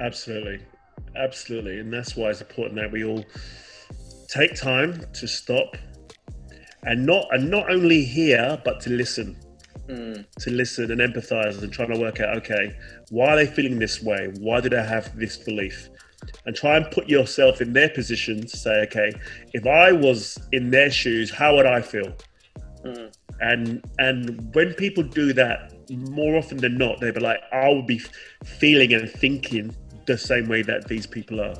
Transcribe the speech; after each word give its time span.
Absolutely, 0.00 0.60
absolutely, 1.16 1.78
and 1.78 1.92
that's 1.92 2.16
why 2.16 2.30
it's 2.30 2.40
important 2.40 2.76
that 2.76 2.90
we 2.90 3.04
all 3.04 3.24
take 4.28 4.54
time 4.54 5.04
to 5.12 5.26
stop 5.26 5.76
and 6.84 7.04
not 7.04 7.26
and 7.32 7.50
not 7.50 7.70
only 7.70 8.02
hear 8.04 8.60
but 8.64 8.80
to 8.80 8.90
listen. 8.90 9.36
Mm. 9.88 10.24
to 10.38 10.50
listen 10.52 10.92
and 10.92 11.00
empathize 11.00 11.60
and 11.60 11.72
trying 11.72 11.92
to 11.92 11.98
work 11.98 12.20
out 12.20 12.36
okay 12.36 12.72
why 13.08 13.30
are 13.30 13.36
they 13.36 13.46
feeling 13.46 13.80
this 13.80 14.00
way? 14.00 14.30
Why 14.38 14.60
do 14.60 14.68
they 14.68 14.84
have 14.84 15.18
this 15.18 15.36
belief? 15.36 15.88
And 16.46 16.54
try 16.54 16.76
and 16.76 16.88
put 16.92 17.08
yourself 17.08 17.60
in 17.60 17.72
their 17.72 17.88
position 17.88 18.46
to 18.46 18.56
say 18.56 18.82
okay 18.82 19.12
if 19.52 19.66
i 19.66 19.90
was 19.90 20.38
in 20.52 20.70
their 20.70 20.92
shoes 20.92 21.28
how 21.28 21.56
would 21.56 21.66
i 21.66 21.80
feel? 21.80 22.12
Mm. 22.84 23.12
and 23.40 23.84
and 23.98 24.54
when 24.54 24.74
people 24.74 25.02
do 25.02 25.32
that 25.32 25.72
more 25.90 26.36
often 26.36 26.58
than 26.58 26.78
not 26.78 27.00
they'll 27.00 27.12
be 27.12 27.18
like 27.18 27.40
i 27.52 27.68
would 27.68 27.88
be 27.88 28.00
feeling 28.44 28.92
and 28.92 29.10
thinking 29.10 29.74
the 30.10 30.18
same 30.18 30.48
way 30.48 30.60
that 30.60 30.88
these 30.88 31.06
people 31.06 31.40
are 31.40 31.54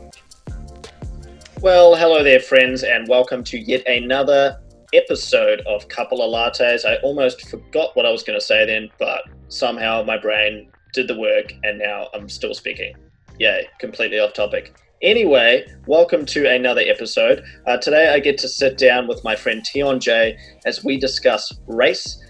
Well, 1.60 1.94
hello 1.94 2.24
there, 2.24 2.40
friends, 2.40 2.82
and 2.82 3.06
welcome 3.06 3.44
to 3.44 3.56
yet 3.56 3.86
another 3.86 4.58
episode 4.92 5.60
of 5.68 5.86
Couple 5.86 6.20
of 6.20 6.32
Lattes. 6.32 6.84
I 6.84 6.96
almost 6.96 7.48
forgot 7.48 7.94
what 7.94 8.06
I 8.06 8.10
was 8.10 8.24
going 8.24 8.36
to 8.36 8.44
say 8.44 8.66
then, 8.66 8.90
but 8.98 9.22
somehow 9.46 10.02
my 10.02 10.18
brain 10.18 10.68
did 10.92 11.06
the 11.06 11.16
work, 11.16 11.52
and 11.62 11.78
now 11.78 12.08
I'm 12.12 12.28
still 12.28 12.52
speaking. 12.52 12.96
Yay, 13.38 13.68
completely 13.78 14.18
off 14.18 14.32
topic. 14.32 14.74
Anyway, 15.00 15.64
welcome 15.86 16.26
to 16.26 16.52
another 16.52 16.82
episode. 16.84 17.44
Uh, 17.68 17.76
today 17.76 18.12
I 18.12 18.18
get 18.18 18.36
to 18.38 18.48
sit 18.48 18.78
down 18.78 19.06
with 19.06 19.22
my 19.22 19.36
friend 19.36 19.64
Tion 19.64 20.00
J 20.00 20.36
as 20.66 20.82
we 20.82 20.98
discuss 20.98 21.52
race, 21.68 22.20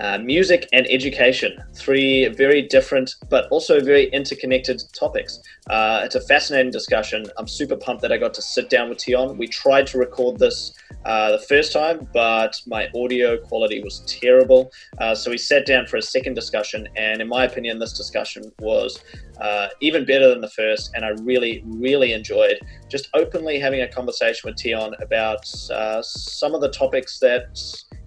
uh, 0.00 0.18
music, 0.18 0.68
and 0.72 0.86
education. 0.90 1.56
Three 1.74 2.28
very 2.28 2.62
different 2.62 3.14
but 3.28 3.46
also 3.50 3.80
very 3.80 4.06
interconnected 4.10 4.82
topics. 4.92 5.40
Uh, 5.70 6.02
it's 6.04 6.14
a 6.14 6.20
fascinating 6.20 6.72
discussion. 6.72 7.26
I'm 7.38 7.48
super 7.48 7.76
pumped 7.76 8.02
that 8.02 8.12
I 8.12 8.16
got 8.16 8.34
to 8.34 8.42
sit 8.42 8.70
down 8.70 8.88
with 8.88 9.00
Tion. 9.00 9.38
We 9.38 9.46
tried 9.46 9.86
to 9.88 9.98
record 9.98 10.38
this 10.38 10.72
uh, 11.04 11.32
the 11.32 11.38
first 11.38 11.72
time, 11.72 12.08
but 12.12 12.60
my 12.66 12.88
audio 12.96 13.36
quality 13.36 13.82
was 13.82 14.00
terrible. 14.06 14.70
Uh, 14.98 15.14
so 15.14 15.30
we 15.30 15.38
sat 15.38 15.66
down 15.66 15.86
for 15.86 15.96
a 15.96 16.02
second 16.02 16.34
discussion, 16.34 16.88
and 16.96 17.20
in 17.20 17.28
my 17.28 17.44
opinion, 17.44 17.78
this 17.78 17.92
discussion 17.92 18.50
was 18.60 19.02
uh, 19.40 19.68
even 19.80 20.04
better 20.04 20.28
than 20.28 20.40
the 20.40 20.50
first. 20.50 20.90
And 20.94 21.04
I 21.04 21.10
really, 21.22 21.62
really 21.66 22.12
enjoyed 22.12 22.58
just 22.88 23.08
openly 23.14 23.58
having 23.58 23.82
a 23.82 23.88
conversation 23.88 24.48
with 24.48 24.58
Tion 24.58 24.94
about 25.00 25.46
some 25.46 26.54
of 26.54 26.60
the 26.60 26.70
topics 26.70 27.18
that, 27.20 27.58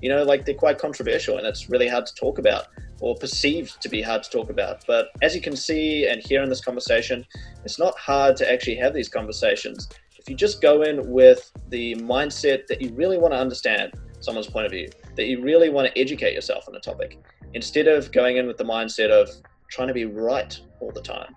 you 0.02 0.10
know, 0.10 0.24
like 0.24 0.46
they're 0.46 0.56
quite 0.56 0.78
controversial 0.78 1.38
and 1.38 1.48
it's 1.48 1.70
really 1.70 1.88
hard 1.88 2.06
to 2.06 2.16
talk 2.16 2.40
about 2.40 2.68
or 3.00 3.16
perceived 3.16 3.82
to 3.82 3.90
be 3.90 4.02
hard 4.02 4.24
to 4.24 4.30
talk 4.30 4.50
about. 4.50 4.84
But 4.88 5.10
as 5.22 5.36
you 5.36 5.42
can 5.42 5.56
see 5.56 6.08
and 6.08 6.22
hear 6.22 6.42
in 6.42 6.50
this 6.50 6.62
conversation, 6.62 7.26
it's 7.64 7.80
not 7.80 7.98
hard 7.98 8.36
to 8.38 8.52
actually 8.52 8.76
have 8.76 8.94
these 8.94 9.10
conversations. 9.10 9.88
If 10.18 10.30
you 10.30 10.36
just 10.36 10.62
go 10.62 10.82
in 10.82 11.10
with 11.10 11.52
the 11.70 11.96
mindset 11.96 12.68
that 12.68 12.82
you 12.82 12.92
really 12.94 13.18
want 13.18 13.34
to 13.34 13.40
understand 13.40 13.94
someone's 14.20 14.48
point 14.48 14.66
of 14.66 14.72
view, 14.72 14.90
that 15.16 15.26
you 15.26 15.42
really 15.42 15.70
want 15.70 15.88
to 15.88 16.00
educate 16.00 16.34
yourself 16.34 16.68
on 16.68 16.76
a 16.76 16.80
topic, 16.80 17.20
instead 17.54 17.88
of 17.88 18.12
going 18.12 18.38
in 18.38 18.48
with 18.48 18.58
the 18.58 18.64
mindset 18.64 19.10
of 19.10 19.30
trying 19.70 19.88
to 19.88 19.94
be 19.94 20.06
right 20.06 20.60
all 20.80 20.92
the 20.92 21.02
time. 21.02 21.36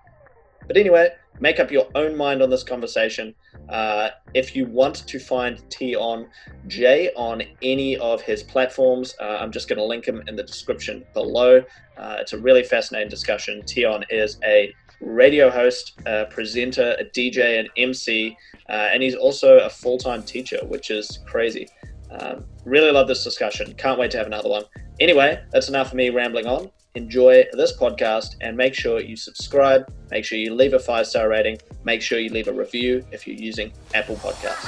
But 0.66 0.76
anyway, 0.76 1.10
make 1.40 1.60
up 1.60 1.70
your 1.70 1.86
own 1.94 2.16
mind 2.16 2.42
on 2.42 2.50
this 2.50 2.62
conversation. 2.62 3.34
Uh, 3.70 4.10
if 4.34 4.56
you 4.56 4.66
want 4.66 5.06
to 5.06 5.18
find 5.18 5.62
Tion 5.70 6.28
J 6.66 7.10
on 7.14 7.42
any 7.62 7.96
of 7.98 8.20
his 8.20 8.42
platforms, 8.42 9.14
uh, 9.20 9.38
I'm 9.40 9.52
just 9.52 9.68
going 9.68 9.78
to 9.78 9.84
link 9.84 10.06
him 10.06 10.22
in 10.26 10.36
the 10.36 10.42
description 10.42 11.04
below. 11.14 11.62
Uh, 11.96 12.16
it's 12.20 12.32
a 12.32 12.38
really 12.38 12.64
fascinating 12.64 13.08
discussion. 13.08 13.62
Tion 13.66 14.04
is 14.10 14.38
a 14.44 14.74
radio 15.00 15.50
host, 15.50 15.98
a 16.06 16.26
presenter, 16.26 16.96
a 16.98 17.04
DJ, 17.04 17.60
an 17.60 17.68
MC, 17.76 18.36
uh, 18.68 18.72
and 18.92 19.02
he's 19.02 19.14
also 19.14 19.58
a 19.58 19.70
full 19.70 19.98
time 19.98 20.22
teacher, 20.22 20.58
which 20.66 20.90
is 20.90 21.20
crazy. 21.26 21.68
Um, 22.10 22.44
really 22.64 22.90
love 22.90 23.06
this 23.06 23.22
discussion. 23.22 23.72
Can't 23.74 23.98
wait 23.98 24.10
to 24.10 24.18
have 24.18 24.26
another 24.26 24.48
one. 24.48 24.64
Anyway, 24.98 25.42
that's 25.52 25.68
enough 25.68 25.90
for 25.90 25.96
me 25.96 26.10
rambling 26.10 26.46
on. 26.46 26.70
Enjoy 26.96 27.44
this 27.52 27.76
podcast 27.76 28.34
and 28.40 28.56
make 28.56 28.74
sure 28.74 29.00
you 29.00 29.16
subscribe. 29.16 29.92
Make 30.10 30.24
sure 30.24 30.38
you 30.38 30.54
leave 30.54 30.74
a 30.74 30.78
five 30.78 31.06
star 31.06 31.28
rating. 31.28 31.58
Make 31.84 32.02
sure 32.02 32.18
you 32.18 32.30
leave 32.30 32.48
a 32.48 32.52
review 32.52 33.04
if 33.12 33.26
you're 33.26 33.36
using 33.36 33.72
Apple 33.94 34.16
Podcasts. 34.16 34.66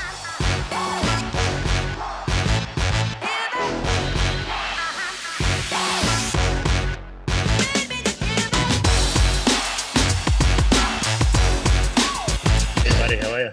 Buddy 13.01 13.17
how 13.17 13.33
are 13.33 13.41
you 13.45 13.51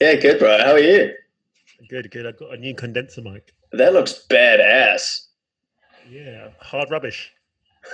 Yeah, 0.00 0.14
good, 0.16 0.38
bro. 0.38 0.58
How 0.58 0.72
are 0.72 0.78
you? 0.78 1.14
good 1.88 2.10
good 2.12 2.24
i've 2.26 2.38
got 2.38 2.52
a 2.54 2.56
new 2.56 2.72
condenser 2.74 3.20
mic 3.22 3.52
That 3.72 3.92
looks 3.94 4.24
badass. 4.30 5.26
yeah 6.08 6.48
hard 6.60 6.88
rubbish 6.90 7.32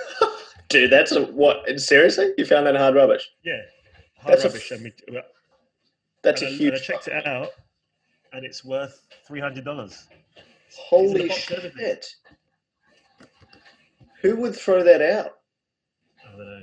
Dude, 0.69 0.91
that's 0.91 1.11
a 1.13 1.23
what? 1.25 1.79
Seriously? 1.79 2.33
You 2.37 2.45
found 2.45 2.65
that 2.67 2.75
hard 2.75 2.95
rubbish? 2.95 3.29
yeah 3.43 3.61
hard 4.17 4.33
That's 4.33 4.43
a 4.45 4.47
rubbish 4.49 4.71
I 4.71 4.77
mean, 4.77 4.93
That's 6.23 6.41
a 6.41 6.47
and 6.47 6.55
huge. 6.55 6.73
I 6.73 6.77
checked 6.79 7.07
it 7.07 7.25
out, 7.25 7.49
and 8.33 8.45
it's 8.45 8.65
worth 8.65 9.01
three 9.25 9.39
hundred 9.39 9.63
dollars. 9.65 10.07
Holy 10.75 11.23
It's 11.23 11.23
a 11.23 11.27
box 11.27 11.51
everything. 11.51 11.79
shit. 11.79 12.05
Who 14.21 14.35
would 14.37 14.55
throw 14.55 14.83
that 14.83 15.01
out? 15.01 15.31
I 16.27 16.31
don't 16.31 16.39
know. 16.45 16.61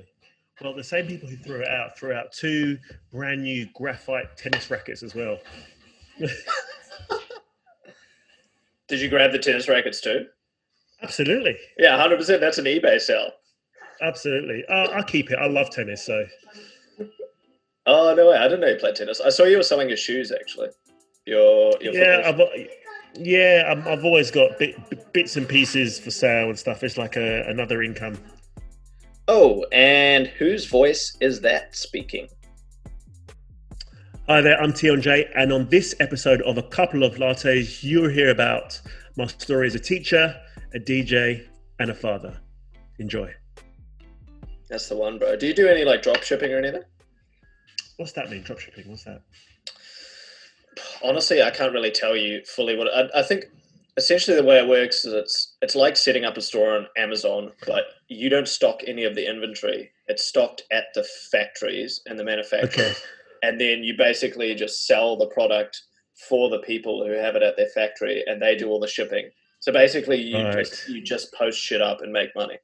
Well, 0.61 0.75
the 0.75 0.85
same 0.85 1.07
people 1.07 1.29
who 1.29 1.37
threw 1.37 1.61
it 1.63 1.69
out 1.69 1.97
threw 1.99 2.13
out 2.13 2.33
two 2.33 2.79
brand 3.11 3.43
new 3.43 3.67
graphite 3.75 4.37
tennis 4.37 4.71
rackets 4.71 5.03
as 5.03 5.15
well. 5.15 5.39
Did 8.89 9.01
you 9.01 9.09
grab 9.09 9.33
the 9.33 9.39
tennis 9.39 9.69
rackets 9.69 10.01
too? 10.01 10.27
Absolutely, 11.03 11.57
Yeah, 11.79 11.99
100%. 11.99 12.41
That's 12.41 12.59
an 12.59 12.65
eBay 12.67 13.01
sell. 13.01 13.33
absolutely. 14.03 14.65
Uh, 14.69 14.89
I 14.93 15.03
keep 15.03 15.31
it. 15.31 15.39
I 15.39 15.47
love 15.47 15.71
tennis, 15.71 16.05
so 16.05 16.25
Oh, 17.87 18.15
no 18.15 18.31
way. 18.31 18.37
I 18.37 18.45
didn't 18.45 18.61
know 18.61 18.69
you 18.69 18.77
played 18.77 18.95
tennis. 18.97 19.21
I 19.21 19.29
saw 19.29 19.45
you 19.45 19.59
were 19.59 19.63
selling 19.63 19.89
your 19.89 19.99
shoes, 19.99 20.33
actually. 20.33 20.69
Your, 21.27 21.73
your 21.81 21.93
yeah, 21.95 22.23
I've 22.25 22.41
yeah, 23.17 23.65
I'm, 23.71 23.87
I've 23.87 24.05
always 24.05 24.31
got 24.31 24.59
bit, 24.59 24.75
bits 25.13 25.37
and 25.37 25.47
pieces 25.49 25.99
for 26.01 26.11
sale 26.11 26.49
and 26.49 26.59
stuff. 26.59 26.83
It's 26.83 26.97
like 26.99 27.17
a, 27.17 27.47
another 27.47 27.83
income. 27.83 28.19
Oh, 29.29 29.65
and 29.73 30.27
whose 30.27 30.67
voice 30.67 31.17
is 31.21 31.41
that 31.43 31.77
speaking? 31.77 32.29
Hi 34.29 34.41
there, 34.41 34.61
I'm 34.61 34.75
Tion 34.75 35.03
J, 35.03 35.31
and 35.37 35.53
on 35.53 35.69
this 35.69 35.95
episode 36.01 36.41
of 36.43 36.57
a 36.57 36.63
couple 36.63 37.03
of 37.05 37.17
lattes, 37.17 37.83
you'll 37.83 38.09
hear 38.09 38.31
about 38.31 38.81
my 39.17 39.27
story 39.27 39.67
as 39.67 39.75
a 39.75 39.79
teacher, 39.79 40.35
a 40.75 40.79
DJ, 40.79 41.47
and 41.81 41.91
a 41.91 41.95
father. 41.95 42.37
Enjoy. 42.99 43.33
That's 44.69 44.89
the 44.89 44.97
one, 44.97 45.19
bro. 45.19 45.37
Do 45.37 45.47
you 45.47 45.55
do 45.55 45.69
any 45.69 45.85
like 45.85 46.03
drop 46.03 46.23
shipping 46.23 46.53
or 46.53 46.59
anything? 46.59 46.83
What's 47.97 48.13
that 48.13 48.31
mean? 48.31 48.43
Dropshipping? 48.43 48.87
What's 48.89 49.05
that? 49.05 49.23
Honestly, 51.03 51.43
I 51.43 51.51
can't 51.51 51.73
really 51.73 51.91
tell 51.91 52.17
you 52.17 52.43
fully 52.45 52.77
what 52.77 52.89
I, 52.93 53.21
I 53.21 53.23
think. 53.23 53.45
Essentially, 53.97 54.37
the 54.37 54.43
way 54.43 54.59
it 54.59 54.67
works 54.69 55.05
is 55.05 55.13
it's 55.13 55.57
it's 55.63 55.77
like 55.77 55.97
setting 55.97 56.25
up 56.25 56.37
a 56.37 56.41
store 56.41 56.77
on 56.77 56.87
Amazon, 56.97 57.53
but 57.65 57.85
you 58.09 58.29
don't 58.29 58.49
stock 58.49 58.81
any 58.89 59.05
of 59.05 59.15
the 59.15 59.29
inventory. 59.29 59.93
It's 60.09 60.27
stocked 60.27 60.63
at 60.73 60.87
the 60.95 61.05
factories 61.31 62.01
and 62.07 62.19
the 62.19 62.25
manufacturers, 62.25 62.75
Okay. 62.89 62.99
and 63.45 63.61
then 63.61 63.85
you 63.85 63.95
basically 63.97 64.53
just 64.57 64.87
sell 64.89 65.17
the 65.17 65.29
product 65.29 65.81
for 66.29 66.51
the 66.51 66.59
people 66.59 67.05
who 67.07 67.13
have 67.13 67.37
it 67.37 67.43
at 67.45 67.57
their 67.57 67.69
factory, 67.69 68.25
and 68.27 68.43
they 68.43 68.57
do 68.57 68.69
all 68.69 68.81
the 68.81 68.89
shipping. 68.89 69.31
So 69.65 69.73
basically, 69.73 70.21
you 70.21 70.37
Right. 70.37 70.59
just 70.59 70.87
you 70.91 71.01
just 71.01 71.33
post 71.33 71.59
shit 71.59 71.81
up 71.81 72.03
and 72.03 72.13
make 72.13 72.29
money. 72.37 72.59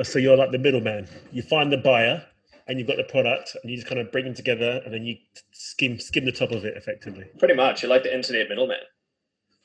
Uh, 0.00 0.02
so 0.02 0.18
you're 0.18 0.36
like 0.36 0.50
the 0.50 0.58
middleman. 0.58 1.06
You 1.30 1.42
find 1.42 1.70
the 1.72 1.76
buyer, 1.76 2.26
and 2.66 2.76
you've 2.76 2.88
got 2.88 2.96
the 2.96 3.04
product, 3.04 3.56
and 3.62 3.70
you 3.70 3.76
just 3.76 3.86
kind 3.86 4.00
of 4.00 4.10
bring 4.10 4.24
them 4.24 4.34
together, 4.34 4.82
and 4.84 4.92
then 4.92 5.04
you 5.04 5.16
skim 5.52 6.00
skim 6.00 6.24
the 6.24 6.32
top 6.32 6.50
of 6.50 6.64
it 6.64 6.76
effectively. 6.76 7.26
Pretty 7.38 7.54
much, 7.54 7.84
you're 7.84 7.90
like 7.90 8.02
the 8.02 8.12
internet 8.12 8.48
middleman. 8.48 8.80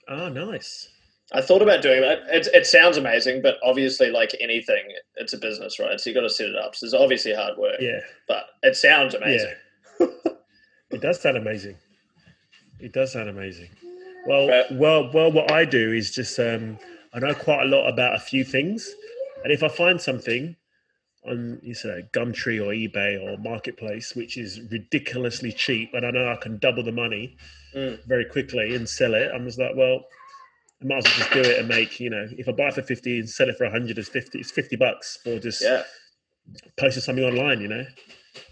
Oh, 0.07 0.29
nice. 0.29 0.89
I 1.31 1.41
thought 1.41 1.63
about 1.63 1.81
doing 1.81 2.01
that. 2.01 2.19
It, 2.27 2.47
it 2.53 2.67
sounds 2.67 2.97
amazing, 2.97 3.41
but 3.41 3.55
obviously, 3.63 4.11
like 4.11 4.35
anything, 4.39 4.83
it's 5.15 5.33
a 5.33 5.39
business, 5.39 5.79
right? 5.79 5.99
So 5.99 6.11
you 6.11 6.13
got 6.13 6.21
to 6.21 6.29
set 6.29 6.49
it 6.49 6.55
up. 6.55 6.75
So 6.75 6.85
it's 6.85 6.93
obviously 6.93 7.33
hard 7.33 7.57
work, 7.57 7.77
Yeah, 7.79 8.01
but 8.27 8.43
it 8.61 8.75
sounds 8.75 9.15
amazing. 9.15 9.55
it 9.99 11.01
does 11.01 11.19
sound 11.19 11.37
amazing. 11.37 11.77
It 12.79 12.93
does 12.93 13.11
sound 13.13 13.29
amazing. 13.29 13.69
Well, 14.25 14.65
well, 14.71 15.11
well. 15.13 15.31
What 15.31 15.51
I 15.51 15.65
do 15.65 15.91
is 15.91 16.11
just 16.11 16.39
um, 16.39 16.79
I 17.13 17.19
know 17.19 17.33
quite 17.33 17.63
a 17.63 17.65
lot 17.65 17.87
about 17.89 18.15
a 18.15 18.19
few 18.19 18.43
things, 18.43 18.89
and 19.43 19.51
if 19.51 19.63
I 19.63 19.67
find 19.67 19.99
something 19.99 20.55
on 21.25 21.59
you 21.61 21.73
say 21.73 22.03
Gumtree 22.13 22.59
or 22.59 22.71
eBay 22.73 23.21
or 23.21 23.37
Marketplace, 23.37 24.15
which 24.15 24.37
is 24.37 24.61
ridiculously 24.71 25.51
cheap, 25.51 25.93
and 25.93 26.05
I 26.05 26.11
know 26.11 26.29
I 26.31 26.35
can 26.37 26.57
double 26.59 26.83
the 26.83 26.91
money 26.91 27.37
Mm. 27.75 27.97
very 28.05 28.25
quickly 28.25 28.75
and 28.75 28.87
sell 28.87 29.15
it, 29.15 29.31
I'm 29.33 29.45
just 29.45 29.57
like, 29.57 29.75
well, 29.75 30.05
I 30.79 30.85
might 30.85 30.97
as 30.99 31.05
well 31.05 31.13
just 31.15 31.31
do 31.33 31.39
it 31.41 31.57
and 31.59 31.67
make 31.67 31.99
you 31.99 32.09
know, 32.11 32.27
if 32.37 32.47
I 32.47 32.51
buy 32.51 32.67
it 32.67 32.75
for 32.75 32.83
fifty 32.83 33.17
and 33.19 33.27
sell 33.29 33.49
it 33.49 33.57
for 33.57 33.69
hundred, 33.69 33.97
it's 33.97 34.09
fifty. 34.09 34.39
It's 34.39 34.51
fifty 34.51 34.75
bucks 34.75 35.17
for 35.23 35.39
just 35.39 35.61
Yeah, 35.61 35.83
posting 36.77 37.01
something 37.01 37.23
online, 37.25 37.61
you 37.61 37.67
know. 37.67 37.85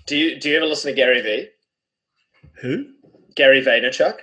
Do 0.08 0.18
you 0.18 0.40
do 0.40 0.50
you 0.50 0.58
ever 0.58 0.66
listen 0.66 0.92
to 0.92 0.96
Gary 0.96 1.22
Vee? 1.22 1.50
Who? 2.62 2.86
Gary 3.36 3.62
Vaynerchuk? 3.64 4.18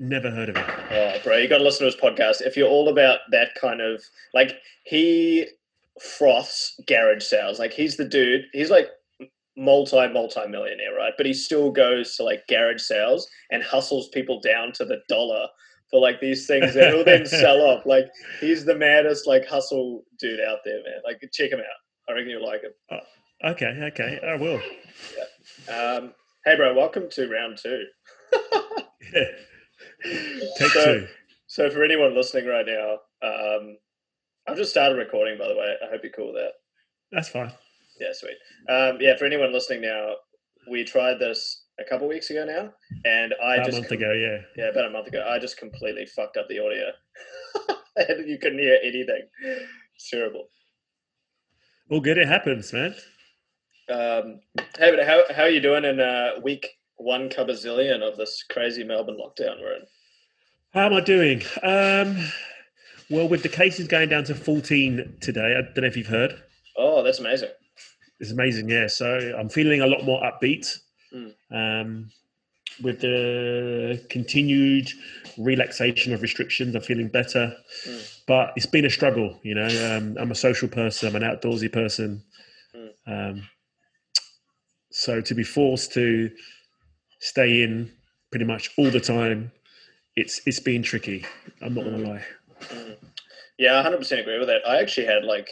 Never 0.00 0.30
heard 0.30 0.48
of 0.48 0.56
it. 0.56 0.64
Oh, 0.90 1.18
bro, 1.22 1.36
you 1.36 1.46
got 1.46 1.58
to 1.58 1.64
listen 1.64 1.80
to 1.80 1.92
his 1.92 2.00
podcast. 2.00 2.40
If 2.40 2.56
you're 2.56 2.68
all 2.68 2.88
about 2.88 3.18
that 3.32 3.54
kind 3.60 3.82
of 3.82 4.02
like, 4.32 4.56
he 4.84 5.46
froths 6.00 6.80
garage 6.88 7.22
sales. 7.22 7.58
Like, 7.58 7.74
he's 7.74 7.98
the 7.98 8.06
dude. 8.06 8.46
He's 8.54 8.70
like 8.70 8.88
multi 9.58 10.08
multi 10.08 10.46
millionaire, 10.48 10.94
right? 10.96 11.12
But 11.18 11.26
he 11.26 11.34
still 11.34 11.70
goes 11.70 12.16
to 12.16 12.22
like 12.22 12.46
garage 12.48 12.80
sales 12.80 13.28
and 13.50 13.62
hustles 13.62 14.08
people 14.08 14.40
down 14.40 14.72
to 14.72 14.86
the 14.86 15.02
dollar 15.06 15.46
for 15.90 16.00
like 16.00 16.18
these 16.18 16.46
things 16.46 16.72
that 16.72 16.94
will 16.94 17.04
then 17.04 17.26
sell 17.26 17.60
off. 17.60 17.84
Like, 17.84 18.06
he's 18.40 18.64
the 18.64 18.74
maddest 18.74 19.26
like 19.26 19.46
hustle 19.46 20.04
dude 20.18 20.40
out 20.40 20.60
there, 20.64 20.82
man. 20.82 21.02
Like, 21.04 21.22
check 21.30 21.50
him 21.50 21.60
out. 21.60 21.64
I 22.08 22.12
reckon 22.12 22.30
you'll 22.30 22.46
like 22.46 22.62
him. 22.62 23.00
Okay, 23.44 23.66
okay, 23.66 24.18
I 24.26 24.36
will. 24.36 24.60
Um, 25.68 26.14
hey, 26.46 26.56
bro, 26.56 26.74
welcome 26.74 27.10
to 27.10 27.28
round 27.28 27.58
two. 27.62 27.84
Yeah. 29.12 29.24
Take 30.02 30.70
So- 30.70 30.84
two. 30.84 31.08
So 31.46 31.68
for 31.70 31.82
anyone 31.82 32.14
listening 32.14 32.46
right 32.46 32.64
now, 32.66 33.00
um, 33.22 33.76
I've 34.46 34.56
just 34.56 34.70
started 34.70 34.94
recording. 34.96 35.36
By 35.36 35.48
the 35.48 35.56
way, 35.56 35.74
I 35.84 35.90
hope 35.90 36.02
you're 36.04 36.12
cool 36.12 36.32
with 36.32 36.36
that. 36.42 36.52
That's 37.10 37.28
fine. 37.28 37.52
Yeah, 37.98 38.12
sweet. 38.12 38.36
Um, 38.68 38.98
yeah, 39.00 39.16
for 39.16 39.24
anyone 39.26 39.52
listening 39.52 39.80
now, 39.82 40.14
we 40.70 40.84
tried 40.84 41.18
this 41.18 41.64
a 41.80 41.84
couple 41.84 42.06
weeks 42.08 42.30
ago 42.30 42.44
now, 42.44 42.72
and 43.04 43.34
I 43.42 43.54
About 43.56 43.66
a 43.66 43.70
just 43.72 43.80
month 43.82 43.92
ago, 43.92 44.12
yeah. 44.12 44.38
yeah, 44.56 44.70
about 44.70 44.86
a 44.86 44.90
month 44.90 45.08
ago, 45.08 45.26
I 45.28 45.38
just 45.40 45.56
completely 45.58 46.06
fucked 46.06 46.36
up 46.36 46.46
the 46.48 46.60
audio, 46.60 46.92
and 47.96 48.28
you 48.28 48.38
couldn't 48.38 48.58
hear 48.60 48.78
anything. 48.82 49.28
It's 49.96 50.08
terrible. 50.08 50.48
All 51.90 52.00
good. 52.00 52.16
It 52.18 52.28
happens, 52.28 52.72
man. 52.72 52.94
Um, 53.90 54.40
hey, 54.78 54.94
but 54.94 55.04
how 55.04 55.24
how 55.34 55.42
are 55.42 55.48
you 55.50 55.60
doing 55.60 55.84
in 55.84 55.98
uh, 55.98 56.34
week 56.44 56.66
one 57.00 57.28
cabazillion 57.28 58.02
of 58.02 58.16
this 58.16 58.44
crazy 58.48 58.84
Melbourne 58.84 59.18
lockdown 59.18 59.60
we're 59.60 59.74
in? 59.74 59.82
How 60.72 60.86
am 60.86 60.94
I 60.94 61.00
doing? 61.00 61.42
Um, 61.62 62.16
well, 63.08 63.28
with 63.28 63.42
the 63.42 63.48
cases 63.48 63.88
going 63.88 64.08
down 64.08 64.24
to 64.24 64.34
14 64.34 65.16
today, 65.20 65.56
I 65.58 65.62
don't 65.62 65.78
know 65.78 65.86
if 65.86 65.96
you've 65.96 66.06
heard. 66.06 66.40
Oh, 66.76 67.02
that's 67.02 67.18
amazing. 67.18 67.48
It's 68.20 68.30
amazing, 68.30 68.68
yeah. 68.68 68.86
So 68.86 69.34
I'm 69.36 69.48
feeling 69.48 69.80
a 69.80 69.86
lot 69.86 70.04
more 70.04 70.20
upbeat. 70.22 70.78
Mm. 71.12 71.32
Um, 71.50 72.10
with 72.82 73.00
the 73.00 74.02
continued 74.08 74.88
relaxation 75.36 76.14
of 76.14 76.22
restrictions, 76.22 76.74
I'm 76.74 76.82
feeling 76.82 77.08
better. 77.08 77.56
Mm. 77.86 78.20
But 78.26 78.52
it's 78.56 78.66
been 78.66 78.84
a 78.84 78.90
struggle, 78.90 79.38
you 79.42 79.54
know. 79.54 79.96
Um, 79.96 80.16
I'm 80.20 80.30
a 80.30 80.36
social 80.36 80.68
person. 80.68 81.08
I'm 81.08 81.20
an 81.20 81.28
outdoorsy 81.28 81.72
person. 81.72 82.22
Mm. 82.76 82.90
Um, 83.06 83.48
so 84.90 85.20
to 85.20 85.34
be 85.34 85.44
forced 85.44 85.92
to 85.94 86.30
stay 87.20 87.62
in 87.62 87.90
pretty 88.30 88.44
much 88.44 88.70
all 88.76 88.90
the 88.90 89.00
time, 89.00 89.52
it's 90.16 90.40
it's 90.46 90.60
been 90.60 90.82
tricky. 90.82 91.24
I'm 91.62 91.74
not 91.74 91.84
going 91.84 92.02
to 92.04 92.10
lie. 92.10 92.24
Mm. 92.60 92.96
Yeah, 93.58 93.78
I 93.80 93.82
100% 93.88 94.20
agree 94.20 94.38
with 94.38 94.48
that. 94.48 94.66
I 94.66 94.80
actually 94.80 95.06
had 95.06 95.24
like 95.24 95.50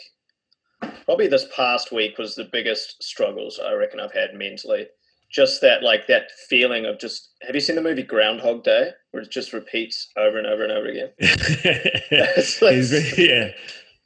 probably 1.05 1.27
this 1.29 1.47
past 1.55 1.93
week 1.93 2.19
was 2.19 2.35
the 2.35 2.49
biggest 2.51 3.03
struggles 3.03 3.59
I 3.65 3.73
reckon 3.75 4.01
I've 4.01 4.13
had 4.13 4.35
mentally. 4.35 4.87
Just 5.31 5.61
that 5.61 5.83
like 5.83 6.07
that 6.07 6.31
feeling 6.49 6.87
of 6.87 6.99
just 6.99 7.33
have 7.43 7.55
you 7.55 7.61
seen 7.61 7.77
the 7.77 7.83
movie 7.83 8.03
Groundhog 8.03 8.65
Day 8.65 8.91
where 9.11 9.23
it 9.23 9.31
just 9.31 9.53
repeats 9.53 10.09
over 10.17 10.39
and 10.39 10.47
over 10.47 10.63
and 10.63 10.73
over 10.73 10.87
again? 10.87 11.11
Like- 12.63 13.19
yeah, 13.19 13.51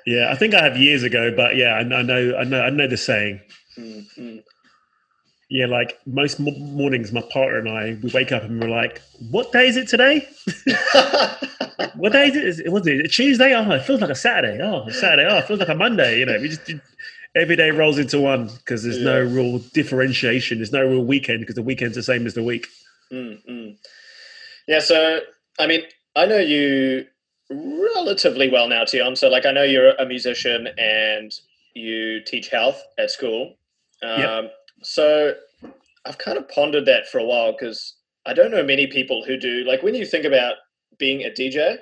yeah. 0.04 0.32
I 0.32 0.34
think 0.34 0.54
I 0.54 0.64
have 0.64 0.76
years 0.76 1.04
ago, 1.04 1.32
but 1.34 1.54
yeah, 1.54 1.74
I 1.74 1.84
know, 1.84 1.96
I 1.96 2.02
know, 2.02 2.36
I 2.36 2.44
know, 2.44 2.62
I 2.62 2.70
know 2.70 2.88
the 2.88 2.96
saying. 2.96 3.40
Mm, 3.78 4.06
mm. 4.18 4.42
Yeah, 5.52 5.66
like 5.66 5.98
most 6.06 6.40
mo- 6.40 6.56
mornings, 6.58 7.12
my 7.12 7.20
partner 7.20 7.58
and 7.58 7.68
I, 7.68 7.98
we 8.02 8.10
wake 8.10 8.32
up 8.32 8.42
and 8.42 8.58
we're 8.58 8.70
like, 8.70 9.02
"What 9.30 9.52
day 9.52 9.68
is 9.68 9.76
it 9.76 9.86
today? 9.86 10.26
What 11.96 12.12
day 12.12 12.28
is 12.28 12.36
it? 12.36 12.44
Is 12.44 12.60
it 12.60 12.72
was 12.72 12.86
it 12.86 13.04
a 13.04 13.08
Tuesday? 13.08 13.54
Oh, 13.54 13.70
it 13.72 13.82
feels 13.82 14.00
like 14.00 14.08
a 14.10 14.14
Saturday. 14.14 14.62
Oh, 14.62 14.88
Saturday. 14.88 15.28
Oh, 15.28 15.38
it 15.38 15.46
feels 15.46 15.60
like 15.60 15.68
a 15.68 15.74
Monday. 15.74 16.20
You 16.20 16.26
know, 16.26 16.38
we 16.38 16.48
just 16.48 16.70
every 17.36 17.54
day 17.56 17.70
rolls 17.70 17.98
into 17.98 18.18
one 18.18 18.46
because 18.46 18.82
there's 18.82 19.02
no 19.02 19.20
real 19.20 19.58
differentiation. 19.58 20.58
There's 20.58 20.72
no 20.72 20.86
real 20.86 21.04
weekend 21.04 21.40
because 21.40 21.56
the 21.56 21.62
weekend's 21.62 21.96
the 21.96 22.02
same 22.02 22.26
as 22.26 22.34
the 22.34 22.42
week. 22.42 22.68
Mm, 23.12 23.38
mm. 23.46 23.76
Yeah, 24.68 24.78
so 24.78 25.20
I 25.58 25.66
mean, 25.66 25.82
I 26.16 26.24
know 26.24 26.38
you 26.38 27.04
relatively 27.50 28.48
well 28.50 28.68
now, 28.68 28.84
Tion. 28.86 29.16
So, 29.16 29.28
like, 29.28 29.44
I 29.44 29.52
know 29.52 29.64
you're 29.64 29.90
a 29.96 30.06
musician 30.06 30.68
and 30.78 31.32
you 31.74 32.22
teach 32.24 32.48
health 32.48 32.82
at 32.98 33.10
school. 33.10 33.56
Um, 34.02 34.20
Yep. 34.20 34.54
So, 34.82 35.34
I've 36.04 36.18
kind 36.18 36.36
of 36.36 36.48
pondered 36.48 36.86
that 36.86 37.08
for 37.08 37.18
a 37.18 37.24
while 37.24 37.52
because 37.52 37.96
I 38.26 38.32
don't 38.32 38.50
know 38.50 38.62
many 38.62 38.86
people 38.86 39.24
who 39.24 39.36
do. 39.36 39.64
Like, 39.64 39.82
when 39.82 39.94
you 39.94 40.04
think 40.04 40.24
about 40.24 40.54
being 40.98 41.22
a 41.22 41.30
DJ 41.30 41.76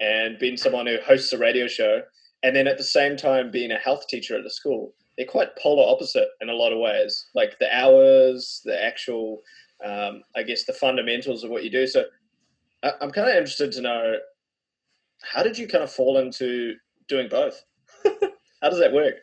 and 0.00 0.38
being 0.38 0.56
someone 0.56 0.86
who 0.86 0.96
hosts 1.04 1.32
a 1.32 1.38
radio 1.38 1.66
show, 1.66 2.02
and 2.42 2.54
then 2.56 2.66
at 2.66 2.78
the 2.78 2.84
same 2.84 3.16
time 3.16 3.50
being 3.50 3.70
a 3.70 3.78
health 3.78 4.06
teacher 4.08 4.36
at 4.36 4.44
the 4.44 4.50
school, 4.50 4.94
they're 5.16 5.26
quite 5.26 5.56
polar 5.56 5.86
opposite 5.86 6.28
in 6.40 6.48
a 6.48 6.54
lot 6.54 6.72
of 6.72 6.78
ways. 6.78 7.26
Like 7.34 7.58
the 7.58 7.68
hours, 7.76 8.62
the 8.64 8.82
actual 8.82 9.42
um, 9.84 10.22
I 10.36 10.42
guess 10.42 10.64
the 10.64 10.72
fundamentals 10.72 11.44
of 11.44 11.50
what 11.50 11.64
you 11.64 11.70
do. 11.70 11.86
So 11.86 12.04
I, 12.82 12.92
I'm 13.00 13.10
kind 13.10 13.28
of 13.28 13.36
interested 13.36 13.72
to 13.72 13.80
know 13.80 14.14
how 15.22 15.42
did 15.42 15.58
you 15.58 15.68
kind 15.68 15.84
of 15.84 15.92
fall 15.92 16.18
into 16.18 16.74
doing 17.08 17.28
both? 17.28 17.62
how 18.04 18.70
does 18.70 18.78
that 18.78 18.92
work? 18.92 19.14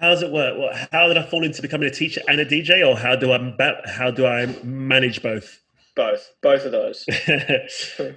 How 0.00 0.08
does 0.10 0.22
it 0.22 0.30
work? 0.30 0.56
What, 0.56 0.88
how 0.92 1.08
did 1.08 1.18
I 1.18 1.22
fall 1.22 1.44
into 1.44 1.60
becoming 1.60 1.86
a 1.88 1.92
teacher 1.92 2.22
and 2.26 2.40
a 2.40 2.46
DJ, 2.46 2.86
or 2.86 2.96
how 2.96 3.16
do 3.16 3.32
I 3.32 3.82
how 3.86 4.10
do 4.10 4.26
I 4.26 4.46
manage 4.64 5.22
both? 5.22 5.60
Both, 5.94 6.32
both 6.40 6.64
of 6.64 6.72
those. 6.72 7.04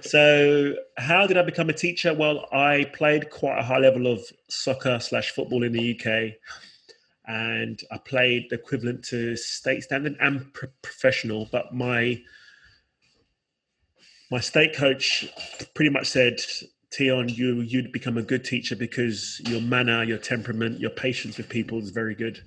so 0.00 0.74
how 0.96 1.26
did 1.26 1.36
I 1.36 1.42
become 1.42 1.68
a 1.68 1.74
teacher? 1.74 2.14
Well, 2.14 2.48
I 2.52 2.90
played 2.94 3.30
quite 3.30 3.58
a 3.58 3.62
high 3.62 3.78
level 3.78 4.06
of 4.06 4.20
soccer 4.48 4.98
slash 5.00 5.30
football 5.32 5.62
in 5.62 5.72
the 5.72 5.94
UK, 5.94 6.34
and 7.26 7.80
I 7.90 7.98
played 7.98 8.46
the 8.48 8.54
equivalent 8.56 9.04
to 9.06 9.36
state 9.36 9.82
standard 9.82 10.16
and 10.20 10.52
pro- 10.54 10.70
professional. 10.80 11.48
But 11.52 11.74
my 11.74 12.22
my 14.30 14.40
state 14.40 14.74
coach 14.74 15.28
pretty 15.74 15.90
much 15.90 16.06
said, 16.06 16.40
"Tion, 16.96 17.28
you 17.28 17.60
you'd 17.60 17.92
become 17.92 18.16
a 18.16 18.22
good 18.22 18.44
teacher 18.44 18.76
because 18.76 19.40
your 19.46 19.60
manner, 19.60 20.04
your 20.04 20.18
temperament, 20.18 20.80
your 20.80 20.90
patience 20.90 21.36
with 21.36 21.48
people 21.48 21.78
is 21.78 21.90
very 21.90 22.14
good." 22.14 22.40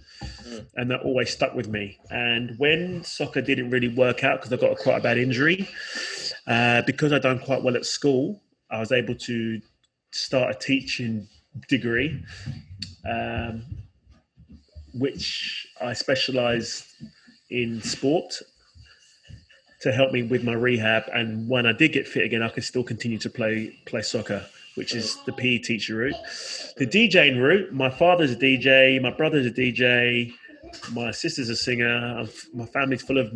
Mm. 0.44 0.65
And 0.75 0.91
that 0.91 1.01
always 1.01 1.29
stuck 1.29 1.53
with 1.55 1.67
me. 1.67 1.99
And 2.09 2.57
when 2.57 3.03
soccer 3.03 3.42
didn't 3.42 3.69
really 3.69 3.89
work 3.89 4.23
out 4.23 4.39
because 4.39 4.54
I 4.54 4.57
got 4.57 4.71
a 4.71 4.75
quite 4.75 4.97
a 4.97 5.01
bad 5.01 5.18
injury, 5.18 5.68
uh, 6.47 6.81
because 6.83 7.11
I'd 7.11 7.21
done 7.21 7.39
quite 7.39 7.63
well 7.63 7.75
at 7.75 7.85
school, 7.85 8.42
I 8.69 8.80
was 8.80 8.92
able 8.92 9.16
to 9.16 9.61
start 10.11 10.56
a 10.56 10.57
teaching 10.57 11.27
degree, 11.68 12.23
um, 13.09 13.63
which 14.94 15.68
I 15.81 15.94
specialised 15.94 16.85
in 17.49 17.81
sport 17.81 18.42
to 19.81 19.92
help 19.92 20.12
me 20.12 20.24
with 20.24 20.44
my 20.44 20.54
rehab. 20.54 21.04
And 21.14 21.48
when 21.48 21.66
I 21.66 21.72
did 21.72 21.94
get 21.94 22.07
fit 22.07 22.24
again, 22.24 22.42
I 22.42 22.50
could 22.50 22.64
still 22.64 22.84
continue 22.84 23.18
to 23.19 23.30
play 23.30 23.78
play 23.86 24.02
soccer, 24.02 24.46
which 24.76 24.96
is 24.96 25.18
the 25.26 25.34
PE 25.34 25.60
teacher 25.60 25.96
route. 25.96 26.16
The 26.78 26.88
DJing 26.88 27.42
route, 27.42 27.74
my 27.74 27.90
father's 27.90 28.31
a 28.31 28.36
DJ, 28.36 29.02
my 29.02 29.12
brother's 29.12 29.46
a 29.46 29.52
DJ, 29.52 30.31
my 30.92 31.12
sister's 31.12 31.50
a 31.50 31.56
singer. 31.56 31.88
I'm, 31.88 32.30
my 32.54 32.66
family's 32.66 33.02
full 33.04 33.18
of 33.18 33.31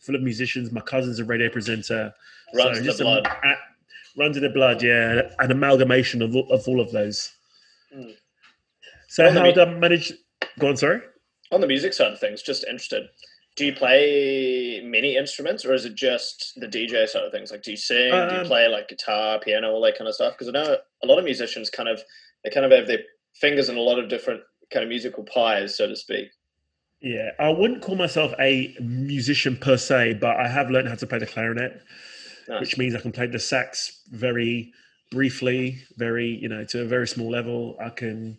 full 0.00 0.14
of 0.14 0.22
musicians. 0.22 0.70
My 0.72 0.80
cousin's 0.80 1.18
a 1.18 1.24
radio 1.24 1.48
presenter. 1.48 2.12
Runs 2.54 2.78
in 2.78 2.84
the 2.84 2.90
just 2.90 3.00
a- 3.00 3.04
blood. 3.04 3.28
runs 4.16 4.36
in 4.36 4.42
the 4.42 4.48
blood, 4.50 4.82
yeah. 4.82 5.22
An 5.38 5.50
amalgamation 5.50 6.22
of, 6.22 6.34
all- 6.34 6.50
of 6.50 6.66
all 6.66 6.80
of 6.80 6.90
those. 6.92 7.30
Mm. 7.94 8.14
So 9.08 9.30
how 9.30 9.42
did 9.42 9.58
I 9.58 9.64
manage? 9.66 10.12
Go 10.58 10.68
on, 10.68 10.76
sorry. 10.76 11.00
On 11.50 11.60
the 11.60 11.66
music 11.66 11.92
side 11.94 12.12
of 12.12 12.20
things, 12.20 12.42
just 12.42 12.64
interested. 12.64 13.08
Do 13.58 13.66
you 13.66 13.72
play 13.72 14.80
many 14.84 15.16
instruments, 15.16 15.64
or 15.64 15.74
is 15.74 15.84
it 15.84 15.96
just 15.96 16.52
the 16.56 16.68
DJ 16.68 17.08
side 17.08 17.24
of 17.24 17.32
things? 17.32 17.50
Like, 17.50 17.62
do 17.62 17.72
you 17.72 17.76
sing? 17.76 18.10
do 18.10 18.36
you 18.36 18.40
Um, 18.42 18.46
play 18.46 18.68
like 18.68 18.86
guitar, 18.88 19.40
piano, 19.40 19.72
all 19.72 19.80
that 19.82 19.98
kind 19.98 20.06
of 20.06 20.14
stuff? 20.14 20.34
Because 20.34 20.48
I 20.48 20.52
know 20.52 20.76
a 21.02 21.06
lot 21.08 21.18
of 21.18 21.24
musicians 21.24 21.68
kind 21.68 21.88
of 21.88 22.00
they 22.44 22.50
kind 22.50 22.64
of 22.64 22.70
have 22.70 22.86
their 22.86 23.00
fingers 23.34 23.68
in 23.68 23.76
a 23.76 23.80
lot 23.80 23.98
of 23.98 24.08
different 24.08 24.42
kind 24.72 24.84
of 24.84 24.88
musical 24.88 25.24
pies, 25.24 25.76
so 25.76 25.88
to 25.88 25.96
speak. 25.96 26.28
Yeah, 27.00 27.30
I 27.40 27.50
wouldn't 27.50 27.82
call 27.82 27.96
myself 27.96 28.32
a 28.38 28.76
musician 28.80 29.56
per 29.56 29.76
se, 29.76 30.14
but 30.20 30.36
I 30.36 30.46
have 30.46 30.70
learned 30.70 30.88
how 30.88 30.94
to 30.94 31.06
play 31.06 31.18
the 31.18 31.26
clarinet, 31.26 31.82
Nice. 32.48 32.60
which 32.60 32.78
means 32.78 32.94
I 32.94 33.00
can 33.00 33.10
play 33.12 33.26
the 33.26 33.40
sax 33.40 34.02
very 34.10 34.72
briefly, 35.10 35.82
very 35.96 36.28
you 36.28 36.48
know 36.48 36.64
to 36.66 36.82
a 36.82 36.84
very 36.84 37.08
small 37.08 37.28
level. 37.28 37.76
I 37.80 37.90
can 37.90 38.38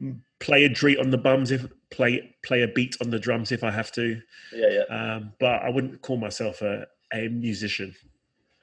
mm, 0.00 0.18
play 0.40 0.64
a 0.64 0.70
treat 0.70 0.98
on 0.98 1.10
the 1.10 1.18
bums 1.18 1.50
if 1.50 1.66
play 1.94 2.34
play 2.44 2.62
a 2.62 2.68
beat 2.68 2.96
on 3.00 3.10
the 3.10 3.18
drums 3.18 3.52
if 3.52 3.62
I 3.62 3.70
have 3.70 3.92
to, 3.92 4.20
yeah, 4.52 4.66
yeah. 4.70 5.14
um, 5.14 5.32
but 5.38 5.62
I 5.62 5.70
wouldn't 5.70 6.02
call 6.02 6.16
myself 6.16 6.60
a, 6.62 6.86
a 7.12 7.28
musician. 7.28 7.94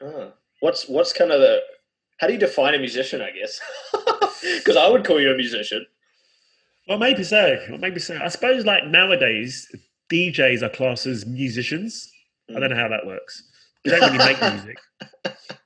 Ah. 0.04 0.32
What's 0.60 0.88
what's 0.88 1.14
kind 1.14 1.32
of 1.32 1.40
the 1.40 1.62
how 2.18 2.28
do 2.28 2.34
you 2.34 2.40
define 2.40 2.76
a 2.76 2.80
musician? 2.80 3.22
I 3.22 3.32
guess 3.32 3.60
because 4.58 4.78
I 4.78 4.88
would 4.88 5.06
call 5.06 5.20
you 5.20 5.32
a 5.32 5.36
musician. 5.36 5.86
Well, 6.88 6.98
maybe 6.98 7.24
so. 7.24 7.58
Well, 7.70 7.80
maybe 7.80 8.00
so. 8.00 8.20
I 8.22 8.28
suppose 8.28 8.66
like 8.66 8.86
nowadays, 8.86 9.74
DJs 10.12 10.62
are 10.62 10.70
classed 10.70 11.06
as 11.06 11.26
musicians. 11.26 12.12
I 12.56 12.60
don't 12.60 12.70
know 12.70 12.76
how 12.76 12.90
that 12.90 13.06
works. 13.06 13.44
We 13.86 13.92
don't 13.92 14.02
really 14.12 14.18
make 14.18 14.42
music. 14.42 14.78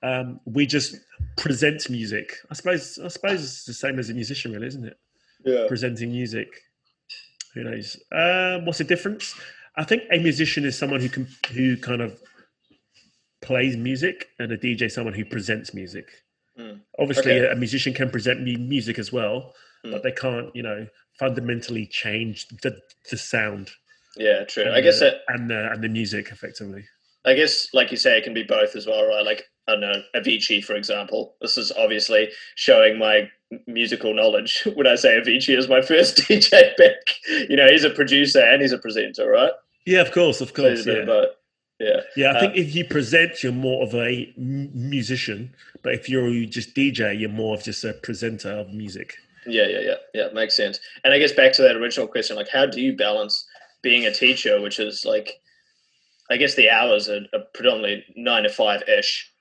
Um, 0.04 0.40
we 0.46 0.68
just 0.68 0.98
present 1.36 1.90
music. 1.90 2.36
I 2.52 2.54
suppose. 2.54 3.00
I 3.04 3.08
suppose 3.08 3.44
it's 3.44 3.66
the 3.66 3.74
same 3.74 3.98
as 3.98 4.12
a 4.12 4.14
musician, 4.14 4.52
really, 4.52 4.68
isn't 4.68 4.86
it? 4.86 4.98
Yeah. 5.44 5.66
Presenting 5.68 6.12
music. 6.12 6.48
Who 7.56 7.64
knows? 7.64 7.98
Um, 8.12 8.66
what's 8.66 8.78
the 8.80 8.84
difference? 8.84 9.34
I 9.78 9.84
think 9.84 10.04
a 10.12 10.18
musician 10.20 10.66
is 10.66 10.78
someone 10.78 11.00
who 11.02 11.10
can 11.10 11.28
who 11.54 11.78
kind 11.78 12.02
of 12.02 12.20
plays 13.42 13.78
music, 13.78 14.28
and 14.40 14.52
a 14.52 14.58
DJ 14.58 14.84
is 14.84 14.94
someone 14.94 15.14
who 15.14 15.26
presents 15.26 15.74
music. 15.74 16.08
Mm. 16.60 16.82
Obviously, 17.00 17.34
Okay. 17.40 17.52
a 17.52 17.56
musician 17.56 17.94
can 17.94 18.10
present 18.10 18.42
mu- 18.42 18.58
music 18.58 18.98
as 19.00 19.12
well, 19.12 19.54
Mm. 19.86 19.92
but 19.92 20.04
they 20.04 20.12
can't, 20.12 20.56
you 20.56 20.64
know, 20.64 20.88
fundamentally 21.20 21.86
change 21.86 22.48
the 22.62 22.80
the 23.10 23.18
sound. 23.18 23.72
Yeah, 24.18 24.46
true. 24.46 24.64
and 24.64 24.74
I 24.74 24.82
guess 24.82 25.00
the, 25.00 25.06
that 25.06 25.22
and 25.28 25.50
the, 25.50 25.72
and 25.72 25.84
the 25.84 25.90
music 25.90 26.30
effectively. 26.32 26.86
I 27.26 27.34
guess, 27.34 27.68
like 27.74 27.92
you 27.92 27.98
say, 27.98 28.18
it 28.18 28.24
can 28.24 28.34
be 28.34 28.44
both 28.44 28.76
as 28.76 28.88
well, 28.88 29.06
right? 29.06 29.26
Like, 29.26 29.44
I 29.68 29.72
don't 29.72 29.82
know, 29.82 30.02
Avicii, 30.16 30.64
for 30.64 30.76
example. 30.76 31.36
This 31.42 31.58
is 31.58 31.72
obviously 31.72 32.30
showing 32.56 33.00
my 33.00 33.30
musical 33.68 34.14
knowledge 34.14 34.68
when 34.76 34.88
I 34.88 34.96
say 34.96 35.20
Avicii 35.20 35.58
is 35.58 35.68
my 35.68 35.82
first 35.82 36.18
DJ 36.20 36.76
pick. 36.78 37.16
You 37.50 37.56
know, 37.56 37.68
he's 37.68 37.84
a 37.84 37.90
producer 37.90 38.42
and 38.42 38.62
he's 38.62 38.72
a 38.72 38.78
presenter, 38.78 39.30
right? 39.30 39.52
Yeah, 39.86 40.02
of 40.02 40.12
course, 40.12 40.42
of 40.42 40.54
course. 40.54 40.86
bit 40.86 41.08
Yeah. 41.08 41.26
Yeah. 41.80 42.00
yeah. 42.16 42.28
I 42.32 42.36
Uh, 42.36 42.40
think 42.40 42.56
if 42.56 42.74
you 42.74 42.86
present, 42.86 43.44
you're 43.44 43.52
more 43.52 43.84
of 43.84 43.94
a 43.94 44.34
m- 44.38 44.72
musician, 44.74 45.54
but 45.84 45.94
if 45.94 46.08
you're 46.10 46.46
just 46.46 46.74
DJ, 46.74 47.20
you're 47.20 47.30
more 47.30 47.56
of 47.56 47.64
just 47.64 47.84
a 47.84 47.94
presenter 47.94 48.52
of 48.52 48.74
music. 48.74 49.16
Yeah, 49.46 49.68
yeah, 49.68 49.80
yeah, 49.82 49.96
yeah. 50.14 50.28
Makes 50.34 50.56
sense. 50.56 50.80
And 51.04 51.14
I 51.14 51.20
guess 51.20 51.34
back 51.34 51.54
to 51.54 51.62
that 51.64 51.76
original 51.76 52.08
question, 52.08 52.36
like, 52.36 52.50
how 52.50 52.66
do 52.66 52.82
you 52.82 52.96
balance 52.96 53.46
being 53.84 54.06
a 54.06 54.12
teacher, 54.14 54.62
which 54.62 54.80
is 54.80 55.06
like, 55.06 55.40
I 56.32 56.38
guess 56.38 56.56
the 56.56 56.70
hours 56.70 57.10
are, 57.10 57.22
are 57.34 57.44
predominantly 57.54 58.06
nine 58.16 58.44
to 58.44 58.50
five 58.50 58.82
ish, 58.88 59.32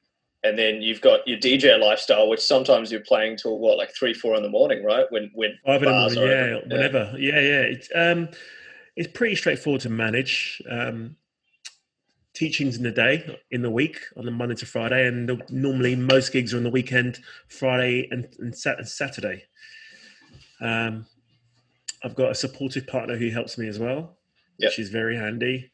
and 0.45 0.59
then 0.59 0.83
you've 0.83 1.01
got 1.01 1.27
your 1.27 1.39
DJ 1.39 1.79
lifestyle, 1.81 2.29
which 2.29 2.41
sometimes 2.41 2.93
you're 2.93 3.01
playing 3.01 3.37
till 3.39 3.59
what, 3.59 3.79
like 3.79 3.93
three, 3.95 4.13
four 4.13 4.37
in 4.37 4.43
the 4.43 4.49
morning, 4.49 4.85
right? 4.85 5.07
When 5.11 5.31
when 5.35 5.59
Five 5.65 5.83
in 5.83 5.89
the 5.89 5.95
morning, 5.95 6.19
yeah, 6.19 6.57
open. 6.57 6.69
whenever, 6.69 7.15
yeah, 7.19 7.41
yeah. 7.41 7.61
It's 7.63 7.89
um, 7.95 8.29
it's 8.95 9.09
pretty 9.13 9.35
straightforward 9.35 9.81
to 9.83 9.91
manage. 9.91 10.63
Um, 10.71 11.17
teachings 12.35 12.77
in 12.77 12.83
the 12.83 12.91
day, 12.91 13.39
in 13.53 13.63
the 13.63 13.71
week, 13.71 14.01
on 14.17 14.25
the 14.25 14.31
Monday 14.31 14.57
to 14.57 14.67
Friday, 14.67 15.07
and 15.07 15.29
the, 15.29 15.41
normally 15.51 15.95
most 15.95 16.33
gigs 16.33 16.53
are 16.53 16.57
on 16.57 16.65
the 16.65 16.71
weekend, 16.71 17.21
Friday 17.47 18.09
and, 18.11 18.27
and, 18.41 18.53
Sat- 18.55 18.79
and 18.79 18.89
Saturday. 18.89 19.45
Um, 20.61 21.07
I've 22.03 22.17
got 22.17 22.33
a 22.33 22.35
supportive 22.35 22.89
partner 22.89 23.17
who 23.17 23.31
helps 23.31 23.57
me 23.57 23.69
as 23.69 23.79
well, 23.79 24.19
Yep. 24.59 24.71
which 24.71 24.79
is 24.81 24.91
very 24.91 25.17
handy. 25.17 25.71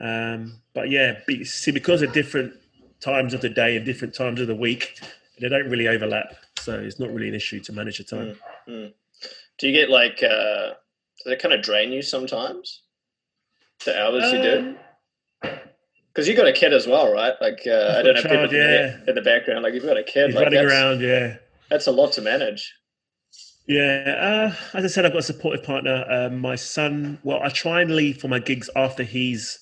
Um, 0.00 0.60
but 0.74 0.90
yeah, 0.90 1.20
be, 1.28 1.44
see, 1.44 1.70
because 1.70 2.02
of 2.02 2.12
different 2.12 2.54
times 3.04 3.34
of 3.34 3.40
the 3.40 3.48
day 3.48 3.76
and 3.76 3.84
different 3.84 4.14
times 4.14 4.40
of 4.40 4.46
the 4.46 4.54
week, 4.54 5.00
they 5.40 5.48
don't 5.48 5.68
really 5.68 5.88
overlap, 5.88 6.34
so 6.58 6.78
it's 6.78 6.98
not 6.98 7.12
really 7.12 7.28
an 7.28 7.34
issue 7.34 7.60
to 7.60 7.72
manage 7.72 7.98
your 7.98 8.06
time. 8.06 8.36
Do 8.66 9.68
you 9.68 9.72
get 9.72 9.90
like, 9.90 10.22
uh, 10.22 10.74
does 11.22 11.32
it 11.32 11.42
kind 11.42 11.54
of 11.54 11.62
drain 11.62 11.92
you 11.92 12.02
sometimes? 12.02 12.82
The 13.84 14.00
hours 14.00 14.32
you 14.32 14.42
do? 14.42 14.76
Um, 15.44 15.58
Because 16.08 16.28
you 16.28 16.36
got 16.36 16.46
a 16.46 16.52
kid 16.52 16.72
as 16.72 16.86
well, 16.86 17.12
right? 17.12 17.34
Like, 17.40 17.60
uh, 17.66 17.96
I 17.98 18.02
don't 18.02 18.14
know, 18.14 18.22
people 18.22 18.36
child, 18.36 18.50
can 18.50 18.58
yeah. 18.58 19.00
in 19.08 19.14
the 19.14 19.20
background, 19.20 19.64
like, 19.64 19.74
you've 19.74 19.84
got 19.84 19.96
a 19.98 20.02
kid. 20.04 20.26
He's 20.26 20.36
like, 20.36 20.44
running 20.44 20.64
around, 20.64 21.00
yeah. 21.00 21.36
That's 21.70 21.88
a 21.88 21.92
lot 21.92 22.12
to 22.12 22.22
manage. 22.22 22.72
Yeah, 23.66 24.52
uh, 24.72 24.76
as 24.78 24.84
I 24.84 24.88
said, 24.88 25.06
I've 25.06 25.12
got 25.12 25.20
a 25.20 25.22
supportive 25.22 25.64
partner. 25.64 26.04
Um, 26.08 26.38
my 26.38 26.54
son, 26.54 27.18
well, 27.24 27.40
I 27.42 27.48
try 27.48 27.80
and 27.80 27.96
leave 27.96 28.18
for 28.20 28.28
my 28.28 28.38
gigs 28.38 28.70
after 28.76 29.02
he's 29.02 29.58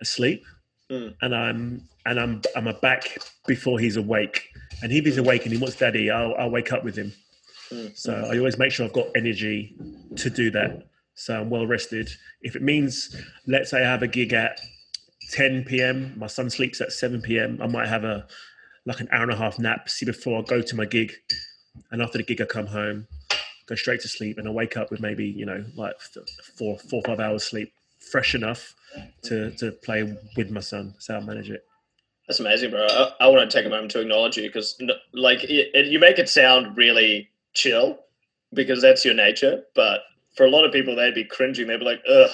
asleep, 0.00 0.44
Mm. 0.90 1.14
and 1.22 1.34
I'm 1.34 1.88
and 2.06 2.18
I'm 2.18 2.42
I'm 2.56 2.66
a 2.66 2.74
back 2.74 3.18
before 3.46 3.78
he's 3.78 3.96
awake. 3.96 4.48
And 4.82 4.90
if 4.92 5.04
he's 5.04 5.18
awake 5.18 5.44
and 5.44 5.52
he 5.52 5.58
wants 5.58 5.76
daddy, 5.76 6.10
I'll 6.10 6.34
I'll 6.38 6.50
wake 6.50 6.72
up 6.72 6.84
with 6.84 6.96
him. 6.96 7.12
Mm. 7.70 7.96
So 7.96 8.12
I 8.30 8.38
always 8.38 8.58
make 8.58 8.72
sure 8.72 8.86
I've 8.86 8.92
got 8.92 9.08
energy 9.14 9.74
to 10.16 10.30
do 10.30 10.50
that. 10.50 10.86
So 11.14 11.40
I'm 11.40 11.50
well 11.50 11.66
rested. 11.66 12.10
If 12.42 12.56
it 12.56 12.62
means, 12.62 13.16
let's 13.46 13.70
say 13.70 13.84
I 13.84 13.88
have 13.88 14.02
a 14.02 14.08
gig 14.08 14.32
at 14.32 14.60
10 15.30 15.64
p.m., 15.64 16.14
my 16.16 16.26
son 16.26 16.50
sleeps 16.50 16.80
at 16.80 16.92
7 16.92 17.22
p.m. 17.22 17.58
I 17.62 17.66
might 17.66 17.88
have 17.88 18.04
a 18.04 18.26
like 18.84 19.00
an 19.00 19.08
hour 19.12 19.22
and 19.22 19.32
a 19.32 19.36
half 19.36 19.58
nap, 19.58 19.88
see 19.88 20.04
before 20.04 20.40
I 20.40 20.42
go 20.42 20.60
to 20.60 20.76
my 20.76 20.84
gig, 20.84 21.12
and 21.92 22.02
after 22.02 22.18
the 22.18 22.24
gig 22.24 22.40
I 22.40 22.46
come 22.46 22.66
home, 22.66 23.06
go 23.66 23.74
straight 23.76 24.00
to 24.00 24.08
sleep, 24.08 24.38
and 24.38 24.48
I 24.48 24.50
wake 24.50 24.76
up 24.76 24.90
with 24.90 25.00
maybe 25.00 25.24
you 25.24 25.46
know 25.46 25.64
like 25.76 25.94
four 26.56 26.78
four 26.78 27.00
or 27.00 27.04
five 27.04 27.20
hours 27.20 27.44
sleep, 27.44 27.72
fresh 28.10 28.34
enough 28.34 28.74
to 29.24 29.52
to 29.52 29.72
play 29.72 30.16
with 30.36 30.50
my 30.50 30.60
son. 30.60 30.90
That's 30.94 31.08
how 31.08 31.18
I 31.18 31.20
manage 31.20 31.50
it. 31.50 31.64
That's 32.28 32.40
amazing, 32.40 32.70
bro. 32.70 32.86
I, 32.86 33.12
I 33.20 33.28
want 33.28 33.50
to 33.50 33.56
take 33.56 33.66
a 33.66 33.70
moment 33.70 33.90
to 33.92 34.00
acknowledge 34.00 34.36
you 34.36 34.44
because, 34.48 34.80
like, 35.12 35.44
it, 35.44 35.70
it, 35.74 35.86
you 35.86 35.98
make 35.98 36.18
it 36.18 36.28
sound 36.28 36.76
really 36.76 37.28
chill 37.54 37.98
because 38.54 38.80
that's 38.80 39.04
your 39.04 39.14
nature. 39.14 39.62
But 39.74 40.00
for 40.36 40.46
a 40.46 40.50
lot 40.50 40.64
of 40.64 40.72
people, 40.72 40.94
they'd 40.96 41.14
be 41.14 41.24
cringing. 41.24 41.66
They'd 41.66 41.78
be 41.80 41.84
like, 41.84 42.00
"Ugh, 42.08 42.30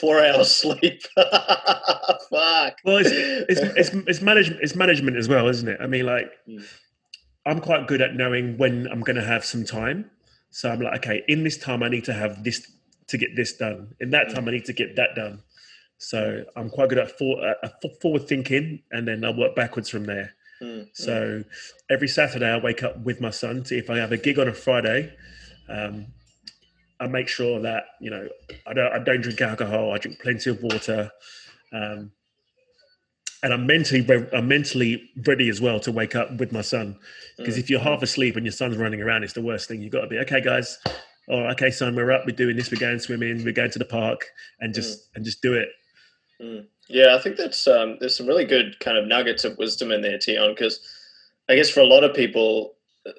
four 0.00 0.24
hours 0.24 0.50
sleep. 0.54 1.02
Fuck." 1.16 2.76
Well, 2.84 2.98
it's 2.98 3.10
it's 3.10 3.60
it's, 3.76 3.90
it's 4.06 4.20
management 4.20 4.62
it's 4.62 4.74
management 4.74 5.16
as 5.16 5.28
well, 5.28 5.48
isn't 5.48 5.68
it? 5.68 5.78
I 5.80 5.86
mean, 5.86 6.06
like 6.06 6.30
Mm. 6.48 6.64
I'm 7.46 7.60
quite 7.60 7.86
good 7.86 8.00
at 8.00 8.14
knowing 8.14 8.56
when 8.56 8.86
I'm 8.90 9.00
going 9.02 9.16
to 9.16 9.24
have 9.24 9.44
some 9.44 9.64
time. 9.64 10.10
So 10.50 10.70
I'm 10.70 10.80
like, 10.80 10.96
okay, 10.98 11.22
in 11.28 11.44
this 11.44 11.58
time 11.58 11.82
I 11.82 11.88
need 11.90 12.04
to 12.04 12.14
have 12.14 12.42
this 12.44 12.70
to 13.08 13.18
get 13.18 13.36
this 13.36 13.54
done. 13.54 13.94
In 14.00 14.10
that 14.10 14.34
time 14.34 14.48
I 14.48 14.52
need 14.52 14.64
to 14.66 14.72
get 14.72 14.96
that 14.96 15.14
done. 15.14 15.42
So 16.04 16.44
I'm 16.54 16.68
quite 16.68 16.90
good 16.90 16.98
at 16.98 17.16
for, 17.18 17.40
uh, 17.42 17.68
forward 18.00 18.28
thinking, 18.28 18.82
and 18.90 19.08
then 19.08 19.24
I 19.24 19.30
work 19.30 19.56
backwards 19.56 19.88
from 19.88 20.04
there. 20.04 20.34
Mm, 20.60 20.88
So 20.92 21.42
every 21.90 22.08
Saturday 22.08 22.48
I 22.48 22.58
wake 22.58 22.82
up 22.82 22.98
with 22.98 23.20
my 23.20 23.30
son. 23.30 23.64
See 23.64 23.78
if 23.78 23.88
I 23.90 23.96
have 23.98 24.12
a 24.12 24.16
gig 24.18 24.38
on 24.38 24.48
a 24.48 24.52
Friday, 24.52 25.12
um, 25.68 26.06
I 27.00 27.06
make 27.06 27.28
sure 27.28 27.58
that 27.60 27.84
you 28.00 28.10
know 28.10 28.28
I 28.66 28.72
don't 28.74 28.92
I 28.92 28.98
don't 28.98 29.20
drink 29.22 29.40
alcohol. 29.40 29.92
I 29.92 29.98
drink 29.98 30.20
plenty 30.20 30.50
of 30.50 30.62
water, 30.62 31.10
um, 31.72 32.12
and 33.42 33.52
I'm 33.52 33.66
mentally 33.66 34.02
re- 34.02 34.28
I'm 34.32 34.46
mentally 34.46 35.10
ready 35.26 35.48
as 35.48 35.60
well 35.60 35.80
to 35.80 35.90
wake 35.92 36.14
up 36.14 36.36
with 36.38 36.52
my 36.52 36.60
son. 36.62 36.98
Because 37.36 37.56
mm, 37.56 37.60
if 37.60 37.70
you're 37.70 37.80
half 37.80 38.02
asleep 38.02 38.36
and 38.36 38.44
your 38.44 38.52
son's 38.52 38.76
running 38.76 39.00
around, 39.00 39.24
it's 39.24 39.32
the 39.32 39.42
worst 39.42 39.68
thing. 39.68 39.82
You've 39.82 39.92
got 39.92 40.02
to 40.02 40.06
be 40.06 40.18
okay, 40.18 40.40
guys. 40.40 40.78
Oh, 41.28 41.44
okay, 41.52 41.70
son, 41.70 41.96
we're 41.96 42.12
up. 42.12 42.26
We're 42.26 42.36
doing 42.36 42.56
this. 42.56 42.70
We're 42.70 42.78
going 42.78 42.98
swimming. 42.98 43.42
We're 43.44 43.52
going 43.52 43.70
to 43.70 43.78
the 43.78 43.86
park, 43.86 44.26
and 44.60 44.74
just 44.74 45.08
and 45.14 45.24
just 45.24 45.40
do 45.42 45.54
it. 45.54 45.68
Mm. 46.40 46.66
Yeah, 46.88 47.14
I 47.16 47.18
think 47.22 47.36
that's 47.36 47.66
um, 47.66 47.96
there's 48.00 48.16
some 48.16 48.26
really 48.26 48.44
good 48.44 48.78
kind 48.80 48.98
of 48.98 49.06
nuggets 49.06 49.44
of 49.44 49.56
wisdom 49.58 49.90
in 49.90 50.02
there, 50.02 50.20
Tion. 50.20 50.52
Because 50.52 50.80
I 51.48 51.54
guess 51.56 51.70
for 51.70 51.80
a 51.80 51.86
lot 51.86 52.04
of 52.04 52.14
people, 52.14 52.74
uh, 53.06 53.12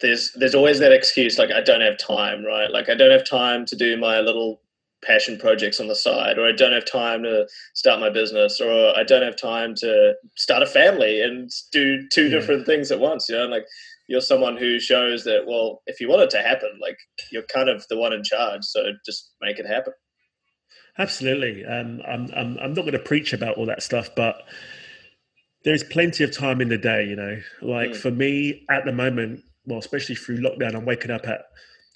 there's 0.00 0.32
there's 0.34 0.54
always 0.54 0.78
that 0.80 0.92
excuse 0.92 1.38
like 1.38 1.50
I 1.52 1.62
don't 1.62 1.80
have 1.80 1.98
time, 1.98 2.44
right? 2.44 2.70
Like 2.70 2.88
I 2.88 2.94
don't 2.94 3.12
have 3.12 3.24
time 3.28 3.64
to 3.66 3.76
do 3.76 3.96
my 3.96 4.20
little 4.20 4.60
passion 5.04 5.38
projects 5.38 5.78
on 5.78 5.86
the 5.88 5.94
side, 5.94 6.38
or 6.38 6.46
I 6.48 6.52
don't 6.52 6.72
have 6.72 6.84
time 6.84 7.22
to 7.22 7.46
start 7.74 8.00
my 8.00 8.10
business, 8.10 8.60
or 8.60 8.96
I 8.96 9.04
don't 9.04 9.22
have 9.22 9.36
time 9.36 9.74
to 9.76 10.14
start 10.36 10.62
a 10.62 10.66
family 10.66 11.20
and 11.22 11.50
do 11.72 12.08
two 12.08 12.28
Yeah. 12.28 12.30
different 12.30 12.66
things 12.66 12.90
at 12.90 12.98
once. 13.00 13.28
You 13.28 13.36
know, 13.36 13.46
like 13.46 13.66
you're 14.08 14.20
someone 14.20 14.56
who 14.56 14.80
shows 14.80 15.24
that 15.24 15.46
well, 15.46 15.82
if 15.86 16.00
you 16.00 16.08
want 16.08 16.22
it 16.22 16.30
to 16.30 16.42
happen, 16.42 16.70
like 16.80 16.98
you're 17.30 17.44
kind 17.44 17.68
of 17.68 17.86
the 17.88 17.96
one 17.98 18.12
in 18.12 18.24
charge, 18.24 18.64
so 18.64 18.84
just 19.04 19.32
make 19.40 19.58
it 19.60 19.66
happen. 19.66 19.92
Absolutely. 20.98 21.64
Um, 21.64 22.00
I'm, 22.06 22.30
I'm, 22.34 22.58
I'm 22.58 22.72
not 22.74 22.82
going 22.82 22.92
to 22.92 22.98
preach 22.98 23.32
about 23.32 23.56
all 23.56 23.66
that 23.66 23.82
stuff, 23.82 24.10
but 24.16 24.42
there's 25.64 25.82
plenty 25.82 26.24
of 26.24 26.32
time 26.32 26.60
in 26.60 26.68
the 26.68 26.78
day, 26.78 27.04
you 27.04 27.16
know. 27.16 27.38
Like 27.60 27.90
Mm. 27.90 27.96
for 27.96 28.10
me 28.10 28.64
at 28.70 28.84
the 28.84 28.92
moment, 28.92 29.42
well, 29.66 29.78
especially 29.78 30.14
through 30.14 30.38
lockdown, 30.38 30.74
I'm 30.74 30.84
waking 30.84 31.10
up 31.10 31.26
at 31.26 31.46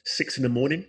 six 0.04 0.36
in 0.36 0.42
the 0.42 0.48
morning 0.48 0.84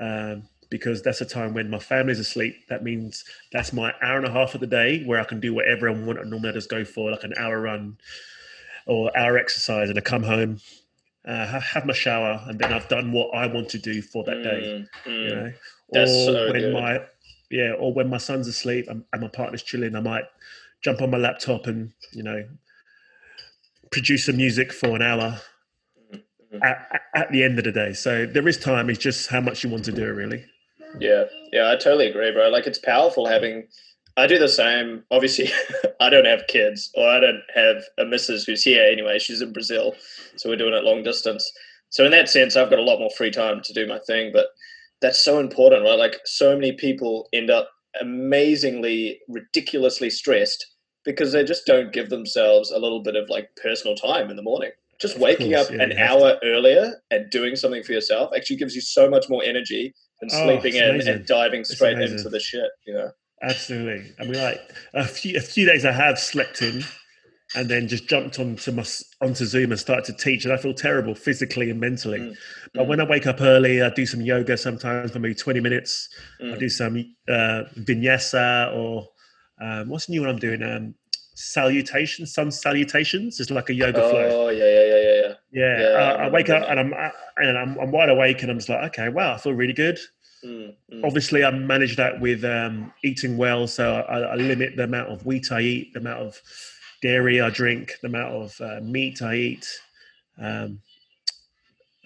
um, 0.00 0.48
because 0.70 1.02
that's 1.02 1.20
a 1.20 1.26
time 1.26 1.54
when 1.54 1.68
my 1.70 1.78
family's 1.78 2.18
asleep. 2.18 2.56
That 2.68 2.82
means 2.82 3.24
that's 3.52 3.72
my 3.72 3.92
hour 4.02 4.16
and 4.16 4.26
a 4.26 4.32
half 4.32 4.54
of 4.54 4.60
the 4.60 4.66
day 4.66 5.04
where 5.04 5.20
I 5.20 5.24
can 5.24 5.40
do 5.40 5.52
whatever 5.54 5.88
I 5.88 5.92
want. 5.92 6.18
I 6.18 6.22
normally 6.22 6.48
I 6.48 6.52
just 6.52 6.70
go 6.70 6.84
for 6.84 7.10
like 7.10 7.22
an 7.22 7.34
hour 7.36 7.60
run 7.60 7.98
or 8.86 9.16
hour 9.16 9.36
exercise 9.36 9.90
and 9.90 9.98
I 9.98 10.00
come 10.00 10.22
home, 10.22 10.58
uh, 11.26 11.60
have 11.60 11.84
my 11.84 11.92
shower, 11.92 12.42
and 12.48 12.58
then 12.58 12.72
I've 12.72 12.88
done 12.88 13.12
what 13.12 13.34
I 13.34 13.46
want 13.46 13.68
to 13.70 13.78
do 13.78 14.00
for 14.00 14.24
that 14.24 14.42
day 14.42 14.86
Mm, 15.06 15.12
mm. 15.12 15.22
you 15.22 15.34
know. 15.34 15.52
That's 15.92 16.10
or 16.10 16.32
so 16.32 16.50
when 16.50 16.60
good. 16.62 16.72
my 16.72 17.00
yeah, 17.50 17.72
or 17.78 17.92
when 17.92 18.08
my 18.10 18.18
son's 18.18 18.48
asleep 18.48 18.86
and, 18.88 19.04
and 19.12 19.22
my 19.22 19.28
partner's 19.28 19.62
chilling, 19.62 19.94
I 19.96 20.00
might 20.00 20.24
jump 20.82 21.00
on 21.02 21.10
my 21.10 21.18
laptop 21.18 21.66
and 21.66 21.92
you 22.12 22.22
know 22.22 22.44
produce 23.90 24.26
some 24.26 24.36
music 24.36 24.72
for 24.72 24.94
an 24.96 25.02
hour 25.02 25.40
Mhm. 26.52 26.60
at, 26.62 26.88
at- 26.92 27.02
at 27.14 27.32
the 27.32 27.42
end 27.42 27.58
of 27.58 27.64
the 27.64 27.72
day. 27.72 27.92
So 27.92 28.26
there 28.26 28.46
is 28.46 28.58
time. 28.58 28.90
It's 28.90 28.98
just 28.98 29.28
how 29.28 29.40
much 29.40 29.64
you 29.64 29.70
want 29.70 29.84
to 29.86 29.92
do 29.92 30.04
it, 30.04 30.10
really. 30.10 30.44
Yeah, 31.00 31.24
yeah, 31.52 31.70
I 31.70 31.76
totally 31.76 32.06
agree, 32.08 32.30
bro. 32.30 32.48
Like 32.48 32.66
it's 32.66 32.78
powerful 32.78 33.26
having. 33.26 33.66
I 34.18 34.26
do 34.26 34.38
the 34.38 34.48
same. 34.48 35.04
Obviously, 35.10 35.50
I 36.00 36.08
don't 36.08 36.24
have 36.26 36.46
kids, 36.48 36.90
or 36.94 37.06
I 37.08 37.20
don't 37.20 37.42
have 37.54 37.82
a 37.98 38.04
missus 38.04 38.44
who's 38.44 38.62
here 38.62 38.84
anyway. 38.84 39.18
She's 39.18 39.42
in 39.42 39.52
Brazil, 39.52 39.94
so 40.36 40.48
we're 40.48 40.56
doing 40.56 40.74
it 40.74 40.84
long 40.84 41.02
distance. 41.02 41.50
So 41.90 42.04
in 42.04 42.10
that 42.12 42.28
sense, 42.28 42.56
I've 42.56 42.70
got 42.70 42.78
a 42.78 42.82
lot 42.82 42.98
more 42.98 43.10
free 43.10 43.30
time 43.30 43.60
to 43.62 43.72
do 43.72 43.86
my 43.86 43.98
thing. 44.06 44.30
But 44.32 44.46
that's 45.00 45.22
so 45.22 45.38
important, 45.38 45.84
right? 45.84 45.98
Like 45.98 46.16
so 46.24 46.54
many 46.54 46.72
people 46.72 47.28
end 47.32 47.50
up 47.50 47.70
amazingly, 48.00 49.20
ridiculously 49.28 50.10
stressed 50.10 50.66
because 51.04 51.32
they 51.32 51.44
just 51.44 51.66
don't 51.66 51.92
give 51.92 52.08
themselves 52.10 52.70
a 52.70 52.78
little 52.78 53.02
bit 53.02 53.16
of 53.16 53.28
like 53.28 53.48
personal 53.62 53.94
time 53.96 54.30
in 54.30 54.36
the 54.36 54.42
morning. 54.42 54.70
Just 55.00 55.18
waking 55.18 55.52
course, 55.52 55.66
up 55.66 55.74
yeah, 55.74 55.82
an 55.82 55.98
hour 55.98 56.36
earlier 56.42 56.94
and 57.10 57.30
doing 57.30 57.54
something 57.54 57.82
for 57.82 57.92
yourself 57.92 58.30
actually 58.34 58.56
gives 58.56 58.74
you 58.74 58.80
so 58.80 59.10
much 59.10 59.28
more 59.28 59.42
energy 59.44 59.94
than 60.20 60.30
Oh, 60.32 60.44
sleeping 60.46 60.74
in 60.80 60.88
amazing. 60.90 61.14
and 61.14 61.26
diving 61.26 61.64
straight 61.64 61.98
into 61.98 62.30
the 62.30 62.40
shit. 62.40 62.70
You 62.86 62.94
know. 62.94 63.10
Absolutely. 63.42 64.10
I 64.18 64.24
mean, 64.24 64.42
like 64.42 64.60
a 64.94 65.04
few 65.04 65.36
a 65.36 65.40
few 65.42 65.66
days 65.66 65.84
I 65.84 65.92
have 65.92 66.18
slept 66.18 66.62
in, 66.62 66.82
and 67.54 67.68
then 67.68 67.86
just 67.86 68.08
jumped 68.08 68.38
onto 68.38 68.72
my 68.72 68.84
onto 69.20 69.44
Zoom 69.44 69.70
and 69.70 69.78
started 69.80 70.04
to 70.06 70.12
teach, 70.12 70.44
and 70.44 70.52
I 70.52 70.56
feel 70.56 70.74
terrible 70.74 71.14
physically 71.14 71.70
and 71.70 71.80
mentally. 71.80 72.18
Mm, 72.18 72.36
But 72.74 72.88
when 72.88 73.00
I 73.00 73.04
wake 73.04 73.26
up 73.26 73.40
early, 73.40 73.82
I 73.82 73.90
do 73.90 74.04
some 74.04 74.20
yoga 74.20 74.56
sometimes 74.56 75.12
for 75.12 75.20
maybe 75.20 75.34
twenty 75.34 75.60
minutes. 75.60 76.08
I 76.40 76.44
Mm. 76.44 76.58
do 76.58 76.68
some 76.68 76.96
uh, 77.28 77.62
vinyasa 77.78 78.74
or 78.74 79.08
um, 79.60 79.88
what's 79.88 80.06
the 80.06 80.12
new 80.12 80.20
one 80.22 80.30
I'm 80.30 80.38
doing? 80.38 80.62
Um, 80.62 80.94
salutations, 81.34 82.34
sun 82.34 82.50
salutations. 82.50 83.38
It's 83.40 83.50
like 83.50 83.70
a 83.70 83.74
yoga 83.74 84.00
flow. 84.10 84.28
Oh 84.46 84.48
yeah, 84.48 84.64
yeah, 84.64 84.84
yeah, 84.84 84.96
yeah, 84.96 85.22
yeah. 85.22 85.32
Yeah, 85.52 85.80
yeah, 85.80 85.98
I 85.98 86.26
I 86.26 86.28
wake 86.30 86.50
up 86.50 86.64
and 86.68 86.80
I'm 86.80 86.92
uh, 86.92 87.10
and 87.36 87.56
I'm, 87.56 87.78
I'm 87.78 87.90
wide 87.92 88.08
awake, 88.08 88.42
and 88.42 88.50
I'm 88.50 88.58
just 88.58 88.68
like, 88.68 88.82
okay, 88.92 89.08
wow, 89.08 89.34
I 89.34 89.38
feel 89.38 89.52
really 89.52 89.72
good 89.72 89.98
Mm, 90.44 90.74
mm. 90.92 91.02
obviously 91.02 91.44
I 91.44 91.50
manage 91.50 91.96
that 91.96 92.20
with 92.20 92.44
um, 92.44 92.92
eating 93.02 93.36
well, 93.38 93.66
so 93.66 94.00
I, 94.02 94.18
I 94.18 94.34
limit 94.34 94.76
the 94.76 94.84
amount 94.84 95.08
of 95.08 95.24
wheat 95.24 95.50
I 95.50 95.60
eat, 95.60 95.94
the 95.94 96.00
amount 96.00 96.20
of 96.20 96.40
dairy 97.02 97.40
I 97.40 97.50
drink, 97.50 97.92
the 98.02 98.08
amount 98.08 98.34
of 98.34 98.60
uh, 98.60 98.80
meat 98.82 99.22
I 99.22 99.34
eat. 99.34 99.66
Um, 100.38 100.80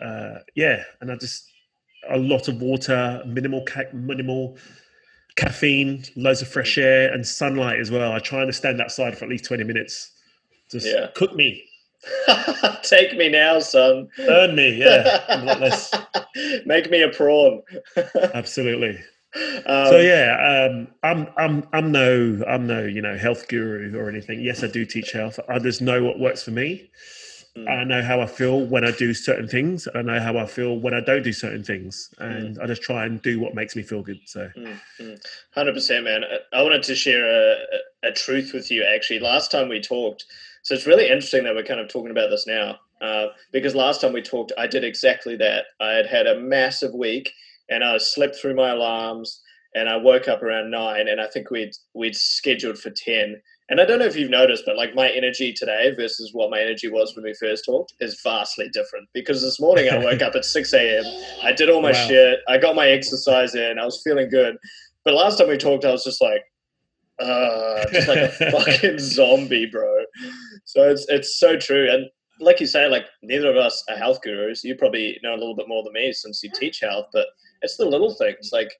uh, 0.01 0.39
yeah, 0.55 0.83
and 1.01 1.11
I 1.13 1.17
just 1.17 1.47
a 2.09 2.19
lot 2.19 2.49
of 2.49 2.61
water, 2.61 3.23
minimal 3.27 3.65
ca- 3.67 3.93
minimal 3.93 4.57
caffeine, 5.37 6.05
loads 6.17 6.43
of 6.43 6.49
fresh 6.49 6.79
air, 6.79 7.13
and 7.13 7.27
sunlight 7.27 7.79
as 7.81 7.91
well. 7.91 8.13
I 8.13 8.19
try 8.19 8.43
and 8.43 8.55
stand 8.55 8.81
outside 8.81 9.17
for 9.17 9.25
at 9.27 9.31
least 9.31 9.45
twenty 9.45 9.65
minutes. 9.65 10.13
Just 10.71 10.87
Yeah. 10.87 11.09
cook 11.15 11.35
me, 11.35 11.65
Take 12.83 13.17
me 13.17 13.29
now, 13.29 13.59
son. 13.59 14.09
burn 14.17 14.55
me. 14.55 14.75
Yeah, 14.75 15.21
a 15.29 15.45
lot 15.45 15.61
less. 15.61 15.95
Make 16.67 16.91
me 16.91 17.03
a 17.03 17.09
prawn. 17.11 17.63
Absolutely. 18.35 18.99
Um, 19.35 19.87
so 19.87 19.99
yeah, 20.01 20.69
um, 20.71 20.89
I'm 21.03 21.29
I'm 21.37 21.69
I'm 21.73 21.93
no 21.93 22.43
I'm 22.49 22.67
no 22.67 22.85
you 22.85 23.01
know 23.01 23.17
health 23.17 23.47
guru 23.49 23.97
or 23.97 24.09
anything. 24.09 24.41
Yes, 24.41 24.65
I 24.65 24.67
do 24.67 24.85
teach 24.85 25.13
health. 25.13 25.39
I 25.49 25.59
just 25.59 25.81
know 25.81 26.03
what 26.03 26.19
works 26.19 26.43
for 26.43 26.51
me. 26.51 26.91
Mm. 27.57 27.69
I 27.69 27.85
know 27.85 28.03
how 28.03 28.21
I 28.21 28.27
feel 28.27 28.61
when 28.67 28.85
I 28.85 28.93
do 28.93 29.13
certain 29.15 29.49
things. 29.49 29.87
I 29.95 30.03
know 30.03 30.21
how 30.21 30.37
I 30.39 30.47
feel 30.47 30.79
when 30.79 30.95
I 30.95 31.01
don't 31.01 31.23
do 31.23 31.33
certain 31.33 31.63
things, 31.65 32.13
and 32.19 32.59
I 32.61 32.67
just 32.67 32.83
try 32.83 33.05
and 33.07 33.21
do 33.23 33.39
what 33.41 33.55
makes 33.55 33.75
me 33.77 33.83
feel 33.83 34.03
good. 34.03 34.21
So 34.27 34.49
Hundred 35.55 35.75
percent, 35.75 36.05
man. 36.05 36.25
I- 36.25 36.59
I 36.59 36.63
wanted 36.63 36.83
to 36.85 36.95
share 36.95 37.25
a, 37.25 37.55
a, 38.05 38.09
a 38.09 38.13
truth 38.13 38.53
with 38.53 38.71
you. 38.71 38.85
Actually, 38.85 39.21
last 39.21 39.51
time 39.53 39.69
we 39.69 39.81
talked, 39.81 40.25
so 40.63 40.75
it's 40.75 40.87
really 40.87 41.05
interesting 41.09 41.45
that 41.45 41.55
we're 41.55 41.63
kind 41.65 41.81
of 41.81 41.89
talking 41.89 42.11
about 42.11 42.31
this 42.31 42.47
now, 42.47 42.79
uh, 43.01 43.27
because 43.53 43.75
last 43.75 44.01
time 44.01 44.13
we 44.13 44.23
talked, 44.23 44.53
I 44.59 44.67
did 44.67 44.83
exactly 44.85 45.37
that. 45.37 45.67
I 45.81 45.93
had 45.93 46.07
had 46.07 46.27
a 46.27 46.39
massive 46.41 46.95
week, 46.95 47.33
and 47.71 47.83
I 47.85 47.97
slept 47.99 48.37
through 48.37 48.55
my 48.55 48.71
alarms, 48.71 49.41
and 49.75 49.89
I 49.89 49.97
woke 49.97 50.29
up 50.29 50.43
around 50.43 50.71
nine, 50.71 51.09
and 51.09 51.21
I 51.21 51.27
think 51.29 51.51
we'd 51.51 51.73
we'd 51.95 52.17
scheduled 52.17 52.79
for 52.79 52.91
ten. 52.91 53.41
And 53.71 53.81
I 53.81 53.85
don't 53.85 54.01
know 54.01 54.05
if 54.07 54.17
you've 54.17 54.31
noticed, 54.31 54.65
but 54.67 54.77
like 54.77 54.97
my 54.97 55.09
energy 55.11 55.53
today 55.53 55.95
versus 55.97 56.31
what 56.33 56.51
my 56.51 56.61
energy 56.61 56.89
was 56.91 57.15
when 57.15 57.25
we 57.25 57.33
first 57.39 57.65
talked 57.65 57.95
is 58.01 58.21
vastly 58.25 58.69
different. 58.73 59.09
Because 59.15 59.41
this 59.43 59.61
morning 59.61 59.89
I 59.89 59.97
woke 59.97 60.23
up 60.23 60.35
at 60.35 60.45
six 60.57 60.73
a.m. 60.73 61.05
I 61.45 61.53
did 61.53 61.71
all 61.71 61.81
my 61.81 61.93
Wow. 61.93 62.09
shit. 62.09 62.41
I 62.49 62.59
got 62.59 62.75
my 62.75 62.89
exercise 62.89 63.55
in. 63.55 63.79
I 63.79 63.85
was 63.85 64.03
feeling 64.03 64.29
good. 64.29 64.57
But 65.05 65.15
last 65.15 65.39
time 65.39 65.49
we 65.49 65.57
talked, 65.57 65.85
I 65.85 65.93
was 65.93 66.03
just 66.05 66.21
like, 66.21 66.43
uh, 67.21 67.87
just 67.93 68.09
like 68.09 68.19
a 68.19 68.29
fucking 68.51 68.99
zombie, 68.99 69.67
bro. 69.67 70.05
So 70.65 70.91
it's 70.91 71.07
it's 71.09 71.39
so 71.39 71.57
true. 71.57 71.89
And 71.91 72.07
like 72.41 72.59
you 72.61 72.67
say, 72.67 72.89
like 72.89 73.05
neither 73.23 73.51
of 73.51 73.57
us 73.57 73.85
are 73.89 73.97
health 73.97 74.21
gurus. 74.23 74.65
You 74.65 74.75
probably 74.75 75.19
know 75.23 75.35
a 75.35 75.39
little 75.39 75.55
bit 75.55 75.69
more 75.69 75.85
than 75.85 75.93
me 75.93 76.13
since 76.13 76.43
you 76.43 76.51
teach 76.55 76.81
health, 76.81 77.07
but 77.13 77.27
it's 77.63 77.77
the 77.77 77.85
little 77.85 78.15
things 78.15 78.51
like 78.53 78.71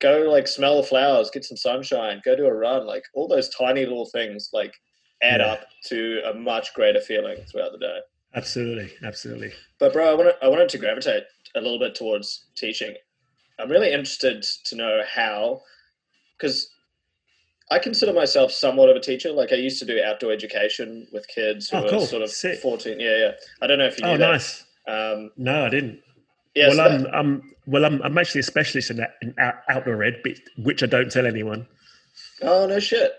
go 0.00 0.28
like 0.30 0.46
smell 0.46 0.76
the 0.80 0.86
flowers, 0.86 1.30
get 1.30 1.44
some 1.44 1.56
sunshine, 1.56 2.20
go 2.24 2.36
do 2.36 2.46
a 2.46 2.52
run, 2.54 2.86
like 2.86 3.04
all 3.14 3.26
those 3.28 3.48
tiny 3.50 3.84
little 3.84 4.06
things 4.10 4.50
like 4.52 4.74
add 5.22 5.40
Yeah. 5.40 5.52
up 5.52 5.60
to 5.86 6.20
a 6.26 6.34
much 6.34 6.74
greater 6.74 7.00
feeling 7.00 7.38
throughout 7.50 7.72
the 7.72 7.78
day. 7.78 7.98
absolutely, 8.34 8.92
absolutely. 9.02 9.52
But 9.80 9.92
bro, 9.92 10.10
I 10.10 10.14
wanted 10.14 10.34
I 10.42 10.48
wanted 10.48 10.68
to 10.70 10.78
gravitate 10.78 11.24
a 11.54 11.60
little 11.60 11.78
bit 11.78 11.94
towards 11.94 12.46
teaching. 12.56 12.94
I'm 13.58 13.70
really 13.70 13.90
interested 13.92 14.44
to 14.66 14.76
know 14.76 15.00
how, 15.10 15.62
because 16.36 16.68
I 17.70 17.78
consider 17.78 18.12
myself 18.12 18.52
somewhat 18.52 18.90
of 18.90 18.96
a 18.96 19.00
teacher. 19.00 19.32
Like 19.32 19.50
I 19.52 19.56
used 19.56 19.78
to 19.80 19.86
do 19.86 20.02
outdoor 20.04 20.30
education 20.32 21.08
with 21.12 21.26
kids 21.28 21.70
who 21.70 21.78
Oh, 21.78 21.82
were 21.84 21.88
cool. 21.88 22.06
sort 22.06 22.22
of 22.22 22.28
Sick. 22.30 22.60
14. 22.60 23.00
Yeah, 23.00 23.16
yeah. 23.16 23.30
I 23.62 23.66
don't 23.66 23.78
know 23.78 23.86
if 23.86 23.98
you 23.98 24.04
knew 24.04 24.12
Oh, 24.12 24.16
that. 24.18 24.30
nice. 24.32 24.64
Um, 24.86 25.30
No, 25.38 25.64
I 25.64 25.68
didn't. 25.70 26.00
yeah, 26.54 26.68
well, 26.68 26.76
so 26.76 26.84
I'm, 26.84 27.02
that- 27.04 27.14
I'm 27.14 27.54
well, 27.66 27.84
I'm, 27.84 28.00
I'm 28.02 28.16
actually 28.18 28.40
a 28.40 28.44
specialist 28.44 28.90
in, 28.90 28.96
that, 28.98 29.14
in 29.22 29.34
outdoor 29.68 30.02
ed, 30.04 30.22
which 30.58 30.82
I 30.82 30.86
don't 30.86 31.10
tell 31.10 31.26
anyone. 31.26 31.66
oh 32.42 32.66
no 32.66 32.78
shit. 32.78 33.12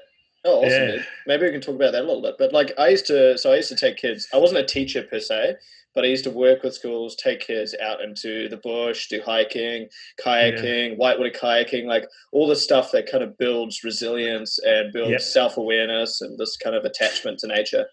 Oh, 0.46 0.60
awesome. 0.64 0.70
Yeah. 0.90 1.04
Maybe 1.26 1.46
we 1.46 1.52
can 1.52 1.62
talk 1.62 1.76
about 1.76 1.92
that 1.92 2.04
a 2.04 2.08
little 2.08 2.22
bit. 2.22 2.36
But 2.40 2.54
like, 2.54 2.72
I 2.78 2.88
used 2.90 3.06
to, 3.08 3.38
so 3.38 3.52
I 3.52 3.58
used 3.58 3.70
to 3.70 3.76
take 3.76 3.98
kids. 3.98 4.28
I 4.34 4.38
wasn't 4.38 4.60
a 4.62 4.66
teacher 4.66 5.04
per 5.04 5.20
se, 5.20 5.56
but 5.94 6.06
I 6.06 6.08
used 6.08 6.24
to 6.24 6.32
work 6.32 6.64
with 6.64 6.74
schools, 6.76 7.16
take 7.18 7.42
kids 7.42 7.76
out 7.84 8.00
into 8.02 8.48
the 8.48 8.58
bush, 8.58 9.08
do 9.10 9.20
hiking, 9.26 9.88
kayaking, 10.24 10.96
whitewater 10.96 11.32
kayaking, 11.32 11.86
like 11.86 12.06
all 12.32 12.48
the 12.48 12.56
stuff 12.56 12.92
that 12.92 13.12
kind 13.12 13.24
of 13.24 13.38
builds 13.38 13.84
resilience 13.84 14.60
and 14.60 14.94
builds 14.94 15.12
Yep. 15.12 15.22
self 15.22 15.58
awareness 15.58 16.22
and 16.22 16.38
this 16.38 16.56
kind 16.56 16.76
of 16.76 16.86
attachment 16.86 17.40
to 17.40 17.48
nature. 17.48 17.86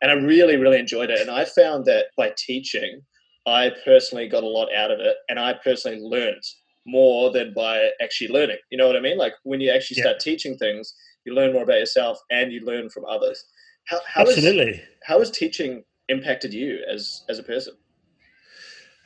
And 0.00 0.10
I 0.10 0.14
really, 0.14 0.56
really 0.56 0.80
enjoyed 0.80 1.10
it. 1.10 1.20
And 1.20 1.30
I 1.30 1.44
found 1.44 1.84
that 1.84 2.06
by 2.16 2.32
teaching, 2.36 3.02
I 3.46 3.70
personally 3.84 4.28
got 4.28 4.44
a 4.44 4.48
lot 4.48 4.68
out 4.74 4.90
of 4.90 5.00
it, 5.00 5.16
and 5.28 5.38
I 5.38 5.54
personally 5.54 6.00
learned 6.00 6.42
more 6.86 7.30
than 7.30 7.52
by 7.54 7.90
actually 8.00 8.28
learning. 8.28 8.58
You 8.70 8.78
know 8.78 8.86
what 8.86 8.96
I 8.96 9.00
mean? 9.00 9.18
Like 9.18 9.34
when 9.44 9.60
you 9.60 9.70
actually 9.70 9.96
Yeah. 9.98 10.04
start 10.04 10.20
teaching 10.20 10.56
things, 10.56 10.94
you 11.24 11.34
learn 11.34 11.52
more 11.52 11.62
about 11.62 11.78
yourself 11.78 12.18
and 12.30 12.52
you 12.52 12.64
learn 12.64 12.88
from 12.90 13.04
others. 13.04 13.44
How, 13.86 14.00
how 14.06 14.22
is- 14.22 14.36
Absolutely. 14.38 14.82
how 15.04 15.18
has 15.18 15.30
teaching 15.30 15.84
impacted 16.08 16.52
you 16.54 16.84
as 16.88 17.22
as 17.28 17.38
a 17.38 17.42
person? 17.42 17.74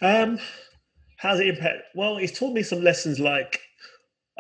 Um, 0.01 0.39
how's 1.19 1.41
it 1.41 1.49
impact? 1.49 1.83
Well, 1.95 2.19
it's 2.19 2.39
taught 2.39 2.53
me 2.55 2.63
some 2.63 2.83
lessons 2.83 3.19
like, 3.19 3.61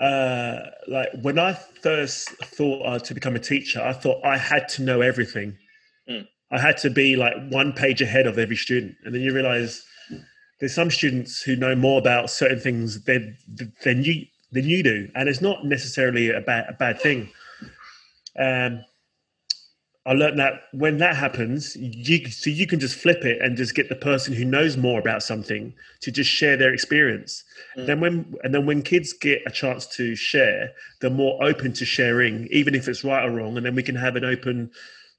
uh, 0.01 0.59
like 0.89 1.09
when 1.23 1.39
I 1.39 1.55
first 1.55 2.29
thought 2.43 2.83
uh, 2.85 2.99
to 2.99 3.15
become 3.15 3.37
a 3.37 3.41
teacher, 3.41 3.81
I 3.83 3.93
thought 3.93 4.25
I 4.25 4.37
had 4.37 4.69
to 4.71 4.83
know 4.83 5.01
everything. 5.01 5.57
I 6.51 6.59
had 6.61 6.77
to 6.79 6.91
be 6.91 7.17
like 7.17 7.35
one 7.49 7.73
page 7.73 8.01
ahead 8.01 8.27
of 8.27 8.39
every 8.39 8.57
student, 8.57 8.97
and 9.05 9.15
then 9.15 9.23
you 9.23 9.33
realize 9.35 9.85
there's 10.61 10.75
some 10.75 10.91
students 10.91 11.43
who 11.43 11.57
know 11.57 11.75
more 11.75 11.99
about 11.99 12.31
certain 12.31 12.61
things 12.61 13.05
than 13.05 13.37
than 13.85 14.05
you 14.05 14.27
than 14.53 14.65
you 14.65 14.83
do, 14.83 15.09
and 15.15 15.29
it's 15.29 15.41
not 15.41 15.65
necessarily 15.65 16.31
a 16.31 16.41
bad 16.41 16.67
a 16.69 16.73
bad 16.73 17.01
thing. 17.01 17.29
Um, 18.39 18.85
I 20.07 20.13
learned 20.13 20.39
that 20.39 20.63
when 20.73 20.99
that 20.99 21.17
happens, 21.17 21.77
you 21.77 22.31
so 22.31 22.49
you 22.49 22.69
can 22.69 22.79
just 22.79 22.95
flip 22.95 23.25
it 23.25 23.41
and 23.43 23.57
just 23.57 23.75
get 23.75 23.89
the 23.89 23.97
person 23.97 24.33
who 24.33 24.45
knows 24.45 24.77
more 24.77 25.01
about 25.01 25.25
something 25.25 25.75
to 26.01 26.13
just 26.13 26.31
share 26.31 26.57
their 26.57 26.73
experience. 26.73 27.43
Mm. 27.77 27.87
Then 27.87 28.01
when 28.01 28.35
and 28.45 28.55
then 28.55 28.67
when 28.67 28.83
kids 28.83 29.13
get 29.13 29.43
a 29.47 29.51
chance 29.51 29.85
to 29.97 30.15
share, 30.15 30.71
they're 31.01 31.11
more 31.11 31.43
open 31.43 31.73
to 31.73 31.85
sharing, 31.85 32.47
even 32.53 32.73
if 32.73 32.87
it's 32.87 33.03
right 33.03 33.25
or 33.25 33.33
wrong. 33.33 33.57
And 33.57 33.67
then 33.67 33.75
we 33.75 33.83
can 33.83 33.97
have 33.97 34.15
an 34.15 34.25
open 34.25 34.71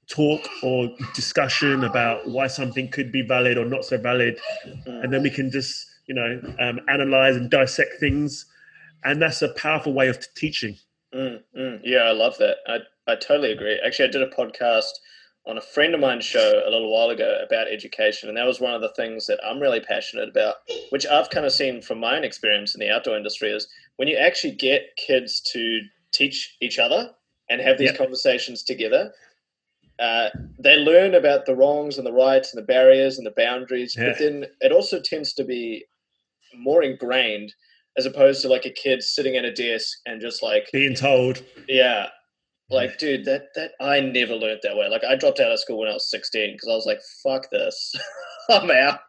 talk 0.08 0.40
or 0.62 0.90
discussion 1.14 1.84
about 1.84 2.26
why 2.28 2.46
something 2.46 2.88
could 2.88 3.12
be 3.12 3.22
valid 3.22 3.58
or 3.58 3.64
not 3.64 3.84
so 3.84 3.98
valid, 3.98 4.38
and 4.86 5.12
then 5.12 5.22
we 5.22 5.30
can 5.30 5.50
just 5.50 5.86
you 6.06 6.14
know 6.14 6.40
um, 6.60 6.80
analyze 6.88 7.36
and 7.36 7.50
dissect 7.50 8.00
things. 8.00 8.46
And 9.04 9.22
that's 9.22 9.42
a 9.42 9.50
powerful 9.54 9.92
way 9.92 10.08
of 10.08 10.18
t- 10.18 10.26
teaching. 10.34 10.76
Mm, 11.14 11.40
mm. 11.56 11.80
Yeah, 11.84 12.00
I 12.00 12.10
love 12.10 12.36
that. 12.38 12.56
I, 12.66 12.78
I 13.06 13.14
totally 13.14 13.52
agree. 13.52 13.80
Actually, 13.84 14.08
I 14.08 14.12
did 14.12 14.22
a 14.22 14.30
podcast 14.30 14.90
on 15.46 15.56
a 15.56 15.60
friend 15.60 15.94
of 15.94 16.00
mine's 16.00 16.24
show 16.24 16.62
a 16.66 16.70
little 16.70 16.92
while 16.92 17.10
ago 17.10 17.40
about 17.46 17.68
education, 17.68 18.28
and 18.28 18.36
that 18.36 18.44
was 18.46 18.60
one 18.60 18.74
of 18.74 18.80
the 18.82 18.90
things 18.90 19.26
that 19.26 19.38
I'm 19.44 19.60
really 19.60 19.80
passionate 19.80 20.28
about, 20.28 20.56
which 20.90 21.06
I've 21.06 21.30
kind 21.30 21.46
of 21.46 21.52
seen 21.52 21.80
from 21.80 22.00
my 22.00 22.16
own 22.16 22.24
experience 22.24 22.74
in 22.74 22.80
the 22.80 22.90
outdoor 22.90 23.16
industry 23.16 23.50
is 23.50 23.68
when 23.96 24.08
you 24.08 24.16
actually 24.16 24.54
get 24.54 24.96
kids 24.96 25.40
to 25.52 25.80
teach 26.12 26.56
each 26.60 26.78
other 26.78 27.12
and 27.48 27.60
have 27.60 27.78
these 27.78 27.90
Yep. 27.90 27.98
conversations 27.98 28.62
together. 28.62 29.12
Uh, 29.98 30.28
they 30.58 30.76
learn 30.76 31.14
about 31.14 31.44
the 31.46 31.54
wrongs 31.56 31.98
and 31.98 32.06
the 32.06 32.12
rights 32.12 32.54
and 32.54 32.62
the 32.62 32.66
barriers 32.66 33.18
and 33.18 33.26
the 33.26 33.32
boundaries, 33.36 33.96
Yeah. 33.98 34.10
but 34.10 34.18
then 34.18 34.46
it 34.60 34.70
also 34.72 35.00
tends 35.00 35.32
to 35.34 35.44
be 35.44 35.84
more 36.54 36.82
ingrained 36.82 37.52
as 37.96 38.06
opposed 38.06 38.42
to 38.42 38.48
like 38.48 38.64
a 38.64 38.70
kid 38.70 39.02
sitting 39.02 39.36
at 39.36 39.44
a 39.44 39.52
desk 39.52 39.98
and 40.06 40.20
just 40.20 40.42
like 40.42 40.68
Being 40.72 40.94
told, 40.94 41.42
yeah. 41.68 42.08
Like, 42.70 42.98
dude, 42.98 43.24
that 43.24 43.46
that 43.54 43.72
I 43.80 43.98
never 44.00 44.34
learned 44.34 44.60
that 44.62 44.76
way. 44.76 44.88
Like, 44.88 45.02
I 45.02 45.16
dropped 45.16 45.40
out 45.40 45.50
of 45.50 45.58
school 45.58 45.78
when 45.80 45.88
I 45.88 45.94
was 45.94 46.10
sixteen 46.10 46.52
because 46.52 46.68
I 46.68 46.74
was 46.74 46.84
like, 46.84 47.00
"Fuck 47.22 47.50
this, 47.50 47.94
I'm 48.50 48.70
out." 48.70 49.00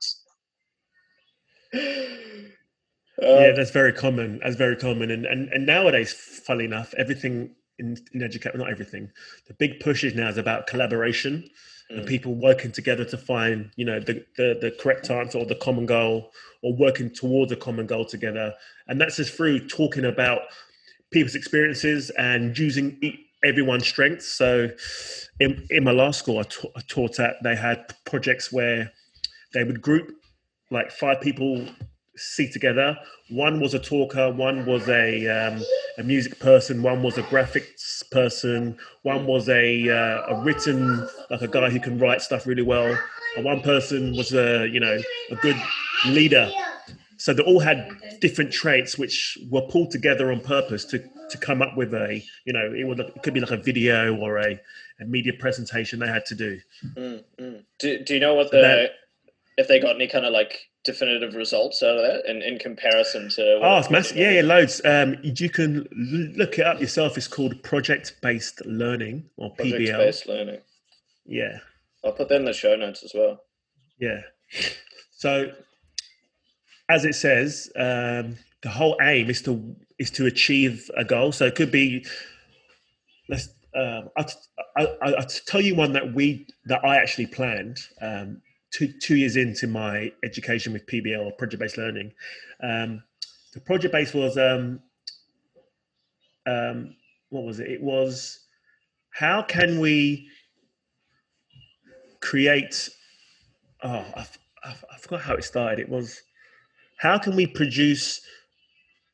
yeah, 3.21 3.51
that's 3.51 3.71
very 3.71 3.91
common. 3.93 4.39
That's 4.41 4.55
very 4.55 4.77
common, 4.77 5.11
and 5.11 5.25
and, 5.25 5.49
and 5.49 5.65
nowadays, 5.65 6.13
funny 6.13 6.63
enough, 6.65 6.93
everything 6.97 7.53
in, 7.79 7.97
in 8.13 8.21
education, 8.21 8.59
not 8.59 8.69
everything, 8.69 9.11
the 9.47 9.53
big 9.55 9.79
push 9.79 10.03
is 10.03 10.13
now 10.13 10.29
is 10.29 10.37
about 10.37 10.67
collaboration 10.67 11.49
mm. 11.91 11.97
and 11.97 12.07
people 12.07 12.35
working 12.35 12.71
together 12.71 13.05
to 13.05 13.17
find, 13.17 13.71
you 13.75 13.85
know, 13.85 13.99
the, 13.99 14.25
the 14.37 14.57
the 14.61 14.71
correct 14.79 15.09
answer 15.09 15.37
or 15.37 15.45
the 15.45 15.55
common 15.55 15.85
goal, 15.85 16.31
or 16.61 16.75
working 16.75 17.09
towards 17.09 17.51
a 17.51 17.55
common 17.55 17.87
goal 17.87 18.05
together, 18.05 18.53
and 18.87 18.99
that's 18.99 19.15
just 19.15 19.33
through 19.33 19.67
talking 19.67 20.05
about 20.05 20.41
people's 21.11 21.35
experiences 21.35 22.11
and 22.11 22.57
using 22.57 22.99
everyone's 23.43 23.87
strengths. 23.87 24.27
So, 24.27 24.69
in 25.39 25.65
in 25.69 25.83
my 25.83 25.91
last 25.91 26.19
school, 26.19 26.39
I, 26.39 26.43
ta- 26.43 26.69
I 26.75 26.81
taught 26.87 27.19
at 27.19 27.41
they 27.43 27.55
had 27.55 27.95
projects 28.05 28.51
where 28.51 28.91
they 29.53 29.63
would 29.63 29.81
group 29.81 30.11
like 30.71 30.91
five 30.91 31.21
people 31.21 31.67
see 32.19 32.51
together. 32.51 32.97
One 33.29 33.59
was 33.59 33.73
a 33.73 33.79
talker, 33.79 34.31
one 34.31 34.65
was 34.65 34.87
a 34.89 35.27
um, 35.27 35.63
a 35.97 36.03
music 36.03 36.39
person, 36.39 36.81
one 36.81 37.01
was 37.01 37.17
a 37.17 37.23
graphics 37.23 38.09
person, 38.11 38.77
one 39.03 39.25
was 39.25 39.49
a 39.49 39.89
uh, 39.89 40.35
a 40.35 40.43
written 40.43 41.07
like 41.29 41.41
a 41.41 41.47
guy 41.47 41.69
who 41.69 41.79
can 41.79 41.97
write 41.97 42.21
stuff 42.21 42.45
really 42.45 42.63
well, 42.63 42.97
and 43.35 43.45
one 43.45 43.61
person 43.61 44.15
was 44.15 44.33
a 44.33 44.67
you 44.67 44.79
know 44.79 44.97
a 45.31 45.35
good 45.35 45.57
leader. 46.05 46.51
So 47.17 47.33
they 47.33 47.43
all 47.43 47.59
had 47.59 47.89
different 48.21 48.51
traits 48.51 48.97
which 48.97 49.37
were 49.49 49.61
pulled 49.61 49.91
together 49.91 50.31
on 50.31 50.41
purpose 50.41 50.85
to 50.85 51.03
to 51.29 51.37
come 51.37 51.61
up 51.61 51.77
with 51.77 51.93
a 51.93 52.23
you 52.45 52.53
know 52.53 52.73
it 52.73 52.85
would 52.85 52.99
it 52.99 53.23
could 53.23 53.33
be 53.33 53.39
like 53.39 53.51
a 53.51 53.57
video 53.57 54.15
or 54.17 54.37
a, 54.39 54.59
a 54.99 55.05
media 55.05 55.33
presentation 55.33 55.99
they 55.99 56.07
had 56.07 56.25
to 56.25 56.35
do. 56.35 56.59
Mm, 56.95 57.23
mm. 57.39 57.63
Do 57.79 58.03
Do 58.03 58.13
you 58.13 58.19
know 58.19 58.35
what 58.35 58.51
the 58.51 58.61
that, 58.61 58.91
if 59.57 59.67
they 59.67 59.79
got 59.79 59.95
any 59.95 60.07
kind 60.07 60.25
of 60.25 60.33
like 60.33 60.69
definitive 60.85 61.35
results 61.35 61.83
out 61.83 61.97
of 61.97 62.03
that 62.03 62.29
and 62.29 62.41
in 62.41 62.57
comparison 62.57 63.29
to 63.29 63.59
oh 63.61 63.79
it's 63.79 63.89
massive. 63.89 64.17
yeah 64.17 64.31
yeah 64.31 64.41
loads. 64.41 64.81
Um 64.85 65.17
you 65.23 65.49
can 65.49 65.87
look 66.37 66.57
it 66.57 66.65
up 66.65 66.79
yourself. 66.79 67.17
It's 67.17 67.27
called 67.27 67.61
project 67.63 68.15
based 68.21 68.65
learning 68.65 69.29
or 69.37 69.53
project 69.55 69.81
pbl 69.81 69.97
based 69.97 70.27
learning. 70.27 70.61
Yeah. 71.25 71.57
I'll 72.03 72.13
put 72.13 72.29
that 72.29 72.35
in 72.35 72.45
the 72.45 72.53
show 72.53 72.75
notes 72.75 73.03
as 73.03 73.11
well. 73.13 73.41
Yeah. 73.99 74.21
So 75.11 75.51
as 76.89 77.03
it 77.05 77.15
says 77.15 77.69
um 77.75 78.37
the 78.61 78.69
whole 78.69 78.97
aim 79.01 79.29
is 79.29 79.41
to 79.43 79.75
is 79.97 80.09
to 80.11 80.25
achieve 80.25 80.89
a 80.97 81.03
goal. 81.03 81.31
So 81.31 81.45
it 81.45 81.55
could 81.55 81.71
be 81.71 82.05
let's 83.27 83.49
uh, 83.75 84.01
I'll, 84.17 84.25
I'll, 84.77 84.97
I'll, 85.03 85.25
tell 85.45 85.61
you 85.61 85.75
one 85.75 85.93
that 85.93 86.13
we 86.13 86.47
that 86.65 86.83
I 86.83 86.97
actually 86.97 87.27
planned 87.27 87.77
um, 88.01 88.41
two 88.71 88.91
two 89.01 89.15
years 89.15 89.35
into 89.35 89.67
my 89.67 90.11
education 90.23 90.73
with 90.73 90.85
PBL 90.85 91.25
or 91.25 91.31
project 91.31 91.59
based 91.59 91.77
learning. 91.77 92.11
Um, 92.61 93.03
the 93.53 93.59
project 93.61 93.91
based 93.91 94.13
was 94.13 94.37
um, 94.37 94.79
um, 96.45 96.95
what 97.29 97.43
was 97.43 97.59
it? 97.59 97.69
It 97.69 97.81
was 97.81 98.39
how 99.11 99.41
can 99.41 99.79
we 99.79 100.27
create? 102.21 102.89
Oh, 103.83 104.05
I, 104.15 104.27
I, 104.63 104.75
I 104.93 104.97
forgot 104.99 105.21
how 105.21 105.35
it 105.35 105.43
started. 105.43 105.79
It 105.79 105.89
was 105.89 106.21
how 106.97 107.17
can 107.17 107.35
we 107.35 107.47
produce 107.47 108.21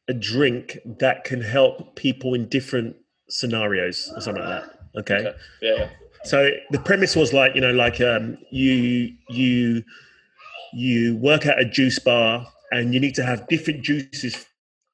a 0.08 0.14
drink 0.14 0.78
that 1.00 1.24
can 1.24 1.42
help 1.42 1.96
people 1.96 2.34
in 2.34 2.48
different 2.48 2.96
scenarios 3.30 4.12
or 4.16 4.22
something 4.22 4.44
like 4.44 4.64
that. 4.64 5.00
Okay. 5.00 5.28
okay. 5.28 5.38
Yeah. 5.62 5.90
So 6.26 6.50
the 6.72 6.80
premise 6.80 7.16
was 7.16 7.34
like 7.34 7.56
you 7.56 7.62
know 7.62 7.72
like 7.72 8.02
um, 8.02 8.38
you 8.52 9.14
you 9.30 9.84
you 10.74 11.16
work 11.18 11.46
at 11.46 11.60
a 11.60 11.66
juice 11.66 12.00
bar 12.00 12.48
and 12.72 12.94
you 12.94 13.00
need 13.00 13.16
to 13.16 13.24
have 13.24 13.48
different 13.48 13.84
juices 13.84 14.46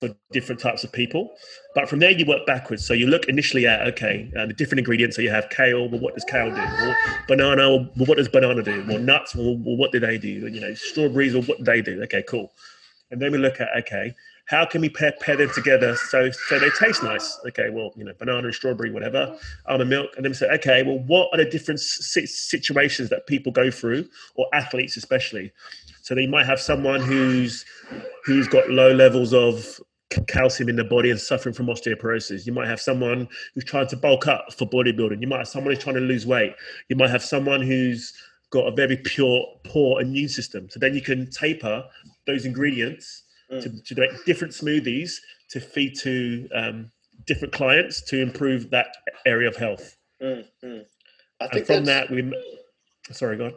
for 0.02 0.10
different 0.32 0.60
types 0.60 0.84
of 0.84 0.92
people. 0.92 1.32
But 1.76 1.88
from 1.88 2.00
there, 2.00 2.12
you 2.12 2.26
work 2.26 2.46
backwards. 2.46 2.86
So 2.86 2.94
you 2.94 3.08
look 3.08 3.26
initially 3.30 3.68
at 3.68 3.88
okay, 3.88 4.32
uh, 4.38 4.48
the 4.48 4.54
different 4.54 4.80
ingredients. 4.80 5.16
So 5.16 5.22
you 5.22 5.30
have 5.30 5.50
kale. 5.50 5.88
Well, 5.88 6.00
what 6.00 6.16
does 6.16 6.26
kale 6.26 6.50
do? 6.50 6.56
Well, 6.56 6.96
banana. 7.28 7.70
Well, 7.70 8.06
what 8.08 8.18
does 8.18 8.28
banana 8.28 8.64
do? 8.64 8.84
Well, 8.88 9.00
nuts. 9.00 9.36
Well, 9.36 9.56
what 9.56 9.92
do 9.92 10.00
they 10.00 10.18
do? 10.18 10.46
And, 10.46 10.56
You 10.56 10.62
know, 10.62 10.74
strawberries. 10.74 11.34
Well, 11.34 11.44
what 11.44 11.60
do 11.60 11.64
they 11.64 11.82
do? 11.82 12.02
Okay, 12.04 12.24
cool. 12.28 12.52
And 13.12 13.22
then 13.22 13.32
we 13.32 13.38
look 13.38 13.62
at 13.62 13.70
okay, 13.80 14.16
how 14.48 14.66
can 14.66 14.82
we 14.82 14.90
pair, 14.90 15.14
pair 15.22 15.38
them 15.38 15.50
together 15.54 15.96
so 15.96 16.30
so 16.32 16.60
they 16.60 16.70
taste 16.72 17.04
nice? 17.04 17.40
Okay, 17.48 17.70
well, 17.70 17.92
you 17.96 18.04
know, 18.04 18.14
banana 18.18 18.48
and 18.48 18.54
strawberry, 18.54 18.92
whatever, 18.92 19.38
almond 19.68 19.90
milk, 19.90 20.10
and 20.16 20.26
then 20.26 20.32
we 20.32 20.36
say, 20.36 20.50
okay, 20.50 20.84
well, 20.84 21.00
what 21.00 21.30
are 21.34 21.44
the 21.44 21.50
different 21.50 21.80
situations 21.80 23.10
that 23.10 23.28
people 23.28 23.52
go 23.52 23.72
through, 23.72 24.08
or 24.36 24.48
athletes 24.54 24.98
especially? 24.98 25.52
So 26.02 26.16
they 26.16 26.28
might 26.28 26.46
have 26.46 26.60
someone 26.60 27.02
who's 27.02 27.66
who's 28.26 28.48
got 28.48 28.70
low 28.70 28.92
levels 28.94 29.34
of 29.34 29.80
calcium 30.28 30.70
in 30.70 30.76
the 30.76 30.84
body 30.84 31.10
and 31.10 31.20
suffering 31.20 31.56
from 31.56 31.68
osteoporosis. 31.68 32.46
You 32.46 32.54
might 32.54 32.68
have 32.68 32.82
someone 32.82 33.28
who's 33.54 33.64
trying 33.64 33.88
to 33.88 33.96
bulk 33.96 34.28
up 34.28 34.54
for 34.54 34.66
bodybuilding. 34.66 35.22
You 35.22 35.28
might 35.28 35.40
have 35.40 35.48
someone 35.48 35.74
who's 35.74 35.84
trying 35.84 35.96
to 35.96 36.02
lose 36.02 36.26
weight. 36.26 36.54
You 36.90 36.96
might 36.96 37.10
have 37.10 37.24
someone 37.24 37.62
who's 37.62 38.14
got 38.50 38.68
a 38.68 38.72
very 38.72 38.98
pure, 38.98 39.46
poor 39.64 40.02
immune 40.02 40.28
system. 40.28 40.70
So 40.70 40.80
then 40.80 40.94
you 40.94 41.02
can 41.02 41.30
taper 41.30 41.86
those 42.28 42.46
ingredients 42.46 43.21
mm. 43.52 43.62
to, 43.62 43.96
to 43.96 44.02
make 44.02 44.26
different 44.26 44.54
smoothies 44.54 45.14
to 45.50 45.60
feed 45.60 45.96
to 46.00 46.48
um, 46.56 46.92
different 47.28 47.54
clients 47.54 48.02
to 48.04 48.22
improve 48.22 48.70
that 48.72 48.96
area 49.26 49.48
of 49.48 49.56
health. 49.56 49.98
Mm, 50.22 50.46
mm. 50.64 50.86
I 51.40 51.48
think 51.48 51.70
and 51.70 51.78
from 51.78 51.86
that 51.86 52.10
we. 52.10 52.32
Sorry, 53.12 53.38
go 53.38 53.46
on. 53.46 53.54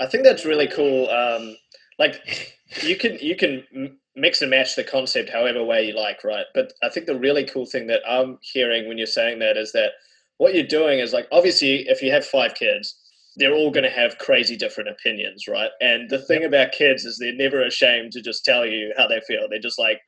I 0.00 0.06
think 0.06 0.24
that's 0.24 0.44
really 0.44 0.66
cool. 0.66 1.08
Um, 1.10 1.56
like 1.98 2.56
you 2.82 2.96
can 2.96 3.18
you 3.20 3.36
can 3.36 3.98
mix 4.16 4.42
and 4.42 4.50
match 4.50 4.76
the 4.76 4.84
concept 4.84 5.30
however 5.30 5.62
way 5.62 5.86
you 5.86 5.94
like, 5.94 6.24
right? 6.24 6.46
But 6.54 6.72
I 6.82 6.88
think 6.88 7.06
the 7.06 7.18
really 7.18 7.44
cool 7.44 7.66
thing 7.66 7.86
that 7.88 8.02
I'm 8.08 8.38
hearing 8.42 8.88
when 8.88 8.98
you're 8.98 9.06
saying 9.06 9.38
that 9.40 9.56
is 9.56 9.72
that 9.72 9.92
what 10.38 10.54
you're 10.54 10.66
doing 10.66 10.98
is 10.98 11.12
like 11.12 11.28
obviously 11.30 11.88
if 11.88 12.02
you 12.02 12.10
have 12.10 12.24
five 12.24 12.54
kids 12.54 12.96
they're 13.36 13.54
all 13.54 13.70
going 13.70 13.84
to 13.84 13.90
have 13.90 14.18
crazy 14.18 14.56
different 14.56 14.90
opinions, 14.90 15.48
right? 15.48 15.70
And 15.80 16.08
the 16.08 16.20
thing 16.20 16.44
about 16.44 16.72
kids 16.72 17.04
is 17.04 17.18
they're 17.18 17.34
never 17.34 17.62
ashamed 17.62 18.12
to 18.12 18.22
just 18.22 18.44
tell 18.44 18.64
you 18.64 18.92
how 18.96 19.08
they 19.08 19.20
feel. 19.26 19.46
They're 19.50 19.58
just 19.58 19.78
like, 19.78 20.00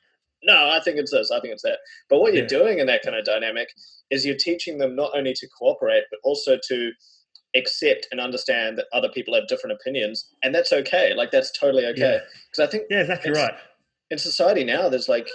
no, 0.44 0.70
I 0.70 0.80
think 0.80 0.98
it's 0.98 1.10
this, 1.10 1.30
I 1.30 1.40
think 1.40 1.52
it's 1.54 1.62
that. 1.62 1.78
But 2.08 2.20
what 2.20 2.34
you're 2.34 2.46
doing 2.46 2.78
in 2.78 2.86
that 2.86 3.02
kind 3.02 3.16
of 3.16 3.24
dynamic 3.24 3.68
is 4.10 4.24
you're 4.24 4.36
teaching 4.36 4.78
them 4.78 4.94
not 4.94 5.10
only 5.14 5.32
to 5.32 5.48
cooperate, 5.58 6.04
but 6.10 6.20
also 6.22 6.58
to 6.68 6.92
accept 7.56 8.06
and 8.12 8.20
understand 8.20 8.78
that 8.78 8.86
other 8.92 9.08
people 9.08 9.34
have 9.34 9.48
different 9.48 9.76
opinions. 9.80 10.28
And 10.42 10.54
that's 10.54 10.72
okay. 10.72 11.14
Like, 11.14 11.30
that's 11.30 11.50
totally 11.58 11.86
okay. 11.86 12.20
Because 12.50 12.58
yeah. 12.58 12.64
I 12.64 12.66
think. 12.68 12.84
Yeah, 12.90 13.00
exactly 13.00 13.32
right. 13.32 13.54
In 14.10 14.18
society 14.18 14.62
now, 14.62 14.88
there's 14.88 15.08
like, 15.08 15.28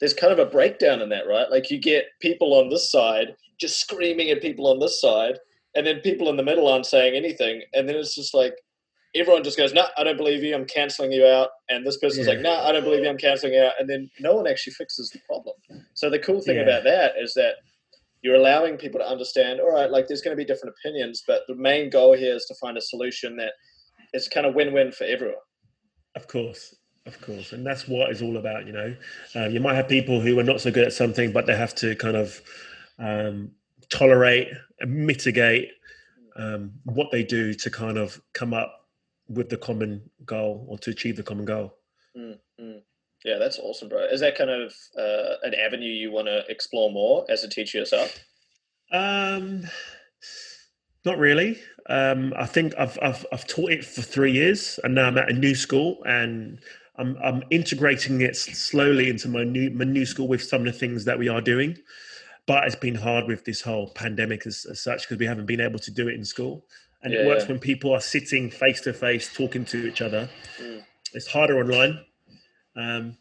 there's 0.00 0.14
kind 0.14 0.32
of 0.32 0.38
a 0.38 0.46
breakdown 0.46 1.02
in 1.02 1.10
that, 1.10 1.26
right? 1.28 1.50
Like, 1.50 1.70
you 1.70 1.78
get 1.78 2.06
people 2.20 2.54
on 2.54 2.70
this 2.70 2.90
side 2.90 3.34
just 3.60 3.80
screaming 3.80 4.30
at 4.30 4.40
people 4.40 4.68
on 4.68 4.78
this 4.78 5.00
side 5.00 5.38
and 5.76 5.86
then 5.86 6.00
people 6.00 6.28
in 6.30 6.36
the 6.36 6.42
middle 6.42 6.66
aren't 6.66 6.86
saying 6.86 7.14
anything, 7.14 7.62
and 7.74 7.88
then 7.88 7.96
it's 7.96 8.14
just 8.14 8.34
like 8.34 8.54
everyone 9.14 9.44
just 9.44 9.58
goes, 9.58 9.72
"No, 9.72 9.82
nah, 9.82 9.88
I 9.96 10.04
don't 10.04 10.16
believe 10.16 10.42
you. 10.42 10.54
I'm 10.54 10.64
canceling 10.64 11.12
you 11.12 11.26
out." 11.26 11.50
And 11.68 11.86
this 11.86 11.98
person's 11.98 12.26
yeah. 12.26 12.32
like, 12.32 12.42
"No, 12.42 12.54
nah, 12.54 12.66
I 12.66 12.72
don't 12.72 12.82
believe 12.82 13.04
you. 13.04 13.10
I'm 13.10 13.18
canceling 13.18 13.52
you 13.52 13.62
out." 13.62 13.74
And 13.78 13.88
then 13.88 14.10
no 14.18 14.34
one 14.34 14.46
actually 14.46 14.72
fixes 14.72 15.10
the 15.10 15.20
problem. 15.26 15.54
So 15.94 16.10
the 16.10 16.18
cool 16.18 16.40
thing 16.40 16.56
yeah. 16.56 16.62
about 16.62 16.84
that 16.84 17.12
is 17.20 17.34
that 17.34 17.56
you're 18.22 18.34
allowing 18.34 18.76
people 18.76 18.98
to 19.00 19.06
understand. 19.06 19.60
All 19.60 19.72
right, 19.72 19.90
like 19.90 20.08
there's 20.08 20.22
going 20.22 20.36
to 20.36 20.42
be 20.42 20.46
different 20.46 20.74
opinions, 20.80 21.22
but 21.26 21.42
the 21.46 21.54
main 21.54 21.90
goal 21.90 22.16
here 22.16 22.34
is 22.34 22.46
to 22.46 22.54
find 22.54 22.76
a 22.78 22.80
solution 22.80 23.36
that 23.36 23.52
is 24.14 24.28
kind 24.28 24.46
of 24.46 24.54
win-win 24.54 24.92
for 24.92 25.04
everyone. 25.04 25.36
Of 26.14 26.26
course. 26.26 26.74
Of 27.04 27.20
course, 27.20 27.52
and 27.52 27.64
that's 27.64 27.86
what 27.86 28.10
it's 28.10 28.20
all 28.20 28.36
about. 28.36 28.66
You 28.66 28.72
know, 28.72 28.96
um, 29.36 29.52
you 29.52 29.60
might 29.60 29.76
have 29.76 29.88
people 29.88 30.20
who 30.20 30.36
are 30.40 30.42
not 30.42 30.60
so 30.60 30.72
good 30.72 30.84
at 30.84 30.92
something, 30.92 31.30
but 31.30 31.46
they 31.46 31.56
have 31.56 31.72
to 31.76 31.94
kind 31.94 32.16
of 32.16 32.42
um, 32.98 33.52
tolerate 33.90 34.48
mitigate 34.84 35.70
um, 36.36 36.72
what 36.84 37.10
they 37.10 37.22
do 37.22 37.54
to 37.54 37.70
kind 37.70 37.96
of 37.96 38.20
come 38.34 38.52
up 38.52 38.88
with 39.28 39.48
the 39.48 39.56
common 39.56 40.02
goal 40.24 40.66
or 40.68 40.78
to 40.78 40.90
achieve 40.90 41.16
the 41.16 41.22
common 41.22 41.44
goal. 41.44 41.74
Mm-hmm. 42.16 42.78
Yeah, 43.24 43.38
that's 43.38 43.58
awesome, 43.58 43.88
bro. 43.88 44.04
Is 44.04 44.20
that 44.20 44.36
kind 44.36 44.50
of 44.50 44.72
uh, 44.96 45.36
an 45.42 45.54
avenue 45.54 45.88
you 45.88 46.12
want 46.12 46.28
to 46.28 46.44
explore 46.48 46.92
more 46.92 47.24
as 47.28 47.42
a 47.42 47.48
teacher 47.48 47.78
yourself? 47.78 48.18
Um, 48.92 49.64
not 51.04 51.18
really. 51.18 51.58
Um, 51.88 52.32
I 52.36 52.46
think 52.46 52.74
I've, 52.78 52.98
I've 53.02 53.26
I've 53.32 53.46
taught 53.46 53.72
it 53.72 53.84
for 53.84 54.02
three 54.02 54.32
years, 54.32 54.78
and 54.84 54.94
now 54.94 55.06
I'm 55.06 55.18
at 55.18 55.30
a 55.30 55.32
new 55.32 55.54
school, 55.54 56.02
and 56.04 56.60
I'm 56.96 57.16
I'm 57.22 57.42
integrating 57.50 58.20
it 58.20 58.36
slowly 58.36 59.10
into 59.10 59.28
my 59.28 59.44
new 59.44 59.70
my 59.70 59.84
new 59.84 60.06
school 60.06 60.28
with 60.28 60.42
some 60.42 60.60
of 60.60 60.66
the 60.66 60.78
things 60.78 61.04
that 61.04 61.18
we 61.18 61.28
are 61.28 61.40
doing 61.40 61.76
but 62.46 62.64
it's 62.64 62.76
been 62.76 62.94
hard 62.94 63.26
with 63.26 63.44
this 63.44 63.60
whole 63.60 63.88
pandemic 63.90 64.46
as, 64.46 64.66
as 64.70 64.80
such 64.80 65.02
because 65.02 65.18
we 65.18 65.26
haven't 65.26 65.46
been 65.46 65.60
able 65.60 65.78
to 65.80 65.90
do 65.90 66.08
it 66.08 66.14
in 66.14 66.24
school. 66.24 66.64
And 67.02 67.12
yeah, 67.12 67.20
it 67.20 67.26
works 67.26 67.46
when 67.46 67.58
people 67.58 67.92
are 67.92 68.00
sitting 68.00 68.50
face 68.50 68.80
to 68.82 68.92
face 68.92 69.32
talking 69.32 69.64
to 69.66 69.86
each 69.86 70.00
other. 70.00 70.28
Mm. 70.60 70.82
it's 71.12 71.26
harder 71.26 71.58
online. 71.58 72.04
Um, 72.76 73.16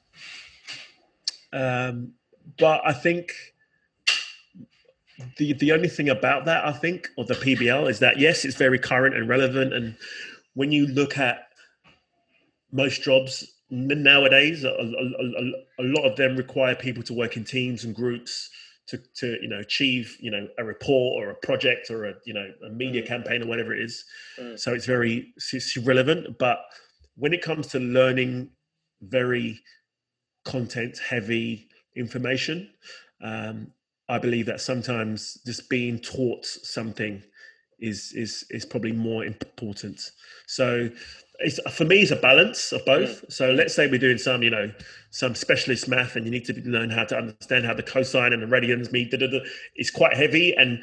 um, 1.54 2.14
but 2.60 2.82
i 2.86 2.94
think 2.94 3.34
the 5.38 5.54
the 5.54 5.72
only 5.72 5.88
thing 5.88 6.10
about 6.10 6.46
that 6.46 6.66
i 6.66 6.72
think 6.72 7.08
or 7.18 7.24
the 7.24 7.34
pbl 7.34 7.90
is 7.90 8.00
that 8.00 8.20
yes 8.20 8.44
it's 8.44 8.58
very 8.58 8.78
current 8.78 9.16
and 9.16 9.30
relevant. 9.30 9.74
And 9.74 9.96
when 10.54 10.72
you 10.72 10.88
look 10.88 11.18
at 11.18 11.48
most 12.72 13.02
jobs 13.02 13.46
nowadays 13.70 14.64
a, 14.64 14.70
a, 14.70 14.84
a, 14.84 15.52
a, 15.80 15.86
lot 15.86 16.04
of 16.04 16.16
them 16.18 16.36
require 16.36 16.76
people 16.76 17.02
to 17.04 17.14
work 17.14 17.38
in 17.38 17.44
teams 17.44 17.84
and 17.84 17.96
groups 17.96 18.50
to, 18.88 19.02
to 19.16 19.38
you 19.42 19.48
know 19.48 19.60
achieve 19.60 20.16
you 20.20 20.32
know 20.32 20.48
a 20.58 20.64
report 20.64 21.24
or 21.24 21.30
a 21.32 21.36
project 21.36 21.90
or 21.90 22.06
a 22.06 22.14
you 22.26 22.34
know 22.34 22.48
a 22.66 22.70
media 22.70 23.02
mm. 23.02 23.08
campaign 23.08 23.42
or 23.42 23.48
whatever 23.48 23.74
it 23.74 23.82
is 23.82 24.06
mm. 24.40 24.58
so 24.60 24.74
it's 24.74 24.86
very 24.86 25.34
it's 25.38 25.78
relevant 25.78 26.38
but 26.38 26.60
when 27.16 27.34
it 27.34 27.42
comes 27.42 27.68
to 27.68 27.80
learning 27.80 28.50
very 29.02 29.60
content 30.44 31.00
heavy 31.00 31.68
information 31.96 32.70
um, 33.24 33.68
i 34.10 34.18
believe 34.18 34.46
that 34.46 34.62
sometimes 34.62 35.40
just 35.46 35.70
being 35.70 36.00
taught 36.00 36.46
something 36.46 37.24
is 37.80 38.14
is 38.14 38.46
is 38.50 38.66
probably 38.66 38.92
more 38.92 39.26
important 39.26 40.12
so 40.48 40.90
it's 41.40 41.60
for 41.72 41.86
me 41.86 42.02
it's 42.02 42.12
a 42.12 42.16
balance 42.16 42.72
of 42.72 42.84
both 42.86 43.26
mm. 43.26 43.32
so 43.32 43.52
let's 43.52 43.76
say 43.76 43.88
we're 43.88 43.98
doing 44.00 44.18
some 44.18 44.42
you 44.42 44.50
know 44.50 44.72
some 45.12 45.36
specialist 45.36 45.88
math 45.88 46.16
and 46.16 46.26
you 46.26 46.32
need 46.32 46.46
to 46.46 46.54
learn 46.70 46.90
how 46.90 47.04
to 47.04 47.18
understand 47.18 47.66
how 47.66 47.74
the 47.74 47.84
cosine 47.84 48.34
and 48.34 48.42
the 48.42 48.48
radians 48.48 48.92
meet 48.92 49.12
da, 49.12 49.18
da, 49.18 49.28
da. 49.28 49.40
it's 49.76 49.92
quite 49.92 50.16
heavy 50.16 50.56
and 50.56 50.80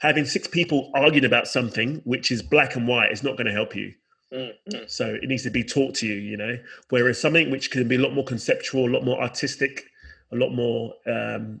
having 0.00 0.24
six 0.24 0.46
people 0.46 0.90
arguing 0.94 1.24
about 1.24 1.46
something 1.48 2.00
which 2.04 2.30
is 2.30 2.42
black 2.42 2.76
and 2.76 2.86
white 2.86 3.10
is 3.10 3.22
not 3.22 3.36
going 3.36 3.46
to 3.46 3.52
help 3.52 3.74
you 3.74 3.92
mm, 4.32 4.52
mm. 4.72 4.90
so 4.90 5.06
it 5.06 5.28
needs 5.28 5.42
to 5.42 5.50
be 5.50 5.64
taught 5.64 5.94
to 5.94 6.06
you 6.06 6.14
you 6.14 6.36
know 6.36 6.56
whereas 6.90 7.20
something 7.20 7.50
which 7.50 7.70
can 7.70 7.86
be 7.88 7.96
a 7.96 8.00
lot 8.00 8.14
more 8.14 8.24
conceptual 8.24 8.88
a 8.88 8.92
lot 8.92 9.04
more 9.04 9.20
artistic 9.20 9.84
a 10.32 10.36
lot 10.36 10.50
more 10.50 10.94
um 11.06 11.60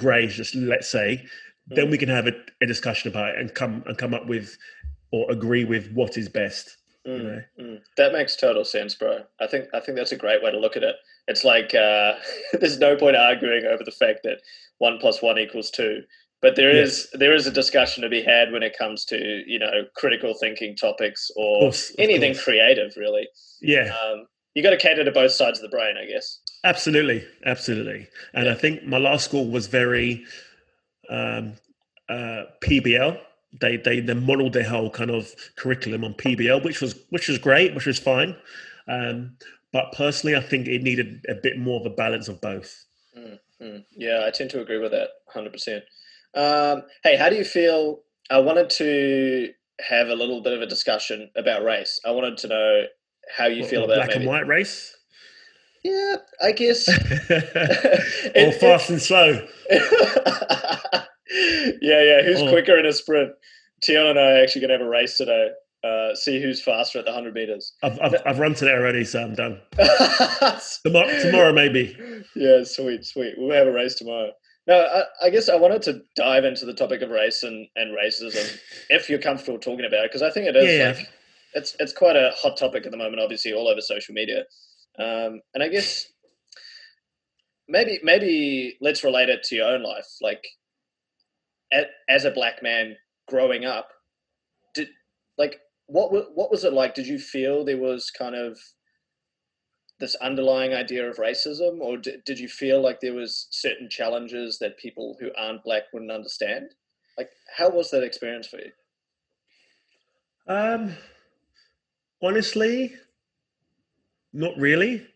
just 0.00 0.54
let's 0.56 0.90
say 0.90 1.24
then 1.68 1.90
we 1.90 1.96
mm. 1.96 2.00
can 2.00 2.08
have 2.08 2.26
a, 2.26 2.32
a 2.62 2.66
discussion 2.66 3.10
about 3.10 3.30
it 3.30 3.38
and 3.38 3.54
come 3.54 3.82
and 3.86 3.98
come 3.98 4.14
up 4.14 4.26
with 4.26 4.56
or 5.10 5.30
agree 5.30 5.64
with 5.64 5.90
what 5.92 6.16
is 6.16 6.28
best. 6.28 6.76
Mm, 7.06 7.18
you 7.18 7.22
know? 7.22 7.42
mm. 7.60 7.80
That 7.96 8.12
makes 8.12 8.36
total 8.36 8.64
sense, 8.64 8.94
bro. 8.94 9.20
I 9.40 9.46
think 9.46 9.68
I 9.74 9.80
think 9.80 9.96
that's 9.96 10.12
a 10.12 10.16
great 10.16 10.42
way 10.42 10.50
to 10.50 10.58
look 10.58 10.76
at 10.76 10.82
it. 10.82 10.96
It's 11.28 11.44
like 11.44 11.74
uh, 11.74 12.14
there's 12.60 12.78
no 12.78 12.96
point 12.96 13.16
arguing 13.16 13.64
over 13.66 13.84
the 13.84 13.90
fact 13.90 14.20
that 14.24 14.38
one 14.78 14.98
plus 14.98 15.22
one 15.22 15.38
equals 15.38 15.70
two, 15.70 16.02
but 16.42 16.56
there 16.56 16.74
yes. 16.74 16.88
is 16.88 17.10
there 17.14 17.34
is 17.34 17.46
a 17.46 17.52
discussion 17.52 18.02
to 18.02 18.08
be 18.08 18.22
had 18.22 18.52
when 18.52 18.62
it 18.62 18.76
comes 18.76 19.04
to 19.06 19.42
you 19.46 19.58
know 19.58 19.84
critical 19.94 20.34
thinking 20.34 20.76
topics 20.76 21.30
or 21.36 21.60
course, 21.60 21.92
anything 21.98 22.32
course. 22.32 22.44
creative, 22.44 22.92
really. 22.96 23.28
Yeah. 23.60 23.94
Um, 24.04 24.26
you 24.54 24.62
got 24.62 24.70
to 24.70 24.78
cater 24.78 25.04
to 25.04 25.12
both 25.12 25.32
sides 25.32 25.58
of 25.58 25.62
the 25.62 25.76
brain, 25.76 25.96
I 26.02 26.06
guess. 26.06 26.40
Absolutely, 26.64 27.26
absolutely. 27.44 28.08
And 28.32 28.46
yeah. 28.46 28.52
I 28.52 28.54
think 28.54 28.84
my 28.84 28.96
last 28.96 29.26
school 29.26 29.46
was 29.50 29.66
very 29.66 30.24
um, 31.10 31.54
uh, 32.08 32.44
PBL 32.64 33.18
they 33.60 33.76
they 33.76 34.00
they 34.00 34.14
modeled 34.14 34.52
their 34.52 34.68
whole 34.68 34.90
kind 34.90 35.10
of 35.10 35.34
curriculum 35.56 36.04
on 36.04 36.14
PBL, 36.14 36.64
which 36.64 36.80
was 36.80 36.98
which 37.10 37.28
was 37.28 37.38
great, 37.38 37.74
which 37.74 37.86
was 37.86 37.98
fine. 37.98 38.36
Um, 38.88 39.36
but 39.72 39.92
personally, 39.92 40.36
I 40.36 40.40
think 40.40 40.68
it 40.68 40.82
needed 40.82 41.24
a 41.28 41.34
bit 41.34 41.58
more 41.58 41.80
of 41.80 41.86
a 41.86 41.90
balance 41.90 42.28
of 42.28 42.40
both. 42.40 42.84
Mm-hmm. 43.16 43.78
Yeah, 43.96 44.24
I 44.26 44.30
tend 44.30 44.50
to 44.50 44.60
agree 44.60 44.78
with 44.78 44.92
that, 44.92 45.08
100%. 45.34 45.46
um, 45.46 45.50
percent. 45.52 45.84
Hey, 47.02 47.16
how 47.16 47.28
do 47.28 47.36
you 47.36 47.44
feel? 47.44 48.00
I 48.30 48.38
wanted 48.38 48.70
to 48.70 49.50
have 49.86 50.08
a 50.08 50.14
little 50.14 50.42
bit 50.42 50.52
of 50.52 50.62
a 50.62 50.66
discussion 50.66 51.30
about 51.36 51.62
race. 51.62 52.00
I 52.04 52.10
wanted 52.10 52.38
to 52.38 52.48
know 52.48 52.82
how 53.36 53.46
you 53.46 53.62
what, 53.62 53.70
feel 53.70 53.84
about 53.84 53.96
black 53.96 54.08
maybe, 54.08 54.20
and 54.20 54.28
white 54.28 54.46
race. 54.46 54.95
Yeah, 55.86 56.16
I 56.42 56.52
guess. 56.52 56.88
or 58.36 58.52
fast 58.52 58.90
and 58.90 59.00
slow. 59.00 59.46
yeah, 59.70 59.82
yeah. 61.80 62.22
Who's 62.22 62.42
oh. 62.42 62.50
quicker 62.50 62.76
in 62.78 62.86
a 62.86 62.92
sprint? 62.92 63.32
Tion 63.84 64.06
and 64.06 64.18
I 64.18 64.22
are 64.22 64.42
actually 64.42 64.62
going 64.62 64.70
to 64.70 64.78
have 64.78 64.86
a 64.86 64.90
race 64.90 65.16
today. 65.16 65.50
Uh, 65.84 66.14
see 66.16 66.42
who's 66.42 66.60
faster 66.60 66.98
at 66.98 67.04
the 67.04 67.12
100 67.12 67.34
meters. 67.34 67.72
I've, 67.84 68.00
I've, 68.00 68.14
I've 68.26 68.38
run 68.40 68.54
today 68.54 68.72
already, 68.72 69.04
so 69.04 69.22
I'm 69.22 69.34
done. 69.34 69.60
tomorrow, 70.82 71.22
tomorrow, 71.22 71.52
maybe. 71.52 71.96
Yeah, 72.34 72.64
sweet, 72.64 73.04
sweet. 73.04 73.34
We'll 73.36 73.56
have 73.56 73.68
a 73.68 73.72
race 73.72 73.94
tomorrow. 73.94 74.32
Now, 74.66 74.80
I, 74.80 75.02
I, 75.26 75.30
guess 75.30 75.48
I 75.48 75.54
wanted 75.54 75.82
to 75.82 76.00
dive 76.16 76.44
into 76.44 76.66
the 76.66 76.74
topic 76.74 77.02
of 77.02 77.10
race 77.10 77.44
and, 77.44 77.68
and 77.76 77.96
racism, 77.96 78.58
if 78.90 79.08
you're 79.08 79.20
comfortable 79.20 79.60
talking 79.60 79.84
about 79.84 80.06
it, 80.06 80.10
because 80.10 80.22
I 80.22 80.30
think 80.30 80.48
it 80.48 80.56
is 80.56 80.76
yeah, 80.76 80.94
like, 80.96 81.08
it's 81.54 81.76
it's 81.78 81.92
quite 81.92 82.16
a 82.16 82.32
hot 82.34 82.56
topic 82.56 82.84
at 82.84 82.90
the 82.90 82.98
moment, 82.98 83.20
obviously, 83.20 83.52
all 83.52 83.68
over 83.68 83.80
social 83.80 84.14
media. 84.14 84.42
Um, 84.98 85.40
and 85.54 85.62
I 85.62 85.68
guess 85.68 86.06
maybe 87.68 88.00
maybe 88.02 88.76
let's 88.80 89.04
relate 89.04 89.28
it 89.28 89.42
to 89.44 89.56
your 89.56 89.68
own 89.68 89.82
life. 89.82 90.06
Like, 90.20 90.44
as 92.08 92.24
a 92.24 92.30
black 92.30 92.62
man 92.62 92.96
growing 93.28 93.64
up, 93.64 93.88
did 94.74 94.88
like 95.38 95.60
what 95.86 96.12
what 96.34 96.50
was 96.50 96.64
it 96.64 96.72
like? 96.72 96.94
Did 96.94 97.06
you 97.06 97.18
feel 97.18 97.64
there 97.64 97.78
was 97.78 98.10
kind 98.10 98.34
of 98.34 98.58
this 99.98 100.14
underlying 100.16 100.74
idea 100.74 101.08
of 101.08 101.16
racism, 101.16 101.80
or 101.80 101.96
did, 101.96 102.22
did 102.24 102.38
you 102.38 102.48
feel 102.48 102.82
like 102.82 103.00
there 103.00 103.14
was 103.14 103.48
certain 103.50 103.88
challenges 103.88 104.58
that 104.58 104.78
people 104.78 105.16
who 105.18 105.30
aren't 105.38 105.64
black 105.64 105.84
wouldn't 105.92 106.10
understand? 106.10 106.74
Like, 107.16 107.30
how 107.56 107.70
was 107.70 107.90
that 107.90 108.02
experience 108.02 108.46
for 108.46 108.58
you? 108.58 108.72
Um, 110.48 110.94
honestly, 112.22 112.94
not 114.36 114.56
really. 114.56 115.06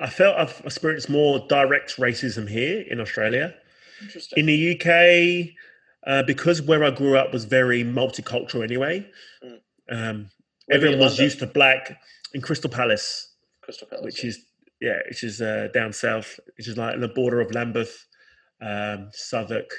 I 0.00 0.08
felt 0.08 0.36
I've 0.36 0.60
experienced 0.64 1.08
more 1.08 1.44
direct 1.48 1.96
racism 1.96 2.48
here 2.48 2.82
in 2.82 3.00
Australia. 3.00 3.54
Interesting. 4.02 4.38
In 4.38 4.46
the 4.46 4.74
UK, 4.74 5.54
uh, 6.06 6.22
because 6.22 6.62
where 6.62 6.84
I 6.84 6.90
grew 6.90 7.16
up 7.16 7.32
was 7.32 7.44
very 7.44 7.82
multicultural 7.82 8.62
anyway. 8.62 9.06
Mm. 9.44 9.60
Um, 9.90 10.30
everyone 10.70 10.98
was 10.98 11.18
used 11.18 11.38
to 11.40 11.46
black 11.46 11.98
in 12.34 12.40
Crystal 12.40 12.70
Palace, 12.70 13.34
Crystal 13.62 13.88
Palace, 13.88 14.04
which 14.04 14.22
yeah. 14.22 14.28
is 14.28 14.44
yeah, 14.80 14.98
which 15.08 15.24
is 15.24 15.40
uh, 15.40 15.68
down 15.74 15.92
south, 15.92 16.38
which 16.56 16.68
is 16.68 16.76
like 16.76 16.94
on 16.94 17.00
the 17.00 17.08
border 17.08 17.40
of 17.40 17.52
Lambeth, 17.52 18.06
um, 18.60 19.08
Southwark, 19.12 19.70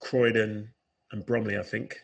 Croydon, 0.00 0.68
and 1.10 1.26
Bromley, 1.26 1.58
I 1.58 1.62
think. 1.62 1.98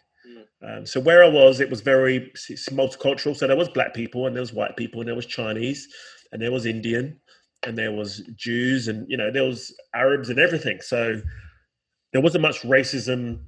Um, 0.63 0.87
so 0.87 1.01
where 1.01 1.23
I 1.23 1.29
was, 1.29 1.61
it 1.61 1.71
was 1.71 1.81
very 1.81 2.33
multicultural. 2.71 3.37
So 3.37 3.47
there 3.47 3.57
was 3.57 3.69
black 3.69 3.95
people, 3.95 4.27
and 4.27 4.35
there 4.35 4.43
was 4.43 4.53
white 4.53 4.77
people, 4.77 5.01
and 5.01 5.09
there 5.09 5.17
was 5.17 5.27
Chinese, 5.27 5.89
and 6.33 6.43
there 6.43 6.53
was 6.53 6.67
Indian, 6.67 7.21
and 7.65 7.77
there 7.77 7.93
was 7.93 8.23
Jews, 8.37 8.89
and 8.89 9.09
you 9.09 9.17
know 9.17 9.31
there 9.31 9.45
was 9.45 9.75
Arabs 9.95 10.31
and 10.31 10.39
everything. 10.39 10.81
So 10.81 11.21
there 12.13 12.23
wasn't 12.23 12.43
much 12.43 12.63
racism, 12.63 13.41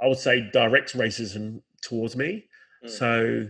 I 0.00 0.06
would 0.06 0.18
say 0.18 0.48
direct 0.52 0.94
racism 0.94 1.62
towards 1.82 2.16
me. 2.16 2.44
Mm. 2.84 2.90
So 2.90 3.46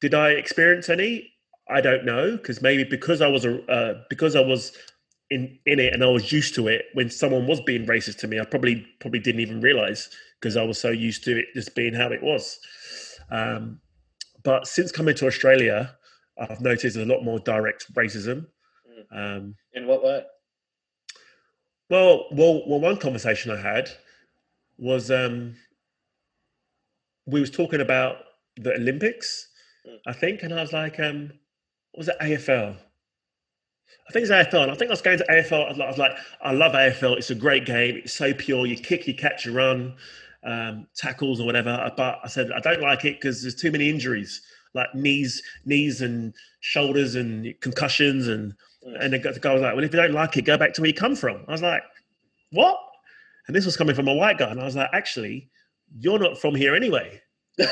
did 0.00 0.14
I 0.14 0.30
experience 0.30 0.88
any? 0.88 1.30
I 1.68 1.80
don't 1.80 2.04
know 2.04 2.36
because 2.36 2.60
maybe 2.60 2.84
because 2.84 3.20
I 3.20 3.26
was 3.26 3.44
a 3.44 3.62
uh, 3.70 3.94
because 4.10 4.36
I 4.36 4.40
was 4.40 4.72
in 5.30 5.58
in 5.66 5.80
it 5.80 5.94
and 5.94 6.02
I 6.02 6.08
was 6.08 6.30
used 6.30 6.54
to 6.56 6.68
it. 6.68 6.86
When 6.94 7.10
someone 7.10 7.46
was 7.46 7.60
being 7.60 7.86
racist 7.86 8.18
to 8.18 8.28
me, 8.28 8.38
I 8.38 8.44
probably 8.44 8.86
probably 9.00 9.20
didn't 9.20 9.40
even 9.40 9.60
realize 9.60 10.10
because 10.44 10.58
I 10.58 10.62
was 10.62 10.78
so 10.78 10.90
used 10.90 11.24
to 11.24 11.38
it 11.38 11.46
just 11.54 11.74
being 11.74 11.94
how 11.94 12.12
it 12.12 12.22
was. 12.22 12.60
Um, 13.30 13.80
but 14.42 14.66
since 14.66 14.92
coming 14.92 15.14
to 15.14 15.26
Australia, 15.26 15.96
I've 16.38 16.60
noticed 16.60 16.98
a 16.98 17.04
lot 17.06 17.24
more 17.24 17.38
direct 17.38 17.90
racism. 17.94 18.46
Mm. 18.86 19.36
Um, 19.38 19.54
in 19.72 19.86
what 19.86 20.04
way? 20.04 20.22
Well, 21.88 22.26
well, 22.30 22.62
well. 22.68 22.78
One 22.78 22.98
conversation 22.98 23.52
I 23.52 23.60
had 23.60 23.88
was 24.76 25.10
um, 25.10 25.56
we 27.24 27.40
was 27.40 27.50
talking 27.50 27.80
about 27.80 28.16
the 28.56 28.74
Olympics, 28.74 29.48
mm. 29.88 29.96
I 30.06 30.12
think, 30.12 30.42
and 30.42 30.52
I 30.52 30.60
was 30.60 30.74
like, 30.74 31.00
um, 31.00 31.32
was 31.94 32.08
it 32.08 32.16
AFL? 32.20 32.76
I 34.08 34.12
think 34.12 34.28
it's 34.28 34.32
AFL, 34.32 34.64
and 34.64 34.70
I 34.70 34.74
think 34.74 34.90
I 34.90 34.92
was 34.92 35.00
going 35.00 35.18
to 35.18 35.24
AFL. 35.24 35.80
I 35.80 35.88
was 35.88 35.98
like, 35.98 36.12
I 36.42 36.52
love 36.52 36.72
AFL. 36.72 37.16
It's 37.16 37.30
a 37.30 37.34
great 37.34 37.64
game. 37.64 37.96
It's 37.96 38.12
so 38.12 38.34
pure. 38.34 38.66
You 38.66 38.76
kick, 38.76 39.06
you 39.06 39.14
catch, 39.14 39.46
you 39.46 39.52
run, 39.52 39.94
um, 40.44 40.86
tackles 40.96 41.40
or 41.40 41.46
whatever. 41.46 41.90
But 41.96 42.18
I 42.22 42.28
said 42.28 42.50
I 42.52 42.60
don't 42.60 42.80
like 42.82 43.04
it 43.04 43.20
because 43.20 43.42
there's 43.42 43.54
too 43.54 43.72
many 43.72 43.88
injuries, 43.88 44.42
like 44.74 44.94
knees, 44.94 45.42
knees 45.64 46.00
and 46.00 46.34
shoulders 46.60 47.14
and 47.14 47.54
concussions 47.60 48.28
and 48.28 48.54
and 49.00 49.12
the 49.14 49.18
guy 49.18 49.52
was 49.52 49.62
like, 49.62 49.74
well, 49.74 49.84
if 49.84 49.94
you 49.94 50.00
don't 50.00 50.12
like 50.12 50.36
it, 50.36 50.42
go 50.42 50.58
back 50.58 50.74
to 50.74 50.82
where 50.82 50.88
you 50.88 50.94
come 50.94 51.16
from. 51.16 51.42
I 51.48 51.52
was 51.52 51.62
like, 51.62 51.82
what? 52.50 52.78
And 53.46 53.56
this 53.56 53.64
was 53.64 53.76
coming 53.76 53.94
from 53.94 54.08
a 54.08 54.14
white 54.14 54.38
guy. 54.38 54.50
And 54.50 54.60
I 54.60 54.64
was 54.64 54.76
like, 54.76 54.90
actually, 54.92 55.50
you're 55.98 56.18
not 56.18 56.38
from 56.38 56.54
here 56.54 56.74
anyway. 56.74 57.20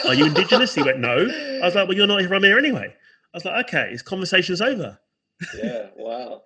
Are 0.06 0.14
you 0.14 0.26
indigenous? 0.26 0.74
he 0.74 0.82
went, 0.82 1.00
no. 1.00 1.28
I 1.62 1.64
was 1.64 1.74
like, 1.74 1.88
well, 1.88 1.96
you're 1.96 2.06
not 2.06 2.22
from 2.24 2.42
here 2.44 2.58
anyway. 2.58 2.86
I 2.86 3.36
was 3.36 3.44
like, 3.44 3.66
okay, 3.66 3.88
this 3.92 4.02
conversation's 4.02 4.60
over. 4.60 4.98
yeah, 5.62 5.88
wow. 5.96 6.42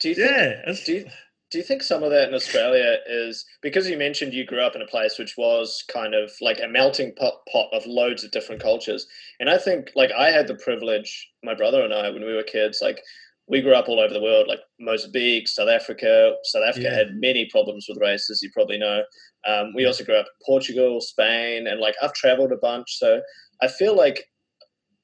Do 0.00 0.08
you 0.10 0.14
think, 0.14 0.30
yeah, 0.30 0.72
do 0.84 0.92
you, 0.92 1.06
do 1.50 1.58
you 1.58 1.64
think 1.64 1.82
some 1.82 2.02
of 2.02 2.10
that 2.10 2.28
in 2.28 2.34
Australia 2.34 2.96
is 3.08 3.44
because 3.62 3.88
you 3.88 3.96
mentioned 3.96 4.34
you 4.34 4.44
grew 4.44 4.60
up 4.60 4.76
in 4.76 4.82
a 4.82 4.86
place 4.86 5.18
which 5.18 5.34
was 5.38 5.82
kind 5.88 6.14
of 6.14 6.30
like 6.42 6.60
a 6.62 6.68
melting 6.68 7.14
pot, 7.14 7.34
pot 7.50 7.68
of 7.72 7.86
loads 7.86 8.22
of 8.22 8.30
different 8.30 8.62
cultures? 8.62 9.06
And 9.40 9.48
I 9.48 9.56
think, 9.56 9.90
like, 9.94 10.12
I 10.12 10.30
had 10.30 10.46
the 10.46 10.56
privilege, 10.56 11.30
my 11.42 11.54
brother 11.54 11.82
and 11.82 11.94
I, 11.94 12.10
when 12.10 12.24
we 12.24 12.34
were 12.34 12.42
kids, 12.42 12.80
like, 12.82 13.00
we 13.48 13.62
grew 13.62 13.74
up 13.74 13.88
all 13.88 13.98
over 13.98 14.12
the 14.12 14.20
world, 14.20 14.46
like 14.46 14.60
Mozambique, 14.78 15.48
South 15.48 15.70
Africa. 15.70 16.34
South 16.44 16.64
Africa 16.68 16.88
yeah. 16.90 16.94
had 16.94 17.14
many 17.14 17.48
problems 17.50 17.86
with 17.88 17.98
race, 17.98 18.28
as 18.30 18.42
you 18.42 18.50
probably 18.52 18.78
know. 18.78 19.02
Um, 19.46 19.72
we 19.74 19.86
also 19.86 20.04
grew 20.04 20.16
up 20.16 20.26
in 20.26 20.46
Portugal, 20.46 21.00
Spain, 21.00 21.66
and 21.66 21.80
like 21.80 21.94
I've 22.02 22.12
traveled 22.12 22.52
a 22.52 22.56
bunch, 22.56 22.98
so 22.98 23.22
I 23.62 23.68
feel 23.68 23.96
like 23.96 24.24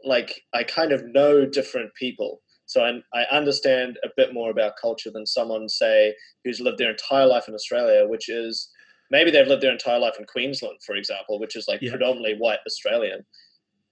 like 0.04 0.42
I 0.52 0.64
kind 0.64 0.92
of 0.92 1.02
know 1.06 1.46
different 1.46 1.94
people. 1.94 2.42
So 2.74 2.82
I, 2.82 3.00
I 3.14 3.36
understand 3.36 3.98
a 4.02 4.08
bit 4.16 4.34
more 4.34 4.50
about 4.50 4.72
culture 4.80 5.10
than 5.12 5.26
someone, 5.26 5.68
say, 5.68 6.12
who's 6.42 6.58
lived 6.58 6.78
their 6.78 6.90
entire 6.90 7.24
life 7.24 7.46
in 7.46 7.54
Australia, 7.54 8.04
which 8.08 8.28
is 8.28 8.68
maybe 9.12 9.30
they've 9.30 9.46
lived 9.46 9.62
their 9.62 9.70
entire 9.70 10.00
life 10.00 10.16
in 10.18 10.24
Queensland, 10.26 10.78
for 10.84 10.96
example, 10.96 11.38
which 11.38 11.54
is 11.54 11.68
like 11.68 11.80
yeah. 11.80 11.90
predominantly 11.90 12.34
white 12.36 12.58
Australian. 12.66 13.24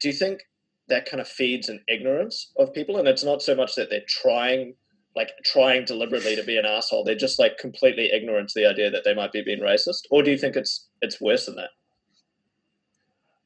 Do 0.01 0.09
you 0.09 0.15
think 0.15 0.41
that 0.89 1.09
kind 1.09 1.21
of 1.21 1.29
feeds 1.29 1.69
an 1.69 1.79
ignorance 1.87 2.51
of 2.59 2.75
people? 2.75 2.99
And 2.99 3.07
it's 3.07 3.23
not 3.23 3.41
so 3.41 3.55
much 3.55 3.77
that 3.77 3.89
they're 3.89 4.01
trying 4.09 4.75
like 5.15 5.31
trying 5.45 5.85
deliberately 5.85 6.35
to 6.35 6.43
be 6.43 6.57
an 6.57 6.65
asshole. 6.65 7.05
They're 7.05 7.15
just 7.15 7.39
like 7.39 7.59
completely 7.59 8.11
ignorant 8.13 8.49
to 8.49 8.61
the 8.61 8.67
idea 8.67 8.91
that 8.91 9.05
they 9.05 9.15
might 9.15 9.31
be 9.31 9.43
being 9.43 9.61
racist. 9.61 10.01
Or 10.11 10.25
do 10.25 10.33
you 10.33 10.39
think 10.39 10.57
it's 10.57 10.89
it's 11.03 11.21
worse 11.21 11.47
than 11.47 11.55
that? 11.57 11.71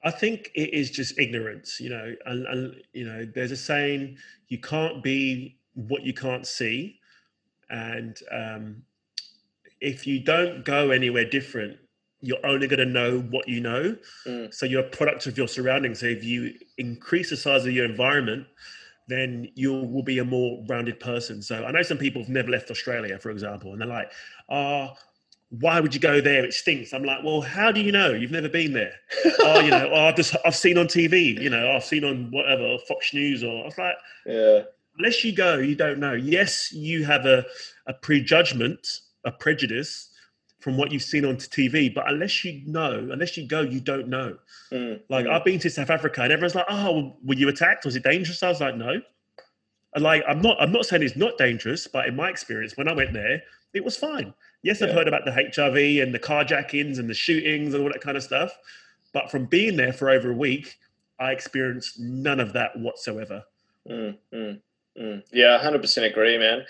I 0.06 0.12
think 0.12 0.52
it 0.54 0.72
is 0.72 0.92
just 0.92 1.18
ignorance, 1.18 1.80
you 1.80 1.90
know, 1.90 2.14
and, 2.26 2.46
and 2.46 2.76
you 2.92 3.04
know, 3.04 3.26
there's 3.34 3.50
a 3.50 3.56
saying, 3.56 4.18
you 4.46 4.58
can't 4.58 5.02
be 5.02 5.58
what 5.74 6.04
you 6.04 6.14
can't 6.14 6.46
see. 6.46 7.00
And 7.70 8.16
um, 8.30 8.82
if 9.80 10.06
you 10.06 10.20
don't 10.20 10.64
go 10.64 10.92
anywhere 10.92 11.24
different, 11.28 11.76
you're 12.20 12.46
only 12.46 12.68
going 12.68 12.78
to 12.78 12.86
know 12.86 13.18
what 13.18 13.48
you 13.48 13.60
know. 13.60 13.96
Mm. 14.28 14.54
So 14.54 14.64
you're 14.64 14.84
a 14.84 14.90
product 14.90 15.26
of 15.26 15.36
your 15.36 15.48
surroundings. 15.48 15.98
So 15.98 16.06
if 16.06 16.22
you 16.22 16.54
increase 16.78 17.30
the 17.30 17.36
size 17.36 17.66
of 17.66 17.72
your 17.72 17.84
environment, 17.84 18.46
then 19.08 19.48
you 19.56 19.72
will 19.72 20.04
be 20.04 20.20
a 20.20 20.24
more 20.24 20.64
rounded 20.68 21.00
person. 21.00 21.42
So 21.42 21.64
I 21.64 21.72
know 21.72 21.82
some 21.82 21.98
people 21.98 22.22
have 22.22 22.30
never 22.30 22.52
left 22.52 22.70
Australia, 22.70 23.18
for 23.18 23.30
example, 23.30 23.72
and 23.72 23.80
they're 23.80 23.88
like, 23.88 24.12
oh, 24.50 24.90
why 25.50 25.80
would 25.80 25.94
you 25.94 26.00
go 26.00 26.20
there? 26.20 26.44
It 26.44 26.54
stinks. 26.54 26.92
I'm 26.92 27.04
like, 27.04 27.22
well, 27.22 27.40
how 27.40 27.70
do 27.70 27.80
you 27.80 27.92
know? 27.92 28.12
You've 28.12 28.32
never 28.32 28.48
been 28.48 28.72
there. 28.72 28.92
oh, 29.40 29.60
you 29.60 29.70
know, 29.70 29.90
oh, 29.92 30.06
I've 30.06 30.16
just 30.16 30.36
I've 30.44 30.56
seen 30.56 30.76
on 30.76 30.86
TV, 30.86 31.40
you 31.40 31.50
know, 31.50 31.72
I've 31.72 31.84
seen 31.84 32.04
on 32.04 32.30
whatever 32.30 32.76
Fox 32.88 33.14
News, 33.14 33.42
or 33.44 33.62
I 33.62 33.64
was 33.64 33.78
like, 33.78 33.94
yeah. 34.26 34.62
Unless 34.98 35.24
you 35.24 35.32
go, 35.34 35.58
you 35.58 35.74
don't 35.74 35.98
know. 35.98 36.14
Yes, 36.14 36.72
you 36.72 37.04
have 37.04 37.26
a 37.26 37.44
a 37.86 37.92
prejudgment, 37.92 38.86
a 39.24 39.30
prejudice 39.30 40.10
from 40.60 40.76
what 40.76 40.90
you've 40.90 41.02
seen 41.02 41.24
on 41.24 41.36
TV, 41.36 41.94
but 41.94 42.08
unless 42.08 42.44
you 42.44 42.62
know, 42.66 43.08
unless 43.12 43.36
you 43.36 43.46
go, 43.46 43.60
you 43.60 43.78
don't 43.78 44.08
know. 44.08 44.36
Mm, 44.72 45.00
like 45.10 45.26
mm. 45.26 45.30
I've 45.30 45.44
been 45.44 45.60
to 45.60 45.70
South 45.70 45.90
Africa, 45.90 46.22
and 46.22 46.32
everyone's 46.32 46.54
like, 46.54 46.66
"Oh, 46.68 47.18
were 47.24 47.34
you 47.34 47.48
attacked? 47.48 47.84
Was 47.84 47.94
it 47.94 48.02
dangerous?" 48.02 48.42
I 48.42 48.48
was 48.48 48.60
like, 48.60 48.76
"No." 48.76 49.00
Like 49.98 50.22
I'm 50.28 50.40
not, 50.40 50.56
I'm 50.60 50.72
not 50.72 50.84
saying 50.86 51.02
it's 51.02 51.16
not 51.16 51.38
dangerous, 51.38 51.86
but 51.86 52.06
in 52.06 52.16
my 52.16 52.28
experience, 52.30 52.76
when 52.76 52.88
I 52.88 52.92
went 52.92 53.12
there, 53.12 53.42
it 53.74 53.84
was 53.84 53.96
fine 53.96 54.32
Yes, 54.66 54.82
I've 54.82 54.90
heard 54.90 55.06
about 55.06 55.24
the 55.24 55.30
HRV 55.30 56.02
and 56.02 56.12
the 56.12 56.18
carjackings 56.18 56.98
and 56.98 57.08
the 57.08 57.14
shootings 57.14 57.72
and 57.72 57.84
all 57.84 57.92
that 57.92 58.00
kind 58.00 58.16
of 58.16 58.24
stuff. 58.24 58.50
But 59.12 59.30
from 59.30 59.46
being 59.46 59.76
there 59.76 59.92
for 59.92 60.10
over 60.10 60.32
a 60.32 60.34
week, 60.34 60.76
I 61.20 61.30
experienced 61.30 62.00
none 62.00 62.40
of 62.40 62.52
that 62.54 62.76
whatsoever. 62.76 63.44
Mm, 63.88 64.18
mm, 64.34 64.60
mm. 65.00 65.22
Yeah, 65.32 65.56
hundred 65.58 65.82
percent 65.82 66.06
agree, 66.06 66.36
man. 66.36 66.64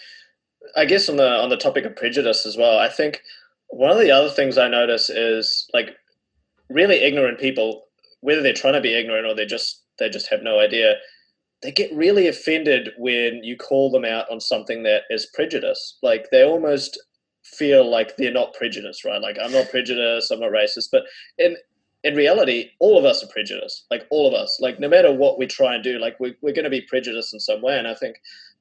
I 0.77 0.85
guess 0.85 1.09
on 1.09 1.17
the 1.17 1.27
on 1.27 1.49
the 1.49 1.57
topic 1.57 1.87
of 1.87 1.97
prejudice 1.97 2.45
as 2.45 2.59
well, 2.59 2.79
I 2.79 2.91
think 2.91 3.23
one 3.69 3.91
of 3.91 3.99
the 3.99 4.11
other 4.11 4.29
things 4.29 4.59
I 4.59 4.69
notice 4.69 5.09
is 5.09 5.67
like 5.73 5.97
really 6.69 6.97
ignorant 6.97 7.39
people, 7.39 7.87
whether 8.21 8.43
they're 8.43 8.53
trying 8.53 8.75
to 8.75 8.83
be 8.83 8.93
ignorant 8.93 9.27
or 9.27 9.35
they 9.35 9.47
just 9.47 9.85
they 9.99 10.11
just 10.11 10.29
have 10.29 10.43
no 10.43 10.61
idea, 10.61 10.97
they 11.63 11.73
get 11.73 11.95
really 11.95 12.29
offended 12.29 12.91
when 12.99 13.43
you 13.43 13.57
call 13.57 13.91
them 13.91 14.05
out 14.05 14.31
on 14.31 14.41
something 14.41 14.83
that 14.83 15.03
is 15.11 15.31
prejudice. 15.35 15.99
Like 16.03 16.29
they 16.31 16.45
almost 16.45 16.99
feel 17.45 17.89
like 17.89 18.17
they're 18.17 18.33
not 18.33 18.55
prejudiced, 18.55 19.05
right? 19.05 19.21
Like 19.21 19.37
I'm 19.43 19.53
not 19.53 19.71
prejudiced, 19.71 20.31
I'm 20.31 20.41
not 20.41 20.51
racist, 20.51 20.89
but 20.93 21.05
in 21.39 21.57
in 22.05 22.15
reality, 22.15 22.71
all 22.79 22.99
of 22.99 23.05
us 23.05 23.25
are 23.25 23.29
prejudiced. 23.29 23.87
Like 23.91 24.07
all 24.11 24.29
of 24.29 24.35
us, 24.35 24.59
like 24.61 24.79
no 24.79 24.89
matter 24.89 25.13
what 25.13 25.39
we 25.39 25.47
try 25.47 25.75
and 25.75 25.83
do, 25.83 25.99
like 25.99 26.21
we, 26.21 26.37
we're 26.41 26.55
going 26.55 26.65
to 26.65 26.71
be 26.71 26.83
prejudiced 26.83 27.35
in 27.35 27.41
some 27.41 27.63
way. 27.63 27.77
And 27.79 27.89
I 27.89 27.95
think 27.95 28.17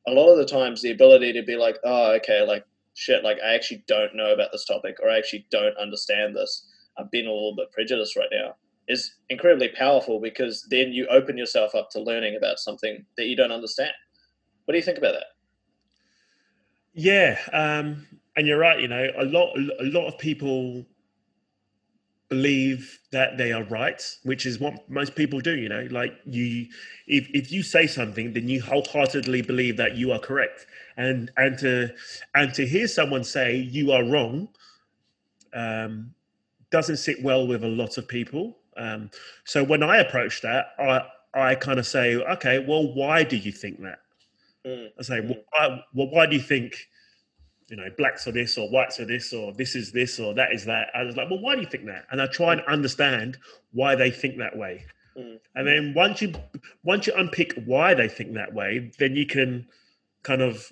a 0.08 0.12
lot 0.12 0.32
of 0.32 0.38
the 0.38 0.46
times 0.46 0.82
the 0.82 0.90
ability 0.90 1.32
to 1.34 1.44
be 1.44 1.56
like, 1.56 1.78
oh, 1.84 2.14
okay, 2.14 2.42
like 2.42 2.66
shit, 2.96 3.24
like 3.24 3.38
I 3.46 3.54
actually 3.54 3.84
don't 3.88 4.16
know 4.16 4.34
about 4.34 4.52
this 4.52 4.66
topic 4.66 4.96
or 5.04 5.10
I 5.10 5.20
actually 5.20 5.46
don't 5.52 5.78
understand 5.78 6.36
this. 6.36 6.66
I've 6.98 7.12
been 7.12 7.28
a 7.28 7.32
little 7.32 7.56
bit 7.56 7.72
prejudiced 7.72 8.16
right 8.16 8.30
now 8.32 8.56
is 8.88 9.16
incredibly 9.30 9.70
powerful 9.70 10.20
because 10.20 10.66
then 10.70 10.92
you 10.92 11.08
open 11.08 11.38
yourself 11.38 11.74
up 11.76 11.90
to 11.92 12.00
learning 12.00 12.36
about 12.36 12.60
something 12.60 13.06
that 13.18 13.26
you 13.26 13.36
don't 13.36 13.52
understand. 13.52 13.92
What 14.66 14.74
do 14.74 14.78
you 14.78 14.84
think 14.84 14.98
about 14.98 15.14
that? 15.14 15.26
Yeah, 16.94 17.40
um, 17.52 18.06
and 18.36 18.48
you're 18.48 18.58
right. 18.58 18.80
You 18.80 18.88
know, 18.88 19.08
a 19.18 19.26
lot 19.26 19.56
a 19.58 19.86
lot 19.86 20.08
of 20.08 20.18
people 20.18 20.86
believe 22.30 23.00
that 23.12 23.38
they 23.38 23.52
are 23.52 23.64
right, 23.66 24.02
which 24.24 24.46
is 24.46 24.60
what 24.60 24.90
most 24.90 25.16
people 25.16 25.40
do. 25.40 25.56
You 25.56 25.70
know, 25.70 25.88
like 25.92 26.14
you, 26.26 26.68
if 27.08 27.28
if 27.34 27.52
you 27.52 27.64
say 27.64 27.88
something, 27.88 28.34
then 28.34 28.48
you 28.48 28.62
wholeheartedly 28.62 29.42
believe 29.42 29.78
that 29.78 29.96
you 29.96 30.12
are 30.12 30.20
correct, 30.20 30.68
and 30.98 31.32
and 31.38 31.58
to 31.60 31.94
and 32.36 32.54
to 32.54 32.66
hear 32.66 32.88
someone 32.88 33.24
say 33.24 33.56
you 33.56 33.92
are 33.92 34.04
wrong, 34.04 34.48
um, 35.54 36.14
doesn't 36.72 36.98
sit 36.98 37.22
well 37.22 37.48
with 37.48 37.64
a 37.64 37.68
lot 37.68 37.98
of 37.98 38.08
people. 38.08 38.58
Um, 38.78 39.10
so 39.46 39.64
when 39.64 39.84
I 39.84 39.98
approach 39.98 40.42
that, 40.42 40.68
I 40.80 41.02
I 41.34 41.56
kind 41.56 41.80
of 41.80 41.86
say, 41.86 42.16
okay, 42.16 42.66
well, 42.66 42.94
why 42.94 43.24
do 43.24 43.36
you 43.36 43.52
think 43.52 43.82
that? 43.82 44.00
Mm. 44.66 44.90
I 45.00 45.04
say, 45.04 45.20
well 45.22 45.38
why, 45.52 45.84
well, 45.94 46.10
why 46.10 46.26
do 46.26 46.36
you 46.36 46.42
think? 46.42 46.76
you 47.68 47.78
know, 47.78 47.88
blacks 47.98 48.28
are 48.28 48.32
this 48.32 48.58
or 48.58 48.70
whites 48.70 49.00
are 49.00 49.06
this 49.06 49.34
or 49.34 49.52
this 49.54 49.76
is 49.76 49.92
this 49.92 50.20
or 50.20 50.34
that 50.36 50.52
is 50.54 50.66
that. 50.66 50.90
I 50.94 51.04
was 51.04 51.18
like, 51.18 51.30
well, 51.30 51.40
why 51.40 51.56
do 51.56 51.62
you 51.62 51.68
think 51.68 51.86
that? 51.88 52.06
And 52.12 52.22
I 52.22 52.28
try 52.28 52.54
and 52.54 52.62
understand 52.68 53.38
why 53.72 53.96
they 53.96 54.12
think 54.12 54.38
that 54.38 54.56
way. 54.56 54.86
Mm. 55.18 55.40
And 55.56 55.68
then 55.68 55.94
once 55.96 56.22
you 56.22 56.34
once 56.84 57.08
you 57.08 57.14
unpick 57.16 57.54
why 57.66 57.94
they 57.94 58.08
think 58.08 58.34
that 58.34 58.54
way, 58.54 58.92
then 59.00 59.16
you 59.16 59.26
can 59.26 59.68
kind 60.24 60.42
of 60.42 60.72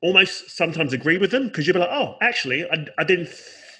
almost 0.00 0.50
sometimes 0.50 0.92
agree 0.92 1.18
with 1.18 1.32
them 1.32 1.48
because 1.48 1.66
you'll 1.66 1.74
be 1.74 1.80
like, 1.80 1.90
oh, 1.92 2.16
actually, 2.22 2.64
I, 2.70 2.86
I 2.98 3.04
didn't 3.04 3.28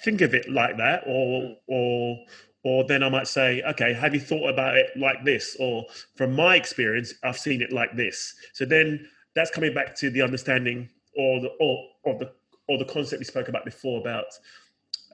think 0.03 0.21
of 0.21 0.33
it 0.33 0.49
like 0.49 0.77
that, 0.77 1.03
or 1.05 1.55
or 1.67 2.17
or 2.63 2.83
then 2.83 3.03
I 3.03 3.09
might 3.09 3.27
say, 3.27 3.61
okay, 3.63 3.93
have 3.93 4.13
you 4.13 4.19
thought 4.19 4.49
about 4.49 4.75
it 4.75 4.89
like 4.95 5.23
this? 5.23 5.55
Or 5.59 5.85
from 6.15 6.35
my 6.35 6.55
experience, 6.55 7.13
I've 7.23 7.37
seen 7.37 7.61
it 7.61 7.71
like 7.71 7.95
this. 7.95 8.35
So 8.53 8.65
then 8.65 9.07
that's 9.33 9.51
coming 9.51 9.73
back 9.73 9.95
to 9.97 10.09
the 10.09 10.21
understanding 10.21 10.89
or 11.15 11.39
the 11.41 11.47
or, 11.59 11.85
or 12.03 12.19
the 12.19 12.31
or 12.67 12.77
the 12.77 12.85
concept 12.85 13.19
we 13.19 13.25
spoke 13.25 13.47
about 13.47 13.65
before 13.65 13.99
about 13.99 14.25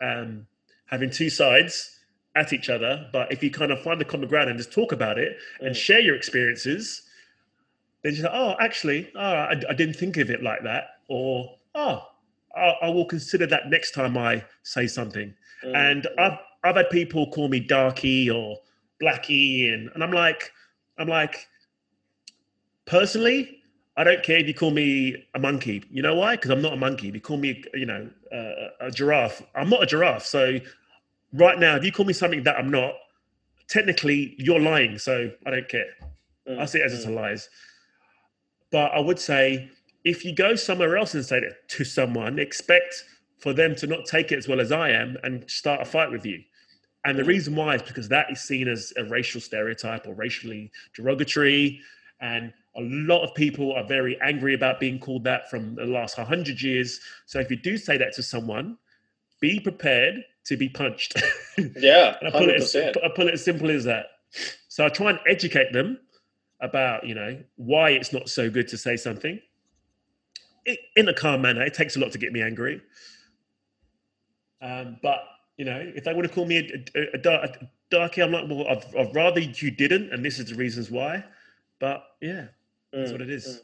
um, 0.02 0.45
having 0.88 1.10
two 1.10 1.30
sides 1.30 2.00
at 2.36 2.52
each 2.52 2.69
other. 2.69 3.08
But 3.13 3.32
if 3.32 3.43
you 3.43 3.52
kind 3.52 3.71
of 3.71 3.82
find 3.82 4.00
the 4.00 4.06
common 4.06 4.28
ground 4.28 4.50
and 4.50 4.58
just 4.58 4.74
talk 4.74 4.91
about 4.91 5.17
it 5.17 5.38
and 5.62 5.76
mm. 5.76 5.78
share 5.78 6.00
your 6.00 6.15
experiences, 6.15 7.04
then 8.04 8.13
you 8.13 8.21
say, 8.21 8.30
"Oh, 8.32 8.56
actually, 8.60 9.12
oh, 9.15 9.19
I, 9.19 9.62
I, 9.69 9.74
didn't 9.74 9.95
think 9.95 10.17
of 10.17 10.30
it 10.30 10.43
like 10.43 10.63
that," 10.63 10.86
or 11.08 11.58
"Oh, 11.74 12.08
I, 12.56 12.76
I, 12.84 12.89
will 12.89 13.06
consider 13.06 13.46
that 13.48 13.70
next 13.70 13.91
time 13.91 14.18
I 14.18 14.44
say 14.63 14.88
something." 14.88 15.34
Mm. 15.63 15.76
And 15.76 16.08
I've 16.18 16.38
I've 16.63 16.76
had 16.76 16.89
people 16.89 17.30
call 17.32 17.48
me 17.48 17.60
darky 17.60 18.30
or 18.30 18.58
blacky, 19.02 19.74
and 19.74 19.89
and 19.94 20.04
I'm 20.04 20.12
like, 20.12 20.52
I'm 20.98 21.08
like, 21.08 21.48
personally, 22.86 23.62
I 23.98 24.04
don't 24.04 24.24
care 24.24 24.38
if 24.38 24.48
you 24.48 24.54
call 24.54 24.72
me 24.72 25.26
a 25.36 25.39
monkey. 25.39 25.84
You 25.89 26.02
know 26.02 26.15
why? 26.15 26.36
Because 26.36 26.52
I'm 26.52 26.62
not 26.62 26.74
a 26.74 26.78
monkey. 26.78 27.08
If 27.10 27.15
you 27.15 27.22
call 27.22 27.38
me, 27.38 27.63
you 27.74 27.86
know, 27.86 28.10
uh, 28.32 28.86
a 28.88 28.91
giraffe, 28.91 29.41
I'm 29.56 29.70
not 29.70 29.84
a 29.84 29.86
giraffe. 29.86 30.26
So 30.26 30.60
right 31.34 31.58
now, 31.58 31.76
if 31.76 31.84
you 31.84 31.91
call 31.91 32.06
me 32.06 32.13
something 32.13 32.44
that 32.44 32.58
I'm 32.58 32.70
not, 32.70 32.94
technically 33.68 34.36
you're 34.38 34.60
lying. 34.60 34.98
So 34.98 35.32
I 35.46 35.50
don't 35.50 35.70
care. 35.70 35.88
Mm. 36.48 36.60
I 36.60 36.65
see 36.65 36.80
it 36.80 36.86
as 36.86 36.94
it's 36.94 37.06
a 37.06 37.10
mm. 37.10 37.15
lies. 37.15 37.50
But 38.72 38.91
I 38.91 39.00
would 39.00 39.20
say 39.20 39.70
if 40.06 40.24
you 40.24 40.34
go 40.34 40.56
somewhere 40.56 40.96
else 40.98 41.15
and 41.15 41.26
say 41.26 41.39
that 41.39 41.68
to 41.68 41.84
someone, 41.84 42.38
expect 42.38 43.04
for 43.39 43.54
them 43.54 43.76
to 43.76 43.88
not 43.88 44.06
take 44.06 44.32
it 44.32 44.38
as 44.38 44.48
well 44.48 44.62
as 44.62 44.72
I 44.72 44.91
am 44.91 45.18
and 45.24 45.50
start 45.50 45.82
a 45.82 45.86
fight 45.86 46.12
with 46.12 46.26
you. 46.26 46.41
And 47.04 47.18
the 47.18 47.24
reason 47.24 47.56
why 47.56 47.76
is 47.76 47.82
because 47.82 48.08
that 48.10 48.32
is 48.32 48.41
seen 48.41 48.68
as 48.68 48.94
a 48.98 49.04
racial 49.04 49.41
stereotype 49.41 50.08
or 50.08 50.13
racially 50.13 50.72
derogatory. 50.96 51.82
And 52.22 52.53
a 52.76 52.82
lot 52.82 53.24
of 53.24 53.34
people 53.36 53.74
are 53.74 53.84
very 53.84 54.20
angry 54.22 54.53
about 54.53 54.80
being 54.80 54.99
called 54.99 55.24
that 55.26 55.49
from 55.49 55.76
the 55.76 55.86
last 55.86 56.18
100 56.18 56.62
years. 56.62 56.99
So 57.26 57.39
if 57.39 57.49
you 57.49 57.58
do 57.58 57.78
say 57.78 57.97
that 57.97 58.14
to 58.14 58.24
someone, 58.24 58.78
be 59.39 59.60
prepared 59.60 60.24
to 60.45 60.56
be 60.56 60.70
punched. 60.70 61.22
Yeah, 61.78 62.18
I, 62.22 62.32
put 62.32 62.49
it, 62.49 62.97
I 63.01 63.08
put 63.16 63.28
it 63.28 63.34
as 63.36 63.45
simple 63.45 63.72
as 63.72 63.86
that. 63.86 64.08
So 64.68 64.86
I 64.86 64.89
try 64.89 65.12
and 65.12 65.20
educate 65.26 65.72
them 65.72 65.97
about, 66.60 67.08
you 67.08 67.16
know, 67.16 67.41
why 67.56 67.91
it's 67.91 68.12
not 68.12 68.28
so 68.28 68.49
good 68.49 68.68
to 68.68 68.78
say 68.78 68.97
something 68.97 69.39
in 70.95 71.07
a 71.07 71.13
calm 71.13 71.41
manner. 71.41 71.63
It 71.63 71.74
takes 71.74 71.95
a 71.95 71.99
lot 71.99 72.11
to 72.11 72.18
get 72.18 72.34
me 72.34 72.41
angry. 72.41 72.82
Um, 74.61 74.97
but, 75.01 75.24
you 75.57 75.66
know, 75.66 75.80
if 75.95 76.03
they 76.03 76.13
want 76.13 76.28
to 76.28 76.34
call 76.34 76.45
me 76.45 76.57
a, 76.57 76.99
a, 76.99 77.20
a, 77.24 77.43
a 77.43 77.70
darky, 77.91 78.22
I'm 78.22 78.32
like, 78.32 78.45
well, 78.49 78.68
I'd, 78.68 78.86
I'd 78.97 79.16
rather 79.16 79.39
you 79.39 79.72
didn't, 79.72 80.11
and 80.11 80.24
this 80.24 80.39
is 80.39 80.49
the 80.49 80.55
reasons 80.55 80.89
why. 80.89 81.24
But 81.80 82.03
yeah, 82.22 82.45
that's 82.91 83.09
mm, 83.09 83.13
what 83.13 83.22
it 83.22 83.30
is. 83.30 83.45
Mm. 83.47 83.59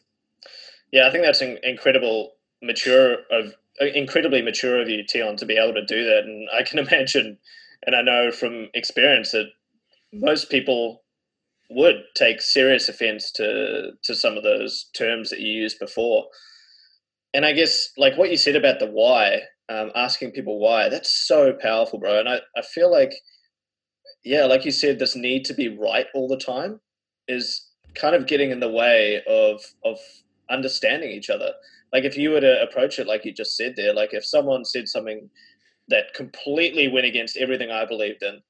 Yeah, 0.92 1.08
I 1.08 1.12
think 1.12 1.24
that's 1.24 1.42
an 1.42 1.58
incredible, 1.64 2.34
mature 2.62 3.18
of 3.32 3.54
uh, 3.82 3.86
incredibly 3.86 4.42
mature 4.42 4.82
of 4.82 4.90
you, 4.90 5.04
Tion, 5.08 5.38
to 5.38 5.46
be 5.46 5.58
able 5.58 5.74
to 5.74 5.86
do 5.86 6.06
that. 6.06 6.24
And 6.26 6.48
I 6.54 6.64
can 6.64 6.80
imagine, 6.88 7.38
and 7.86 7.96
I 7.96 8.02
know 8.02 8.32
from 8.32 8.70
experience 8.74 9.32
that 9.32 9.48
most 10.14 10.50
people 10.50 11.04
would 11.70 12.04
take 12.16 12.42
serious 12.42 12.90
offense 12.90 13.32
to 13.32 13.92
to 14.04 14.14
some 14.14 14.36
of 14.38 14.44
those 14.44 14.90
terms 14.94 15.30
that 15.30 15.40
you 15.40 15.52
used 15.52 15.80
before. 15.80 16.26
And 17.34 17.46
I 17.46 17.54
guess 17.54 17.92
like 17.98 18.18
what 18.18 18.30
you 18.30 18.38
said 18.38 18.56
about 18.56 18.80
the 18.80 18.88
why, 18.88 19.42
um, 19.70 19.92
asking 19.96 20.32
people 20.32 20.60
why, 20.60 20.90
that's 20.90 21.28
so 21.28 21.54
powerful, 21.54 22.00
bro. 22.00 22.20
And 22.20 22.28
I, 22.28 22.40
I 22.58 22.62
feel 22.62 22.92
like, 22.92 23.14
yeah, 24.24 24.46
like 24.46 24.66
you 24.66 24.72
said, 24.72 25.00
this 25.00 25.16
need 25.16 25.46
to 25.46 25.54
be 25.54 25.78
right 25.78 26.08
all 26.14 26.28
the 26.28 26.38
time 26.38 26.80
is 27.28 27.70
kind 27.96 28.16
of 28.16 28.28
getting 28.28 28.52
in 28.52 28.60
the 28.60 28.70
way 28.70 29.22
of 29.28 29.62
of 29.86 29.98
understanding 30.50 31.12
each 31.12 31.30
other. 31.30 31.52
Like 31.94 32.04
if 32.04 32.18
you 32.18 32.32
were 32.32 32.42
to 32.42 32.62
approach 32.62 33.00
it 33.00 33.08
like 33.08 33.26
you 33.26 33.34
just 33.34 33.56
said 33.56 33.74
there, 33.76 33.94
like 33.94 34.14
if 34.14 34.26
someone 34.26 34.66
said 34.66 34.88
something 34.88 35.30
that 35.88 36.14
completely 36.14 36.88
went 36.88 37.06
against 37.06 37.38
everything 37.38 37.72
I 37.72 37.86
believed 37.86 38.24
in, 38.24 38.42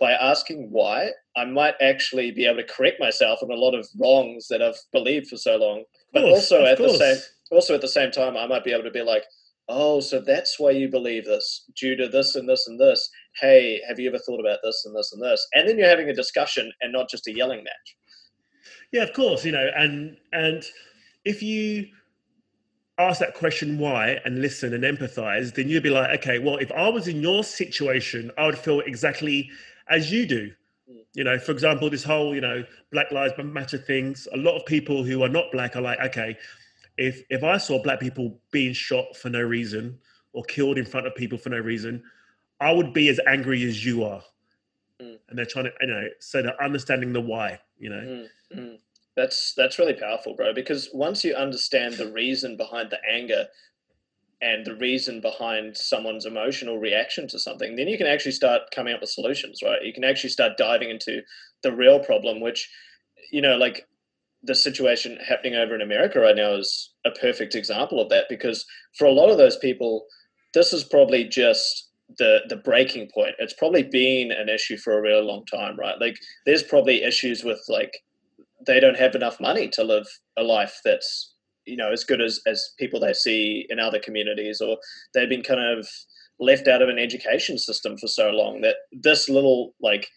by 0.00 0.12
asking 0.12 0.68
why, 0.70 1.10
I 1.36 1.44
might 1.44 1.74
actually 1.80 2.32
be 2.32 2.46
able 2.46 2.56
to 2.56 2.64
correct 2.64 2.98
myself 2.98 3.38
on 3.42 3.50
a 3.50 3.54
lot 3.54 3.74
of 3.74 3.86
wrongs 3.98 4.48
that 4.48 4.60
I've 4.60 4.80
believed 4.92 5.28
for 5.28 5.36
so 5.36 5.56
long. 5.56 5.84
But 6.12 6.22
course, 6.22 6.50
also 6.50 6.64
at 6.64 6.78
course. 6.78 6.92
the 6.92 6.98
same 6.98 7.22
also 7.52 7.74
at 7.74 7.80
the 7.80 7.88
same 7.88 8.10
time, 8.10 8.36
I 8.36 8.46
might 8.46 8.64
be 8.64 8.72
able 8.72 8.84
to 8.84 8.90
be 8.90 9.02
like, 9.02 9.24
oh, 9.68 10.00
so 10.00 10.20
that's 10.20 10.58
why 10.58 10.70
you 10.70 10.88
believe 10.88 11.24
this 11.24 11.70
due 11.76 11.96
to 11.96 12.08
this 12.08 12.34
and 12.34 12.48
this 12.48 12.66
and 12.66 12.80
this. 12.80 13.08
Hey, 13.40 13.80
have 13.88 13.98
you 13.98 14.08
ever 14.08 14.18
thought 14.18 14.40
about 14.40 14.58
this 14.62 14.82
and 14.84 14.96
this 14.96 15.12
and 15.12 15.22
this? 15.22 15.46
And 15.54 15.68
then 15.68 15.78
you're 15.78 15.88
having 15.88 16.08
a 16.08 16.14
discussion 16.14 16.70
and 16.80 16.92
not 16.92 17.08
just 17.08 17.28
a 17.28 17.34
yelling 17.34 17.62
match. 17.62 17.96
Yeah, 18.92 19.04
of 19.04 19.12
course, 19.12 19.44
you 19.44 19.52
know, 19.52 19.70
and 19.76 20.16
and 20.32 20.64
if 21.24 21.42
you 21.42 21.86
ask 22.98 23.20
that 23.20 23.34
question 23.34 23.78
why 23.78 24.18
and 24.24 24.42
listen 24.42 24.74
and 24.74 24.84
empathize, 24.84 25.54
then 25.54 25.68
you'd 25.68 25.82
be 25.82 25.90
like, 25.90 26.20
okay, 26.20 26.38
well, 26.38 26.56
if 26.56 26.70
I 26.72 26.88
was 26.88 27.08
in 27.08 27.22
your 27.22 27.42
situation, 27.42 28.30
I 28.36 28.46
would 28.46 28.58
feel 28.58 28.80
exactly 28.80 29.50
as 29.88 30.12
you 30.12 30.26
do. 30.26 30.50
Hmm. 30.88 30.98
You 31.14 31.24
know, 31.24 31.38
for 31.38 31.52
example, 31.52 31.88
this 31.88 32.04
whole, 32.04 32.34
you 32.34 32.40
know, 32.40 32.64
Black 32.92 33.10
Lives 33.10 33.32
Matter 33.42 33.78
things, 33.78 34.28
a 34.32 34.36
lot 34.36 34.56
of 34.56 34.66
people 34.66 35.04
who 35.04 35.22
are 35.22 35.28
not 35.28 35.46
black 35.52 35.74
are 35.74 35.80
like, 35.80 36.00
okay, 36.00 36.36
if 36.98 37.22
if 37.30 37.42
I 37.42 37.56
saw 37.58 37.82
black 37.82 38.00
people 38.00 38.38
being 38.50 38.72
shot 38.72 39.16
for 39.16 39.30
no 39.30 39.40
reason 39.40 39.98
or 40.32 40.44
killed 40.44 40.78
in 40.78 40.84
front 40.84 41.06
of 41.06 41.14
people 41.14 41.38
for 41.38 41.50
no 41.50 41.58
reason, 41.58 42.02
I 42.60 42.72
would 42.72 42.92
be 42.92 43.08
as 43.08 43.20
angry 43.26 43.64
as 43.64 43.84
you 43.84 44.04
are. 44.04 44.22
Mm. 45.00 45.18
And 45.28 45.38
they're 45.38 45.46
trying 45.46 45.64
to, 45.66 45.72
you 45.80 45.86
know, 45.88 46.08
so 46.20 46.42
they're 46.42 46.62
understanding 46.62 47.12
the 47.12 47.20
why, 47.20 47.58
you 47.78 47.90
know. 47.90 47.96
Mm, 47.96 48.26
mm. 48.56 48.78
That's 49.16 49.52
that's 49.54 49.78
really 49.78 49.94
powerful, 49.94 50.34
bro. 50.34 50.54
Because 50.54 50.88
once 50.92 51.24
you 51.24 51.34
understand 51.34 51.94
the 51.94 52.10
reason 52.10 52.56
behind 52.56 52.90
the 52.90 52.98
anger 53.10 53.46
and 54.40 54.64
the 54.64 54.74
reason 54.76 55.20
behind 55.20 55.76
someone's 55.76 56.26
emotional 56.26 56.78
reaction 56.78 57.28
to 57.28 57.38
something, 57.38 57.76
then 57.76 57.88
you 57.88 57.98
can 57.98 58.06
actually 58.06 58.32
start 58.32 58.62
coming 58.74 58.94
up 58.94 59.00
with 59.00 59.10
solutions, 59.10 59.60
right? 59.62 59.84
You 59.84 59.92
can 59.92 60.04
actually 60.04 60.30
start 60.30 60.56
diving 60.56 60.90
into 60.90 61.22
the 61.62 61.72
real 61.72 62.00
problem, 62.00 62.40
which, 62.40 62.68
you 63.30 63.40
know, 63.40 63.56
like 63.56 63.86
the 64.42 64.54
situation 64.54 65.18
happening 65.26 65.54
over 65.54 65.74
in 65.74 65.80
America 65.80 66.18
right 66.20 66.36
now 66.36 66.54
is 66.54 66.90
a 67.06 67.10
perfect 67.10 67.54
example 67.54 68.00
of 68.00 68.08
that 68.08 68.26
because 68.28 68.64
for 68.98 69.06
a 69.06 69.12
lot 69.12 69.30
of 69.30 69.38
those 69.38 69.56
people, 69.56 70.04
this 70.54 70.72
is 70.72 70.84
probably 70.84 71.24
just 71.24 71.90
the 72.18 72.40
the 72.48 72.56
breaking 72.56 73.08
point. 73.14 73.34
It's 73.38 73.54
probably 73.54 73.84
been 73.84 74.32
an 74.32 74.48
issue 74.48 74.76
for 74.76 74.98
a 74.98 75.00
really 75.00 75.24
long 75.24 75.44
time, 75.46 75.78
right? 75.78 76.00
Like 76.00 76.16
there's 76.44 76.62
probably 76.62 77.02
issues 77.02 77.44
with 77.44 77.60
like 77.68 77.92
they 78.66 78.80
don't 78.80 78.98
have 78.98 79.14
enough 79.14 79.40
money 79.40 79.68
to 79.70 79.84
live 79.84 80.06
a 80.36 80.42
life 80.42 80.78
that's 80.84 81.34
you 81.64 81.76
know 81.76 81.92
as 81.92 82.04
good 82.04 82.20
as 82.20 82.40
as 82.46 82.74
people 82.78 83.00
they 83.00 83.12
see 83.12 83.66
in 83.70 83.78
other 83.78 83.98
communities, 83.98 84.60
or 84.60 84.76
they've 85.14 85.28
been 85.28 85.42
kind 85.42 85.60
of 85.60 85.86
left 86.40 86.66
out 86.66 86.82
of 86.82 86.88
an 86.88 86.98
education 86.98 87.56
system 87.56 87.96
for 87.98 88.08
so 88.08 88.30
long 88.30 88.60
that 88.62 88.76
this 88.92 89.28
little 89.28 89.74
like 89.80 90.08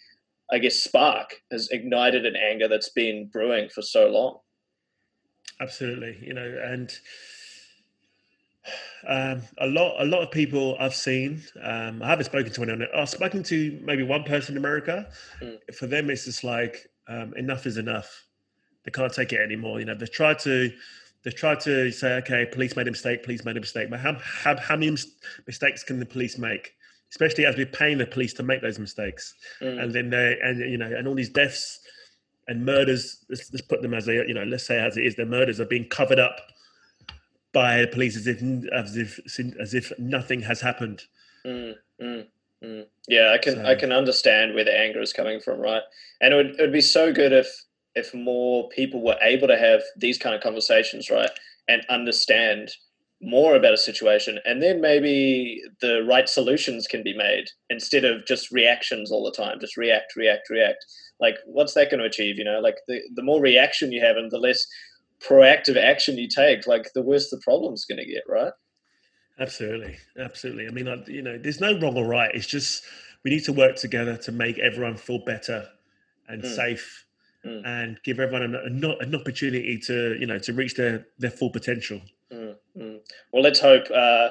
I 0.52 0.60
guess, 0.60 0.76
spark 0.76 1.42
has 1.52 1.70
ignited 1.72 2.26
an 2.26 2.36
anger 2.36 2.68
that's 2.68 2.90
been 2.90 3.28
brewing 3.32 3.70
for 3.70 3.82
so 3.82 4.08
long. 4.08 4.38
Absolutely, 5.60 6.18
you 6.22 6.34
know, 6.34 6.60
and 6.64 6.92
um, 9.08 9.42
a 9.60 9.68
lot, 9.68 9.96
a 10.00 10.06
lot 10.06 10.22
of 10.22 10.32
people 10.32 10.76
I've 10.80 10.96
seen. 10.96 11.42
Um, 11.64 12.02
I 12.02 12.10
haven't 12.10 12.26
spoken 12.26 12.52
to 12.52 12.64
anyone. 12.64 12.88
I've 12.96 13.10
spoken 13.10 13.44
to 13.44 13.80
maybe 13.84 14.04
one 14.04 14.24
person 14.24 14.54
in 14.54 14.58
America. 14.58 15.08
Mm. 15.42 15.58
For 15.76 15.88
them, 15.88 16.10
it's 16.10 16.26
just 16.26 16.44
like 16.44 16.88
um, 17.08 17.34
enough 17.36 17.66
is 17.66 17.78
enough. 17.78 18.26
They 18.84 18.92
can't 18.92 19.14
take 19.14 19.34
it 19.34 19.40
anymore. 19.40 19.80
You 19.80 19.86
know, 19.86 19.96
they've 19.96 20.12
tried 20.12 20.40
to, 20.40 20.72
they've 21.24 21.36
tried 21.36 21.60
to 21.62 21.92
say, 21.92 22.14
okay, 22.18 22.46
police 22.46 22.76
made 22.76 22.88
a 22.88 22.92
mistake. 22.92 23.24
Police 23.24 23.46
made 23.46 23.58
a 23.58 23.62
mistake. 23.62 23.90
But 23.90 24.00
how, 24.00 24.18
how, 24.20 24.58
how 24.58 24.76
many 24.76 24.96
mistakes 25.48 25.84
can 25.84 26.00
the 26.00 26.06
police 26.06 26.38
make? 26.38 26.75
Especially 27.16 27.46
as 27.46 27.56
we're 27.56 27.66
paying 27.66 27.98
the 27.98 28.06
police 28.06 28.34
to 28.34 28.44
make 28.44 28.62
those 28.62 28.78
mistakes. 28.78 29.36
Mm. 29.62 29.82
And 29.82 29.94
then 29.94 30.10
they, 30.10 30.38
and 30.44 30.60
you 30.60 30.78
know, 30.78 30.86
and 30.86 31.08
all 31.08 31.16
these 31.16 31.30
deaths 31.30 31.80
and 32.50 32.66
murders, 32.66 33.24
let's, 33.30 33.50
let's 33.54 33.66
put 33.66 33.82
them 33.82 33.94
as 33.94 34.06
they, 34.06 34.16
you 34.16 34.34
know, 34.34 34.44
let's 34.44 34.68
say 34.68 34.78
as 34.78 34.98
it 34.98 35.06
is, 35.06 35.16
the 35.16 35.26
murders 35.26 35.62
are 35.62 35.66
being 35.66 35.88
covered 35.88 36.20
up 36.20 36.42
by 37.54 37.80
the 37.80 37.88
police 37.88 38.18
as 38.18 38.28
if, 38.28 38.42
as 38.74 38.98
if, 38.98 39.20
as 39.62 39.74
if 39.74 39.94
nothing 39.98 40.42
has 40.42 40.60
happened. 40.60 41.04
Mm, 41.46 41.76
mm, 42.02 42.26
mm. 42.62 42.86
Yeah, 43.08 43.32
I 43.34 43.38
can, 43.38 43.56
so. 43.56 43.66
I 43.66 43.76
can 43.76 43.94
understand 43.94 44.54
where 44.54 44.66
the 44.66 44.78
anger 44.78 45.00
is 45.00 45.14
coming 45.14 45.40
from, 45.40 45.62
right? 45.62 45.84
And 46.20 46.34
it 46.34 46.36
would, 46.36 46.60
it 46.60 46.62
would 46.62 46.74
be 46.74 46.82
so 46.82 47.14
good 47.14 47.32
if, 47.32 47.48
if 47.96 48.14
more 48.14 48.68
people 48.68 49.02
were 49.02 49.18
able 49.22 49.48
to 49.48 49.58
have 49.58 49.82
these 49.96 50.18
kind 50.18 50.36
of 50.36 50.42
conversations, 50.42 51.10
right, 51.10 51.32
and 51.70 51.82
understand 51.88 52.72
more 53.22 53.56
about 53.56 53.74
a 53.74 53.78
situation 53.78 54.40
and 54.46 54.62
then 54.62 54.82
maybe 54.82 55.62
the 55.82 56.04
right 56.04 56.28
solutions 56.28 56.86
can 56.86 57.02
be 57.02 57.16
made 57.16 57.46
instead 57.70 58.04
of 58.04 58.26
just 58.26 58.52
reactions 58.52 59.12
all 59.12 59.24
the 59.24 59.32
time 59.32 59.60
just 59.60 59.78
react 59.78 60.16
react 60.16 60.50
react. 60.50 60.86
Like 61.20 61.38
what's 61.46 61.74
that 61.74 61.90
going 61.90 62.02
to 62.02 62.06
achieve 62.06 62.38
you 62.38 62.44
know? 62.44 62.60
Like 62.60 62.78
the, 62.88 63.00
the 63.16 63.24
more 63.24 63.42
reaction 63.42 63.92
you 63.92 64.04
have 64.06 64.18
and 64.18 64.30
the 64.32 64.38
less 64.38 64.66
proactive 65.26 65.78
action 65.78 66.18
you 66.18 66.28
take 66.28 66.68
like 66.68 66.92
the 66.94 67.02
worse 67.02 67.30
the 67.30 67.42
problem's 67.44 67.86
going 67.86 68.00
to 68.00 68.06
get 68.06 68.24
right? 68.28 68.54
Absolutely 69.40 69.98
absolutely. 70.20 70.68
I 70.68 70.72
mean 70.72 71.04
you 71.08 71.22
know 71.22 71.38
there's 71.38 71.62
no 71.62 71.80
wrong 71.80 71.98
or 71.98 72.06
right. 72.06 72.32
It's 72.34 72.48
just 72.48 72.84
we 73.24 73.32
need 73.32 73.44
to 73.46 73.54
work 73.54 73.76
together 73.78 74.18
to 74.18 74.32
make 74.32 74.60
everyone 74.60 74.98
feel 74.98 75.20
better 75.26 75.68
and 76.28 76.44
mm. 76.44 76.56
safe 76.56 77.06
mm. 77.46 77.62
and 77.66 77.98
give 78.04 78.20
everyone 78.20 78.56
an, 78.56 78.84
an, 79.00 79.16
opportunity 79.16 79.78
to 79.80 80.16
you 80.20 80.26
know 80.26 80.40
to 80.40 80.54
reach 80.54 80.76
their 80.76 81.08
their 81.18 81.32
full 81.32 81.50
potential 81.50 82.02
Mm. 82.78 83.00
Well, 83.32 83.44
let's 83.44 83.60
hope. 83.60 83.86
Uh, 83.94 84.30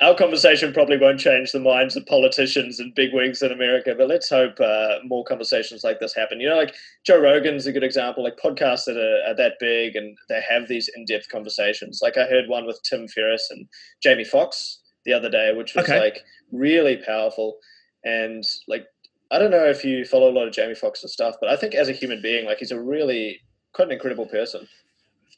our 0.00 0.14
conversation 0.14 0.72
probably 0.72 0.96
won't 0.96 1.18
change 1.18 1.52
the 1.52 1.60
minds 1.60 1.96
of 1.96 2.06
politicians 2.06 2.78
and 2.78 2.94
bigwigs 2.94 3.42
in 3.42 3.50
America, 3.50 3.94
but 3.96 4.08
let's 4.08 4.28
hope 4.28 4.60
uh, 4.60 4.96
more 5.04 5.24
conversations 5.24 5.82
like 5.82 5.98
this 5.98 6.14
happen. 6.14 6.40
You 6.40 6.48
know, 6.48 6.56
like 6.56 6.74
Joe 7.04 7.20
Rogan's 7.20 7.66
a 7.66 7.72
good 7.72 7.82
example, 7.82 8.22
like 8.22 8.36
podcasts 8.36 8.84
that 8.84 8.96
are, 8.96 9.30
are 9.30 9.34
that 9.34 9.54
big 9.58 9.96
and 9.96 10.16
they 10.28 10.40
have 10.48 10.68
these 10.68 10.88
in 10.94 11.04
depth 11.04 11.28
conversations. 11.30 12.00
Like 12.02 12.16
I 12.16 12.26
heard 12.26 12.48
one 12.48 12.66
with 12.66 12.80
Tim 12.82 13.08
Ferriss 13.08 13.48
and 13.50 13.66
Jamie 14.02 14.24
Foxx 14.24 14.80
the 15.04 15.12
other 15.12 15.30
day, 15.30 15.52
which 15.54 15.74
was 15.74 15.84
okay. 15.84 15.98
like 15.98 16.20
really 16.52 16.96
powerful. 16.98 17.58
And 18.04 18.44
like, 18.68 18.86
I 19.32 19.38
don't 19.38 19.50
know 19.50 19.66
if 19.66 19.84
you 19.84 20.04
follow 20.04 20.30
a 20.30 20.36
lot 20.36 20.46
of 20.46 20.54
Jamie 20.54 20.74
Foxx's 20.74 21.12
stuff, 21.12 21.36
but 21.40 21.50
I 21.50 21.56
think 21.56 21.74
as 21.74 21.88
a 21.88 21.92
human 21.92 22.22
being, 22.22 22.46
like 22.46 22.58
he's 22.58 22.70
a 22.70 22.80
really 22.80 23.40
quite 23.72 23.88
an 23.88 23.94
incredible 23.94 24.26
person. 24.26 24.68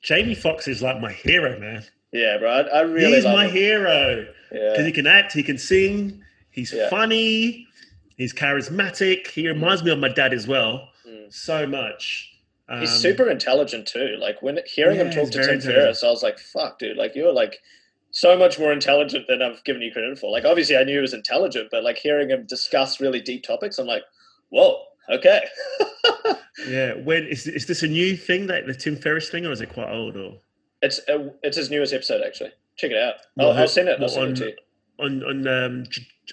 Jamie 0.02 0.34
Foxx 0.34 0.68
is 0.68 0.82
like 0.82 1.00
my 1.00 1.12
hero, 1.12 1.58
man. 1.58 1.84
Yeah, 2.12 2.38
bro. 2.38 2.50
I, 2.50 2.60
I 2.60 2.80
really 2.82 3.16
He's 3.16 3.24
my 3.24 3.46
him. 3.46 3.52
hero. 3.52 4.26
Because 4.50 4.78
yeah. 4.78 4.84
he 4.84 4.92
can 4.92 5.06
act, 5.06 5.32
he 5.32 5.42
can 5.42 5.58
sing, 5.58 6.22
he's 6.50 6.72
yeah. 6.72 6.88
funny, 6.88 7.66
he's 8.16 8.32
charismatic. 8.32 9.26
He 9.26 9.46
reminds 9.46 9.82
me 9.82 9.90
of 9.90 9.98
my 9.98 10.08
dad 10.08 10.32
as 10.32 10.46
well. 10.46 10.88
Mm. 11.06 11.32
So 11.32 11.66
much. 11.66 12.32
Um, 12.68 12.80
he's 12.80 12.90
super 12.90 13.30
intelligent 13.30 13.86
too. 13.86 14.16
Like 14.18 14.42
when 14.42 14.58
hearing 14.66 14.96
yeah, 14.96 15.04
him 15.04 15.10
talk 15.10 15.30
to 15.30 15.46
Tim 15.46 15.60
Ferriss, 15.60 16.02
I 16.02 16.10
was 16.10 16.22
like, 16.22 16.38
fuck, 16.38 16.78
dude, 16.78 16.96
like 16.96 17.14
you're 17.14 17.32
like 17.32 17.58
so 18.10 18.38
much 18.38 18.58
more 18.58 18.72
intelligent 18.72 19.26
than 19.26 19.40
I've 19.42 19.62
given 19.64 19.80
you 19.82 19.92
credit 19.92 20.18
for. 20.18 20.30
Like 20.30 20.44
obviously 20.44 20.76
I 20.76 20.84
knew 20.84 20.94
he 20.96 21.00
was 21.00 21.14
intelligent, 21.14 21.68
but 21.70 21.82
like 21.82 21.96
hearing 21.96 22.30
him 22.30 22.44
discuss 22.46 23.00
really 23.00 23.20
deep 23.20 23.42
topics, 23.42 23.78
I'm 23.78 23.86
like, 23.86 24.02
whoa, 24.50 24.82
okay. 25.10 25.46
yeah. 26.68 26.94
When 26.94 27.26
is 27.26 27.46
is 27.46 27.66
this 27.66 27.82
a 27.82 27.88
new 27.88 28.16
thing 28.16 28.46
that 28.48 28.66
the 28.66 28.74
Tim 28.74 28.96
Ferriss 28.96 29.30
thing, 29.30 29.46
or 29.46 29.52
is 29.52 29.62
it 29.62 29.72
quite 29.72 29.90
old? 29.90 30.16
Or 30.16 30.38
it's 30.82 31.00
uh, 31.08 31.30
it's 31.42 31.56
his 31.56 31.70
newest 31.70 31.92
episode 31.92 32.22
actually. 32.26 32.50
Check 32.76 32.92
it 32.92 32.98
out. 32.98 33.14
I'll, 33.38 33.52
I'll 33.52 33.68
send 33.68 33.88
it. 33.88 34.00
I'll 34.00 34.08
send 34.08 34.26
on, 34.26 34.32
it 34.32 34.36
to 34.36 34.44
you. 34.46 34.56
On 35.00 35.22
on 35.24 35.48
um, 35.48 35.84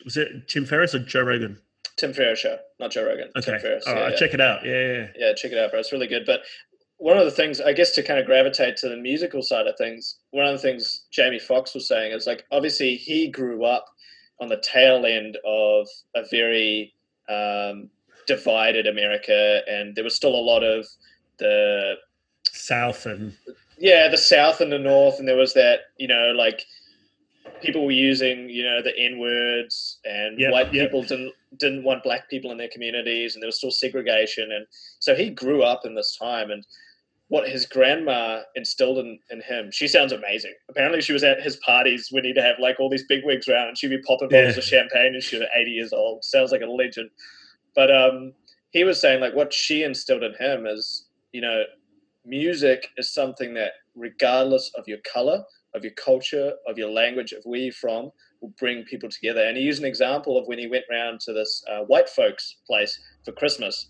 was 0.04 0.18
it 0.18 0.48
Tim 0.48 0.66
Ferriss 0.66 0.94
or 0.96 1.00
Joe 1.00 1.24
Rogan? 1.24 1.60
Tim 1.98 2.14
Ferriss 2.14 2.40
show, 2.40 2.58
not 2.80 2.92
Joe 2.92 3.06
Rogan. 3.06 3.30
Okay. 3.38 3.52
Tim 3.52 3.60
Ferriss. 3.60 3.88
All 3.88 3.94
right, 3.94 4.12
yeah, 4.12 4.18
check 4.18 4.34
it 4.34 4.42
out. 4.42 4.66
Yeah, 4.66 4.72
yeah, 4.72 5.08
yeah. 5.18 5.34
Check 5.34 5.52
it 5.52 5.58
out, 5.58 5.72
bro. 5.72 5.80
It's 5.80 5.92
really 5.92 6.08
good. 6.08 6.26
But 6.26 6.42
one 6.98 7.18
of 7.18 7.26
the 7.26 7.32
things, 7.32 7.62
I 7.62 7.74
guess, 7.74 7.92
to 7.92 8.04
kind 8.04 8.20
of 8.20 8.26
gravitate 8.26 8.78
to 8.78 8.90
the 8.90 8.98
musical 8.98 9.42
side 9.42 9.68
of 9.68 9.78
things, 9.78 10.18
one 10.32 10.46
of 10.46 10.52
the 10.52 10.60
things 10.60 11.06
Jamie 11.12 11.40
Foxx 11.40 11.74
was 11.74 11.88
saying 11.88 12.12
is 12.12 12.28
like, 12.28 12.46
obviously, 12.52 12.96
he 12.96 13.30
grew 13.30 13.64
up 13.64 13.86
on 14.42 14.50
the 14.50 14.62
tail 14.62 15.06
end 15.06 15.38
of 15.46 15.88
a 16.16 16.24
very 16.30 16.94
um, 17.30 17.90
divided 18.28 18.88
America, 18.88 19.62
and 19.70 19.96
there 19.96 20.04
was 20.04 20.16
still 20.16 20.36
a 20.36 20.36
lot 20.36 20.64
of 20.64 20.86
the 21.38 21.96
South 22.52 23.06
and 23.06 23.34
yeah, 23.86 24.08
the 24.10 24.18
South 24.18 24.62
and 24.62 24.72
the 24.72 24.80
North, 24.80 25.20
and 25.20 25.28
there 25.28 25.38
was 25.38 25.54
that 25.54 25.80
you 25.98 26.08
know 26.08 26.34
like 26.36 26.64
people 27.62 27.86
were 27.86 27.92
using 27.92 28.50
you 28.50 28.64
know 28.64 28.82
the 28.82 28.98
N 28.98 29.20
words, 29.20 30.00
and 30.06 30.40
Yep, 30.40 30.52
white 30.52 30.74
yep. 30.74 30.86
people 30.88 31.04
didn't 31.04 31.34
didn't 31.58 31.84
want 31.84 32.04
black 32.04 32.30
people 32.30 32.52
in 32.52 32.58
their 32.58 32.70
communities, 32.74 33.36
and 33.36 33.42
there 33.44 33.48
was 33.48 33.58
still 33.58 33.72
segregation, 33.72 34.52
and 34.52 34.66
so 35.00 35.16
he 35.16 35.30
grew 35.30 35.64
up 35.64 35.82
in 35.86 35.94
this 35.96 36.18
time, 36.18 36.50
and 36.52 36.66
what 37.28 37.50
his 37.50 37.66
grandma 37.66 38.42
instilled 38.56 39.00
in, 39.00 39.18
in 39.32 39.42
him, 39.42 39.72
she 39.72 39.88
sounds 39.88 40.12
amazing. 40.12 40.54
Apparently, 40.70 41.02
she 41.02 41.14
was 41.14 41.24
at 41.24 41.42
his 41.42 41.56
parties 41.58 42.10
when 42.12 42.24
he'd 42.24 42.38
have 42.38 42.58
like 42.60 42.80
all 42.80 42.90
these 42.90 43.06
big 43.08 43.24
wigs 43.26 43.48
around, 43.48 43.68
and 43.68 43.78
she'd 43.78 43.90
be 43.90 44.02
popping 44.02 44.30
bottles 44.30 44.54
Yeah. 44.56 44.60
of 44.60 44.64
champagne, 44.64 45.14
and 45.16 45.24
she 45.24 45.38
was 45.38 45.48
80 45.56 45.72
years 45.72 45.94
old. 45.94 46.24
Sounds 46.24 46.52
like 46.52 46.62
a 46.62 46.68
legend. 46.68 47.10
But 47.76 47.90
um, 47.96 48.34
he 48.72 48.84
was 48.84 49.02
saying 49.02 49.22
like 49.22 49.34
what 49.36 49.52
she 49.54 49.84
instilled 49.84 50.24
in 50.24 50.36
him 50.36 50.68
is, 50.68 51.06
you 51.32 51.42
know, 51.42 51.64
music 52.26 52.90
is 52.98 53.14
something 53.14 53.54
that, 53.56 53.72
regardless 53.96 54.72
of 54.76 54.88
your 54.88 55.00
color, 55.12 55.44
of 55.74 55.84
your 55.84 55.94
culture, 55.94 56.54
of 56.68 56.78
your 56.78 56.90
language, 56.90 57.32
of 57.34 57.44
where 57.44 57.60
you're 57.60 57.74
from, 57.74 58.12
will 58.42 58.54
bring 58.60 58.84
people 58.84 59.10
together. 59.10 59.44
And 59.46 59.58
he 59.58 59.64
used 59.64 59.82
an 59.82 59.88
example 59.88 60.38
of 60.38 60.48
when 60.48 60.60
he 60.60 60.68
went 60.68 60.86
round 60.90 61.20
to 61.22 61.34
this 61.34 61.64
uh, 61.70 61.82
white 61.82 62.10
folks' 62.10 62.58
place 62.68 63.00
for 63.24 63.32
Christmas, 63.32 63.88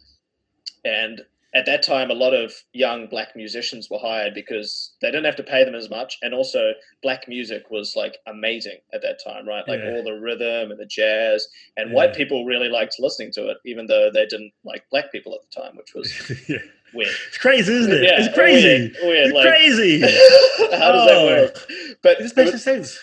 and 0.83 1.21
at 1.53 1.65
that 1.67 1.83
time, 1.83 2.11
a 2.11 2.13
lot 2.13 2.33
of 2.33 2.51
young 2.73 3.07
black 3.07 3.29
musicians 3.33 3.89
were 3.89 3.97
hired 3.97 4.33
because 4.33 4.93
they 5.01 5.07
didn't 5.07 5.23
have 5.23 5.37
to 5.37 5.43
pay 5.43 5.63
them 5.63 5.73
as 5.73 5.89
much, 5.89 6.17
and 6.21 6.33
also 6.33 6.73
black 7.01 7.29
music 7.29 7.63
was 7.71 7.95
like 7.95 8.17
amazing 8.27 8.77
at 8.93 9.01
that 9.03 9.19
time, 9.23 9.47
right? 9.47 9.65
Like 9.65 9.79
Yeah. 9.79 9.91
all 9.91 10.03
the 10.03 10.19
rhythm 10.19 10.71
and 10.71 10.77
the 10.79 10.85
jazz, 10.85 11.47
and 11.77 11.93
white 11.93 12.13
people 12.13 12.43
really 12.43 12.67
liked 12.67 12.97
listening 12.99 13.31
to 13.33 13.47
it, 13.51 13.57
even 13.65 13.85
though 13.85 14.11
they 14.11 14.25
didn't 14.25 14.51
like 14.65 14.83
black 14.91 15.13
people 15.13 15.33
at 15.33 15.39
the 15.49 15.61
time, 15.61 15.77
which 15.77 15.93
was 15.93 16.09
yeah. 16.49 16.57
Weird. 16.93 17.09
It's 17.27 17.37
crazy, 17.37 17.73
isn't 17.73 17.91
it? 17.91 18.03
Yeah, 18.03 18.21
it's 18.23 18.33
crazy. 18.35 18.67
weird, 18.67 18.95
weird, 19.03 19.25
It's 19.27 19.33
like- 19.33 19.47
crazy. 19.47 19.99
How 20.79 20.91
does 20.91 21.07
that 21.07 21.17
Oh. 21.17 21.25
work? 21.25 21.67
But 22.01 22.19
This 22.19 22.35
makes 22.35 22.51
no 22.51 22.57
sense. 22.57 22.99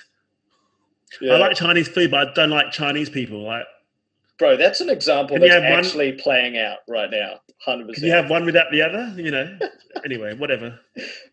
yeah. 1.21 1.35
I 1.35 1.39
like 1.39 1.57
Chinese 1.57 1.89
food, 1.89 2.11
but 2.11 2.29
I 2.29 2.33
don't 2.33 2.51
like 2.51 2.71
Chinese 2.73 3.11
people. 3.11 3.43
Like, 3.43 3.65
bro, 4.39 4.57
that's 4.57 4.81
an 4.81 4.89
example 4.91 5.39
that's 5.39 5.53
have 5.53 5.63
one- 5.65 5.73
actually 5.73 6.13
playing 6.13 6.57
out 6.59 6.79
right 6.89 7.11
now, 7.11 7.41
hundred 7.65 7.89
percent. 7.89 8.07
you 8.07 8.13
have 8.13 8.31
one 8.31 8.45
without 8.45 8.71
the 8.71 8.83
other? 8.83 9.13
You 9.17 9.31
know. 9.31 9.59
anyway, 10.05 10.35
whatever. 10.35 10.79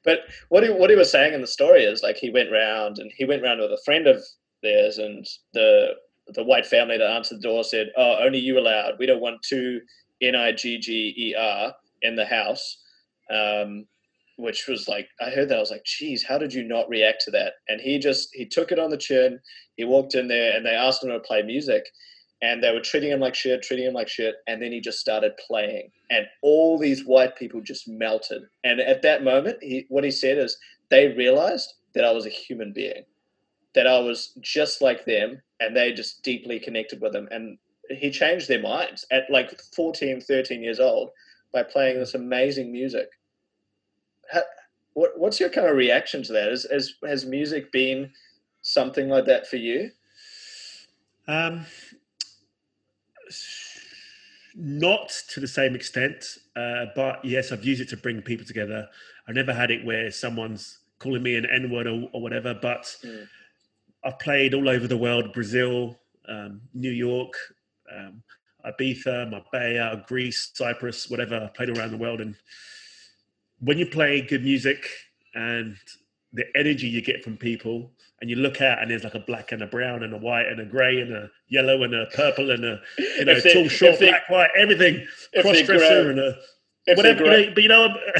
But 0.04 0.20
what 0.50 0.64
he 0.64 0.70
what 0.70 0.90
he 0.90 0.96
was 0.96 1.12
saying 1.12 1.34
in 1.34 1.42
the 1.42 1.48
story 1.48 1.84
is 1.84 2.04
like 2.04 2.18
he 2.18 2.30
went 2.30 2.52
round 2.52 3.00
and 3.00 3.12
he 3.16 3.26
went 3.26 3.44
round 3.44 3.60
with 3.62 3.72
a 3.72 3.82
friend 3.86 4.08
of 4.08 4.22
theirs, 4.64 4.98
and 4.98 5.26
the 5.54 5.94
the 6.34 6.44
white 6.44 6.66
family 6.66 6.98
that 6.98 7.10
answered 7.10 7.38
the 7.40 7.42
door 7.48 7.64
said, 7.64 7.92
"Oh, 7.98 8.18
only 8.22 8.40
you 8.40 8.60
allowed. 8.60 9.00
We 9.00 9.06
don't 9.06 9.22
want 9.22 9.42
two 9.42 9.82
N 10.22 10.36
I 10.36 10.52
G 10.52 10.78
G 10.80 11.14
E 11.18 11.36
R 11.36 11.74
in 12.02 12.16
the 12.16 12.26
house." 12.26 12.78
Um, 13.30 13.86
which 14.40 14.68
was 14.68 14.88
like 14.88 15.10
I 15.20 15.30
heard 15.30 15.50
that 15.50 15.58
I 15.58 15.60
was 15.60 15.72
like, 15.72 15.84
"Geez, 15.84 16.24
how 16.24 16.38
did 16.38 16.54
you 16.54 16.64
not 16.64 16.90
react 16.90 17.24
to 17.26 17.32
that?" 17.32 17.56
And 17.68 17.82
he 17.82 18.00
just 18.00 18.30
he 18.34 18.46
took 18.46 18.72
it 18.72 18.80
on 18.80 18.90
the 18.90 18.98
chin. 18.98 19.40
He 19.76 19.84
walked 19.84 20.16
in 20.16 20.28
there 20.28 20.56
and 20.56 20.66
they 20.66 20.72
asked 20.76 21.04
him 21.04 21.10
to 21.10 21.20
play 21.20 21.42
music, 21.42 21.86
and 22.42 22.64
they 22.64 22.72
were 22.72 22.80
treating 22.80 23.12
him 23.12 23.20
like 23.20 23.36
shit, 23.36 23.62
treating 23.62 23.86
him 23.86 23.94
like 23.94 24.08
shit. 24.08 24.36
And 24.48 24.62
then 24.62 24.72
he 24.72 24.80
just 24.80 25.00
started 25.00 25.34
playing, 25.46 25.92
and 26.10 26.26
all 26.42 26.78
these 26.80 27.06
white 27.06 27.36
people 27.36 27.62
just 27.62 27.88
melted. 27.88 28.44
And 28.64 28.80
at 28.80 29.02
that 29.02 29.24
moment, 29.24 29.58
he 29.62 29.86
what 29.90 30.06
he 30.06 30.12
said 30.12 30.38
is 30.38 30.58
they 30.90 31.10
realized 31.10 31.74
that 31.94 32.06
I 32.06 32.12
was 32.12 32.26
a 32.26 32.30
human 32.30 32.72
being, 32.72 33.04
that 33.76 33.88
I 33.88 34.00
was 34.00 34.34
just 34.42 34.82
like 34.82 35.04
them, 35.06 35.42
and 35.60 35.76
they 35.76 35.92
just 35.92 36.24
deeply 36.24 36.60
connected 36.60 37.02
with 37.02 37.14
him. 37.14 37.28
And 37.30 37.58
he 37.90 38.10
changed 38.10 38.48
their 38.48 38.62
minds 38.62 39.06
at 39.12 39.30
like 39.30 39.60
14, 39.76 40.22
13 40.22 40.64
years 40.64 40.80
old 40.80 41.10
by 41.54 41.64
playing 41.64 42.00
this 42.00 42.14
amazing 42.14 42.72
music. 42.72 43.10
How, 44.32 44.42
what, 44.94 45.12
what's 45.18 45.40
your 45.40 45.50
kind 45.50 45.68
of 45.68 45.76
reaction 45.76 46.24
to 46.24 46.34
that? 46.34 46.50
Is, 46.50 46.66
is, 46.66 46.96
has 47.06 47.26
music 47.26 47.72
been 47.72 48.12
something 48.62 49.10
like 49.10 49.26
that 49.26 49.48
for 49.48 49.58
you? 49.58 49.92
Um, 51.28 51.66
not 54.56 55.10
to 55.30 55.40
the 55.40 55.48
same 55.48 55.76
extent, 55.76 56.26
uh, 56.56 56.88
but 56.96 57.24
yes, 57.24 57.52
I've 57.52 57.64
used 57.64 57.82
it 57.82 57.90
to 57.90 57.98
bring 57.98 58.22
people 58.22 58.46
together. 58.46 58.88
I've 59.28 59.36
never 59.36 59.54
had 59.54 59.72
it 59.72 59.86
where 59.86 60.12
someone's 60.12 60.80
calling 60.98 61.24
me 61.24 61.36
an 61.36 61.46
N 61.46 61.72
word 61.72 61.88
or, 61.88 62.10
or 62.14 62.22
whatever, 62.22 62.54
but 62.54 62.96
Mm. 63.04 63.28
I've 64.04 64.20
played 64.20 64.54
all 64.54 64.70
over 64.70 64.88
the 64.88 64.98
world 64.98 65.34
Brazil, 65.34 66.00
um, 66.28 66.62
New 66.74 66.92
York, 66.92 67.34
um, 67.94 68.24
Ibiza, 68.66 69.30
Marbella, 69.30 70.04
Greece, 70.08 70.52
Cyprus, 70.54 71.10
whatever. 71.10 71.36
I 71.44 71.48
played 71.56 71.70
around 71.78 71.92
the 71.92 71.98
world. 71.98 72.22
And 72.22 72.36
when 73.60 73.78
you 73.78 73.86
play 73.86 74.22
good 74.22 74.44
music 74.44 74.88
and 75.36 75.76
the 76.34 76.46
energy 76.56 76.88
you 76.88 77.02
get 77.02 77.24
from 77.24 77.38
people, 77.38 77.92
and 78.22 78.30
you 78.30 78.36
look 78.36 78.62
out 78.62 78.82
and 78.82 78.92
there's 78.92 79.06
like 79.06 79.16
a 79.16 79.20
black 79.20 79.54
and 79.54 79.62
a 79.62 79.68
brown 79.68 80.04
and 80.04 80.14
a 80.14 80.18
white 80.18 80.48
and 80.48 80.60
a 80.60 80.66
grey 80.66 81.00
and 81.00 81.14
a 81.14 81.30
yellow 81.48 81.84
and 81.84 81.96
a 81.96 82.06
purple 82.08 82.52
and 82.52 82.66
a 82.66 82.82
you 82.98 83.24
know 83.24 83.40
they- 83.40 83.54
tall, 83.54 83.68
short, 83.70 83.98
they- 83.98 84.10
black, 84.10 84.30
white, 84.30 84.50
everything, 84.58 85.08
if 85.32 85.42
cross 85.44 85.56
they're 85.56 85.66
dresser 85.66 86.10
and 86.12 86.20
a 86.20 86.38
If 86.86 86.98
whatever. 86.98 87.24
grey, 87.24 87.40
You 87.44 87.48
know, 87.48 87.54
but 87.54 87.64
you 87.64 87.70
know, 87.70 87.96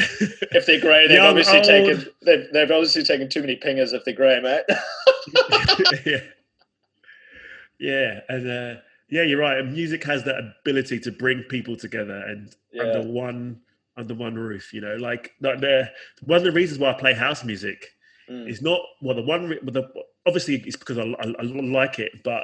if 0.54 0.66
they're 0.66 0.80
grey, 0.80 1.08
they've 1.10 1.18
Young, 1.18 1.28
obviously 1.28 1.58
old. 1.58 1.66
taken 1.68 2.06
they've, 2.22 2.48
they've 2.54 2.72
obviously 2.72 3.04
taken 3.04 3.28
too 3.28 3.42
many 3.42 3.58
pingers 3.58 3.92
if 3.94 4.06
they're 4.06 4.14
grey, 4.14 4.40
mate. 4.40 4.64
yeah, 6.06 6.22
yeah, 7.80 8.20
and 8.30 8.50
uh, 8.50 8.80
yeah, 9.10 9.24
you're 9.24 9.40
right. 9.40 9.58
And 9.58 9.74
music 9.74 10.04
has 10.04 10.24
that 10.26 10.36
ability 10.62 11.00
to 11.02 11.12
bring 11.12 11.44
people 11.44 11.76
together 11.76 12.18
and 12.28 12.56
Yeah. 12.72 12.84
under 12.84 13.02
one 13.08 13.62
under 13.98 14.14
one 14.16 14.36
roof. 14.36 14.74
You 14.74 14.82
know, 14.82 14.96
like 14.96 15.32
like 15.42 15.60
the 15.60 15.90
one 16.24 16.38
of 16.38 16.44
the 16.44 16.52
reasons 16.52 16.80
why 16.80 16.92
I 16.92 16.94
play 16.94 17.14
house 17.14 17.44
music 17.44 17.86
Mm. 18.30 18.48
is 18.48 18.62
not 18.62 18.80
well 19.02 19.16
the 19.16 19.24
one 19.24 19.50
well, 19.50 19.60
the, 19.72 19.92
obviously 20.28 20.58
it's 20.58 20.76
because 20.76 21.00
I, 21.00 21.02
I, 21.04 21.34
I 21.40 21.42
like 21.42 21.98
it, 21.98 22.24
but 22.24 22.44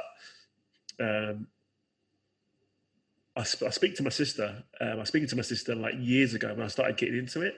um, 0.98 1.46
I, 3.36 3.44
sp- 3.46 3.68
I 3.68 3.70
speak 3.70 3.94
to 3.96 4.02
my 4.02 4.10
sister. 4.10 4.64
Um, 4.80 4.88
I 4.88 4.94
was 4.96 5.08
speaking 5.08 5.28
to 5.28 5.36
my 5.36 5.42
sister 5.42 5.76
like 5.76 5.94
years 5.98 6.34
ago 6.34 6.48
when 6.54 6.62
I 6.64 6.68
started 6.68 6.96
getting 6.96 7.18
into 7.18 7.42
it, 7.42 7.54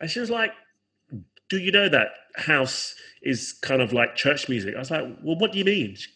and 0.00 0.10
she 0.10 0.20
was 0.20 0.30
like, 0.30 0.52
"Do 1.50 1.58
you 1.58 1.70
know 1.70 1.88
that 1.90 2.12
house 2.36 2.94
is 3.22 3.52
kind 3.52 3.82
of 3.82 3.92
like 3.92 4.16
church 4.16 4.48
music?" 4.48 4.74
I 4.74 4.78
was 4.78 4.90
like, 4.90 5.04
"Well, 5.22 5.36
what 5.36 5.52
do 5.52 5.58
you 5.58 5.64
mean?" 5.64 5.96
She, 5.96 6.08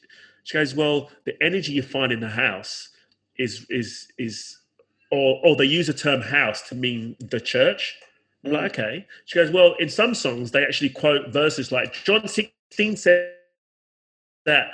she 0.45 0.59
goes, 0.59 0.74
"Well, 0.74 1.11
the 1.24 1.34
energy 1.43 1.72
you 1.72 1.82
find 1.82 2.12
in 2.12 2.20
the 2.20 2.28
house 2.28 2.88
is 3.38 3.66
is 3.70 4.09
is." 4.18 4.57
Or, 5.12 5.41
or 5.45 5.57
they 5.57 5.64
use 5.64 5.88
the 5.88 5.93
term 5.93 6.20
house 6.20 6.68
to 6.68 6.76
mean 6.76 7.16
the 7.18 7.41
church. 7.41 7.97
I'm 8.45 8.53
like, 8.53 8.78
okay. 8.78 9.07
She 9.24 9.41
goes, 9.41 9.51
well, 9.51 9.74
in 9.80 9.88
some 9.88 10.14
songs, 10.14 10.53
they 10.53 10.62
actually 10.62 10.91
quote 10.91 11.32
verses 11.32 11.72
like 11.72 11.93
John 12.05 12.28
16 12.28 12.97
says 12.97 13.28
that 14.47 14.70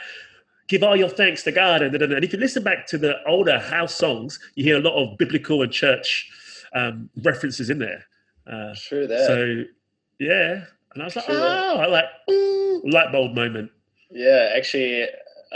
give 0.68 0.82
all 0.82 0.96
your 0.96 1.08
thanks 1.08 1.42
to 1.44 1.52
God. 1.52 1.82
And, 1.82 1.94
and 1.94 2.24
if 2.24 2.32
you 2.32 2.38
listen 2.38 2.62
back 2.62 2.86
to 2.88 2.98
the 2.98 3.16
older 3.26 3.58
house 3.58 3.94
songs, 3.94 4.38
you 4.54 4.64
hear 4.64 4.76
a 4.76 4.80
lot 4.80 4.94
of 4.94 5.18
biblical 5.18 5.62
and 5.62 5.72
church 5.72 6.30
um, 6.74 7.08
references 7.22 7.70
in 7.70 7.78
there. 7.78 8.04
Uh, 8.46 8.74
True 8.76 9.06
that. 9.06 9.26
so, 9.26 9.64
yeah. 10.18 10.64
And 10.94 11.02
I 11.02 11.06
was 11.06 11.16
like, 11.16 11.26
True. 11.26 11.34
oh, 11.36 11.76
I 11.78 11.86
like, 11.86 12.04
ooh, 12.30 12.82
light 12.84 13.12
bulb 13.12 13.34
moment. 13.34 13.70
Yeah, 14.10 14.52
actually, 14.56 15.06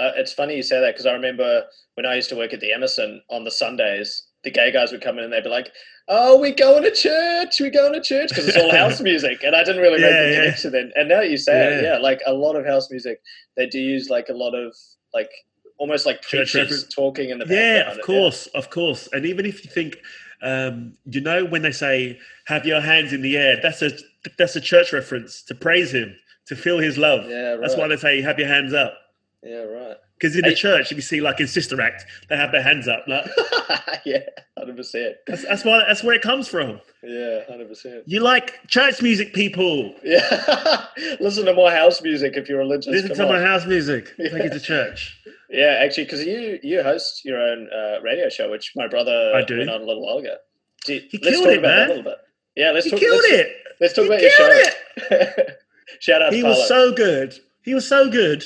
uh, 0.01 0.13
it's 0.17 0.33
funny 0.33 0.57
you 0.57 0.63
say 0.63 0.81
that 0.81 0.95
because 0.95 1.07
I 1.07 1.13
remember 1.13 1.65
when 1.95 2.07
I 2.07 2.15
used 2.17 2.29
to 2.31 2.37
work 2.37 2.53
at 2.53 2.61
the 2.61 2.73
Emerson 2.73 3.23
on 3.31 3.45
the 3.45 3.51
Sundays, 3.51 4.25
the 4.45 4.51
gay 4.51 4.73
guys 4.73 4.91
would 4.93 5.03
come 5.03 5.19
in 5.19 5.25
and 5.25 5.33
they'd 5.33 5.45
be 5.45 5.51
like, 5.51 5.71
"Oh, 6.09 6.41
we're 6.41 6.55
going 6.55 6.83
to 6.83 6.91
church, 6.91 7.61
We're 7.61 7.71
going 7.71 7.93
to 7.93 8.01
church," 8.01 8.31
because 8.31 8.49
it's 8.49 8.57
all 8.57 8.71
house 8.73 9.01
music, 9.11 9.43
and 9.45 9.55
I 9.55 9.63
didn't 9.65 9.83
really 9.83 10.01
make 10.01 10.11
the 10.11 10.31
yeah. 10.33 10.41
connection 10.43 10.73
then. 10.73 10.93
And 10.97 11.09
now 11.09 11.21
you 11.21 11.37
say 11.37 11.55
it, 11.77 11.83
Yeah. 11.83 11.93
yeah, 11.93 11.99
like 11.99 12.21
a 12.27 12.33
lot 12.33 12.57
of 12.57 12.65
house 12.67 12.91
music, 12.91 13.21
they 13.57 13.67
do 13.67 13.79
use 13.79 14.09
like 14.09 14.29
a 14.31 14.33
lot 14.35 14.55
of 14.55 14.75
like 15.13 15.31
almost 15.79 16.07
like 16.07 16.21
Church 16.23 16.53
preachers 16.53 16.71
reference. 16.71 16.95
talking 16.95 17.31
in 17.31 17.39
the 17.39 17.45
background. 17.47 17.87
Yeah, 17.87 17.93
of 17.93 18.01
course, 18.03 18.47
of 18.49 18.71
course. 18.71 19.09
And 19.13 19.27
even 19.27 19.45
if 19.47 19.65
you 19.65 19.71
think, 19.71 19.97
um, 20.43 20.95
you 21.05 21.21
know, 21.21 21.45
when 21.45 21.63
they 21.63 21.73
say 21.73 22.19
"have 22.47 22.65
your 22.65 22.81
hands 22.81 23.13
in 23.13 23.21
the 23.23 23.37
air," 23.37 23.59
that's 23.63 23.83
a 23.83 23.91
that's 24.39 24.57
a 24.57 24.61
church 24.61 24.93
reference 24.93 25.43
to 25.43 25.55
praise 25.55 25.93
Him, 25.93 26.17
to 26.47 26.57
feel 26.57 26.79
His 26.79 26.97
love. 26.97 27.29
Yeah, 27.29 27.51
right. 27.53 27.61
That's 27.61 27.77
why 27.77 27.89
they 27.89 27.97
say 27.97 28.23
"have 28.23 28.39
your 28.39 28.49
hands 28.49 28.73
up." 28.73 28.95
Yeah, 29.43 29.63
right. 29.63 29.97
Because 30.19 30.37
in 30.37 30.45
Hey. 30.45 30.51
the 30.51 30.57
church, 30.57 30.91
if 30.93 30.97
you 30.97 31.03
see 31.03 31.21
like 31.23 31.41
in 31.41 31.47
Sister 31.49 31.81
Act, 31.81 32.05
they 32.29 32.37
have 32.37 32.53
their 32.53 32.63
hands 32.63 32.87
up. 32.89 33.05
Like, 33.09 33.25
yeah, 34.05 34.19
hundred 34.59 34.77
percent. 34.77 35.17
that's, 35.27 35.45
that's 35.45 35.65
why 35.65 35.83
that's 35.87 36.03
where 36.05 36.15
it 36.15 36.21
comes 36.21 36.47
from. 36.47 36.79
Yeah, 37.03 37.41
hundred 37.49 37.69
percent. 37.69 38.03
You 38.07 38.21
like 38.21 38.67
church 38.69 39.01
music, 39.01 39.33
people. 39.33 39.95
Yeah, 40.05 40.87
listen 41.21 41.47
to 41.47 41.55
more 41.55 41.71
house 41.71 42.03
music 42.03 42.35
if 42.37 42.51
you're 42.51 42.59
religious. 42.59 42.89
Listen 42.89 43.15
to 43.17 43.23
on. 43.23 43.33
my 43.33 43.41
house 43.41 43.65
music. 43.65 44.15
Take 44.19 44.33
Yeah. 44.33 44.45
it 44.45 44.53
to 44.53 44.61
church. 44.61 45.19
Yeah, 45.49 45.79
actually, 45.81 46.05
because 46.05 46.23
you 46.27 46.59
you 46.63 46.83
host 46.83 47.25
your 47.25 47.41
own 47.41 47.69
uh, 47.75 48.01
radio 48.03 48.29
show, 48.29 48.51
which 48.51 48.73
my 48.77 48.89
brother 48.89 49.33
I 49.35 49.43
do. 49.43 49.57
went 49.59 49.71
on 49.71 49.81
a 49.81 49.85
little 49.85 50.05
while 50.05 50.19
ago. 50.19 50.37
Do, 50.85 51.01
He 51.11 51.19
let's 51.23 51.31
killed 51.37 51.45
talk 51.47 51.53
it, 51.55 51.59
about 51.61 51.69
that 51.69 51.77
man. 51.79 51.87
a 51.87 51.89
little 51.89 52.03
bit. 52.05 52.19
Yeah, 52.57 52.71
let's 52.73 52.85
He 52.85 52.91
talk. 52.91 53.01
killed 53.01 53.23
let's, 53.23 53.33
it. 53.33 53.57
Let's 53.81 53.95
talk 53.95 54.03
He 54.05 54.09
about 54.09 54.21
your 54.21 54.31
show. 54.33 54.49
it. 54.51 55.59
Shout 56.01 56.21
out 56.23 56.33
He 56.35 56.43
was 56.43 56.69
so 56.69 56.93
good. 56.93 57.35
He 57.63 57.73
was 57.75 57.89
so 57.89 58.11
good. 58.11 58.45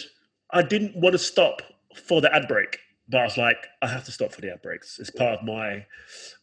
I 0.55 0.63
didn't 0.63 0.97
want 0.97 1.13
to 1.13 1.19
stop 1.19 1.61
for 2.07 2.21
the 2.21 2.35
ad 2.35 2.49
break, 2.49 2.79
but 3.09 3.21
I 3.21 3.25
was 3.25 3.37
like, 3.37 3.67
I 3.83 3.87
have 3.89 4.05
to 4.05 4.13
stop 4.13 4.33
for 4.33 4.41
the 4.41 4.53
ad 4.53 4.63
breaks. 4.63 4.99
It's 4.99 5.11
part 5.11 5.39
of 5.41 5.45
my 5.45 5.85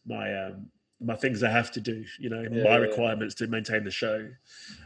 my 0.06 0.32
um, 0.46 0.66
my 1.00 1.16
things 1.16 1.42
I 1.42 1.50
have 1.50 1.72
to 1.72 1.80
do, 1.80 2.04
you 2.20 2.30
know, 2.30 2.42
Yeah, 2.42 2.48
my 2.62 2.70
yeah. 2.70 2.76
requirements 2.76 3.34
to 3.36 3.48
maintain 3.48 3.82
the 3.82 3.90
show. 3.90 4.28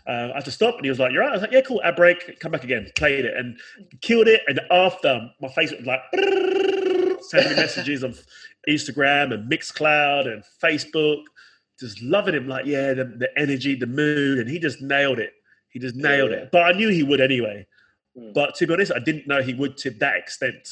Uh, 0.06 0.30
I 0.32 0.36
had 0.36 0.44
to 0.46 0.50
stop, 0.50 0.76
and 0.76 0.84
he 0.84 0.88
was 0.90 0.98
like, 0.98 1.12
"You're 1.12 1.20
right." 1.22 1.30
I 1.30 1.32
was 1.32 1.42
like, 1.42 1.52
"Yeah, 1.52 1.60
cool." 1.60 1.82
Ad 1.84 1.96
break, 1.96 2.40
come 2.40 2.52
back 2.52 2.64
again, 2.64 2.90
played 2.96 3.24
it, 3.26 3.36
and 3.36 3.58
killed 4.00 4.28
it. 4.28 4.40
And 4.48 4.60
after, 4.70 5.28
my 5.40 5.48
face 5.48 5.72
was 5.72 5.84
like 5.86 6.00
sending 7.22 7.50
me 7.50 7.56
messages 7.56 8.04
on 8.04 8.14
Instagram 8.68 9.34
and 9.34 9.50
Mixcloud 9.50 10.26
and 10.32 10.42
Facebook, 10.62 11.22
just 11.78 12.00
loving 12.02 12.34
him. 12.34 12.48
Like, 12.48 12.64
yeah, 12.66 12.94
the, 12.94 13.04
the 13.04 13.28
energy, 13.36 13.74
the 13.74 13.86
mood, 13.86 14.38
and 14.38 14.48
he 14.48 14.58
just 14.58 14.80
nailed 14.80 15.18
it. 15.18 15.32
He 15.68 15.78
just 15.80 15.96
nailed 15.96 16.30
Yeah. 16.30 16.38
it. 16.38 16.48
But 16.52 16.62
I 16.62 16.72
knew 16.72 16.88
he 16.88 17.02
would 17.02 17.20
anyway. 17.20 17.66
Mm. 18.18 18.32
But 18.34 18.54
to 18.56 18.66
be 18.66 18.72
honest, 18.72 18.92
I 18.94 18.98
didn't 18.98 19.26
know 19.26 19.42
he 19.42 19.54
would 19.54 19.76
to 19.78 19.90
that 19.90 20.16
extent. 20.16 20.68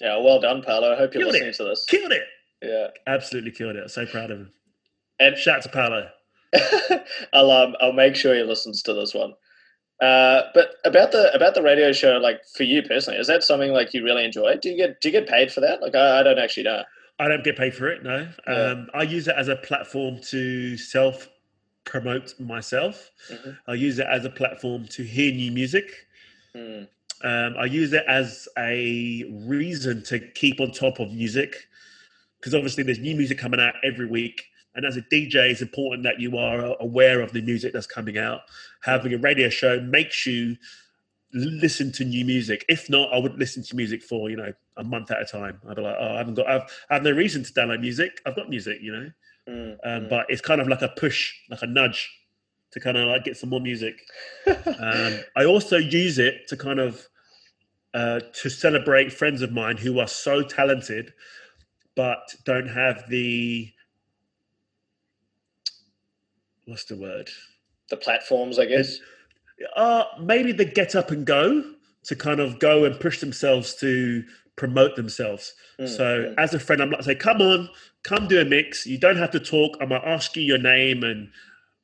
Yeah, 0.00 0.16
well 0.18 0.40
done, 0.40 0.62
Paolo. 0.62 0.92
I 0.92 0.96
hope 0.96 1.14
you're 1.14 1.22
Killed 1.22 1.32
listening 1.34 1.50
it. 1.50 1.56
to 1.56 1.64
this. 1.64 1.84
Killed 1.86 2.12
it. 2.12 2.22
Yeah. 2.62 2.88
Absolutely 3.06 3.50
killed 3.50 3.76
it. 3.76 3.90
So 3.90 4.06
proud 4.06 4.30
of 4.30 4.38
him. 4.38 4.50
And 5.20 5.36
Shout 5.36 5.56
out 5.58 5.62
to 5.64 5.68
Paolo. 5.68 6.08
I'll 7.32 7.50
um, 7.50 7.74
I'll 7.80 7.92
make 7.92 8.14
sure 8.16 8.34
he 8.34 8.42
listens 8.42 8.82
to 8.82 8.92
this 8.94 9.14
one. 9.14 9.32
Uh, 10.00 10.42
but 10.54 10.74
about 10.84 11.12
the 11.12 11.32
about 11.34 11.54
the 11.54 11.62
radio 11.62 11.92
show, 11.92 12.18
like 12.18 12.40
for 12.56 12.64
you 12.64 12.82
personally, 12.82 13.18
is 13.18 13.26
that 13.28 13.42
something 13.42 13.72
like 13.72 13.94
you 13.94 14.02
really 14.04 14.24
enjoy? 14.24 14.56
Do 14.56 14.68
you 14.70 14.76
get 14.76 15.00
do 15.00 15.08
you 15.08 15.12
get 15.12 15.28
paid 15.28 15.52
for 15.52 15.60
that? 15.60 15.80
Like 15.80 15.94
I, 15.94 16.20
I 16.20 16.22
don't 16.22 16.38
actually 16.38 16.64
know. 16.64 16.82
I 17.18 17.28
don't 17.28 17.44
get 17.44 17.56
paid 17.56 17.74
for 17.74 17.88
it. 17.88 18.02
No, 18.02 18.26
Yeah. 18.48 18.52
um, 18.54 18.88
I 18.94 19.02
use 19.02 19.28
it 19.28 19.34
as 19.36 19.48
a 19.48 19.56
platform 19.56 20.18
to 20.30 20.76
self 20.76 21.28
promote 21.84 22.38
myself. 22.40 23.10
Mhm. 23.30 23.58
I 23.68 23.74
use 23.74 23.98
it 23.98 24.06
as 24.10 24.24
a 24.24 24.30
platform 24.30 24.86
to 24.88 25.02
hear 25.04 25.32
new 25.32 25.52
music. 25.52 26.06
Mm, 26.56 26.88
Um, 27.24 27.56
I 27.56 27.66
use 27.66 27.92
it 27.92 28.04
as 28.08 28.48
a 28.58 29.24
reason 29.46 30.02
to 30.04 30.18
keep 30.18 30.60
on 30.60 30.72
top 30.72 30.98
of 30.98 31.12
music 31.12 31.56
because 32.40 32.54
obviously 32.54 32.82
there's 32.84 32.98
new 32.98 33.14
music 33.14 33.38
coming 33.38 33.60
out 33.60 33.74
every 33.84 34.06
week. 34.06 34.42
And 34.74 34.84
as 34.86 34.96
a 34.96 35.02
DJ, 35.02 35.50
it's 35.50 35.62
important 35.62 36.02
that 36.04 36.18
you 36.20 36.36
are 36.38 36.76
aware 36.80 37.20
of 37.20 37.32
the 37.32 37.42
music 37.42 37.72
that's 37.72 37.86
coming 37.86 38.18
out. 38.18 38.40
Having 38.82 39.14
a 39.14 39.18
radio 39.18 39.48
show 39.50 39.80
makes 39.80 40.26
you 40.26 40.56
listen 41.34 41.92
to 41.92 42.04
new 42.04 42.24
music. 42.24 42.64
If 42.68 42.90
not, 42.90 43.12
I 43.12 43.18
would 43.18 43.38
listen 43.38 43.62
to 43.62 43.76
music 43.76 44.02
for 44.02 44.30
you 44.30 44.36
know 44.36 44.52
a 44.76 44.84
month 44.84 45.10
at 45.10 45.22
a 45.22 45.24
time. 45.24 45.60
I'd 45.68 45.76
be 45.76 45.82
like, 45.82 45.96
oh, 45.98 46.14
I 46.14 46.18
haven't 46.18 46.34
got, 46.34 46.46
I've, 46.48 46.62
I 46.90 46.94
have 46.94 47.02
no 47.02 47.12
reason 47.12 47.44
to 47.44 47.52
download 47.52 47.80
music. 47.80 48.20
I've 48.26 48.36
got 48.36 48.48
music, 48.50 48.78
you 48.82 48.92
know. 48.92 49.10
mm, 49.48 49.72
Um, 49.84 50.04
mm. 50.04 50.08
But 50.08 50.26
it's 50.30 50.40
kind 50.42 50.60
of 50.60 50.68
like 50.68 50.82
a 50.82 50.88
push, 50.88 51.34
like 51.50 51.62
a 51.62 51.66
nudge, 51.66 52.10
to 52.72 52.80
kind 52.80 52.96
of 52.96 53.08
like 53.08 53.24
get 53.24 53.36
some 53.36 53.50
more 53.50 53.60
music. 53.60 53.94
Um, 54.46 55.20
I 55.36 55.44
also 55.44 55.76
use 55.76 56.18
it 56.18 56.48
to 56.48 56.56
kind 56.56 56.80
of 56.80 57.06
uh, 57.94 58.20
to 58.34 58.48
celebrate 58.48 59.12
friends 59.12 59.42
of 59.42 59.52
mine 59.52 59.76
who 59.76 60.00
are 60.00 60.08
so 60.08 60.42
talented, 60.42 61.12
but 61.94 62.34
don't 62.44 62.68
have 62.68 63.04
the 63.08 63.70
what's 66.66 66.84
the 66.84 66.96
word? 66.96 67.30
the 67.92 67.96
platforms, 67.98 68.58
I 68.58 68.64
guess. 68.64 68.98
Uh, 69.76 70.04
maybe 70.18 70.50
the 70.50 70.64
get 70.64 70.96
up 70.96 71.10
and 71.12 71.24
go 71.24 71.62
to 72.04 72.16
kind 72.16 72.40
of 72.40 72.58
go 72.58 72.84
and 72.84 72.98
push 72.98 73.20
themselves 73.20 73.76
to 73.76 74.24
promote 74.56 74.96
themselves. 74.96 75.52
Mm, 75.78 75.88
So 75.88 76.04
mm. 76.04 76.34
as 76.38 76.54
a 76.54 76.58
friend, 76.58 76.82
I'm 76.82 76.90
like, 76.90 77.02
say, 77.04 77.14
come 77.14 77.40
on, 77.40 77.68
come 78.02 78.26
do 78.26 78.40
a 78.40 78.44
mix. 78.44 78.86
You 78.86 78.98
don't 78.98 79.18
have 79.18 79.30
to 79.32 79.40
talk. 79.40 79.76
I'm 79.80 79.90
gonna 79.90 80.04
ask 80.04 80.34
you 80.36 80.42
your 80.42 80.58
name 80.58 81.04
and 81.04 81.30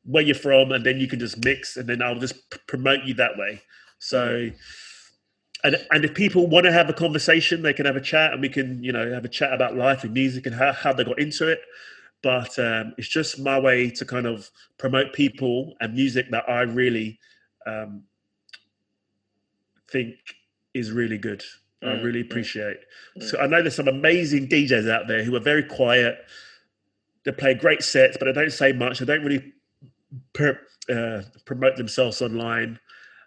where 0.08 0.22
you're 0.24 0.34
from, 0.34 0.72
and 0.72 0.84
then 0.86 0.98
you 1.00 1.06
can 1.06 1.20
just 1.20 1.44
mix, 1.44 1.76
and 1.76 1.88
then 1.88 2.02
I'll 2.02 2.18
just 2.18 2.50
p- 2.50 2.58
promote 2.66 3.04
you 3.04 3.14
that 3.14 3.36
way. 3.36 3.62
So, 3.98 4.50
and 5.64 5.76
and 5.90 6.04
if 6.04 6.14
people 6.14 6.46
want 6.48 6.64
to 6.66 6.72
have 6.72 6.88
a 6.88 6.94
conversation, 6.94 7.62
they 7.62 7.74
can 7.74 7.86
have 7.86 7.96
a 7.96 8.00
chat, 8.00 8.32
and 8.32 8.40
we 8.40 8.48
can, 8.48 8.82
you 8.82 8.92
know, 8.92 9.12
have 9.12 9.24
a 9.24 9.28
chat 9.28 9.52
about 9.52 9.76
life 9.76 10.04
and 10.04 10.14
music 10.14 10.46
and 10.46 10.54
how, 10.54 10.72
how 10.72 10.92
they 10.94 11.04
got 11.04 11.18
into 11.18 11.48
it. 11.48 11.60
But 12.22 12.58
um, 12.58 12.94
it's 12.98 13.08
just 13.08 13.38
my 13.38 13.60
way 13.60 13.90
to 13.90 14.04
kind 14.04 14.26
of 14.26 14.50
promote 14.78 15.12
people 15.12 15.74
and 15.80 15.94
music 15.94 16.30
that 16.30 16.48
I 16.48 16.62
really 16.62 17.20
um, 17.66 18.04
think 19.90 20.14
is 20.74 20.90
really 20.90 21.18
good. 21.18 21.44
I 21.84 21.86
Mm, 21.86 22.02
really 22.02 22.22
mm, 22.22 22.26
appreciate. 22.30 22.78
mm. 23.16 23.22
So 23.22 23.38
I 23.38 23.46
know 23.46 23.62
there's 23.62 23.76
some 23.76 23.88
amazing 23.88 24.48
DJs 24.48 24.90
out 24.90 25.06
there 25.06 25.22
who 25.22 25.36
are 25.36 25.40
very 25.40 25.62
quiet. 25.62 26.18
They 27.24 27.32
play 27.32 27.54
great 27.54 27.82
sets, 27.82 28.16
but 28.18 28.24
they 28.26 28.32
don't 28.32 28.52
say 28.52 28.72
much. 28.72 28.98
They 28.98 29.06
don't 29.06 29.24
really 29.24 29.52
per, 30.32 30.58
uh, 30.90 31.22
promote 31.44 31.76
themselves 31.76 32.22
online. 32.22 32.78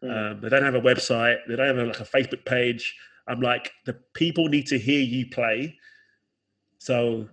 Mm. 0.03 0.31
Um, 0.31 0.41
they 0.41 0.49
don't 0.49 0.63
have 0.63 0.75
a 0.75 0.81
website. 0.81 1.37
They 1.47 1.55
don't 1.55 1.67
have 1.67 1.77
a, 1.77 1.85
like 1.85 1.99
a 1.99 2.05
Facebook 2.05 2.45
page. 2.45 2.95
I'm 3.27 3.39
like, 3.41 3.71
the 3.85 3.93
people 4.13 4.47
need 4.47 4.67
to 4.67 4.79
hear 4.79 4.99
you 5.01 5.27
play. 5.29 5.77
So, 6.79 7.29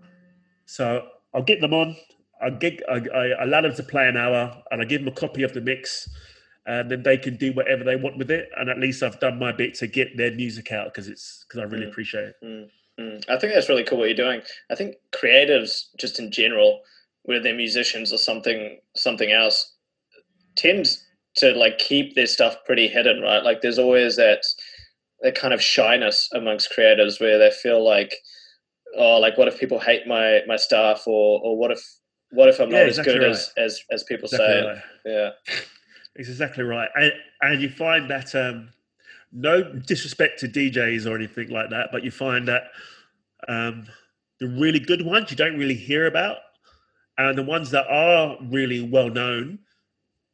so 0.66 1.08
I'll 1.34 1.42
get 1.42 1.60
them 1.60 1.72
on. 1.72 1.96
I 2.40 2.50
get, 2.50 2.80
I, 2.88 3.00
I 3.14 3.44
allow 3.44 3.62
them 3.62 3.74
to 3.74 3.82
play 3.82 4.06
an 4.06 4.16
hour, 4.16 4.62
and 4.70 4.80
I 4.80 4.84
give 4.84 5.00
them 5.00 5.08
a 5.08 5.16
copy 5.16 5.42
of 5.42 5.54
the 5.54 5.60
mix, 5.60 6.08
and 6.66 6.90
then 6.90 7.02
they 7.02 7.16
can 7.16 7.36
do 7.36 7.52
whatever 7.52 7.82
they 7.82 7.96
want 7.96 8.18
with 8.18 8.30
it. 8.30 8.50
And 8.56 8.68
at 8.68 8.78
least 8.78 9.02
I've 9.02 9.18
done 9.18 9.38
my 9.38 9.50
bit 9.50 9.74
to 9.76 9.86
get 9.86 10.16
their 10.16 10.32
music 10.32 10.70
out 10.70 10.92
because 10.92 11.08
it's 11.08 11.44
because 11.48 11.60
I 11.60 11.64
really 11.64 11.86
Mm. 11.86 11.90
appreciate 11.90 12.24
it. 12.24 12.70
Mm, 13.00 13.24
I 13.28 13.38
think 13.38 13.54
that's 13.54 13.68
really 13.68 13.84
cool 13.84 13.98
what 13.98 14.06
you're 14.08 14.16
doing. 14.16 14.42
I 14.70 14.74
think 14.74 14.96
creatives, 15.12 15.86
just 15.96 16.18
in 16.18 16.30
general, 16.30 16.82
whether 17.28 17.42
they're 17.42 17.54
musicians 17.54 18.10
or 18.10 18.16
something 18.16 18.78
something 18.96 19.30
else, 19.32 19.74
tends 20.56 21.04
to 21.36 21.52
like 21.52 21.76
keep 21.78 22.14
their 22.14 22.26
stuff 22.26 22.56
pretty 22.64 22.88
hidden, 22.88 23.20
right? 23.20 23.44
Like 23.44 23.60
there's 23.60 23.78
always 23.78 24.16
that 24.16 24.42
that 25.20 25.34
kind 25.34 25.52
of 25.52 25.60
shyness 25.62 26.28
amongst 26.32 26.72
creatives 26.76 27.20
where 27.20 27.38
they 27.38 27.50
feel 27.50 27.84
like, 27.84 28.14
oh, 28.96 29.18
like 29.18 29.36
what 29.36 29.46
if 29.48 29.60
people 29.60 29.78
hate 29.78 30.06
my 30.06 30.40
my 30.46 30.56
stuff, 30.56 31.06
or 31.06 31.40
or 31.44 31.58
what 31.58 31.70
if 31.70 31.80
what 32.30 32.48
if 32.48 32.60
I'm 32.60 32.70
Yeah, 32.70 32.78
not 32.80 32.88
exactly 32.88 33.12
as 33.12 33.18
good 33.18 33.26
right. 33.26 33.30
as 33.30 33.52
as 33.58 33.80
as 33.90 34.04
people 34.04 34.24
Exactly 34.24 34.46
say? 34.54 34.66
right. 34.66 34.82
Yeah. 35.04 35.30
It's 36.16 36.28
exactly 36.28 36.64
right. 36.64 36.88
And, 36.96 37.12
and 37.42 37.62
you 37.62 37.68
find 37.68 38.10
that 38.10 38.34
um, 38.34 38.70
no 39.30 39.62
disrespect 39.62 40.40
to 40.40 40.48
DJs 40.48 41.06
or 41.08 41.14
anything 41.14 41.48
like 41.50 41.70
that, 41.70 41.90
but 41.92 42.02
you 42.02 42.10
find 42.10 42.48
that 42.48 42.62
um, 43.46 43.86
the 44.40 44.48
really 44.48 44.80
good 44.80 45.06
ones 45.06 45.30
you 45.30 45.36
don't 45.36 45.56
really 45.56 45.76
hear 45.76 46.06
about, 46.06 46.38
and 47.18 47.38
the 47.38 47.44
ones 47.44 47.70
that 47.72 47.86
are 47.88 48.38
really 48.42 48.82
well 48.82 49.10
known, 49.10 49.60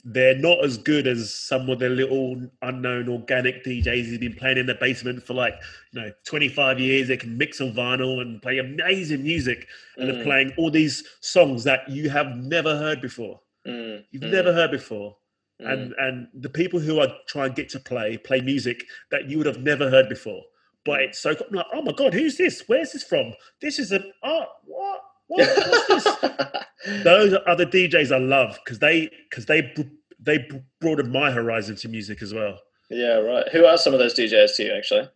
they're 0.04 0.36
not 0.38 0.64
as 0.64 0.78
good 0.78 1.06
as 1.06 1.34
some 1.34 1.70
of 1.70 1.78
the 1.80 1.88
little 1.88 2.40
unknown 2.62 3.08
organic 3.08 3.64
DJs 3.64 4.06
who've 4.06 4.20
been 4.20 4.34
playing 4.34 4.58
in 4.58 4.66
the 4.66 4.74
basement 4.74 5.22
for 5.22 5.34
like 5.34 5.54
you 5.92 6.00
know 6.02 6.12
25 6.26 6.80
years. 6.80 7.08
They 7.08 7.16
can 7.16 7.38
mix 7.38 7.60
on 7.60 7.72
vinyl 7.74 8.20
and 8.22 8.42
play 8.42 8.58
amazing 8.58 9.22
music, 9.24 9.66
and 10.00 10.08
Mm, 10.08 10.10
they're 10.10 10.22
playing 10.22 10.52
all 10.58 10.70
these 10.70 11.04
songs 11.20 11.64
that 11.64 11.88
you 11.90 12.10
have 12.10 12.36
never 12.36 12.76
heard 12.78 13.00
before. 13.00 13.40
mm, 13.66 14.04
You've 14.10 14.24
mm, 14.24 14.30
never 14.30 14.52
heard 14.52 14.70
before 14.70 15.16
mm. 15.60 15.66
and 15.70 15.94
and 15.98 16.28
the 16.34 16.48
people 16.50 16.80
who 16.80 17.00
are 17.00 17.08
trying 17.28 17.50
to 17.50 17.54
get 17.62 17.70
to 17.70 17.80
play 17.80 18.16
play 18.18 18.40
music 18.40 18.84
that 19.10 19.30
you 19.30 19.38
would 19.38 19.46
have 19.46 19.58
never 19.60 19.90
heard 19.90 20.08
before. 20.08 20.42
But 20.84 21.02
it's 21.02 21.18
so 21.20 21.30
I'm 21.30 21.36
like, 21.54 21.66
oh 21.74 21.82
my 21.82 21.92
god, 21.92 22.14
who's 22.14 22.36
this? 22.36 22.64
Where's 22.66 22.92
this 22.92 23.04
from? 23.04 23.34
This 23.60 23.78
is 23.78 23.92
a 23.92 24.00
oh 24.22 24.46
what 24.64 25.00
what 25.02 25.02
what's 25.02 25.02
this? 25.02 25.13
Those 27.02 27.32
are 27.32 27.48
other 27.48 27.64
DJs 27.66 28.12
I 28.14 28.18
love 28.18 28.58
because 28.64 28.78
they 28.78 29.10
because 29.30 29.46
they 29.46 29.74
they 30.20 30.46
broadened 30.80 31.12
my 31.12 31.30
horizon 31.30 31.76
to 31.76 31.88
music 31.88 32.22
as 32.22 32.34
well. 32.34 32.58
yeah, 32.90 33.14
right. 33.16 33.48
Who 33.52 33.64
are 33.64 33.78
some 33.78 33.92
of 33.94 33.98
those 34.00 34.14
DJs 34.14 34.56
to 34.56 34.64
you? 34.64 34.72
Actually, 34.74 35.08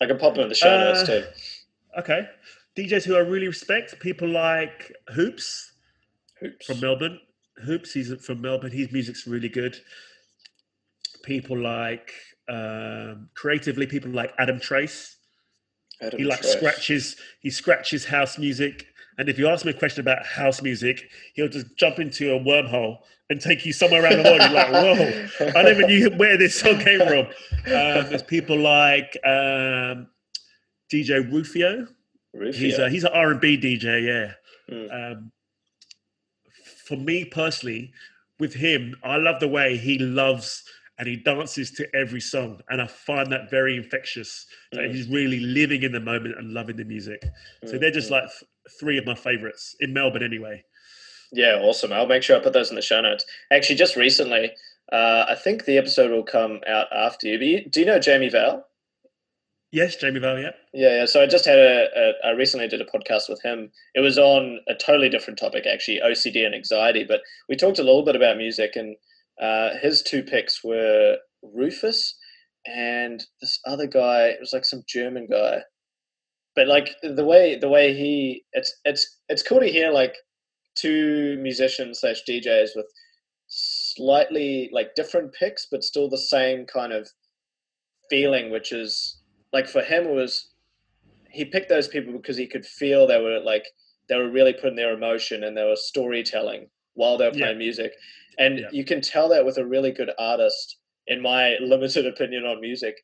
I 0.00 0.06
can 0.06 0.18
pop 0.18 0.34
them 0.34 0.44
in 0.44 0.48
the 0.48 0.54
show 0.54 0.78
notes 0.78 1.02
Uh, 1.02 1.06
too. 1.06 1.24
Okay, 2.00 2.28
DJs 2.76 3.04
who 3.04 3.14
I 3.16 3.20
really 3.20 3.46
respect, 3.46 3.98
people 4.00 4.28
like 4.28 4.92
Hoops 5.14 5.72
Hoops. 6.40 6.66
from 6.66 6.80
Melbourne. 6.80 7.20
Hoops, 7.64 7.92
he's 7.92 8.12
from 8.24 8.40
Melbourne. 8.40 8.72
His 8.72 8.90
music's 8.90 9.26
really 9.26 9.48
good. 9.48 9.76
People 11.22 11.56
like 11.58 12.10
um, 12.48 13.28
creatively, 13.34 13.86
people 13.86 14.10
like 14.10 14.32
Adam 14.38 14.58
Trace. 14.58 15.16
Adam 16.00 16.18
he 16.18 16.24
like 16.24 16.40
Trace. 16.40 16.52
scratches 16.54 17.16
he 17.40 17.50
scratches 17.50 18.04
house 18.06 18.38
music 18.38 18.86
and 19.18 19.28
if 19.28 19.38
you 19.38 19.48
ask 19.48 19.64
him 19.64 19.74
a 19.74 19.78
question 19.78 20.00
about 20.00 20.24
house 20.24 20.62
music 20.62 21.08
he'll 21.34 21.48
just 21.48 21.76
jump 21.76 21.98
into 21.98 22.34
a 22.34 22.40
wormhole 22.40 22.98
and 23.30 23.40
take 23.40 23.64
you 23.64 23.72
somewhere 23.72 24.02
around 24.02 24.18
the 24.18 24.24
world. 24.24 24.40
You're 24.40 24.50
like 24.50 24.70
whoa 24.70 25.58
i 25.58 25.62
never 25.62 25.82
knew 25.86 26.10
where 26.16 26.36
this 26.36 26.54
song 26.60 26.78
came 26.80 26.98
from. 27.00 27.26
Um, 27.66 28.08
there's 28.10 28.22
people 28.22 28.58
like 28.58 29.16
um, 29.24 30.08
dj 30.92 31.30
rufio. 31.32 31.86
He's 32.52 32.78
a, 32.78 32.88
he's 32.90 33.04
an 33.04 33.12
r&b 33.12 33.58
dj 33.58 33.84
yeah. 34.06 34.32
Mm. 34.74 35.12
um, 35.12 35.32
for 36.86 36.96
me 36.96 37.24
personally 37.24 37.92
with 38.38 38.54
him 38.54 38.94
i 39.04 39.16
love 39.16 39.40
the 39.40 39.48
way 39.48 39.76
he 39.76 39.98
loves 39.98 40.64
and 40.98 41.08
he 41.08 41.16
dances 41.16 41.70
to 41.72 41.96
every 41.96 42.20
song. 42.20 42.60
And 42.68 42.80
i 42.80 42.86
find 42.86 43.32
that 43.32 43.50
very 43.50 43.76
infectious 43.76 44.46
that 44.72 44.82
Mm. 44.82 44.94
he's 44.94 45.08
really 45.08 45.40
living 45.40 45.82
in 45.82 45.90
the 45.92 46.00
moment 46.00 46.36
and 46.38 46.52
loving 46.52 46.76
the 46.76 46.84
music. 46.84 47.22
So 47.66 47.72
Mm, 47.74 47.80
they're 47.80 47.90
just 47.90 48.08
mm. 48.08 48.12
like 48.12 48.30
three 48.78 48.98
of 48.98 49.06
my 49.06 49.14
favorites 49.14 49.76
in 49.80 49.92
melbourne 49.92 50.22
anyway 50.22 50.62
Yeah, 51.32 51.60
awesome. 51.62 51.92
I'll 51.92 52.06
make 52.06 52.22
sure 52.22 52.36
I 52.36 52.40
put 52.42 52.52
those 52.52 52.68
in 52.68 52.76
the 52.76 52.82
show 52.82 53.00
notes. 53.00 53.24
Actually, 53.50 53.76
just 53.76 53.96
recently, 53.96 54.52
uh, 54.92 55.24
I 55.28 55.34
think 55.34 55.64
the 55.64 55.78
episode 55.78 56.10
will 56.10 56.24
come 56.24 56.60
out 56.68 56.88
after 56.94 57.26
you. 57.26 57.38
But 57.38 57.46
you, 57.46 57.70
do 57.70 57.80
you 57.80 57.86
know 57.86 57.98
Jamie 57.98 58.28
Val? 58.28 58.66
Yes, 59.72 59.96
Jamie 59.96 60.20
Bell. 60.20 60.38
Yeah. 60.38 60.50
Yeah, 60.74 60.96
yeah. 60.98 61.06
So 61.06 61.22
I 61.22 61.26
just 61.26 61.46
had 61.46 61.58
a, 61.58 61.86
a. 61.96 62.28
I 62.28 62.30
recently 62.32 62.68
did 62.68 62.82
a 62.82 62.84
podcast 62.84 63.30
with 63.30 63.40
him. 63.42 63.70
It 63.94 64.00
was 64.00 64.18
on 64.18 64.60
a 64.68 64.74
totally 64.74 65.08
different 65.08 65.38
topic, 65.38 65.64
actually, 65.66 66.00
OCD 66.04 66.44
and 66.44 66.54
anxiety. 66.54 67.04
But 67.04 67.22
we 67.48 67.56
talked 67.56 67.78
a 67.78 67.82
little 67.82 68.04
bit 68.04 68.14
about 68.14 68.36
music, 68.36 68.76
and 68.76 68.94
uh, 69.40 69.70
his 69.80 70.02
two 70.02 70.22
picks 70.22 70.62
were 70.62 71.16
Rufus 71.42 72.14
and 72.66 73.24
this 73.40 73.58
other 73.66 73.86
guy. 73.86 74.26
It 74.26 74.40
was 74.40 74.52
like 74.52 74.66
some 74.66 74.82
German 74.86 75.26
guy. 75.30 75.62
But 76.54 76.68
like 76.68 76.90
the 77.02 77.24
way 77.24 77.58
the 77.58 77.68
way 77.68 77.94
he, 77.94 78.44
it's 78.52 78.74
it's 78.84 79.18
it's 79.28 79.42
cool 79.42 79.60
to 79.60 79.70
hear 79.70 79.90
like 79.90 80.14
two 80.74 81.38
musicians 81.40 82.00
slash 82.00 82.22
DJs 82.28 82.70
with 82.76 82.86
slightly 83.48 84.68
like 84.72 84.94
different 84.94 85.32
picks, 85.32 85.66
but 85.70 85.84
still 85.84 86.08
the 86.08 86.18
same 86.18 86.66
kind 86.66 86.92
of 86.92 87.08
feeling, 88.10 88.50
which 88.50 88.72
is 88.72 89.22
like 89.52 89.68
for 89.68 89.82
him 89.82 90.04
it 90.06 90.14
was 90.14 90.48
he 91.30 91.44
picked 91.44 91.68
those 91.68 91.88
people 91.88 92.12
because 92.12 92.36
he 92.36 92.46
could 92.46 92.66
feel 92.66 93.06
they 93.06 93.20
were 93.20 93.40
like 93.40 93.64
they 94.08 94.16
were 94.16 94.30
really 94.30 94.52
putting 94.52 94.76
their 94.76 94.92
emotion 94.92 95.44
and 95.44 95.56
they 95.56 95.64
were 95.64 95.76
storytelling 95.76 96.68
while 96.94 97.16
they 97.16 97.24
were 97.24 97.32
playing 97.32 97.58
yeah. 97.58 97.64
music 97.66 97.92
and 98.38 98.58
yeah. 98.58 98.66
you 98.70 98.84
can 98.84 99.00
tell 99.00 99.28
that 99.28 99.44
with 99.44 99.58
a 99.58 99.64
really 99.64 99.92
good 99.92 100.10
artist 100.18 100.76
in 101.06 101.22
my 101.22 101.56
limited 101.60 102.06
opinion 102.06 102.44
on 102.44 102.60
music 102.60 102.96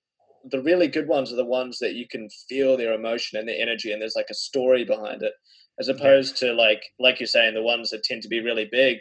the 0.50 0.62
really 0.62 0.88
good 0.88 1.08
ones 1.08 1.32
are 1.32 1.36
the 1.36 1.44
ones 1.44 1.78
that 1.78 1.94
you 1.94 2.06
can 2.08 2.28
feel 2.48 2.76
their 2.76 2.92
emotion 2.92 3.38
and 3.38 3.48
their 3.48 3.60
energy 3.60 3.92
and 3.92 4.00
there's 4.00 4.16
like 4.16 4.30
a 4.30 4.34
story 4.34 4.84
behind 4.84 5.22
it 5.22 5.32
as 5.80 5.88
opposed 5.88 6.40
yeah. 6.40 6.48
to 6.48 6.54
like 6.54 6.82
like 6.98 7.20
you're 7.20 7.26
saying 7.26 7.54
the 7.54 7.62
ones 7.62 7.90
that 7.90 8.02
tend 8.02 8.22
to 8.22 8.28
be 8.28 8.40
really 8.40 8.68
big 8.70 8.98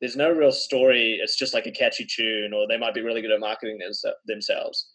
there's 0.00 0.16
no 0.16 0.30
real 0.30 0.52
story 0.52 1.18
it's 1.22 1.36
just 1.36 1.54
like 1.54 1.66
a 1.66 1.72
catchy 1.72 2.06
tune 2.06 2.52
or 2.52 2.66
they 2.68 2.78
might 2.78 2.94
be 2.94 3.02
really 3.02 3.22
good 3.22 3.30
at 3.30 3.40
marketing 3.40 3.78
themselves 4.26 4.90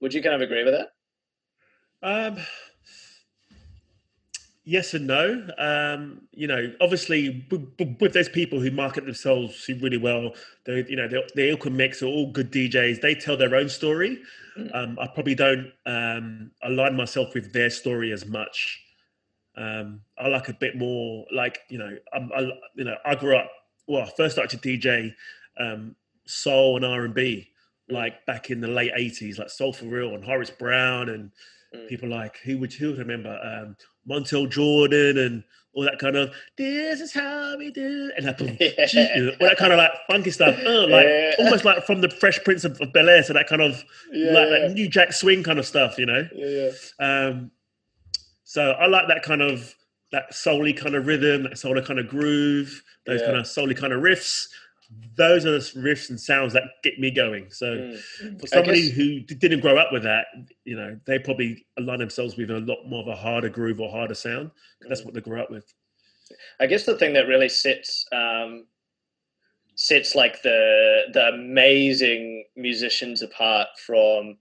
would 0.00 0.12
you 0.12 0.22
kind 0.22 0.34
of 0.34 0.42
agree 0.42 0.64
with 0.64 0.74
that 0.74 0.88
um, 2.02 2.38
yes 4.64 4.94
and 4.94 5.06
no. 5.06 5.46
Um, 5.58 6.22
you 6.32 6.46
know, 6.46 6.72
obviously, 6.80 7.46
with 8.00 8.12
those 8.12 8.28
people 8.28 8.60
who 8.60 8.70
market 8.70 9.04
themselves 9.04 9.68
really 9.80 9.96
well, 9.96 10.32
they, 10.64 10.84
you 10.88 10.96
know, 10.96 11.08
they, 11.08 11.22
they 11.34 11.50
all 11.50 11.56
can 11.56 11.76
mix. 11.76 12.00
They're 12.00 12.08
all 12.08 12.30
good 12.30 12.50
DJs. 12.52 13.00
They 13.00 13.14
tell 13.14 13.36
their 13.36 13.54
own 13.54 13.68
story. 13.68 14.20
Mm. 14.58 14.74
Um, 14.74 14.98
I 15.00 15.06
probably 15.06 15.34
don't 15.34 15.72
um, 15.86 16.50
align 16.62 16.96
myself 16.96 17.34
with 17.34 17.52
their 17.52 17.70
story 17.70 18.12
as 18.12 18.26
much. 18.26 18.82
Um, 19.56 20.00
I 20.18 20.28
like 20.28 20.48
a 20.48 20.54
bit 20.54 20.76
more, 20.76 21.26
like 21.32 21.58
you 21.68 21.78
know, 21.78 21.96
I'm, 22.12 22.30
I, 22.34 22.40
you 22.74 22.84
know, 22.84 22.96
I 23.04 23.14
grew 23.14 23.36
up. 23.36 23.50
Well, 23.86 24.02
I 24.02 24.10
first 24.16 24.36
started 24.36 24.60
to 24.60 24.68
DJ 24.68 25.12
um, 25.58 25.96
soul 26.26 26.76
and 26.76 26.84
R 26.84 27.04
and 27.04 27.14
B, 27.14 27.48
like 27.88 28.24
back 28.26 28.50
in 28.50 28.60
the 28.60 28.68
late 28.68 28.92
'80s, 28.96 29.38
like 29.38 29.50
Soul 29.50 29.72
for 29.72 29.86
Real 29.86 30.14
and 30.14 30.24
Horace 30.24 30.50
Brown 30.50 31.08
and 31.08 31.30
Mm. 31.74 31.88
People 31.88 32.08
like 32.08 32.38
who 32.38 32.58
would 32.58 32.72
who 32.72 32.88
would 32.88 32.98
remember 32.98 33.38
um, 33.42 33.76
Montell 34.10 34.48
Jordan 34.48 35.18
and 35.18 35.44
all 35.72 35.84
that 35.84 36.00
kind 36.00 36.16
of 36.16 36.34
this 36.56 37.00
is 37.00 37.12
how 37.12 37.56
we 37.56 37.70
do 37.70 38.10
and 38.16 38.26
that, 38.26 38.40
yeah. 38.92 39.30
all 39.40 39.48
that 39.48 39.56
kind 39.56 39.72
of 39.72 39.78
like 39.78 39.92
funky 40.08 40.30
stuff, 40.30 40.58
uh, 40.66 40.86
like 40.88 41.06
yeah. 41.06 41.32
almost 41.38 41.64
like 41.64 41.84
from 41.86 42.00
the 42.00 42.10
Fresh 42.10 42.42
Prince 42.44 42.64
of, 42.64 42.80
of 42.80 42.92
Bel 42.92 43.08
Air, 43.08 43.22
so 43.22 43.32
that 43.32 43.46
kind 43.46 43.62
of 43.62 43.82
yeah, 44.12 44.32
like 44.32 44.48
that 44.48 44.72
New 44.74 44.88
Jack 44.88 45.12
Swing 45.12 45.42
kind 45.42 45.58
of 45.58 45.66
stuff, 45.66 45.96
you 45.96 46.06
know. 46.06 46.28
Yeah. 46.34 46.70
Um, 46.98 47.52
so 48.42 48.72
I 48.72 48.86
like 48.86 49.06
that 49.08 49.22
kind 49.22 49.42
of 49.42 49.72
that 50.10 50.34
soully 50.34 50.72
kind 50.72 50.96
of 50.96 51.06
rhythm, 51.06 51.44
that 51.44 51.56
soully 51.56 51.82
kind 51.82 52.00
of 52.00 52.08
groove, 52.08 52.82
those 53.06 53.22
kind 53.22 53.36
of 53.36 53.46
soully 53.46 53.74
kind 53.74 53.92
of 53.92 54.02
riffs 54.02 54.48
those 55.16 55.44
are 55.44 55.52
the 55.52 55.58
riffs 55.58 56.10
and 56.10 56.18
sounds 56.18 56.52
that 56.52 56.64
get 56.82 56.98
me 56.98 57.10
going. 57.10 57.50
So 57.50 57.66
mm. 57.66 58.40
for 58.40 58.46
somebody 58.46 58.88
guess, 58.88 58.96
who 58.96 59.20
didn't 59.20 59.60
grow 59.60 59.76
up 59.76 59.92
with 59.92 60.02
that, 60.04 60.26
you 60.64 60.76
know, 60.76 60.98
they 61.06 61.18
probably 61.18 61.66
align 61.78 61.98
themselves 61.98 62.36
with 62.36 62.50
a 62.50 62.60
lot 62.60 62.78
more 62.86 63.02
of 63.02 63.08
a 63.08 63.14
harder 63.14 63.48
groove 63.48 63.80
or 63.80 63.90
harder 63.90 64.14
sound. 64.14 64.50
That's 64.88 65.02
mm. 65.02 65.06
what 65.06 65.14
they 65.14 65.20
grew 65.20 65.40
up 65.40 65.50
with. 65.50 65.72
I 66.60 66.66
guess 66.66 66.84
the 66.84 66.96
thing 66.96 67.12
that 67.14 67.26
really 67.26 67.48
sets 67.48 68.04
um, 68.12 68.66
sets 69.74 70.14
like 70.14 70.42
the 70.42 71.04
the 71.12 71.28
amazing 71.28 72.44
musicians 72.56 73.22
apart 73.22 73.68
from 73.84 74.36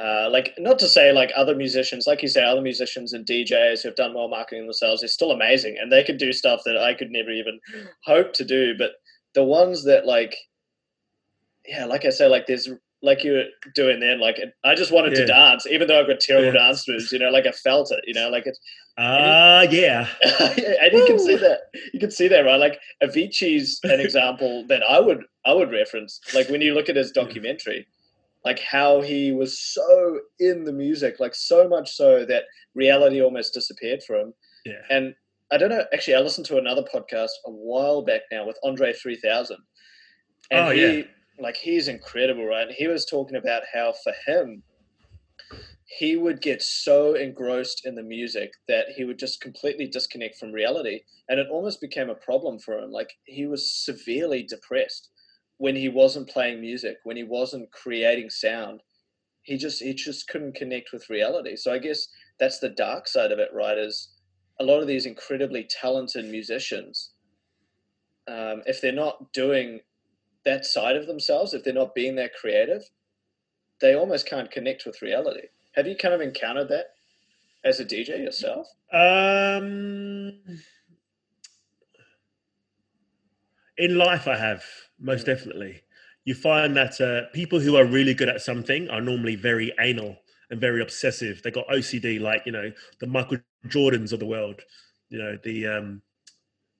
uh, 0.00 0.28
like 0.30 0.54
not 0.58 0.78
to 0.78 0.88
say 0.88 1.12
like 1.12 1.30
other 1.36 1.54
musicians, 1.54 2.06
like 2.06 2.22
you 2.22 2.28
say, 2.28 2.42
other 2.42 2.62
musicians 2.62 3.12
and 3.12 3.26
DJs 3.26 3.82
who 3.82 3.88
have 3.88 3.96
done 3.96 4.14
well 4.14 4.28
marketing 4.28 4.64
themselves, 4.64 5.02
they're 5.02 5.08
still 5.08 5.30
amazing 5.30 5.76
and 5.78 5.92
they 5.92 6.02
can 6.02 6.16
do 6.16 6.32
stuff 6.32 6.62
that 6.64 6.78
I 6.78 6.94
could 6.94 7.10
never 7.10 7.30
even 7.30 7.60
hope 8.04 8.32
to 8.34 8.44
do. 8.44 8.74
But 8.78 8.92
the 9.34 9.44
ones 9.44 9.84
that 9.84 10.06
like 10.06 10.36
yeah 11.66 11.84
like 11.84 12.04
i 12.04 12.10
said 12.10 12.30
like 12.30 12.46
there's 12.46 12.68
like 13.02 13.24
you 13.24 13.32
were 13.32 13.44
doing 13.74 14.00
then 14.00 14.20
like 14.20 14.38
i 14.64 14.74
just 14.74 14.92
wanted 14.92 15.12
yeah. 15.12 15.20
to 15.20 15.26
dance 15.26 15.66
even 15.66 15.88
though 15.88 16.00
i've 16.00 16.06
got 16.06 16.20
terrible 16.20 16.52
yeah. 16.52 16.66
dance 16.66 16.86
moves 16.88 17.12
you 17.12 17.18
know 17.18 17.30
like 17.30 17.46
i 17.46 17.52
felt 17.52 17.90
it 17.90 18.00
you 18.06 18.14
know 18.14 18.28
like 18.28 18.46
it's 18.46 18.58
uh 18.98 19.66
yeah. 19.70 20.06
and 20.82 20.92
you 20.92 21.06
can 21.06 21.18
see 21.18 21.36
that 21.36 21.60
you 21.94 22.00
can 22.00 22.10
see 22.10 22.28
that 22.28 22.40
right? 22.40 22.60
Like 22.60 22.78
avicii's 23.02 23.80
an 23.84 24.00
example 24.06 24.66
that 24.68 24.82
i 24.82 25.00
would 25.00 25.24
i 25.46 25.52
would 25.52 25.70
reference 25.70 26.20
like 26.34 26.48
when 26.50 26.60
you 26.60 26.74
look 26.74 26.88
at 26.88 26.96
his 26.96 27.10
documentary 27.10 27.86
like 28.44 28.58
how 28.58 29.00
he 29.00 29.32
was 29.32 29.58
so 29.58 30.20
in 30.38 30.64
the 30.64 30.72
music 30.72 31.20
like 31.20 31.34
so 31.34 31.68
much 31.68 31.94
so 31.94 32.24
that 32.24 32.44
reality 32.74 33.22
almost 33.22 33.54
disappeared 33.54 34.02
for 34.06 34.16
him. 34.16 34.34
Yeah. 34.64 34.82
And 34.90 35.14
I 35.50 35.56
don't 35.56 35.70
know. 35.70 35.84
Actually, 35.92 36.14
I 36.14 36.20
listened 36.20 36.46
to 36.46 36.58
another 36.58 36.82
podcast 36.82 37.30
a 37.46 37.50
while 37.50 38.02
back 38.02 38.22
now 38.30 38.46
with 38.46 38.58
Andre 38.62 38.92
3000. 38.92 39.56
And 40.50 40.66
oh, 40.66 40.70
he, 40.70 40.98
yeah. 40.98 41.02
like, 41.38 41.56
he's 41.56 41.88
incredible, 41.88 42.46
right? 42.46 42.66
And 42.66 42.74
he 42.76 42.86
was 42.86 43.04
talking 43.04 43.36
about 43.36 43.62
how 43.72 43.92
for 44.04 44.12
him, 44.26 44.62
he 45.86 46.16
would 46.16 46.40
get 46.40 46.62
so 46.62 47.14
engrossed 47.14 47.84
in 47.84 47.96
the 47.96 48.02
music 48.02 48.52
that 48.68 48.86
he 48.96 49.04
would 49.04 49.18
just 49.18 49.40
completely 49.40 49.88
disconnect 49.88 50.38
from 50.38 50.52
reality. 50.52 51.00
And 51.28 51.40
it 51.40 51.48
almost 51.50 51.80
became 51.80 52.10
a 52.10 52.14
problem 52.14 52.60
for 52.60 52.78
him. 52.78 52.92
Like, 52.92 53.10
he 53.24 53.46
was 53.46 53.72
severely 53.72 54.44
depressed 54.44 55.08
when 55.60 55.74
he 55.74 55.88
wasn't 55.88 56.28
playing 56.28 56.60
music, 56.60 56.98
when 57.02 57.16
he 57.16 57.24
wasn't 57.24 57.70
creating 57.72 58.30
sound. 58.30 58.82
He 59.42 59.56
just 59.56 59.82
he 59.82 59.94
just 59.94 60.28
couldn't 60.28 60.54
connect 60.54 60.92
with 60.92 61.10
reality. 61.10 61.56
So 61.56 61.72
I 61.72 61.78
guess 61.78 62.06
that's 62.38 62.60
the 62.60 62.68
dark 62.68 63.08
side 63.08 63.32
of 63.32 63.38
it, 63.38 63.50
right? 63.52 63.76
Is 63.76 64.09
a 64.60 64.64
lot 64.64 64.80
of 64.80 64.86
these 64.86 65.06
incredibly 65.06 65.64
talented 65.64 66.26
musicians, 66.26 67.10
um, 68.28 68.62
if 68.66 68.80
they're 68.80 68.92
not 68.92 69.32
doing 69.32 69.80
that 70.44 70.66
side 70.66 70.96
of 70.96 71.06
themselves, 71.06 71.54
if 71.54 71.64
they're 71.64 71.72
not 71.72 71.94
being 71.94 72.14
that 72.16 72.34
creative, 72.34 72.82
they 73.80 73.94
almost 73.94 74.26
can't 74.26 74.50
connect 74.50 74.84
with 74.84 75.00
reality. 75.00 75.48
Have 75.74 75.86
you 75.86 75.96
kind 75.96 76.14
of 76.14 76.20
encountered 76.20 76.68
that 76.68 76.86
as 77.64 77.80
a 77.80 77.84
DJ 77.84 78.18
yourself? 78.18 78.68
Um, 78.92 80.40
in 83.78 83.96
life, 83.96 84.28
I 84.28 84.36
have 84.36 84.62
most 84.98 85.22
mm. 85.22 85.26
definitely. 85.26 85.82
You 86.24 86.34
find 86.34 86.76
that 86.76 87.00
uh, 87.00 87.32
people 87.32 87.60
who 87.60 87.76
are 87.76 87.86
really 87.86 88.12
good 88.12 88.28
at 88.28 88.42
something 88.42 88.90
are 88.90 89.00
normally 89.00 89.36
very 89.36 89.72
anal 89.80 90.18
and 90.50 90.60
very 90.60 90.82
obsessive. 90.82 91.42
They 91.42 91.50
got 91.50 91.66
OCD, 91.68 92.20
like 92.20 92.42
you 92.46 92.52
know 92.52 92.72
the 93.00 93.06
Michael 93.06 93.38
Jordans 93.66 94.12
of 94.12 94.18
the 94.18 94.26
world, 94.26 94.60
you 95.08 95.18
know 95.18 95.38
the 95.42 95.66
um, 95.66 96.02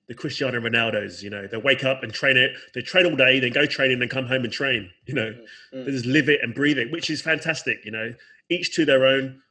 the 0.07 0.13
Cristiano 0.13 0.59
Ronaldos. 0.59 1.23
You 1.23 1.29
know 1.29 1.47
they 1.47 1.57
wake 1.57 1.83
up 1.83 2.03
and 2.03 2.13
train 2.13 2.37
it. 2.37 2.51
They 2.73 2.81
train 2.81 3.05
all 3.05 3.15
day, 3.15 3.39
then 3.39 3.51
go 3.51 3.65
training, 3.65 3.99
then 3.99 4.09
come 4.09 4.27
home 4.27 4.43
and 4.43 4.53
train. 4.53 4.89
You 5.07 5.15
know 5.15 5.31
mm-hmm. 5.31 5.85
they 5.85 5.91
just 5.91 6.05
live 6.05 6.29
it 6.29 6.39
and 6.43 6.53
breathe 6.53 6.77
it, 6.77 6.91
which 6.91 7.09
is 7.09 7.21
fantastic. 7.21 7.83
You 7.85 7.91
know 7.91 8.13
each 8.49 8.75
to 8.75 8.85
their 8.85 9.05
own. 9.05 9.41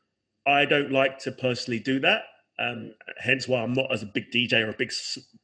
I 0.47 0.65
don't 0.65 0.91
like 0.91 1.19
to 1.21 1.33
personally 1.33 1.81
do 1.81 2.01
that. 2.01 2.23
Um, 2.59 2.95
hence 3.19 3.49
why 3.49 3.63
I'm 3.63 3.73
not 3.73 3.93
as 3.93 4.03
a 4.03 4.07
big 4.07 4.31
DJ 4.31 4.65
or 4.65 4.71
a 4.71 4.75
big 4.75 4.93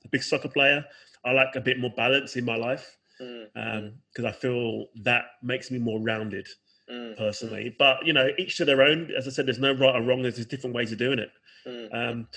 a 0.05 0.09
big 0.09 0.23
soccer 0.23 0.49
player. 0.49 0.85
I 1.25 1.33
like 1.33 1.57
a 1.57 1.61
bit 1.61 1.79
more 1.79 1.91
balance 1.97 2.37
in 2.37 2.45
my 2.45 2.57
life 2.57 2.97
because 3.19 3.49
mm-hmm. 3.57 4.25
um, 4.25 4.27
I 4.27 4.33
feel 4.33 4.87
that 5.03 5.25
makes 5.43 5.71
me 5.71 5.79
more 5.79 6.01
rounded 6.01 6.47
mm. 6.91 7.17
personally. 7.17 7.75
But 7.79 8.07
you 8.07 8.13
know, 8.13 8.29
each 8.39 8.57
to 8.59 8.65
their 8.65 8.83
own. 8.83 9.11
As 9.17 9.27
I 9.27 9.31
said, 9.31 9.47
there's 9.47 9.59
no 9.59 9.73
right 9.73 9.95
or 9.95 10.03
wrong. 10.03 10.23
There's 10.23 10.37
just 10.37 10.49
different 10.49 10.75
ways 10.75 10.93
of 10.93 10.99
doing 10.99 11.19
it. 11.19 11.31
Mm. 11.67 11.95
Um, 11.95 12.29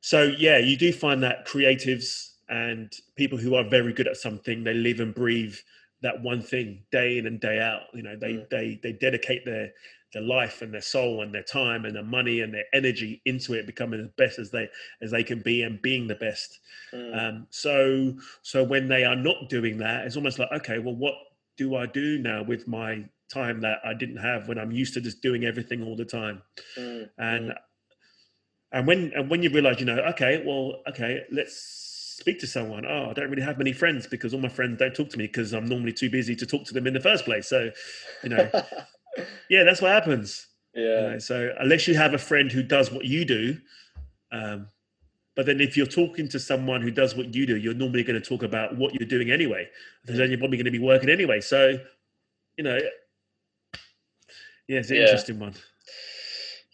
so 0.00 0.22
yeah, 0.24 0.58
you 0.58 0.76
do 0.76 0.92
find 0.92 1.22
that 1.22 1.46
creatives 1.46 2.32
and 2.48 2.92
people 3.16 3.38
who 3.38 3.54
are 3.54 3.64
very 3.64 3.92
good 3.92 4.08
at 4.08 4.16
something, 4.16 4.62
they 4.64 4.74
live 4.74 5.00
and 5.00 5.14
breathe 5.14 5.56
that 6.02 6.20
one 6.20 6.42
thing 6.42 6.82
day 6.90 7.16
in 7.18 7.26
and 7.26 7.40
day 7.40 7.60
out. 7.60 7.82
You 7.94 8.02
know, 8.02 8.16
they 8.16 8.34
mm. 8.34 8.48
they 8.50 8.80
they 8.82 8.92
dedicate 8.92 9.44
their 9.44 9.72
their 10.12 10.22
life 10.22 10.60
and 10.60 10.74
their 10.74 10.82
soul 10.82 11.22
and 11.22 11.34
their 11.34 11.42
time 11.42 11.86
and 11.86 11.96
their 11.96 12.02
money 12.02 12.40
and 12.40 12.52
their 12.52 12.66
energy 12.74 13.22
into 13.24 13.54
it, 13.54 13.66
becoming 13.66 14.00
as 14.00 14.08
best 14.18 14.38
as 14.38 14.50
they 14.50 14.68
as 15.00 15.10
they 15.10 15.24
can 15.24 15.40
be 15.40 15.62
and 15.62 15.80
being 15.80 16.06
the 16.06 16.14
best. 16.14 16.58
Mm. 16.92 17.28
Um, 17.28 17.46
so 17.50 18.14
so 18.42 18.62
when 18.62 18.88
they 18.88 19.04
are 19.04 19.16
not 19.16 19.48
doing 19.48 19.78
that, 19.78 20.04
it's 20.04 20.16
almost 20.16 20.38
like 20.38 20.52
okay, 20.52 20.78
well, 20.78 20.96
what 20.96 21.14
do 21.56 21.76
I 21.76 21.86
do 21.86 22.18
now 22.18 22.42
with 22.42 22.66
my 22.66 23.04
time 23.32 23.60
that 23.60 23.78
I 23.84 23.94
didn't 23.94 24.18
have 24.18 24.48
when 24.48 24.58
I'm 24.58 24.72
used 24.72 24.94
to 24.94 25.00
just 25.00 25.22
doing 25.22 25.44
everything 25.44 25.82
all 25.82 25.96
the 25.96 26.04
time. 26.04 26.42
Mm, 26.78 27.08
and 27.18 27.50
mm. 27.50 27.54
and 28.72 28.86
when 28.86 29.12
and 29.14 29.30
when 29.30 29.42
you 29.42 29.50
realize, 29.50 29.80
you 29.80 29.86
know, 29.86 29.98
okay, 30.10 30.42
well, 30.44 30.82
okay, 30.88 31.22
let's 31.30 31.82
speak 32.22 32.38
to 32.40 32.46
someone. 32.46 32.86
Oh, 32.86 33.10
I 33.10 33.12
don't 33.12 33.30
really 33.30 33.42
have 33.42 33.58
many 33.58 33.72
friends 33.72 34.06
because 34.06 34.34
all 34.34 34.40
my 34.40 34.48
friends 34.48 34.78
don't 34.78 34.94
talk 34.94 35.10
to 35.10 35.18
me 35.18 35.26
because 35.26 35.52
I'm 35.52 35.66
normally 35.66 35.92
too 35.92 36.10
busy 36.10 36.36
to 36.36 36.46
talk 36.46 36.64
to 36.66 36.74
them 36.74 36.86
in 36.86 36.94
the 36.94 37.00
first 37.00 37.24
place. 37.24 37.48
So, 37.48 37.70
you 38.22 38.28
know, 38.28 38.50
yeah, 39.50 39.64
that's 39.64 39.82
what 39.82 39.90
happens. 39.90 40.46
Yeah. 40.74 40.82
You 40.82 41.10
know, 41.12 41.18
so 41.18 41.52
unless 41.58 41.88
you 41.88 41.94
have 41.96 42.14
a 42.14 42.18
friend 42.18 42.50
who 42.50 42.62
does 42.62 42.90
what 42.90 43.04
you 43.04 43.24
do, 43.24 43.58
um, 44.30 44.68
but 45.34 45.46
then 45.46 45.60
if 45.60 45.76
you're 45.76 45.86
talking 45.86 46.28
to 46.28 46.38
someone 46.38 46.82
who 46.82 46.90
does 46.90 47.14
what 47.14 47.34
you 47.34 47.46
do, 47.46 47.56
you're 47.56 47.74
normally 47.74 48.04
going 48.04 48.20
to 48.20 48.26
talk 48.26 48.42
about 48.42 48.76
what 48.76 48.94
you're 48.94 49.08
doing 49.08 49.30
anyway. 49.30 49.68
Because 50.02 50.18
then 50.18 50.30
you're 50.30 50.38
probably 50.38 50.58
going 50.58 50.66
to 50.66 50.70
be 50.70 50.78
working 50.78 51.08
anyway. 51.08 51.40
So, 51.40 51.78
you 52.56 52.64
know, 52.64 52.78
yeah, 54.68 54.78
it's 54.80 54.90
an 54.90 54.96
Yeah. 54.96 55.02
interesting 55.02 55.38
one. 55.38 55.54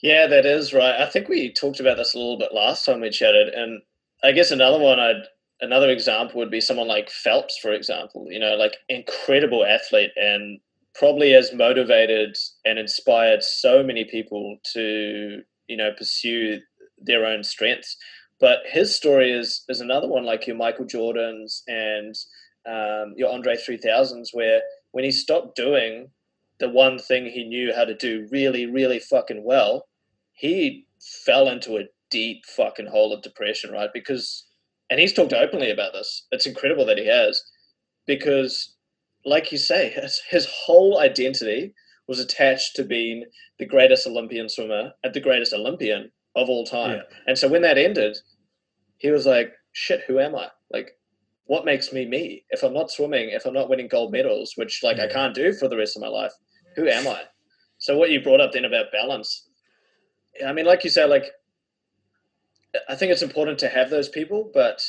Yeah, 0.03 0.27
that 0.29 0.47
is 0.47 0.73
right. 0.73 1.01
I 1.01 1.07
think 1.07 1.29
we 1.29 1.53
talked 1.53 1.81
about 1.81 1.97
this 1.97 2.15
a 2.15 2.19
little 2.19 2.39
bit 2.39 2.55
last 2.55 2.85
time 2.85 3.01
we 3.01 3.11
chatted, 3.11 3.49
and 3.49 3.83
I 4.23 4.33
guess 4.33 4.51
another 4.51 4.79
one 4.79 5.01
I'd 5.01 5.25
another 5.61 5.91
example 5.91 6.39
would 6.39 6.51
be 6.51 6.61
someone 6.61 6.87
like 6.87 7.11
Phelps, 7.11 7.59
for 7.59 7.73
example. 7.73 8.27
You 8.31 8.39
know, 8.39 8.55
like 8.55 8.77
incredible 8.89 9.65
athlete 9.65 10.11
and 10.17 10.61
probably 10.95 11.33
has 11.33 11.53
motivated 11.53 12.37
and 12.65 12.79
inspired 12.79 13.43
so 13.43 13.83
many 13.83 14.05
people 14.05 14.59
to 14.75 15.41
you 15.69 15.77
know 15.77 15.91
pursue 15.97 16.61
their 16.99 17.27
own 17.27 17.43
strengths. 17.43 17.97
But 18.41 18.59
his 18.67 18.95
story 18.95 19.33
is 19.33 19.65
is 19.69 19.81
another 19.81 20.07
one 20.09 20.25
like 20.25 20.47
your 20.47 20.57
Michael 20.57 20.87
Jordans 20.87 21.63
and 21.67 22.15
um, 22.69 23.15
your 23.17 23.33
Andre 23.33 23.57
three 23.57 23.79
thousands, 23.79 24.31
where 24.33 24.61
when 24.93 25.05
he 25.05 25.11
stopped 25.11 25.57
doing 25.57 26.11
the 26.61 26.69
one 26.69 26.99
thing 26.99 27.27
he 27.27 27.45
knew 27.45 27.73
how 27.75 27.85
to 27.85 27.95
do 27.95 28.27
really, 28.31 28.67
really 28.67 28.99
fucking 28.99 29.45
well, 29.45 29.87
he 30.33 30.87
fell 31.25 31.49
into 31.49 31.77
a 31.77 31.85
deep 32.11 32.45
fucking 32.47 32.87
hole 32.87 33.13
of 33.13 33.23
depression, 33.23 33.71
right? 33.71 33.91
Because, 33.93 34.47
and 34.91 34.99
he's 34.99 35.13
talked 35.13 35.33
openly 35.33 35.71
about 35.71 35.93
this. 35.93 36.27
It's 36.33 36.47
incredible 36.47 36.87
that 36.87 36.99
he 36.99 37.07
has, 37.07 37.43
because, 38.07 38.75
like 39.25 39.53
you 39.53 39.59
say, 39.59 39.91
his, 39.91 40.21
his 40.29 40.47
whole 40.47 41.01
identity 41.01 41.75
was 42.09 42.19
attached 42.19 42.75
to 42.77 42.85
being 42.85 43.25
the 43.59 43.67
greatest 43.67 44.07
Olympian 44.07 44.49
swimmer 44.49 44.93
and 45.05 45.13
the 45.13 45.21
greatest 45.21 45.53
Olympian 45.53 46.11
of 46.35 46.49
all 46.49 46.65
time. 46.65 46.97
Yeah. 46.97 47.17
And 47.27 47.39
so 47.39 47.49
when 47.49 47.63
that 47.63 47.79
ended, 47.79 48.17
he 48.97 49.11
was 49.11 49.27
like, 49.27 49.53
shit, 49.73 50.03
who 50.07 50.19
am 50.19 50.35
I? 50.35 50.49
Like, 50.71 50.93
what 51.45 51.65
makes 51.65 51.93
me 51.93 52.07
me? 52.07 52.45
If 52.51 52.63
I'm 52.63 52.75
not 52.75 52.91
swimming, 52.91 53.31
if 53.31 53.47
I'm 53.47 53.55
not 53.55 53.69
winning 53.69 53.89
gold 53.89 54.13
medals, 54.13 54.53
which 54.57 54.83
like 54.83 54.99
I 54.99 55.09
can't 55.09 55.35
do 55.35 55.53
for 55.53 55.69
the 55.69 55.77
rest 55.77 55.97
of 55.97 56.03
my 56.03 56.09
life, 56.09 56.33
who 56.79 56.89
am 56.89 57.09
I? 57.09 57.23
So 57.79 57.97
what 57.97 58.11
you 58.11 58.23
brought 58.23 58.41
up 58.41 58.53
then 58.53 58.65
about 58.65 58.93
balance, 58.93 59.49
I 60.47 60.53
mean, 60.53 60.65
like 60.65 60.85
you 60.85 60.91
said, 60.91 61.11
like 61.11 61.25
I 62.89 62.95
think 62.95 63.11
it's 63.11 63.23
important 63.23 63.59
to 63.59 63.69
have 63.69 63.91
those 63.91 64.09
people, 64.09 64.51
but 64.55 64.89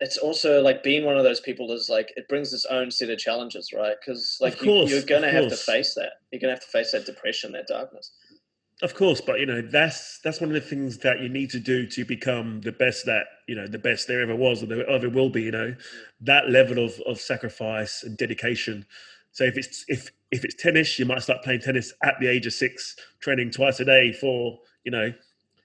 it's 0.00 0.18
also 0.18 0.60
like 0.60 0.82
being 0.82 1.04
one 1.04 1.16
of 1.16 1.24
those 1.24 1.40
people 1.40 1.72
is 1.72 1.88
like 1.88 2.12
it 2.16 2.28
brings 2.28 2.52
its 2.52 2.66
own 2.66 2.90
set 2.90 3.08
of 3.08 3.18
challenges, 3.18 3.72
right? 3.74 3.96
Because 3.98 4.36
like 4.40 4.58
course, 4.58 4.90
you, 4.90 4.96
you're 4.96 5.06
gonna 5.06 5.30
have 5.30 5.48
to 5.48 5.56
face 5.56 5.94
that. 5.94 6.12
You're 6.30 6.40
gonna 6.40 6.52
have 6.52 6.62
to 6.62 6.68
face 6.68 6.92
that 6.92 7.06
depression, 7.06 7.52
that 7.52 7.66
darkness. 7.66 8.12
Of 8.80 8.94
course, 8.94 9.20
but 9.20 9.40
you 9.40 9.46
know 9.46 9.60
that's 9.60 10.20
that's 10.22 10.40
one 10.40 10.50
of 10.50 10.54
the 10.54 10.68
things 10.68 10.98
that 10.98 11.20
you 11.20 11.28
need 11.28 11.50
to 11.50 11.58
do 11.58 11.86
to 11.88 12.04
become 12.04 12.60
the 12.60 12.70
best 12.70 13.06
that 13.06 13.26
you 13.48 13.56
know 13.56 13.66
the 13.66 13.78
best 13.78 14.06
there 14.06 14.20
ever 14.20 14.36
was 14.36 14.62
or 14.62 14.66
there 14.66 14.88
ever 14.88 15.08
will 15.08 15.30
be. 15.30 15.42
You 15.42 15.50
know 15.50 15.74
that 16.20 16.50
level 16.50 16.84
of 16.84 17.00
of 17.06 17.18
sacrifice 17.18 18.04
and 18.04 18.16
dedication. 18.16 18.86
So 19.32 19.44
if 19.44 19.56
it's 19.56 19.84
if 19.88 20.10
if 20.30 20.44
it's 20.44 20.54
tennis, 20.54 20.98
you 20.98 21.06
might 21.06 21.22
start 21.22 21.42
playing 21.42 21.60
tennis 21.60 21.92
at 22.02 22.14
the 22.20 22.26
age 22.26 22.46
of 22.46 22.52
six, 22.52 22.96
training 23.20 23.50
twice 23.50 23.80
a 23.80 23.84
day 23.84 24.12
for 24.12 24.58
you 24.84 24.90
know 24.90 25.12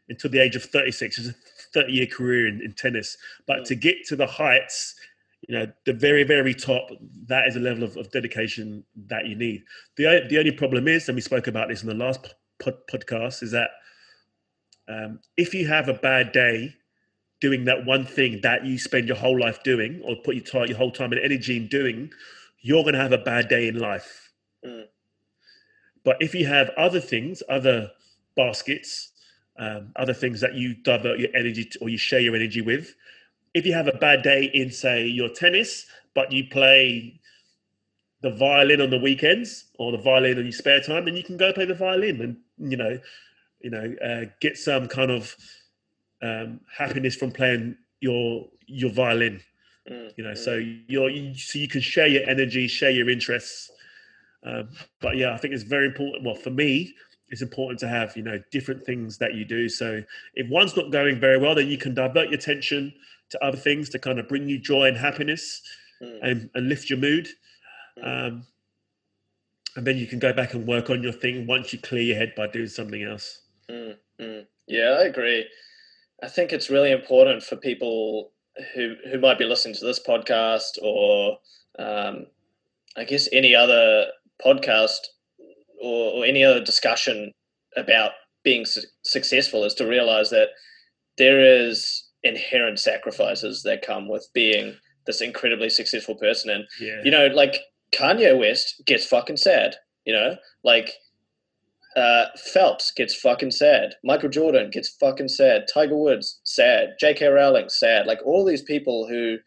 until 0.09 0.30
the 0.30 0.39
age 0.39 0.55
of 0.55 0.64
thirty 0.64 0.91
six. 0.91 1.18
It's 1.18 1.30
a 1.30 1.36
thirty 1.74 1.93
year 1.93 2.05
career 2.07 2.47
in, 2.47 2.61
in 2.61 2.74
tennis. 2.74 3.18
But 3.47 3.59
Mm. 3.59 3.66
to 3.66 3.76
get 3.76 4.05
to 4.07 4.16
the 4.16 4.28
heights, 4.28 4.95
you 5.47 5.55
know 5.55 5.68
the 5.86 5.93
very 5.93 6.24
very 6.24 6.53
top, 6.53 6.89
that 7.28 7.47
is 7.47 7.55
a 7.55 7.59
level 7.59 7.84
of, 7.84 7.97
of 7.97 8.11
dedication 8.11 8.84
that 9.07 9.28
you 9.28 9.36
need. 9.36 9.64
The 9.97 10.26
the 10.30 10.38
only 10.38 10.51
problem 10.51 10.88
is, 10.88 11.07
and 11.09 11.16
we 11.16 11.22
spoke 11.22 11.47
about 11.47 11.70
this 11.70 11.82
in 11.84 11.89
the 11.89 11.95
last 11.95 12.36
pod, 12.59 12.76
podcast, 12.91 13.43
is 13.43 13.51
that 13.51 13.72
um, 14.88 15.20
if 15.38 15.53
you 15.53 15.68
have 15.68 15.89
a 15.89 15.93
bad 15.93 16.32
day 16.32 16.76
doing 17.41 17.66
that 17.66 17.86
one 17.86 18.05
thing 18.05 18.39
that 18.41 18.66
you 18.66 18.78
spend 18.78 19.07
your 19.07 19.18
whole 19.18 19.39
life 19.39 19.64
doing, 19.64 20.01
or 20.05 20.16
put 20.24 20.36
your 20.36 20.43
time, 20.43 20.68
your 20.68 20.78
whole 20.78 20.91
time 20.91 21.11
and 21.11 21.22
energy 21.22 21.57
in 21.57 21.68
doing, 21.68 22.09
you're 22.64 22.82
going 22.82 22.95
to 22.95 23.01
have 23.01 23.11
a 23.11 23.18
bad 23.20 23.47
day 23.49 23.68
in 23.68 23.78
life. 23.78 24.32
Mm. 24.66 24.86
But 26.03 26.18
if 26.20 26.34
you 26.34 26.47
have 26.47 26.72
other 26.76 26.99
things, 26.99 27.43
other 27.47 27.91
baskets, 28.36 29.11
um, 29.59 29.91
other 29.95 30.14
things 30.14 30.41
that 30.41 30.55
you 30.55 30.74
divert 30.74 31.20
your 31.20 31.30
energy 31.36 31.66
to, 31.66 31.80
or 31.80 31.89
you 31.89 31.97
share 31.97 32.20
your 32.20 32.36
energy 32.36 32.61
with, 32.61 32.95
if 33.53 33.66
you 33.66 33.74
have 33.74 33.88
a 33.88 33.97
bad 33.97 34.24
day 34.24 34.49
in, 34.53 34.72
say, 34.72 35.05
your 35.05 35.30
tennis, 35.30 35.86
but 36.16 36.32
you 36.32 36.45
play 36.49 37.20
the 38.22 38.32
violin 38.32 38.82
on 38.82 38.89
the 38.89 38.97
weekends 38.97 39.66
or 39.78 39.91
the 39.91 39.97
violin 39.97 40.38
in 40.38 40.45
your 40.45 40.51
spare 40.53 40.80
time, 40.80 41.05
then 41.05 41.16
you 41.16 41.24
can 41.24 41.38
go 41.38 41.53
play 41.53 41.66
the 41.66 41.76
violin 41.76 42.22
and 42.22 42.72
you 42.72 42.78
know, 42.78 42.97
you 43.59 43.70
know, 43.70 43.93
uh, 44.03 44.26
get 44.39 44.57
some 44.57 44.88
kind 44.88 45.11
of 45.11 45.36
um, 46.22 46.61
happiness 46.76 47.16
from 47.16 47.32
playing 47.32 47.76
your 47.99 48.47
your 48.66 48.91
violin. 48.91 49.41
Mm, 49.90 50.12
You 50.18 50.24
know, 50.24 50.32
mm. 50.32 50.38
so 50.38 50.56
you're 50.88 51.10
you, 51.10 51.36
so 51.36 51.60
you 51.60 51.68
can 51.68 51.82
share 51.82 52.08
your 52.08 52.28
energy, 52.30 52.68
share 52.68 52.92
your 52.92 53.10
interests. 53.10 53.72
Um, 54.46 54.70
but 55.02 55.18
yeah, 55.18 55.34
I 55.34 55.38
think 55.38 55.54
it's 55.54 55.64
very 55.64 55.86
important. 55.86 56.24
Well, 56.24 56.36
for 56.36 56.50
me, 56.50 56.94
it's 57.30 57.42
important 57.42 57.80
to 57.80 57.88
have 57.88 58.16
you 58.16 58.24
know 58.24 58.42
different 58.52 58.86
things 58.86 59.18
that 59.18 59.34
you 59.34 59.46
do. 59.46 59.68
So 59.70 60.02
if 60.36 60.50
one's 60.50 60.76
not 60.76 60.92
going 60.92 61.20
very 61.20 61.38
well, 61.38 61.56
then 61.56 61.68
you 61.68 61.78
can 61.78 61.94
divert 61.94 62.30
your 62.30 62.36
attention 62.40 62.94
to 63.30 63.44
other 63.44 63.58
things 63.58 63.90
to 63.90 64.00
kind 64.00 64.20
of 64.20 64.28
bring 64.28 64.48
you 64.48 64.60
joy 64.60 64.86
and 64.88 64.98
happiness 64.98 65.62
Mm, 66.02 66.20
and, 66.22 66.50
and 66.56 66.68
lift 66.68 66.90
your 66.90 67.00
mood. 67.00 67.28
mm. 67.98 68.04
Um, 68.28 68.46
and 69.76 69.88
then 69.88 69.98
you 69.98 70.06
can 70.06 70.20
go 70.20 70.34
back 70.34 70.54
and 70.54 70.68
work 70.68 70.90
on 70.90 71.02
your 71.02 71.14
thing 71.14 71.48
once 71.48 71.72
you 71.72 71.80
clear 71.80 72.02
your 72.02 72.18
head 72.18 72.34
by 72.36 72.48
doing 72.48 72.68
something 72.68 73.02
else. 73.04 73.44
Mm, 73.70 73.96
mm. 74.20 74.46
Yeah, 74.68 74.98
I 75.00 75.04
agree. 75.06 75.48
I 76.22 76.28
think 76.28 76.52
it's 76.52 76.70
really 76.70 76.92
important 76.92 77.42
for 77.44 77.56
people 77.56 78.33
who 78.76 78.95
who 79.12 79.20
might 79.20 79.38
be 79.39 79.45
listening 79.45 79.74
to 79.76 79.86
this 79.86 79.99
podcast 80.06 80.78
or 80.82 81.38
um, 81.80 82.28
I 82.95 83.04
guess 83.04 83.28
any 83.32 83.56
other 83.56 84.08
podcast 84.43 84.97
or, 85.82 86.12
or 86.14 86.26
any 86.26 86.43
other 86.43 86.64
discussion 86.64 87.32
about 87.76 88.12
being 88.43 88.66
su- 88.66 88.82
successful 89.04 89.64
is 89.64 89.74
to 89.76 89.88
realize 89.88 90.30
that 90.30 90.49
there 91.18 91.39
is 91.39 92.08
inherent 92.24 92.80
sacrifices 92.80 93.64
that 93.64 93.86
come 93.86 94.08
with 94.08 94.28
being 94.34 94.76
this 95.06 95.22
incredibly 95.22 95.70
successful 95.70 96.16
person 96.16 96.49
and 96.49 96.66
Yeah. 96.80 97.01
you 97.04 97.12
know, 97.12 97.28
like 97.28 97.58
Kanye 97.91 98.38
West 98.38 98.82
gets 98.86 99.06
fucking 99.06 99.38
sad. 99.38 99.76
You 100.06 100.14
know, 100.14 100.36
like 100.64 100.91
uh, 101.96 102.26
Phelps 102.54 102.91
gets 102.91 103.16
fucking 103.16 103.52
sad. 103.52 103.96
Michael 104.04 104.30
Jordan 104.30 104.70
gets 104.72 104.89
fucking 105.00 105.28
sad. 105.28 105.66
Tiger 105.72 105.98
Woods 105.98 106.39
sad. 106.44 106.96
J.K. 107.00 107.28
Rowling 107.28 107.70
sad. 107.70 108.08
Like 108.08 108.20
all 108.26 108.46
these 108.46 108.62
people 108.62 109.08
who, 109.08 109.38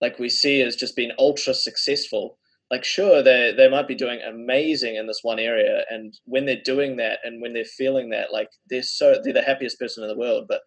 like 0.00 0.18
we 0.18 0.28
see 0.28 0.62
as 0.62 0.76
just 0.76 0.96
being 0.96 1.12
ultra 1.18 1.54
successful. 1.54 2.38
Like 2.70 2.84
sure, 2.84 3.22
they 3.22 3.54
they 3.56 3.68
might 3.68 3.86
be 3.86 3.94
doing 3.94 4.20
amazing 4.28 4.96
in 4.96 5.06
this 5.06 5.20
one 5.22 5.38
area, 5.38 5.84
and 5.88 6.12
when 6.24 6.46
they're 6.46 6.60
doing 6.64 6.96
that, 6.96 7.20
and 7.22 7.40
when 7.40 7.52
they're 7.52 7.64
feeling 7.64 8.10
that, 8.10 8.32
like 8.32 8.48
they're 8.68 8.82
so 8.82 9.20
they're 9.22 9.32
the 9.32 9.42
happiest 9.42 9.78
person 9.78 10.02
in 10.02 10.08
the 10.08 10.18
world, 10.18 10.46
but 10.48 10.62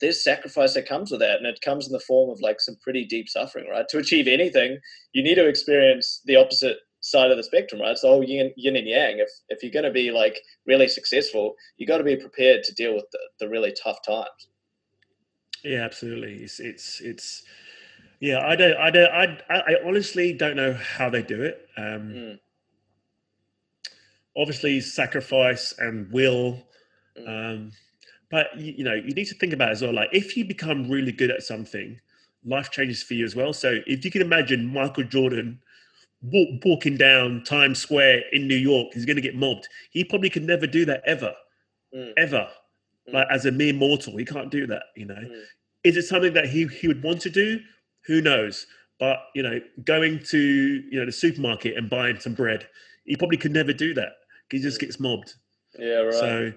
there's 0.00 0.22
sacrifice 0.22 0.74
that 0.74 0.88
comes 0.88 1.10
with 1.10 1.20
that 1.20 1.36
and 1.36 1.46
it 1.46 1.60
comes 1.62 1.86
in 1.86 1.92
the 1.92 2.00
form 2.00 2.30
of 2.30 2.40
like 2.40 2.60
some 2.60 2.76
pretty 2.82 3.04
deep 3.04 3.28
suffering 3.28 3.68
right 3.70 3.86
to 3.88 3.98
achieve 3.98 4.26
anything 4.26 4.78
you 5.12 5.22
need 5.22 5.34
to 5.34 5.46
experience 5.46 6.22
the 6.24 6.36
opposite 6.36 6.78
side 7.00 7.30
of 7.30 7.36
the 7.36 7.42
spectrum 7.44 7.80
right 7.80 7.90
it's 7.92 8.02
the 8.02 8.08
whole 8.08 8.24
yin, 8.24 8.52
yin 8.56 8.76
and 8.76 8.86
yang 8.86 9.18
if 9.18 9.28
if 9.48 9.62
you're 9.62 9.72
going 9.72 9.84
to 9.84 9.90
be 9.90 10.10
like 10.10 10.38
really 10.66 10.88
successful 10.88 11.54
you 11.78 11.86
got 11.86 11.98
to 11.98 12.04
be 12.04 12.16
prepared 12.16 12.62
to 12.62 12.74
deal 12.74 12.94
with 12.94 13.04
the, 13.12 13.18
the 13.40 13.48
really 13.48 13.72
tough 13.82 13.98
times 14.06 14.48
Yeah, 15.64 15.84
absolutely. 15.84 16.36
It's 16.36 16.58
it's 16.60 17.00
it's 17.00 17.42
yeah. 18.20 18.40
I 18.46 18.56
don't 18.56 18.76
I 18.76 18.90
don't 18.90 19.12
I 19.12 19.38
I 19.50 19.74
honestly 19.84 20.32
don't 20.32 20.56
know 20.56 20.72
how 20.72 21.10
they 21.10 21.22
do 21.22 21.42
it. 21.42 21.68
Um, 21.76 22.14
Mm, 22.16 22.38
obviously, 24.36 24.80
sacrifice 24.80 25.74
and 25.78 26.10
will, 26.12 26.66
Mm. 27.18 27.28
um, 27.28 27.72
but 28.30 28.46
you, 28.56 28.72
you 28.78 28.84
know 28.84 28.94
you 28.94 29.12
need 29.12 29.26
to 29.26 29.34
think 29.34 29.52
about 29.52 29.70
as 29.70 29.82
well. 29.82 29.92
Like 29.92 30.10
if 30.12 30.36
you 30.36 30.44
become 30.44 30.88
really 30.90 31.12
good 31.12 31.30
at 31.30 31.42
something, 31.42 32.00
life 32.44 32.70
changes 32.70 33.02
for 33.02 33.14
you 33.14 33.24
as 33.24 33.36
well. 33.36 33.52
So 33.52 33.80
if 33.86 34.04
you 34.04 34.10
can 34.10 34.22
imagine 34.22 34.72
Michael 34.72 35.04
Jordan 35.04 35.60
walk, 36.22 36.48
walking 36.64 36.96
down 36.96 37.42
Times 37.44 37.78
Square 37.78 38.22
in 38.32 38.46
New 38.48 38.56
York, 38.56 38.88
he's 38.94 39.06
going 39.06 39.16
to 39.16 39.22
get 39.22 39.34
mobbed. 39.34 39.68
He 39.90 40.04
probably 40.04 40.30
could 40.30 40.44
never 40.44 40.66
do 40.66 40.84
that 40.86 41.02
ever, 41.06 41.34
mm, 41.94 42.12
ever. 42.16 42.48
Mm. 43.08 43.14
Like 43.14 43.26
as 43.30 43.46
a 43.46 43.52
mere 43.52 43.72
mortal, 43.72 44.16
he 44.16 44.24
can't 44.24 44.50
do 44.50 44.66
that. 44.66 44.82
You 44.96 45.06
know. 45.06 45.14
mm, 45.14 45.42
is 45.84 45.96
it 45.96 46.02
something 46.02 46.34
that 46.34 46.46
he, 46.48 46.66
he 46.66 46.88
would 46.88 47.02
want 47.02 47.20
to 47.22 47.30
do 47.30 47.58
who 48.06 48.20
knows 48.20 48.66
but 48.98 49.18
you 49.34 49.42
know 49.42 49.58
going 49.84 50.18
to 50.22 50.38
you 50.38 50.98
know 51.00 51.06
the 51.06 51.12
supermarket 51.12 51.74
and 51.76 51.88
buying 51.88 52.18
some 52.20 52.34
bread 52.34 52.66
he 53.06 53.16
probably 53.16 53.36
could 53.38 53.52
never 53.52 53.72
do 53.72 53.94
that 53.94 54.12
he 54.50 54.58
just 54.58 54.78
Mm. 54.78 54.80
gets 54.82 55.00
mobbed 55.00 55.34
yeah 55.78 56.00
right 56.00 56.12
so 56.14 56.52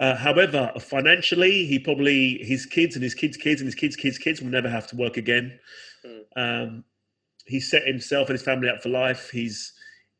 uh, 0.00 0.14
however 0.16 0.72
financially 0.78 1.64
he 1.64 1.78
probably 1.78 2.38
his 2.42 2.66
kids 2.66 2.96
and 2.96 3.02
his 3.02 3.14
kids 3.14 3.36
kids 3.38 3.60
and 3.62 3.66
his 3.66 3.74
kids 3.74 3.96
kids 3.96 4.18
kids 4.18 4.40
will 4.42 4.50
never 4.50 4.68
have 4.68 4.86
to 4.88 4.96
work 4.96 5.16
again 5.16 5.58
Mm. 6.04 6.22
um, 6.36 6.84
he 7.46 7.60
set 7.60 7.86
himself 7.86 8.28
and 8.28 8.34
his 8.34 8.42
family 8.42 8.68
up 8.68 8.82
for 8.82 8.88
life 8.88 9.30
he's 9.30 9.72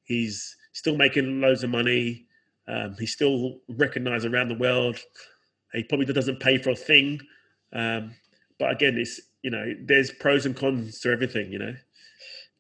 he's 0.05 0.57
still 0.73 0.97
making 0.97 1.41
loads 1.41 1.65
of 1.65 1.71
money 1.71 2.27
Um, 2.67 2.97
he's 2.99 3.13
still 3.13 3.61
recognized 3.69 4.25
around 4.27 4.49
the 4.49 4.59
world. 4.59 4.99
He 5.73 5.85
probably 5.85 6.07
doesn't 6.07 6.41
pay 6.41 6.57
for 6.59 6.71
a 6.71 6.77
thing. 6.77 7.21
Um, 7.73 8.15
but 8.59 8.71
again, 8.71 8.97
it's 8.97 9.21
you 9.43 9.51
know, 9.51 9.75
there's 9.85 10.11
pros 10.11 10.47
and 10.47 10.57
cons 10.57 11.01
to 11.01 11.11
everything. 11.11 11.53
You 11.53 11.59
know, 11.59 11.75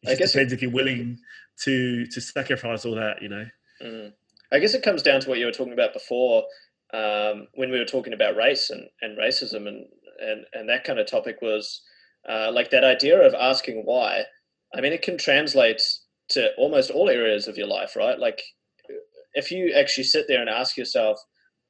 it 0.02 0.10
I 0.10 0.14
guess 0.14 0.32
depends 0.32 0.52
if 0.52 0.60
you're 0.60 0.70
willing 0.70 1.18
to 1.62 2.06
to 2.06 2.20
sacrifice 2.20 2.84
all 2.84 2.94
that. 2.96 3.22
You 3.22 3.28
know. 3.28 3.46
Mm. 3.82 4.12
I 4.52 4.58
guess 4.58 4.74
it 4.74 4.82
comes 4.82 5.02
down 5.02 5.20
to 5.20 5.28
what 5.28 5.38
you 5.38 5.46
were 5.46 5.52
talking 5.52 5.72
about 5.72 5.94
before 5.94 6.44
um, 6.92 7.48
when 7.54 7.70
we 7.70 7.78
were 7.78 7.84
talking 7.86 8.12
about 8.12 8.36
race 8.36 8.70
and, 8.70 8.88
and 9.00 9.18
racism 9.18 9.66
and, 9.66 9.86
and, 10.20 10.44
and 10.52 10.68
that 10.68 10.84
kind 10.84 10.98
of 11.00 11.06
topic 11.06 11.38
was 11.42 11.80
uh, 12.28 12.52
like 12.52 12.70
that 12.70 12.84
idea 12.84 13.20
of 13.20 13.34
asking 13.34 13.82
why. 13.84 14.24
I 14.74 14.80
mean, 14.80 14.92
it 14.92 15.02
can 15.02 15.18
translate 15.18 15.82
to 16.30 16.54
almost 16.56 16.90
all 16.90 17.08
areas 17.08 17.48
of 17.48 17.56
your 17.56 17.66
life, 17.66 17.96
right? 17.96 18.18
Like 18.18 18.42
if 19.34 19.50
you 19.50 19.72
actually 19.72 20.04
sit 20.04 20.26
there 20.28 20.40
and 20.40 20.48
ask 20.48 20.76
yourself, 20.76 21.18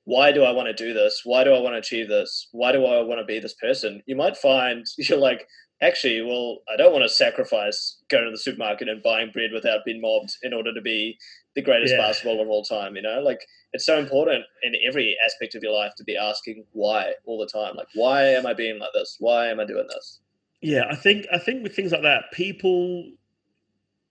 why 0.04 0.32
do 0.32 0.44
I 0.44 0.52
want 0.52 0.68
to 0.68 0.74
do 0.74 0.92
this? 0.92 1.22
Why 1.24 1.44
do 1.44 1.54
I 1.54 1.60
want 1.60 1.74
to 1.74 1.78
achieve 1.78 2.08
this? 2.08 2.48
Why 2.52 2.72
do 2.72 2.84
I 2.84 3.02
want 3.02 3.20
to 3.20 3.24
be 3.24 3.38
this 3.38 3.54
person? 3.54 4.02
You 4.06 4.16
might 4.16 4.36
find 4.36 4.84
you're 4.98 5.18
like, 5.18 5.46
actually, 5.80 6.20
well, 6.22 6.58
I 6.72 6.76
don't 6.76 6.92
want 6.92 7.04
to 7.04 7.08
sacrifice 7.08 7.98
going 8.10 8.24
to 8.24 8.30
the 8.30 8.38
supermarket 8.38 8.88
and 8.88 9.02
buying 9.02 9.30
bread 9.32 9.50
without 9.52 9.84
being 9.84 10.00
mobbed 10.00 10.32
in 10.42 10.52
order 10.52 10.72
to 10.74 10.80
be 10.80 11.16
the 11.54 11.62
greatest 11.62 11.94
Yeah. 11.94 12.02
basketballer 12.02 12.42
of 12.42 12.48
all 12.48 12.64
time. 12.64 12.96
You 12.96 13.02
know, 13.02 13.20
like 13.20 13.40
it's 13.72 13.86
so 13.86 13.98
important 13.98 14.44
in 14.62 14.74
every 14.86 15.16
aspect 15.24 15.54
of 15.54 15.62
your 15.62 15.72
life 15.72 15.92
to 15.96 16.04
be 16.04 16.16
asking 16.16 16.64
why 16.72 17.14
all 17.24 17.38
the 17.38 17.46
time. 17.46 17.74
Like, 17.74 17.88
why 17.94 18.24
am 18.24 18.46
I 18.46 18.54
being 18.54 18.78
like 18.78 18.92
this? 18.92 19.16
Why 19.18 19.48
am 19.48 19.58
I 19.58 19.64
doing 19.64 19.86
this? 19.88 20.20
Yeah, 20.64 20.84
I 20.90 20.96
think 20.96 21.26
I 21.30 21.36
think 21.36 21.62
with 21.62 21.76
things 21.76 21.92
like 21.92 22.00
that, 22.02 22.32
people 22.32 23.04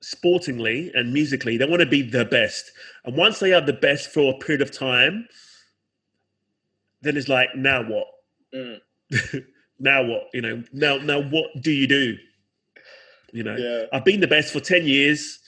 sportingly 0.01 0.91
and 0.93 1.11
musically, 1.11 1.57
they 1.57 1.65
want 1.65 1.79
to 1.79 1.87
be 1.87 2.03
the 2.03 2.25
best. 2.25 2.71
And 3.05 3.17
once 3.17 3.39
they 3.39 3.53
are 3.53 3.61
the 3.61 3.73
best 3.73 4.11
for 4.13 4.35
a 4.35 4.37
period 4.37 4.61
of 4.61 4.69
time, 4.69 5.27
then 7.01 7.17
it's 7.17 7.27
like, 7.27 7.55
now 7.55 7.81
what? 7.81 8.05
Mm. 8.53 8.79
now 9.79 10.03
what? 10.05 10.25
You 10.31 10.41
know, 10.41 10.63
now 10.71 10.97
now 10.97 11.23
what 11.23 11.47
do 11.59 11.71
you 11.71 11.87
do? 11.87 12.17
You 13.31 13.41
know, 13.41 13.55
Yeah. 13.55 13.85
I've 13.91 14.05
been 14.05 14.19
the 14.19 14.27
best 14.27 14.53
for 14.53 14.59
ten 14.59 14.85
years. 14.85 15.39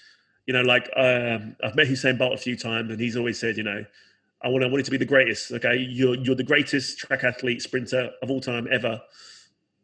You 0.47 0.56
know, 0.56 0.64
like 0.64 0.89
um, 0.97 1.56
I've 1.64 1.76
met 1.76 1.86
Usain 1.86 2.18
Bolt 2.18 2.34
a 2.34 2.38
few 2.38 2.58
times, 2.58 2.89
and 2.89 2.99
he's 2.99 3.16
always 3.16 3.39
said, 3.39 3.58
you 3.58 3.64
know, 3.64 3.86
I 4.41 4.47
want 4.47 4.64
I 4.64 4.68
want 4.68 4.80
it 4.80 4.86
to 4.86 4.91
be 4.91 4.97
the 4.97 5.06
greatest. 5.06 5.51
Okay, 5.51 5.78
you're 5.78 6.16
you're 6.16 6.34
the 6.34 6.43
greatest 6.43 6.97
track 6.97 7.24
athlete 7.24 7.62
sprinter 7.62 8.10
of 8.24 8.32
all 8.32 8.41
time 8.41 8.68
ever. 8.72 8.99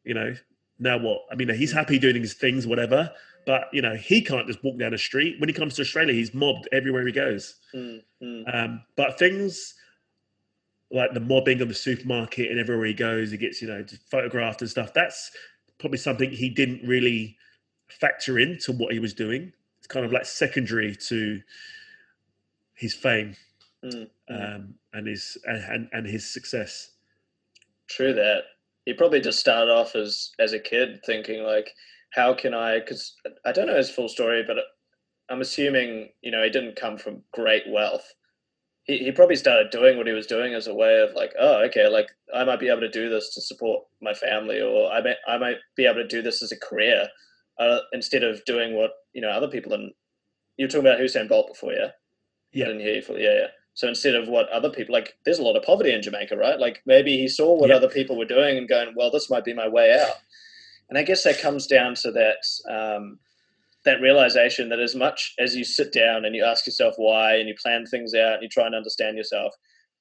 You 0.04 0.16
know, 0.16 0.34
now 0.82 0.98
what? 0.98 1.22
I 1.32 1.36
mean, 1.36 1.48
he's 1.50 1.72
happy 1.72 2.00
doing 2.00 2.22
his 2.22 2.34
things, 2.34 2.66
whatever. 2.66 3.12
But 3.46 3.70
you 3.72 3.82
know, 3.82 3.96
he 3.96 4.22
can't 4.22 4.48
just 4.48 4.64
walk 4.64 4.78
down 4.80 4.92
the 4.92 4.98
street. 4.98 5.40
When 5.40 5.48
he 5.48 5.54
comes 5.54 5.76
to 5.76 5.82
Australia, 5.82 6.14
he's 6.14 6.34
mobbed 6.34 6.68
everywhere 6.72 7.06
he 7.06 7.14
goes. 7.14 7.56
Mm, 7.74 8.02
mm, 8.22 8.56
Um, 8.56 8.84
but 8.96 9.18
things 9.18 9.76
like 10.92 11.14
the 11.14 11.20
mobbing 11.20 11.62
of 11.62 11.68
the 11.68 11.74
supermarket 11.74 12.52
and 12.52 12.60
everywhere 12.60 12.86
he 12.86 12.94
goes, 12.94 13.32
he 13.32 13.38
gets 13.38 13.62
you 13.62 13.68
know 13.68 13.86
photographed 14.10 14.62
and 14.62 14.70
stuff. 14.70 14.94
That's 14.94 15.32
probably 15.80 16.00
something 16.00 16.32
he 16.32 16.50
didn't 16.50 16.86
really 16.88 17.38
factor 17.88 18.40
into 18.40 18.72
what 18.72 18.94
he 18.94 19.00
was 19.00 19.14
doing. 19.14 19.54
It's 19.80 19.88
kind 19.88 20.06
of 20.06 20.12
like 20.12 20.26
secondary 20.26 20.96
to 20.96 21.42
his 22.74 22.94
fame 22.94 23.36
mm, 23.84 24.10
mm. 24.30 24.56
um, 24.56 24.74
and 24.94 25.08
his 25.08 25.38
and, 25.46 25.90
and 25.94 26.08
his 26.08 26.32
success. 26.32 26.92
True 27.88 28.14
that. 28.14 28.44
He 28.86 28.94
probably 28.94 29.22
just 29.22 29.40
started 29.40 29.72
off 29.72 29.96
as 29.96 30.32
as 30.40 30.54
a 30.54 30.60
kid 30.60 31.00
thinking 31.06 31.44
like, 31.44 31.70
how 32.14 32.34
can 32.34 32.54
I? 32.54 32.80
Because 32.80 33.16
I 33.46 33.52
don't 33.52 33.68
know 33.68 33.78
his 33.78 33.90
full 33.90 34.10
story, 34.10 34.44
but 34.46 34.58
I'm 35.30 35.42
assuming 35.42 36.10
you 36.22 36.32
know 36.32 36.44
he 36.44 36.50
didn't 36.50 36.76
come 36.76 36.98
from 36.98 37.24
great 37.34 37.64
wealth. 37.70 38.06
He 38.84 38.98
he 38.98 39.12
probably 39.12 39.36
started 39.36 39.70
doing 39.72 39.98
what 39.98 40.08
he 40.08 40.14
was 40.14 40.28
doing 40.28 40.54
as 40.54 40.68
a 40.68 40.74
way 40.74 41.00
of 41.00 41.16
like, 41.16 41.34
oh, 41.40 41.64
okay, 41.66 41.88
like 41.88 42.08
I 42.34 42.44
might 42.44 42.60
be 42.60 42.70
able 42.70 42.82
to 42.82 42.90
do 42.90 43.10
this 43.10 43.34
to 43.36 43.42
support 43.42 43.84
my 44.02 44.14
family, 44.14 44.62
or 44.62 44.92
I 44.92 45.02
might 45.02 45.18
I 45.28 45.38
might 45.38 45.58
be 45.76 45.86
able 45.86 46.02
to 46.02 46.08
do 46.08 46.22
this 46.22 46.42
as 46.42 46.52
a 46.52 46.60
career, 46.60 47.08
uh, 47.60 47.80
instead 47.94 48.24
of 48.24 48.44
doing 48.46 48.76
what 48.76 48.92
you 49.14 49.22
know 49.22 49.30
other 49.30 49.48
people. 49.48 49.74
And 49.74 49.92
you 50.58 50.66
were 50.66 50.70
talking 50.70 50.88
about 50.88 51.00
Usain 51.00 51.30
Bolt 51.30 51.48
before, 51.48 51.74
yeah? 51.74 51.92
Yeah. 52.52 52.66
I 52.66 52.68
didn't 52.68 52.82
hear 52.82 52.96
you 52.96 53.02
fully. 53.02 53.24
Yeah, 53.24 53.34
yeah. 53.34 53.48
So 53.74 53.88
instead 53.88 54.16
of 54.16 54.28
what 54.28 54.50
other 54.50 54.70
people 54.70 54.94
like, 54.94 55.16
there's 55.26 55.40
a 55.40 55.44
lot 55.44 55.56
of 55.56 55.64
poverty 55.64 55.94
in 55.94 56.02
Jamaica, 56.02 56.36
right? 56.38 56.60
Like 56.60 56.82
maybe 56.86 57.18
he 57.18 57.28
saw 57.28 57.54
what 57.54 57.70
Yeah. 57.70 57.78
other 57.78 57.90
people 57.90 58.18
were 58.18 58.26
doing 58.26 58.58
and 58.58 58.68
going, 58.68 58.94
well, 58.96 59.12
this 59.12 59.30
might 59.30 59.46
be 59.46 59.54
my 59.54 59.68
way 59.68 59.94
out. 59.94 60.16
And 60.90 60.98
I 60.98 61.04
guess 61.04 61.24
that 61.24 61.40
comes 61.40 61.68
down 61.68 61.96
to 61.96 62.12
that 62.12 62.46
um, 62.70 63.20
that 63.86 64.02
realization 64.02 64.70
that 64.70 64.80
as 64.80 64.96
much 64.96 65.34
as 65.40 65.56
you 65.56 65.64
sit 65.64 65.94
down 65.94 66.26
and 66.26 66.36
you 66.36 66.44
ask 66.44 66.68
yourself 66.68 66.96
why 66.98 67.36
and 67.36 67.48
you 67.48 67.56
plan 67.62 67.86
things 67.86 68.14
out 68.14 68.34
and 68.36 68.44
you 68.44 68.50
try 68.50 68.66
and 68.66 68.76
understand 68.76 69.18
yourself, 69.18 69.54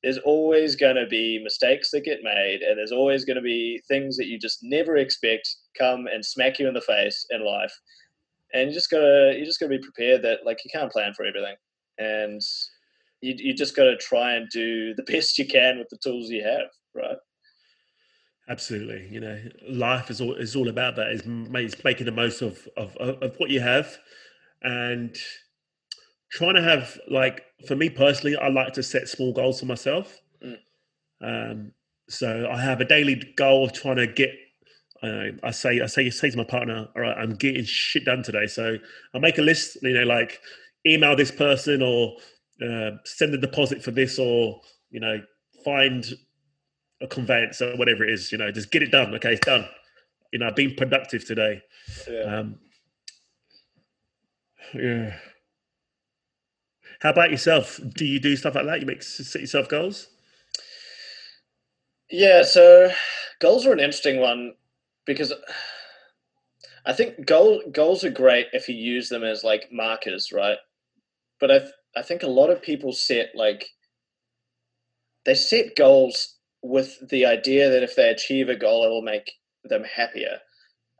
there's 0.02 0.18
always 0.18 0.76
going 0.76 0.96
to 0.96 1.06
be 1.06 1.40
mistakes 1.42 1.90
that 1.90 2.04
get 2.04 2.20
made 2.22 2.60
and 2.62 2.76
there's 2.78 2.92
always 2.92 3.24
going 3.24 3.36
to 3.36 3.42
be 3.42 3.80
things 3.88 4.16
that 4.16 4.26
you 4.26 4.38
just 4.38 4.58
never 4.62 4.96
expect 4.96 5.48
come 5.78 6.06
and 6.12 6.24
smack 6.24 6.58
you 6.58 6.68
in 6.68 6.74
the 6.74 6.80
face 6.80 7.26
in 7.30 7.44
life. 7.44 7.72
And 8.52 8.68
you 8.68 8.74
just 8.74 8.90
gotta 8.90 9.34
you 9.38 9.44
just 9.44 9.60
gotta 9.60 9.70
be 9.70 9.78
prepared 9.78 10.22
that 10.22 10.40
like 10.44 10.58
you 10.64 10.70
can't 10.74 10.90
plan 10.90 11.14
for 11.14 11.24
everything. 11.24 11.54
And 11.98 12.42
you, 13.20 13.34
you 13.36 13.54
just 13.54 13.76
got 13.76 13.84
to 13.84 13.96
try 13.96 14.34
and 14.34 14.48
do 14.50 14.94
the 14.94 15.02
best 15.12 15.38
you 15.38 15.46
can 15.46 15.78
with 15.78 15.88
the 15.88 15.98
tools 16.02 16.30
you 16.30 16.42
have, 16.44 16.70
right? 16.94 17.16
Absolutely, 18.48 19.08
you 19.10 19.20
know, 19.20 19.40
life 19.68 20.10
is 20.10 20.20
all 20.20 20.34
is 20.34 20.56
all 20.56 20.68
about 20.68 20.96
that. 20.96 21.12
Is 21.12 21.24
making 21.84 22.06
the 22.06 22.12
most 22.12 22.42
of, 22.42 22.66
of 22.76 22.96
of 22.96 23.36
what 23.36 23.48
you 23.48 23.60
have, 23.60 23.96
and 24.62 25.16
trying 26.32 26.56
to 26.56 26.62
have 26.62 26.98
like 27.08 27.44
for 27.68 27.76
me 27.76 27.88
personally, 27.90 28.36
I 28.36 28.48
like 28.48 28.72
to 28.72 28.82
set 28.82 29.08
small 29.08 29.32
goals 29.32 29.60
for 29.60 29.66
myself. 29.66 30.18
Mm. 30.44 30.56
Um, 31.22 31.72
so 32.08 32.48
I 32.50 32.60
have 32.60 32.80
a 32.80 32.84
daily 32.84 33.22
goal 33.36 33.64
of 33.64 33.72
trying 33.72 33.96
to 33.96 34.08
get. 34.08 34.30
Uh, 35.00 35.36
I 35.44 35.52
say 35.52 35.80
I 35.80 35.86
say 35.86 36.10
say 36.10 36.30
to 36.30 36.36
my 36.36 36.44
partner, 36.44 36.88
all 36.96 37.02
right, 37.02 37.16
I'm 37.16 37.34
getting 37.34 37.64
shit 37.64 38.04
done 38.04 38.24
today. 38.24 38.48
So 38.48 38.78
I 39.14 39.18
make 39.20 39.38
a 39.38 39.42
list, 39.42 39.78
you 39.82 39.92
know, 39.92 40.02
like 40.02 40.40
email 40.84 41.14
this 41.14 41.30
person 41.30 41.82
or 41.82 42.16
uh, 42.64 42.90
send 43.04 43.34
a 43.34 43.38
deposit 43.38 43.82
for 43.82 43.90
this 43.90 44.18
or 44.18 44.60
you 44.90 45.00
know 45.00 45.20
find 45.64 46.14
a 47.00 47.06
conveyance 47.06 47.62
or 47.62 47.76
whatever 47.76 48.04
it 48.04 48.10
is, 48.10 48.30
you 48.30 48.38
know, 48.38 48.50
just 48.50 48.70
get 48.70 48.82
it 48.82 48.90
done. 48.90 49.14
Okay, 49.14 49.32
it's 49.32 49.46
done. 49.46 49.66
You 50.32 50.38
know, 50.38 50.46
I've 50.48 50.56
been 50.56 50.74
productive 50.74 51.24
today. 51.24 51.62
Yeah. 52.08 52.38
Um, 52.38 52.58
yeah. 54.74 55.16
How 57.00 57.10
about 57.10 57.30
yourself? 57.30 57.80
Do 57.94 58.04
you 58.04 58.20
do 58.20 58.36
stuff 58.36 58.54
like 58.54 58.66
that? 58.66 58.80
You 58.80 58.86
make 58.86 59.02
set 59.02 59.40
yourself 59.40 59.68
goals? 59.68 60.08
Yeah, 62.10 62.42
so 62.42 62.90
goals 63.40 63.66
are 63.66 63.72
an 63.72 63.80
interesting 63.80 64.20
one 64.20 64.54
because 65.06 65.32
I 66.84 66.92
think 66.92 67.26
goal 67.26 67.62
goals 67.72 68.04
are 68.04 68.10
great 68.10 68.48
if 68.52 68.68
you 68.68 68.74
use 68.74 69.08
them 69.08 69.24
as 69.24 69.44
like 69.44 69.72
markers, 69.72 70.32
right? 70.32 70.58
But 71.38 71.50
I 71.50 71.60
I 71.96 72.02
think 72.02 72.22
a 72.22 72.28
lot 72.28 72.50
of 72.50 72.62
people 72.62 72.92
set 72.92 73.30
like 73.34 73.66
they 75.24 75.34
set 75.34 75.76
goals 75.76 76.36
with 76.62 76.98
the 77.08 77.26
idea 77.26 77.70
that 77.70 77.82
if 77.82 77.96
they 77.96 78.08
achieve 78.10 78.48
a 78.48 78.56
goal, 78.56 78.84
it 78.84 78.88
will 78.88 79.02
make 79.02 79.30
them 79.64 79.84
happier. 79.84 80.38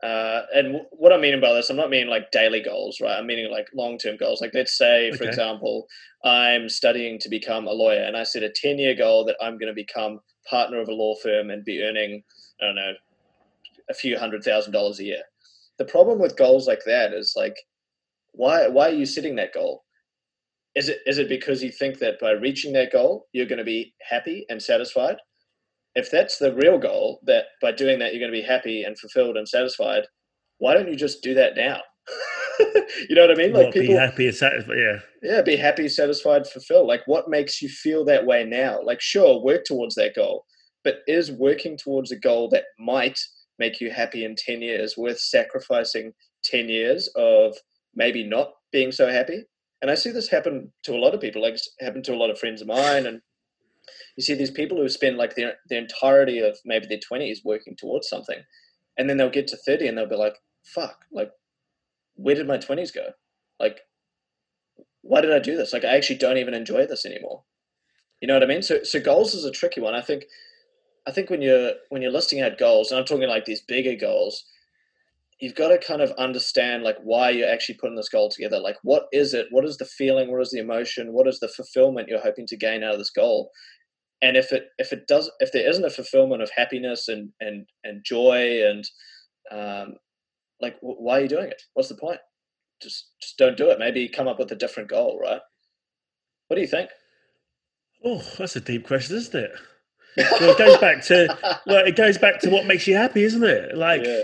Uh, 0.03 0.43
and 0.53 0.67
w- 0.73 0.85
what 0.91 1.13
I 1.13 1.17
mean 1.17 1.39
by 1.41 1.53
this, 1.53 1.69
I'm 1.69 1.77
not 1.77 1.89
meaning 1.89 2.09
like 2.09 2.31
daily 2.31 2.61
goals, 2.61 2.99
right? 3.01 3.17
I'm 3.17 3.27
meaning 3.27 3.51
like 3.51 3.67
long 3.75 3.97
term 3.97 4.17
goals. 4.17 4.41
Like, 4.41 4.53
let's 4.53 4.77
say, 4.77 5.11
for 5.13 5.23
Okay. 5.23 5.25
example, 5.25 5.87
I'm 6.25 6.69
studying 6.69 7.19
to 7.19 7.29
become 7.29 7.67
a 7.67 7.71
lawyer, 7.73 8.03
and 8.03 8.17
I 8.17 8.23
set 8.23 8.43
a 8.43 8.49
10 8.49 8.79
year 8.79 8.95
goal 8.95 9.25
that 9.25 9.37
I'm 9.41 9.57
going 9.57 9.73
to 9.73 9.75
become 9.75 10.19
partner 10.49 10.79
of 10.81 10.89
a 10.89 10.93
law 10.93 11.15
firm 11.21 11.49
and 11.51 11.65
be 11.65 11.83
earning, 11.83 12.23
I 12.61 12.65
don't 12.65 12.75
know, 12.75 12.93
a 13.89 13.93
few 13.93 14.17
hundred 14.17 14.43
thousand 14.43 14.73
dollars 14.73 14.99
a 14.99 15.05
year. 15.05 15.23
The 15.77 15.85
problem 15.85 16.19
with 16.19 16.37
goals 16.37 16.67
like 16.67 16.83
that 16.85 17.13
is 17.13 17.33
like, 17.35 17.55
why 18.33 18.67
why 18.67 18.89
are 18.89 18.93
you 18.95 19.05
setting 19.05 19.35
that 19.37 19.53
goal? 19.53 19.83
Is 20.75 20.89
it 20.89 20.99
is 21.05 21.17
it 21.17 21.27
because 21.29 21.61
you 21.63 21.71
think 21.71 21.99
that 21.99 22.19
by 22.19 22.31
reaching 22.31 22.73
that 22.73 22.91
goal 22.91 23.27
you're 23.33 23.45
going 23.45 23.59
to 23.59 23.63
be 23.63 23.93
happy 24.09 24.45
and 24.49 24.61
satisfied? 24.61 25.17
If 25.95 26.09
that's 26.09 26.37
the 26.37 26.53
real 26.53 26.77
goal, 26.77 27.19
that 27.25 27.45
by 27.61 27.73
doing 27.73 27.99
that 27.99 28.13
you're 28.13 28.21
going 28.21 28.31
to 28.31 28.41
be 28.41 28.47
happy 28.47 28.83
and 28.83 28.97
fulfilled 28.97 29.35
and 29.35 29.47
satisfied, 29.47 30.03
why 30.59 30.73
don't 30.73 30.87
you 30.87 30.95
just 30.95 31.21
do 31.21 31.33
that 31.33 31.57
now? 31.57 31.81
you 33.09 33.15
know 33.15 33.27
what 33.27 33.31
I 33.31 33.35
mean? 33.35 33.53
Like 33.53 33.73
people, 33.73 33.95
be 33.95 33.99
happy 33.99 34.27
and 34.27 34.35
satisfied? 34.35 34.77
Yeah. 34.77 34.99
yeah, 35.21 35.41
be 35.41 35.55
happy, 35.55 35.87
satisfied, 35.89 36.47
fulfilled. 36.47 36.87
Like, 36.87 37.01
what 37.07 37.29
makes 37.29 37.61
you 37.61 37.69
feel 37.69 38.05
that 38.05 38.25
way 38.25 38.43
now? 38.45 38.79
Like, 38.83 39.01
sure, 39.01 39.43
work 39.43 39.65
towards 39.65 39.95
that 39.95 40.15
goal, 40.15 40.45
but 40.83 40.99
is 41.07 41.31
working 41.31 41.77
towards 41.77 42.11
a 42.11 42.19
goal 42.19 42.49
that 42.49 42.65
might 42.79 43.19
make 43.59 43.81
you 43.81 43.91
happy 43.91 44.25
in 44.25 44.35
10 44.35 44.61
years 44.61 44.95
worth 44.97 45.19
sacrificing 45.19 46.13
10 46.45 46.69
years 46.69 47.09
of 47.15 47.55
maybe 47.95 48.23
not 48.23 48.51
being 48.71 48.91
so 48.91 49.09
happy? 49.09 49.43
And 49.81 49.89
I 49.89 49.95
see 49.95 50.11
this 50.11 50.29
happen 50.29 50.71
to 50.83 50.93
a 50.93 50.99
lot 50.99 51.13
of 51.13 51.21
people, 51.21 51.41
like, 51.41 51.53
it's 51.55 51.69
happened 51.79 52.03
to 52.05 52.13
a 52.13 52.17
lot 52.17 52.29
of 52.29 52.37
friends 52.37 52.61
of 52.61 52.67
mine. 52.67 53.05
And 53.05 53.21
you 54.15 54.23
see 54.23 54.35
these 54.35 54.51
people 54.51 54.77
who 54.77 54.87
spend 54.89 55.17
like 55.17 55.35
their, 55.35 55.55
the 55.69 55.77
entirety 55.77 56.39
of 56.39 56.57
maybe 56.65 56.85
their 56.85 56.99
20s 56.99 57.39
working 57.43 57.75
towards 57.75 58.07
something. 58.07 58.39
And 58.97 59.09
then 59.09 59.17
they'll 59.17 59.29
get 59.29 59.47
to 59.47 59.57
30 59.57 59.87
and 59.87 59.97
they'll 59.97 60.07
be 60.07 60.15
like, 60.15 60.35
fuck, 60.63 61.05
like, 61.11 61.31
where 62.15 62.35
did 62.35 62.47
my 62.47 62.57
20s 62.57 62.93
go? 62.93 63.07
Like, 63.59 63.79
why 65.01 65.21
did 65.21 65.33
I 65.33 65.39
do 65.39 65.57
this? 65.57 65.73
Like, 65.73 65.83
I 65.83 65.95
actually 65.95 66.17
don't 66.17 66.37
even 66.37 66.53
enjoy 66.53 66.85
this 66.85 67.05
anymore. 67.05 67.43
You 68.21 68.27
know 68.27 68.35
what 68.35 68.43
I 68.43 68.47
mean? 68.47 68.61
So 68.61 68.83
so 68.83 68.99
goals 68.99 69.33
is 69.33 69.45
a 69.45 69.51
tricky 69.51 69.81
one. 69.81 69.95
I 69.95 70.01
think 70.01 70.25
I 71.07 71.11
think 71.11 71.29
when 71.29 71.41
you're 71.41 71.71
when 71.89 72.01
you're 72.01 72.11
listing 72.11 72.41
out 72.41 72.59
goals, 72.59 72.91
and 72.91 72.99
I'm 72.99 73.05
talking 73.05 73.27
like 73.27 73.45
these 73.45 73.61
bigger 73.61 73.95
goals, 73.95 74.45
you've 75.41 75.55
got 75.55 75.69
to 75.69 75.77
kind 75.79 76.01
of 76.01 76.11
understand 76.11 76.83
like 76.83 76.97
why 77.03 77.31
you're 77.31 77.49
actually 77.49 77.75
putting 77.75 77.95
this 77.95 78.09
goal 78.09 78.29
together. 78.29 78.59
Like 78.59 78.77
what 78.83 79.07
is 79.11 79.33
it? 79.33 79.47
What 79.49 79.65
is 79.65 79.77
the 79.77 79.85
feeling? 79.85 80.31
What 80.31 80.41
is 80.41 80.51
the 80.51 80.59
emotion? 80.59 81.13
What 81.13 81.27
is 81.27 81.39
the 81.39 81.47
fulfillment 81.47 82.07
you're 82.07 82.21
hoping 82.21 82.45
to 82.47 82.57
gain 82.57 82.83
out 82.83 82.93
of 82.93 82.99
this 82.99 83.09
goal? 83.09 83.49
And 84.21 84.37
if 84.37 84.51
it 84.53 84.65
if 84.77 84.93
it 84.93 85.07
does 85.07 85.29
if 85.39 85.51
there 85.51 85.67
isn't 85.67 85.83
a 85.83 85.89
fulfillment 85.89 86.43
of 86.43 86.51
happiness 86.55 87.07
and 87.07 87.31
and 87.41 87.65
and 87.83 88.05
joy 88.05 88.61
and 88.63 88.85
um, 89.51 89.95
like 90.61 90.77
why 90.81 91.17
are 91.17 91.21
you 91.21 91.27
doing 91.27 91.47
it? 91.47 91.61
What's 91.73 91.89
the 91.89 91.95
point? 91.95 92.19
Just 92.81 93.09
just 93.19 93.37
don't 93.37 93.57
do 93.57 93.71
it. 93.71 93.79
Maybe 93.79 94.07
come 94.07 94.27
up 94.27 94.37
with 94.37 94.51
a 94.51 94.55
different 94.55 94.89
goal, 94.89 95.19
right? 95.19 95.41
What 96.47 96.55
do 96.55 96.61
you 96.61 96.67
think? 96.67 96.91
Oh, 98.05 98.23
that's 98.37 98.55
a 98.55 98.61
deep 98.61 98.85
question, 98.85 99.15
isn't 99.15 99.35
it? 99.35 99.51
well, 100.17 100.51
it 100.51 100.57
goes 100.57 100.77
back 100.77 101.03
to 101.05 101.59
well, 101.65 101.85
it 101.85 101.95
goes 101.95 102.19
back 102.19 102.39
to 102.41 102.49
what 102.51 102.67
makes 102.67 102.85
you 102.85 102.95
happy, 102.95 103.23
isn't 103.23 103.43
it? 103.43 103.75
Like, 103.75 104.05
yeah. 104.05 104.23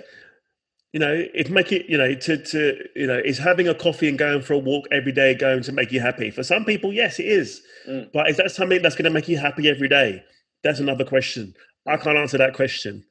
You 0.94 1.00
know, 1.00 1.26
if 1.34 1.50
make 1.50 1.72
it, 1.72 1.86
you 1.90 1.98
know, 1.98 2.14
to 2.16 2.38
to 2.38 2.78
you 2.96 3.08
know, 3.08 3.22
is 3.24 3.38
having 3.38 3.68
a 3.68 3.76
coffee 3.76 4.08
and 4.08 4.18
going 4.18 4.42
for 4.42 4.54
a 4.54 4.58
walk 4.58 4.86
every 4.92 5.12
day 5.12 5.36
going 5.36 5.64
to 5.64 5.72
make 5.72 5.92
you 5.92 6.00
happy? 6.00 6.32
For 6.32 6.44
some 6.44 6.66
people, 6.66 6.94
yes, 6.94 7.20
it 7.20 7.26
is. 7.26 7.62
Mm. 7.88 8.12
But 8.14 8.30
is 8.30 8.38
that 8.38 8.52
something 8.52 8.82
that's 8.82 8.96
going 8.96 9.06
to 9.06 9.12
make 9.12 9.28
you 9.28 9.38
happy 9.38 9.70
every 9.70 9.90
day? 9.90 10.24
That's 10.64 10.80
another 10.80 11.06
question. 11.06 11.54
I 11.86 11.98
can't 11.98 12.18
answer 12.18 12.38
that 12.38 12.54
question. 12.54 13.06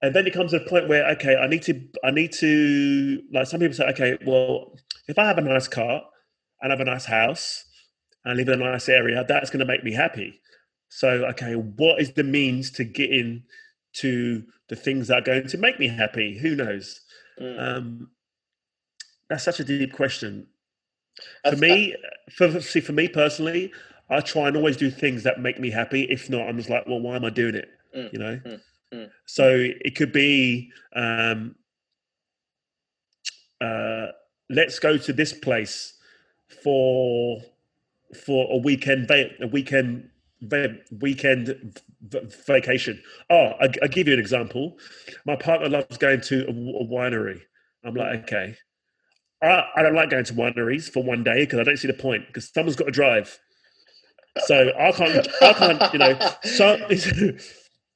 And 0.00 0.14
then 0.14 0.26
it 0.26 0.32
comes 0.32 0.52
to 0.52 0.62
a 0.62 0.68
point 0.68 0.88
where, 0.88 1.04
okay, 1.12 1.36
I 1.36 1.48
need 1.48 1.62
to, 1.62 1.80
I 2.04 2.12
need 2.12 2.32
to, 2.34 3.20
like 3.32 3.48
some 3.48 3.58
people 3.58 3.74
say, 3.74 3.86
okay, 3.86 4.16
well, 4.24 4.76
if 5.08 5.18
I 5.18 5.24
have 5.26 5.38
a 5.38 5.40
nice 5.40 5.66
car 5.66 6.02
and 6.60 6.70
have 6.70 6.80
a 6.80 6.84
nice 6.84 7.04
house 7.04 7.64
and 8.24 8.36
live 8.36 8.48
in 8.48 8.62
a 8.62 8.70
nice 8.70 8.88
area, 8.88 9.24
that's 9.26 9.50
going 9.50 9.60
to 9.60 9.66
make 9.66 9.82
me 9.82 9.92
happy. 9.92 10.40
So, 10.88 11.26
okay, 11.30 11.54
what 11.54 12.00
is 12.00 12.12
the 12.12 12.22
means 12.22 12.70
to 12.72 12.84
get 12.84 13.10
in 13.10 13.42
to 14.00 14.44
the 14.68 14.76
things 14.76 15.08
that 15.08 15.18
are 15.18 15.22
going 15.22 15.46
to 15.48 15.58
make 15.58 15.78
me 15.78 15.88
happy? 15.88 16.38
Who 16.38 16.54
knows? 16.54 17.00
Mm. 17.40 17.60
Um, 17.60 18.10
that's 19.28 19.44
such 19.44 19.60
a 19.60 19.64
deep 19.64 19.92
question. 19.92 20.46
For 21.48 21.56
me, 21.56 21.94
for 22.36 22.60
see, 22.60 22.80
for 22.80 22.92
me 22.92 23.08
personally, 23.08 23.72
I 24.10 24.20
try 24.20 24.48
and 24.48 24.56
always 24.56 24.76
do 24.76 24.90
things 24.90 25.22
that 25.24 25.40
make 25.40 25.58
me 25.58 25.70
happy. 25.70 26.04
If 26.04 26.30
not, 26.30 26.48
I'm 26.48 26.56
just 26.56 26.70
like, 26.70 26.86
well, 26.86 27.00
why 27.00 27.16
am 27.16 27.24
I 27.24 27.30
doing 27.30 27.54
it? 27.54 27.68
Mm. 27.96 28.12
You 28.12 28.18
know. 28.18 28.40
Mm. 28.44 28.60
mm. 28.94 29.10
So 29.26 29.48
it 29.58 29.96
could 29.96 30.12
be, 30.12 30.70
um, 30.94 31.56
uh, 33.60 34.08
let's 34.48 34.78
go 34.78 34.96
to 34.96 35.12
this 35.12 35.32
place 35.32 35.94
for 36.62 37.40
for 38.24 38.48
a 38.50 38.56
weekend 38.56 39.10
a 39.10 39.46
weekend 39.46 40.08
weekend 41.00 41.80
vacation. 42.46 43.02
Oh, 43.30 43.52
I, 43.60 43.68
will 43.80 43.88
give 43.88 44.06
you 44.06 44.14
an 44.14 44.20
example. 44.20 44.78
My 45.26 45.36
partner 45.36 45.68
loves 45.68 45.98
going 45.98 46.20
to 46.22 46.46
a, 46.46 46.50
a 46.50 46.86
winery. 46.86 47.40
I'm 47.84 47.94
like, 47.94 48.22
okay. 48.24 48.56
I, 49.42 49.64
I 49.76 49.82
don't 49.82 49.94
like 49.94 50.10
going 50.10 50.24
to 50.24 50.34
wineries 50.34 50.90
for 50.90 51.02
one 51.02 51.22
day 51.22 51.44
because 51.44 51.58
I 51.60 51.64
don't 51.64 51.76
see 51.76 51.88
the 51.88 51.94
point 51.94 52.26
because 52.26 52.50
someone's 52.52 52.76
got 52.76 52.86
to 52.86 52.90
drive. 52.90 53.38
So 54.46 54.72
I 54.78 54.92
can't, 54.92 55.28
I 55.42 55.52
can't, 55.52 55.92
you 55.92 55.98
know. 55.98 56.18
So 56.44 56.74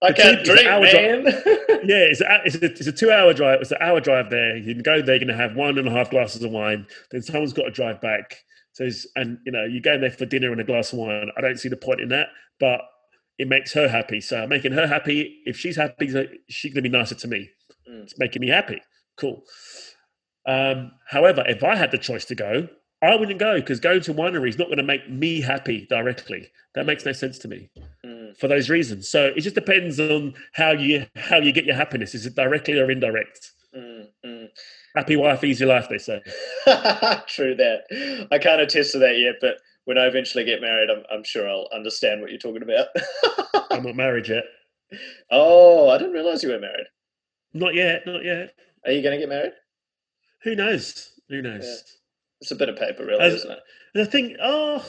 I 0.02 0.12
can't 0.12 0.44
drink, 0.44 0.64
man. 0.64 1.24
yeah, 1.84 2.06
it's 2.10 2.20
a, 2.20 2.40
it's, 2.44 2.56
a, 2.56 2.64
it's 2.64 2.86
a 2.86 2.92
two-hour 2.92 3.34
drive. 3.34 3.60
It's 3.60 3.70
an 3.70 3.78
hour 3.80 4.00
drive 4.00 4.30
there. 4.30 4.56
You 4.56 4.74
can 4.74 4.82
go 4.82 5.00
there. 5.00 5.16
You're 5.16 5.26
going 5.26 5.36
to 5.36 5.42
have 5.42 5.54
one 5.54 5.78
and 5.78 5.86
a 5.86 5.90
half 5.90 6.10
glasses 6.10 6.42
of 6.42 6.50
wine. 6.50 6.86
Then 7.10 7.22
someone's 7.22 7.52
got 7.52 7.64
to 7.64 7.70
drive 7.70 8.00
back. 8.00 8.38
So, 8.72 8.88
and 9.16 9.38
you 9.44 9.52
know, 9.52 9.64
you 9.64 9.80
go 9.80 9.98
there 9.98 10.10
for 10.10 10.26
dinner 10.26 10.50
and 10.50 10.60
a 10.60 10.64
glass 10.64 10.92
of 10.92 10.98
wine. 10.98 11.30
I 11.36 11.40
don't 11.40 11.58
see 11.58 11.68
the 11.68 11.76
point 11.76 12.00
in 12.00 12.08
that, 12.08 12.28
but 12.58 12.80
it 13.38 13.48
makes 13.48 13.72
her 13.74 13.88
happy. 13.88 14.20
So, 14.20 14.46
making 14.46 14.72
her 14.72 14.86
happy. 14.86 15.42
If 15.44 15.56
she's 15.58 15.76
happy, 15.76 16.08
she's 16.48 16.72
going 16.72 16.84
to 16.84 16.88
be 16.88 16.96
nicer 16.96 17.14
to 17.14 17.28
me. 17.28 17.50
Mm. 17.88 18.04
It's 18.04 18.18
making 18.18 18.40
me 18.40 18.48
happy. 18.48 18.80
Cool. 19.16 19.42
Um, 20.46 20.92
however, 21.08 21.44
if 21.46 21.62
I 21.62 21.76
had 21.76 21.90
the 21.90 21.98
choice 21.98 22.24
to 22.26 22.34
go, 22.34 22.68
I 23.02 23.16
wouldn't 23.16 23.40
go 23.40 23.56
because 23.56 23.80
going 23.80 24.00
to 24.02 24.14
winery 24.14 24.48
is 24.48 24.58
not 24.58 24.68
going 24.68 24.78
to 24.78 24.84
make 24.84 25.10
me 25.10 25.40
happy 25.40 25.86
directly. 25.90 26.48
That 26.74 26.86
makes 26.86 27.04
no 27.04 27.12
sense 27.12 27.38
to 27.40 27.48
me 27.48 27.68
mm. 28.04 28.36
for 28.38 28.48
those 28.48 28.70
reasons. 28.70 29.08
So 29.08 29.26
it 29.26 29.40
just 29.40 29.56
depends 29.56 29.98
on 29.98 30.34
how 30.52 30.70
you 30.70 31.06
how 31.16 31.38
you 31.38 31.52
get 31.52 31.64
your 31.64 31.74
happiness. 31.74 32.14
Is 32.14 32.26
it 32.26 32.36
directly 32.36 32.78
or 32.78 32.90
indirect? 32.90 33.50
Happy 34.96 35.16
wife, 35.16 35.42
easy 35.42 35.64
life, 35.64 35.88
they 35.88 35.98
say. 35.98 36.20
True 37.26 37.54
that. 37.56 38.26
I 38.30 38.38
can't 38.38 38.60
attest 38.60 38.92
to 38.92 38.98
that 38.98 39.18
yet, 39.18 39.36
but 39.40 39.56
when 39.84 39.98
I 39.98 40.06
eventually 40.06 40.44
get 40.44 40.60
married, 40.60 40.90
I'm, 40.90 41.02
I'm 41.10 41.24
sure 41.24 41.48
I'll 41.48 41.68
understand 41.74 42.20
what 42.20 42.30
you're 42.30 42.38
talking 42.38 42.62
about. 42.62 42.88
I'm 43.70 43.84
not 43.84 43.96
married 43.96 44.28
yet. 44.28 44.44
Oh, 45.30 45.88
I 45.88 45.96
didn't 45.96 46.12
realize 46.12 46.42
you 46.42 46.50
were 46.50 46.58
married. 46.58 46.84
Not 47.54 47.74
yet, 47.74 48.06
not 48.06 48.22
yet. 48.22 48.52
Are 48.84 48.92
you 48.92 49.00
going 49.00 49.14
to 49.14 49.18
get 49.18 49.30
married? 49.30 49.52
Who 50.42 50.54
knows? 50.54 51.12
Who 51.30 51.40
knows? 51.40 51.64
Yeah. 51.64 51.92
It's 52.42 52.50
a 52.50 52.56
bit 52.56 52.68
of 52.68 52.76
paper, 52.76 53.06
really, 53.06 53.18
As, 53.18 53.32
isn't 53.32 53.52
it? 53.52 53.58
I 53.96 54.04
think, 54.04 54.36
oh, 54.42 54.84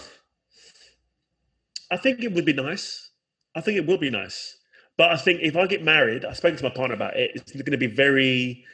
I 1.89 1.95
think 1.95 2.21
it 2.21 2.33
would 2.33 2.43
be 2.43 2.51
nice. 2.51 3.11
I 3.55 3.61
think 3.61 3.77
it 3.77 3.85
will 3.85 3.97
be 3.97 4.09
nice. 4.09 4.57
But 4.97 5.11
I 5.11 5.15
think 5.15 5.39
if 5.41 5.55
I 5.55 5.67
get 5.67 5.83
married, 5.83 6.25
I 6.25 6.33
spoke 6.33 6.57
to 6.57 6.63
my 6.63 6.69
partner 6.69 6.95
about 6.95 7.15
it. 7.15 7.31
It's 7.33 7.53
going 7.53 7.71
to 7.71 7.77
be 7.77 7.87
very 7.87 8.65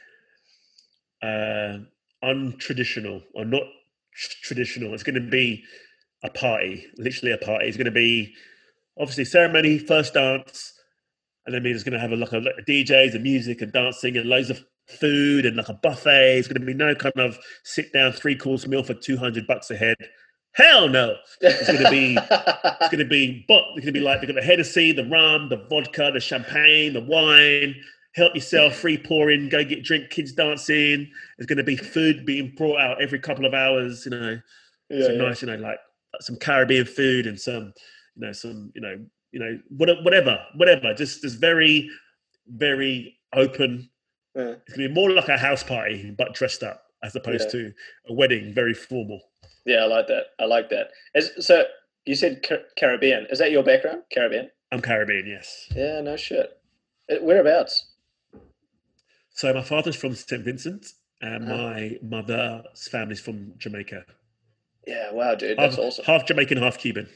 uh, 1.22 1.78
untraditional 2.24 3.22
or 3.34 3.44
not 3.44 3.62
traditional. 4.42 4.94
It's 4.94 5.02
going 5.02 5.14
to 5.14 5.30
be 5.30 5.64
a 6.22 6.30
party, 6.30 6.86
literally 6.96 7.32
a 7.32 7.38
party. 7.38 7.66
It's 7.66 7.76
going 7.76 7.86
to 7.86 7.90
be 7.90 8.34
obviously 8.98 9.24
ceremony, 9.24 9.78
first 9.78 10.14
dance, 10.14 10.74
and 11.46 11.54
then 11.54 11.62
there's 11.62 11.84
going 11.84 11.94
to 11.94 12.00
have 12.00 12.12
a 12.12 12.16
like 12.16 12.32
a, 12.32 12.40
DJs 12.68 13.14
and 13.14 13.22
music 13.22 13.62
and 13.62 13.72
dancing 13.72 14.16
and 14.16 14.28
loads 14.28 14.50
of 14.50 14.62
food 14.86 15.46
and 15.46 15.56
like 15.56 15.68
a 15.68 15.74
buffet. 15.74 16.38
It's 16.38 16.48
going 16.48 16.60
to 16.60 16.66
be 16.66 16.74
no 16.74 16.94
kind 16.94 17.18
of 17.18 17.38
sit 17.64 17.92
down 17.92 18.12
three 18.12 18.36
course 18.36 18.66
meal 18.66 18.82
for 18.82 18.94
two 18.94 19.16
hundred 19.16 19.46
bucks 19.46 19.70
a 19.70 19.76
head. 19.76 19.96
Hell 20.52 20.88
no! 20.88 21.14
It's 21.40 21.68
going 21.68 21.82
to 21.84 21.90
be 21.90 22.18
it's 22.18 22.88
going 22.88 22.98
to 22.98 23.04
be 23.04 23.44
but 23.46 23.62
it's 23.76 23.84
going 23.84 23.94
to 23.94 24.00
be 24.00 24.00
like 24.00 24.20
they've 24.20 24.28
got 24.28 24.40
the 24.40 24.46
Hennessy, 24.46 24.92
the 24.92 25.08
rum, 25.08 25.48
the 25.48 25.64
vodka, 25.70 26.10
the 26.12 26.20
champagne, 26.20 26.92
the 26.92 27.00
wine 27.00 27.74
help 28.14 28.34
yourself, 28.34 28.74
free 28.74 28.98
pouring, 28.98 29.48
go 29.48 29.64
get 29.64 29.84
drink, 29.84 30.10
kids 30.10 30.32
dancing. 30.32 31.10
There's 31.38 31.46
going 31.46 31.58
to 31.58 31.64
be 31.64 31.76
food 31.76 32.26
being 32.26 32.54
brought 32.56 32.80
out 32.80 33.02
every 33.02 33.18
couple 33.18 33.46
of 33.46 33.54
hours. 33.54 34.04
You 34.04 34.10
know, 34.10 34.40
yeah, 34.88 35.06
some 35.06 35.16
yeah. 35.16 35.22
nice, 35.22 35.42
you 35.42 35.48
know, 35.48 35.56
like 35.56 35.78
some 36.20 36.36
Caribbean 36.36 36.86
food 36.86 37.26
and 37.26 37.38
some, 37.38 37.72
you 38.16 38.26
know, 38.26 38.32
some, 38.32 38.72
you 38.74 38.80
know, 38.80 38.98
you 39.32 39.38
know, 39.38 39.58
whatever, 39.68 40.38
whatever. 40.56 40.92
Just, 40.94 41.22
just 41.22 41.40
very, 41.40 41.88
very 42.48 43.16
open. 43.32 43.88
Yeah. 44.34 44.54
It's 44.66 44.74
going 44.74 44.88
to 44.88 44.88
be 44.88 44.94
more 44.94 45.10
like 45.10 45.28
a 45.28 45.38
house 45.38 45.62
party, 45.62 46.12
but 46.16 46.34
dressed 46.34 46.62
up, 46.62 46.82
as 47.02 47.14
opposed 47.14 47.50
to 47.50 47.72
a 48.08 48.12
wedding, 48.12 48.52
very 48.52 48.74
formal. 48.74 49.20
Yeah, 49.66 49.84
I 49.84 49.86
like 49.86 50.06
that. 50.08 50.26
I 50.40 50.46
like 50.46 50.68
that. 50.70 50.88
Is, 51.14 51.30
so 51.46 51.64
you 52.06 52.14
said 52.14 52.44
Caribbean. 52.78 53.26
Is 53.30 53.38
that 53.38 53.50
your 53.52 53.62
background, 53.62 54.02
Caribbean? 54.12 54.50
I'm 54.72 54.80
Caribbean, 54.80 55.26
yes. 55.26 55.68
Yeah, 55.74 56.00
no 56.00 56.16
shit. 56.16 56.58
Uh, 57.10 57.16
whereabouts? 57.22 57.89
So 59.34 59.52
my 59.54 59.62
father's 59.62 59.96
from 59.96 60.14
St 60.14 60.44
Vincent, 60.44 60.92
and 61.20 61.50
uh-huh. 61.50 61.56
my 61.56 61.98
mother's 62.02 62.88
family's 62.88 63.20
from 63.20 63.52
Jamaica. 63.58 64.04
Yeah, 64.86 65.12
wow, 65.12 65.34
dude, 65.34 65.58
that's 65.58 65.76
half, 65.76 65.84
awesome. 65.84 66.04
Half 66.04 66.26
Jamaican, 66.26 66.58
half 66.58 66.78
Cuban. 66.78 67.08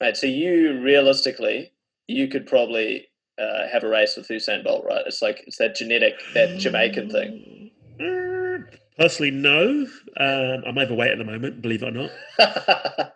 Right, 0.00 0.16
so 0.16 0.26
you 0.26 0.80
realistically, 0.80 1.72
you 2.06 2.28
could 2.28 2.46
probably 2.46 3.08
uh, 3.38 3.68
have 3.70 3.84
a 3.84 3.88
race 3.88 4.16
with 4.16 4.28
Usain 4.28 4.64
Bolt, 4.64 4.84
right? 4.84 5.02
It's 5.06 5.22
like 5.22 5.44
it's 5.46 5.58
that 5.58 5.74
genetic, 5.74 6.14
that 6.34 6.58
Jamaican 6.58 7.10
thing. 7.10 7.70
Mm, 8.00 8.64
personally, 8.96 9.30
no. 9.30 9.86
Um, 10.16 10.62
I'm 10.66 10.78
overweight 10.78 11.12
at 11.12 11.18
the 11.18 11.24
moment, 11.24 11.60
believe 11.60 11.82
it 11.82 11.88
or 11.88 11.90
not. 11.90 12.10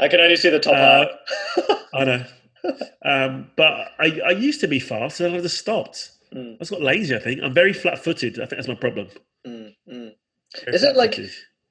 I 0.00 0.08
can 0.08 0.20
only 0.20 0.36
see 0.36 0.50
the 0.50 0.60
top 0.60 0.74
uh, 0.74 1.06
half. 1.66 1.78
I 1.94 2.04
know. 2.04 2.24
Um, 3.04 3.50
but 3.56 3.90
I, 3.98 4.20
I 4.24 4.30
used 4.30 4.60
to 4.60 4.68
be 4.68 4.78
fast, 4.78 5.18
and 5.18 5.34
I 5.34 5.40
just 5.40 5.58
stopped. 5.58 6.12
Mm. 6.34 6.54
I 6.54 6.58
just 6.58 6.70
got 6.70 6.82
lazy. 6.82 7.14
I 7.14 7.18
think 7.18 7.40
I'm 7.42 7.54
very 7.54 7.72
flat-footed. 7.72 8.40
I 8.40 8.46
think 8.46 8.58
that's 8.58 8.68
my 8.68 8.74
problem. 8.74 9.08
Mm, 9.46 9.74
mm. 9.90 10.12
Is 10.68 10.82
it 10.82 10.96
like 10.96 11.18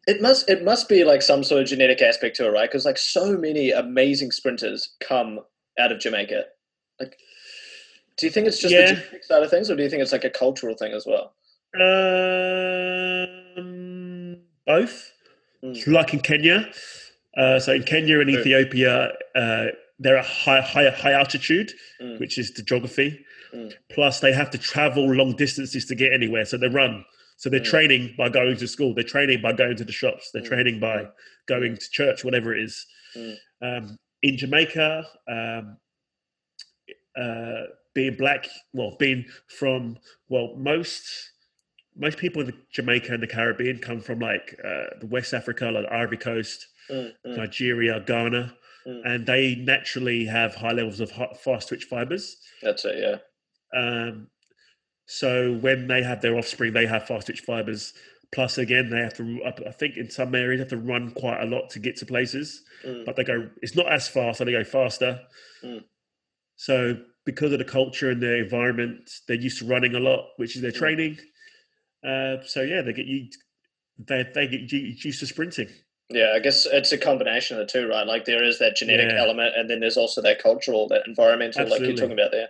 it 0.07 0.21
must? 0.21 0.49
It 0.49 0.63
must 0.63 0.89
be 0.89 1.03
like 1.03 1.21
some 1.21 1.43
sort 1.43 1.61
of 1.61 1.67
genetic 1.67 2.01
aspect 2.01 2.35
to 2.37 2.47
it, 2.47 2.51
right? 2.51 2.69
Because 2.69 2.85
like 2.85 2.97
so 2.97 3.37
many 3.37 3.71
amazing 3.71 4.31
sprinters 4.31 4.95
come 4.99 5.39
out 5.79 5.91
of 5.91 5.99
Jamaica. 5.99 6.45
Like, 6.99 7.17
do 8.17 8.25
you 8.25 8.31
think 8.31 8.47
it's 8.47 8.59
just 8.59 8.73
yeah. 8.73 8.81
the 8.81 8.87
genetic 8.95 9.23
side 9.23 9.43
of 9.43 9.49
things, 9.49 9.69
or 9.69 9.75
do 9.75 9.83
you 9.83 9.89
think 9.89 10.01
it's 10.01 10.11
like 10.11 10.23
a 10.23 10.29
cultural 10.29 10.75
thing 10.75 10.93
as 10.93 11.05
well? 11.05 11.33
Um, 11.75 13.57
both. 14.65 15.11
Mm. 15.63 15.87
Like 15.87 16.13
in 16.13 16.19
Kenya. 16.19 16.69
Uh, 17.37 17.59
so 17.59 17.71
in 17.71 17.83
Kenya 17.83 18.19
and 18.19 18.29
Ethiopia, 18.29 19.13
uh, 19.35 19.67
they're 19.99 20.17
at 20.17 20.25
high, 20.25 20.61
high, 20.61 20.89
high 20.89 21.13
altitude, 21.13 21.71
mm. 22.01 22.19
which 22.19 22.37
is 22.37 22.51
the 22.53 22.61
geography. 22.61 23.23
Mm. 23.53 23.73
Plus, 23.91 24.19
they 24.19 24.33
have 24.33 24.49
to 24.51 24.57
travel 24.57 25.11
long 25.13 25.35
distances 25.35 25.85
to 25.85 25.95
get 25.95 26.13
anywhere, 26.13 26.45
so 26.45 26.57
they 26.57 26.67
run. 26.67 27.05
So 27.37 27.49
they're 27.49 27.59
mm. 27.59 27.65
training 27.65 28.15
by 28.17 28.29
going 28.29 28.57
to 28.57 28.67
school. 28.67 28.93
They're 28.93 29.03
training 29.03 29.41
by 29.41 29.53
going 29.53 29.75
to 29.77 29.83
the 29.83 29.91
shops. 29.91 30.31
They're 30.31 30.43
mm. 30.43 30.47
training 30.47 30.79
by 30.79 30.97
mm. 30.97 31.11
going 31.47 31.77
to 31.77 31.89
church, 31.89 32.23
whatever 32.23 32.55
it 32.55 32.63
is. 32.63 32.85
Mm. 33.15 33.35
Um, 33.61 33.97
in 34.23 34.37
Jamaica, 34.37 35.05
um, 35.27 35.77
uh, 37.19 37.63
being 37.93 38.15
black, 38.15 38.47
well, 38.73 38.95
being 38.99 39.25
from 39.47 39.97
well, 40.29 40.55
most 40.55 41.31
most 41.97 42.17
people 42.17 42.41
in 42.41 42.53
Jamaica 42.71 43.13
and 43.13 43.21
the 43.21 43.27
Caribbean 43.27 43.77
come 43.79 43.99
from 43.99 44.19
like 44.19 44.55
uh, 44.63 44.97
the 45.01 45.07
West 45.07 45.33
Africa, 45.33 45.65
like 45.65 45.83
the 45.83 45.93
Ivory 45.93 46.17
Coast, 46.17 46.67
Mm, 46.89 47.13
mm, 47.25 47.37
Nigeria, 47.37 47.99
Ghana, 48.01 48.53
Mm. 48.87 49.01
and 49.05 49.25
they 49.27 49.55
naturally 49.55 50.25
have 50.25 50.55
high 50.55 50.71
levels 50.71 50.99
of 50.99 51.11
fast 51.39 51.67
twitch 51.67 51.83
fibers. 51.83 52.37
that's 52.63 52.83
it. 52.83 52.97
Yeah. 52.97 53.17
Um, 53.73 54.27
so 55.05 55.53
when 55.55 55.87
they 55.87 56.03
have 56.03 56.21
their 56.21 56.35
offspring, 56.37 56.73
they 56.73 56.85
have 56.85 57.07
fast 57.07 57.27
twitch 57.27 57.41
fibers. 57.41 57.93
Plus, 58.31 58.57
again, 58.57 58.89
they 58.89 58.99
have 58.99 59.13
to. 59.15 59.41
I 59.45 59.71
think 59.71 59.97
in 59.97 60.09
some 60.09 60.33
areas 60.33 60.59
have 60.61 60.69
to 60.69 60.77
run 60.77 61.11
quite 61.11 61.41
a 61.41 61.45
lot 61.45 61.69
to 61.71 61.79
get 61.79 61.97
to 61.97 62.05
places, 62.05 62.63
Mm, 62.85 63.05
but 63.05 63.15
they 63.17 63.25
go. 63.25 63.49
It's 63.61 63.75
not 63.75 63.91
as 63.91 64.07
fast, 64.07 64.37
so 64.37 64.45
they 64.45 64.53
go 64.53 64.63
faster. 64.63 65.19
Mm. 65.63 65.83
So 66.55 66.97
because 67.25 67.51
of 67.51 67.59
the 67.59 67.65
culture 67.65 68.09
and 68.09 68.21
the 68.21 68.37
environment, 68.37 69.09
they're 69.27 69.35
used 69.35 69.59
to 69.59 69.65
running 69.65 69.95
a 69.95 69.99
lot, 69.99 70.29
which 70.37 70.55
is 70.55 70.61
their 70.61 70.71
Mm. 70.71 70.77
training. 70.77 71.17
Uh, 72.03 72.37
so 72.45 72.61
yeah, 72.61 72.81
they 72.81 72.93
get 72.93 73.05
you. 73.05 73.27
They 73.99 74.23
they 74.33 74.47
get 74.47 74.71
used 74.71 75.19
to 75.19 75.27
sprinting. 75.27 75.67
Yeah, 76.09 76.31
I 76.33 76.39
guess 76.39 76.65
it's 76.65 76.91
a 76.93 76.97
combination 76.97 77.59
of 77.59 77.67
the 77.67 77.71
two, 77.71 77.87
right? 77.87 78.07
Like 78.07 78.23
there 78.25 78.43
is 78.43 78.59
that 78.59 78.75
genetic 78.77 79.09
Yeah. 79.11 79.21
element, 79.21 79.55
and 79.57 79.69
then 79.69 79.81
there's 79.81 79.97
also 79.97 80.21
that 80.21 80.39
cultural, 80.41 80.87
that 80.87 81.05
environmental, 81.05 81.67
like 81.67 81.81
you're 81.81 81.95
talking 81.95 82.11
about 82.13 82.31
there. 82.31 82.49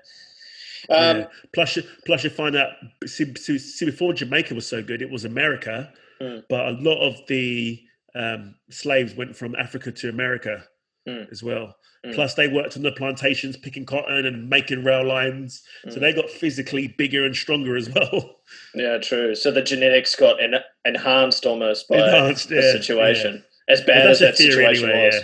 Um, 0.89 1.17
yeah. 1.19 1.25
Plus, 1.53 1.75
you, 1.75 1.83
plus 2.05 2.23
you 2.23 2.29
find 2.29 2.55
out. 2.55 2.71
See, 3.05 3.33
see, 3.35 3.85
before 3.85 4.13
Jamaica 4.13 4.55
was 4.55 4.65
so 4.67 4.81
good, 4.81 5.01
it 5.01 5.09
was 5.09 5.25
America, 5.25 5.91
Mm. 6.21 6.43
but 6.49 6.67
a 6.67 6.71
lot 6.71 6.99
of 7.01 7.15
the 7.27 7.81
um, 8.13 8.55
slaves 8.69 9.15
went 9.15 9.35
from 9.35 9.55
Africa 9.55 9.91
to 9.91 10.09
America 10.09 10.63
Mm. 11.07 11.31
as 11.31 11.41
well. 11.41 11.75
Mm. 12.05 12.13
Plus, 12.13 12.33
they 12.35 12.47
worked 12.47 12.75
on 12.77 12.83
the 12.83 12.91
plantations, 12.91 13.57
picking 13.57 13.85
cotton 13.85 14.25
and 14.25 14.49
making 14.49 14.83
rail 14.83 15.03
lines. 15.03 15.63
So 15.89 15.95
Mm. 15.95 15.99
they 16.01 16.13
got 16.13 16.29
physically 16.29 16.87
bigger 16.89 17.25
and 17.25 17.35
stronger 17.35 17.75
as 17.75 17.89
well. 17.89 18.37
Yeah, 18.75 18.97
true. 18.97 19.33
So 19.33 19.49
the 19.49 19.61
genetics 19.61 20.13
got 20.15 20.43
en- 20.43 20.55
enhanced 20.83 21.45
almost 21.45 21.87
by 21.87 21.97
Enhanced, 21.99 22.49
the 22.49 22.55
yeah, 22.55 22.71
situation. 22.73 23.45
As 23.69 23.79
But 23.79 23.87
bad 23.87 24.07
as 24.07 24.19
that 24.19 24.35
theory 24.35 24.51
situation 24.51 24.89
anyway, 24.89 25.05
was. 25.05 25.23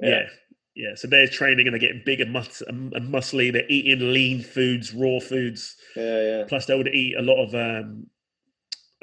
yeah. 0.00 0.28
Yeah. 0.82 0.94
So 0.94 1.06
they're 1.08 1.26
training 1.28 1.66
and 1.66 1.74
they're 1.74 1.80
getting 1.88 2.02
big 2.04 2.20
and, 2.20 2.32
mus- 2.32 2.62
and 2.66 2.92
and 2.94 3.12
muscly. 3.12 3.52
They're 3.52 3.68
eating 3.68 4.12
lean 4.12 4.42
foods, 4.42 4.92
raw 4.94 5.20
foods. 5.20 5.76
Yeah, 5.96 6.22
yeah. 6.22 6.44
Plus, 6.48 6.66
they 6.66 6.76
would 6.76 6.88
eat 6.88 7.16
a 7.18 7.22
lot 7.22 7.42
of 7.44 7.54
um, 7.54 8.06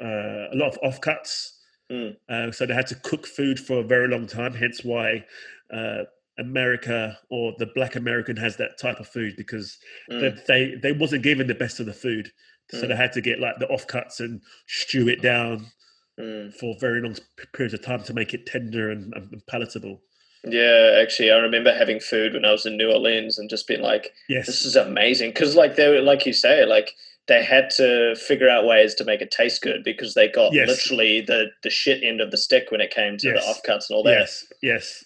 uh, 0.02 0.48
a 0.52 0.54
lot 0.56 0.74
of 0.76 0.78
offcuts. 0.82 1.50
Mm. 1.90 2.16
Uh, 2.28 2.50
so 2.52 2.66
they 2.66 2.74
had 2.74 2.86
to 2.88 2.94
cook 2.96 3.26
food 3.26 3.58
for 3.58 3.78
a 3.80 3.82
very 3.84 4.08
long 4.08 4.26
time. 4.26 4.54
Hence 4.54 4.84
why 4.84 5.24
uh, 5.72 6.04
America 6.38 7.18
or 7.30 7.54
the 7.58 7.66
Black 7.74 7.96
American 7.96 8.36
has 8.36 8.56
that 8.56 8.78
type 8.78 9.00
of 9.00 9.08
food 9.08 9.34
because 9.36 9.78
Mm. 10.10 10.20
they, 10.20 10.42
they 10.46 10.74
they 10.82 10.92
wasn't 10.92 11.22
given 11.22 11.46
the 11.46 11.54
best 11.54 11.80
of 11.80 11.86
the 11.86 11.92
food. 11.94 12.30
So 12.70 12.82
Mm. 12.84 12.88
they 12.88 12.96
had 12.96 13.12
to 13.14 13.20
get 13.22 13.40
like 13.40 13.58
the 13.58 13.66
offcuts 13.66 14.20
and 14.20 14.42
stew 14.66 15.08
it 15.08 15.22
down 15.22 15.66
Mm. 16.20 16.52
for 16.54 16.74
very 16.80 17.00
long 17.00 17.14
periods 17.54 17.74
of 17.74 17.82
time 17.82 18.02
to 18.02 18.12
make 18.12 18.34
it 18.34 18.44
tender 18.44 18.90
and, 18.90 19.14
and 19.14 19.40
palatable. 19.46 20.02
Yeah, 20.44 20.98
actually, 21.02 21.30
I 21.30 21.36
remember 21.38 21.72
having 21.74 22.00
food 22.00 22.34
when 22.34 22.44
I 22.44 22.52
was 22.52 22.64
in 22.66 22.76
New 22.76 22.90
Orleans 22.90 23.38
and 23.38 23.50
just 23.50 23.66
being 23.66 23.80
like, 23.82 24.12
Yes. 24.28 24.46
"This 24.46 24.64
is 24.64 24.76
amazing." 24.76 25.30
Because, 25.30 25.56
like, 25.56 25.76
they 25.76 25.88
were, 25.88 26.00
like 26.00 26.24
you 26.26 26.32
say, 26.32 26.64
like 26.64 26.92
they 27.26 27.42
had 27.44 27.68
to 27.70 28.14
figure 28.16 28.48
out 28.48 28.64
ways 28.64 28.94
to 28.94 29.04
make 29.04 29.20
it 29.20 29.30
taste 29.30 29.60
good 29.62 29.84
because 29.84 30.14
they 30.14 30.28
got 30.28 30.52
Yes. 30.54 30.68
literally 30.68 31.20
the 31.20 31.50
the 31.62 31.70
shit 31.70 32.02
end 32.02 32.20
of 32.20 32.30
the 32.30 32.38
stick 32.38 32.70
when 32.70 32.80
it 32.80 32.90
came 32.90 33.18
to 33.18 33.28
Yes. 33.28 33.44
the 33.44 33.52
offcuts 33.70 33.90
and 33.90 33.96
all 33.96 34.02
that. 34.04 34.12
Yes, 34.20 34.46
yes, 34.62 35.04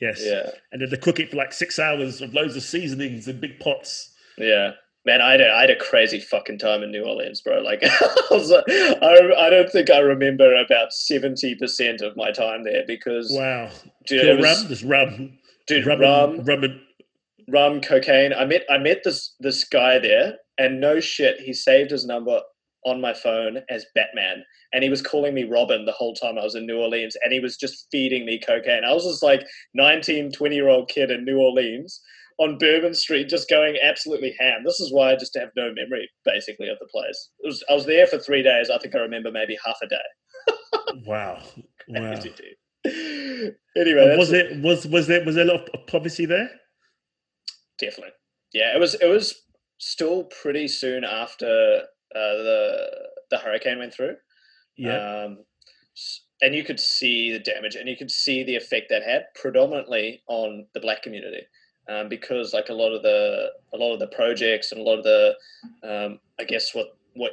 yes. 0.00 0.22
Yeah, 0.24 0.50
And 0.72 0.80
then 0.80 0.88
they 0.90 0.96
cook 0.96 1.18
it 1.20 1.30
for 1.30 1.36
like 1.36 1.52
six 1.52 1.78
hours 1.78 2.20
with 2.20 2.32
loads 2.32 2.56
of 2.56 2.62
seasonings 2.62 3.28
in 3.28 3.40
big 3.40 3.58
pots. 3.60 4.14
yeah. 4.38 4.72
Man, 5.08 5.22
I 5.22 5.30
had, 5.32 5.40
a, 5.40 5.50
I 5.50 5.60
had 5.62 5.70
a 5.70 5.76
crazy 5.76 6.20
fucking 6.20 6.58
time 6.58 6.82
in 6.82 6.90
New 6.90 7.02
Orleans, 7.02 7.40
bro. 7.40 7.60
Like, 7.62 7.80
I, 7.84 7.88
was, 8.30 8.52
I, 8.52 9.46
I 9.46 9.48
don't 9.48 9.70
think 9.70 9.90
I 9.90 10.00
remember 10.00 10.54
about 10.54 10.92
seventy 10.92 11.54
percent 11.54 12.02
of 12.02 12.14
my 12.14 12.30
time 12.30 12.62
there 12.62 12.84
because, 12.86 13.28
Wow. 13.32 13.70
dude, 14.06 14.20
Pure 14.20 14.36
was- 14.36 14.44
rum? 14.60 14.68
Just 14.68 14.84
rum. 14.84 15.38
dude, 15.66 15.86
rum, 15.86 16.00
rum, 16.00 16.44
rum 16.44 16.64
and 16.64 16.80
rum, 17.48 17.80
cocaine. 17.80 18.34
I 18.34 18.44
met 18.44 18.64
I 18.68 18.76
met 18.76 19.00
this 19.02 19.34
this 19.40 19.64
guy 19.64 19.98
there, 19.98 20.34
and 20.58 20.78
no 20.78 21.00
shit, 21.00 21.40
he 21.40 21.54
saved 21.54 21.90
his 21.90 22.04
number 22.04 22.40
on 22.84 23.00
my 23.00 23.14
phone 23.14 23.58
as 23.70 23.86
Batman, 23.94 24.44
and 24.74 24.84
he 24.84 24.90
was 24.90 25.00
calling 25.00 25.32
me 25.34 25.44
Robin 25.44 25.86
the 25.86 25.92
whole 25.92 26.12
time 26.14 26.36
I 26.38 26.44
was 26.44 26.54
in 26.54 26.66
New 26.66 26.78
Orleans, 26.78 27.16
and 27.24 27.32
he 27.32 27.40
was 27.40 27.56
just 27.56 27.86
feeding 27.90 28.26
me 28.26 28.38
cocaine. 28.38 28.84
I 28.84 28.92
was 28.92 29.04
this 29.04 29.22
like 29.22 29.42
19, 29.72 30.32
20 30.32 30.54
year 30.54 30.68
old 30.68 30.88
kid 30.90 31.10
in 31.10 31.24
New 31.24 31.38
Orleans 31.38 31.98
on 32.38 32.58
Bourbon 32.58 32.94
Street, 32.94 33.28
just 33.28 33.48
going 33.48 33.76
absolutely 33.82 34.34
ham. 34.38 34.62
This 34.64 34.80
is 34.80 34.92
why 34.92 35.12
I 35.12 35.16
just 35.16 35.36
have 35.38 35.50
no 35.56 35.72
memory 35.74 36.08
basically 36.24 36.68
of 36.68 36.78
the 36.78 36.88
place. 36.92 37.30
It 37.40 37.46
was 37.48 37.64
I 37.68 37.74
was 37.74 37.86
there 37.86 38.06
for 38.06 38.18
three 38.18 38.42
days. 38.42 38.70
I 38.70 38.78
think 38.78 38.94
I 38.94 38.98
remember 38.98 39.30
maybe 39.32 39.56
half 39.64 39.76
a 39.82 39.86
day. 39.88 41.02
wow. 41.06 41.42
Wow. 41.88 42.14
Anyway, 43.76 44.16
was 44.16 44.32
it 44.32 44.60
was 44.62 44.86
was 44.86 45.06
there 45.06 45.24
was 45.24 45.34
there 45.34 45.44
a 45.44 45.52
lot 45.52 45.68
of 45.74 45.86
poverty 45.86 46.26
there? 46.26 46.50
definitely 47.78 48.12
yeah 48.52 48.74
it 48.74 48.80
was 48.80 48.94
it 48.94 49.06
was 49.06 49.34
still 49.78 50.24
pretty 50.42 50.66
soon 50.66 51.04
after 51.04 51.82
uh, 52.14 52.34
the 52.42 52.86
the 53.30 53.38
hurricane 53.38 53.78
went 53.78 53.94
through 53.94 54.16
Yeah. 54.76 55.24
um, 55.24 55.38
and 56.40 56.54
you 56.54 56.64
could 56.64 56.80
see 56.80 57.32
the 57.32 57.38
damage 57.38 57.76
and 57.76 57.88
you 57.88 57.96
could 57.96 58.10
see 58.10 58.42
the 58.42 58.56
effect 58.56 58.86
that 58.90 59.02
had 59.04 59.26
predominantly 59.40 60.22
on 60.28 60.66
the 60.74 60.80
black 60.80 61.02
community 61.02 61.42
um, 61.88 62.08
because 62.08 62.52
like 62.52 62.68
a 62.68 62.74
lot 62.74 62.92
of 62.92 63.02
the 63.02 63.50
a 63.74 63.76
lot 63.76 63.92
of 63.92 64.00
the 64.00 64.08
projects 64.08 64.72
and 64.72 64.80
a 64.80 64.84
lot 64.84 64.98
of 64.98 65.04
the 65.04 65.34
um, 65.82 66.18
i 66.38 66.44
guess 66.44 66.74
what 66.74 66.96
what 67.14 67.32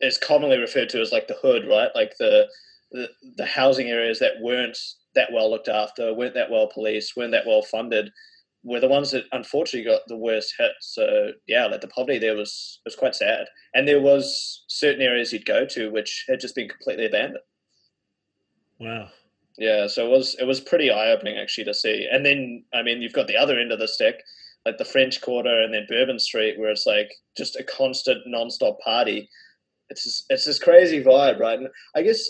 is 0.00 0.18
commonly 0.18 0.58
referred 0.58 0.88
to 0.88 1.00
as 1.00 1.12
like 1.12 1.26
the 1.28 1.38
hood 1.42 1.66
right 1.68 1.90
like 1.94 2.16
the 2.18 2.46
the, 2.90 3.08
the 3.36 3.46
housing 3.46 3.88
areas 3.88 4.18
that 4.18 4.40
weren't 4.40 4.78
that 5.14 5.30
well 5.32 5.50
looked 5.50 5.68
after 5.68 6.14
weren't 6.14 6.34
that 6.34 6.50
well 6.50 6.68
policed 6.72 7.16
weren't 7.16 7.32
that 7.32 7.46
well 7.46 7.62
funded 7.62 8.10
were 8.64 8.80
the 8.80 8.88
ones 8.88 9.10
that 9.12 9.24
unfortunately 9.32 9.90
got 9.90 10.02
the 10.08 10.16
worst 10.16 10.54
hit. 10.58 10.72
So 10.80 11.32
yeah, 11.46 11.66
like 11.66 11.80
the 11.80 11.88
poverty 11.88 12.18
there 12.18 12.36
was 12.36 12.80
was 12.84 12.96
quite 12.96 13.14
sad, 13.14 13.46
and 13.74 13.86
there 13.86 14.00
was 14.00 14.64
certain 14.68 15.02
areas 15.02 15.32
you'd 15.32 15.46
go 15.46 15.64
to 15.66 15.90
which 15.90 16.24
had 16.28 16.40
just 16.40 16.54
been 16.54 16.68
completely 16.68 17.06
abandoned. 17.06 17.38
wow. 18.78 19.08
Yeah, 19.58 19.88
so 19.88 20.06
it 20.06 20.10
was 20.10 20.36
it 20.38 20.44
was 20.44 20.60
pretty 20.60 20.90
eye 20.90 21.10
opening 21.10 21.36
actually 21.36 21.64
to 21.64 21.74
see. 21.74 22.08
And 22.10 22.24
then 22.24 22.64
I 22.72 22.82
mean, 22.82 23.02
you've 23.02 23.12
got 23.12 23.26
the 23.26 23.36
other 23.36 23.58
end 23.58 23.72
of 23.72 23.80
the 23.80 23.88
stick, 23.88 24.22
like 24.64 24.78
the 24.78 24.84
French 24.84 25.20
Quarter 25.20 25.62
and 25.62 25.74
then 25.74 25.86
Bourbon 25.88 26.18
Street, 26.18 26.58
where 26.58 26.70
it's 26.70 26.86
like 26.86 27.10
just 27.36 27.56
a 27.56 27.64
constant 27.64 28.22
non-stop 28.26 28.78
party. 28.80 29.28
It's 29.90 30.04
just, 30.04 30.26
it's 30.28 30.44
this 30.44 30.58
crazy 30.58 31.02
vibe, 31.02 31.40
right? 31.40 31.58
And 31.58 31.68
I 31.96 32.02
guess 32.02 32.28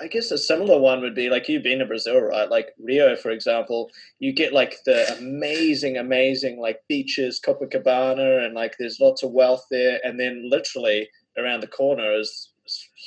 I 0.00 0.06
guess 0.06 0.30
a 0.30 0.38
similar 0.38 0.78
one 0.78 1.00
would 1.00 1.14
be 1.14 1.28
like 1.28 1.48
you've 1.48 1.64
been 1.64 1.80
to 1.80 1.86
Brazil, 1.86 2.20
right? 2.20 2.48
Like 2.48 2.68
Rio, 2.78 3.16
for 3.16 3.30
example, 3.30 3.90
you 4.20 4.32
get 4.32 4.52
like 4.52 4.76
the 4.86 5.16
amazing, 5.18 5.96
amazing 5.96 6.60
like 6.60 6.80
beaches, 6.88 7.40
Copacabana, 7.44 8.46
and 8.46 8.54
like 8.54 8.76
there's 8.78 9.00
lots 9.00 9.22
of 9.22 9.32
wealth 9.32 9.66
there. 9.70 9.98
And 10.04 10.18
then 10.18 10.48
literally 10.48 11.08
around 11.36 11.60
the 11.60 11.66
corner 11.66 12.14
is 12.14 12.50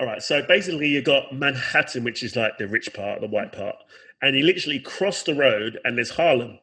All 0.00 0.06
right. 0.06 0.22
So 0.22 0.42
basically, 0.42 0.88
you 0.88 1.02
got 1.02 1.32
Manhattan, 1.34 2.02
which 2.02 2.22
is 2.22 2.34
like 2.34 2.56
the 2.58 2.66
rich 2.66 2.92
part, 2.94 3.20
the 3.20 3.26
white 3.28 3.52
part, 3.52 3.76
and 4.22 4.34
you 4.36 4.44
literally 4.44 4.80
cross 4.80 5.22
the 5.22 5.34
road, 5.34 5.78
and 5.84 5.96
there's 5.96 6.10
Harlem, 6.10 6.58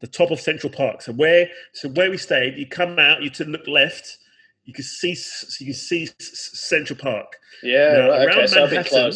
the 0.00 0.06
top 0.08 0.30
of 0.32 0.40
Central 0.40 0.70
Park. 0.72 1.00
So 1.00 1.12
where, 1.12 1.48
so 1.72 1.88
where 1.88 2.10
we 2.10 2.18
stayed, 2.18 2.58
you 2.58 2.66
come 2.66 2.98
out, 2.98 3.22
you 3.22 3.30
to 3.30 3.44
look 3.44 3.66
left, 3.68 4.18
you 4.64 4.72
can 4.72 4.84
see, 4.84 5.16
you 5.60 5.66
can 5.66 5.74
see 5.74 6.08
Central 6.18 6.98
Park. 6.98 7.36
Yeah, 7.62 7.92
Now, 7.92 8.08
right, 8.10 8.28
okay, 8.28 8.38
around 8.38 8.48
so 8.48 8.64
I've 8.64 8.70
Manhattan-. 8.70 9.12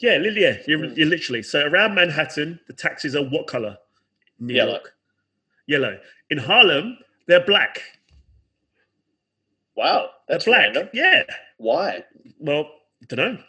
Yeah, 0.00 0.16
yeah, 0.18 0.56
you're, 0.66 0.78
Mm. 0.78 0.96
you're 0.96 1.06
literally. 1.06 1.42
So 1.42 1.64
around 1.66 1.94
Manhattan, 1.94 2.58
the 2.66 2.72
taxis 2.72 3.14
are 3.14 3.22
what 3.22 3.46
color? 3.46 3.76
New 4.38 4.54
Yellow. 4.54 4.72
York. 4.72 4.94
Yellow. 5.66 6.00
In 6.30 6.38
Harlem, 6.38 6.98
they're 7.28 7.44
black. 7.44 7.82
Wow, 9.76 10.10
that's 10.28 10.44
black. 10.44 10.60
random. 10.74 10.88
Yeah. 10.92 11.22
Why? 11.58 12.04
Well, 12.38 12.70
don't 13.08 13.18
know. 13.18 13.42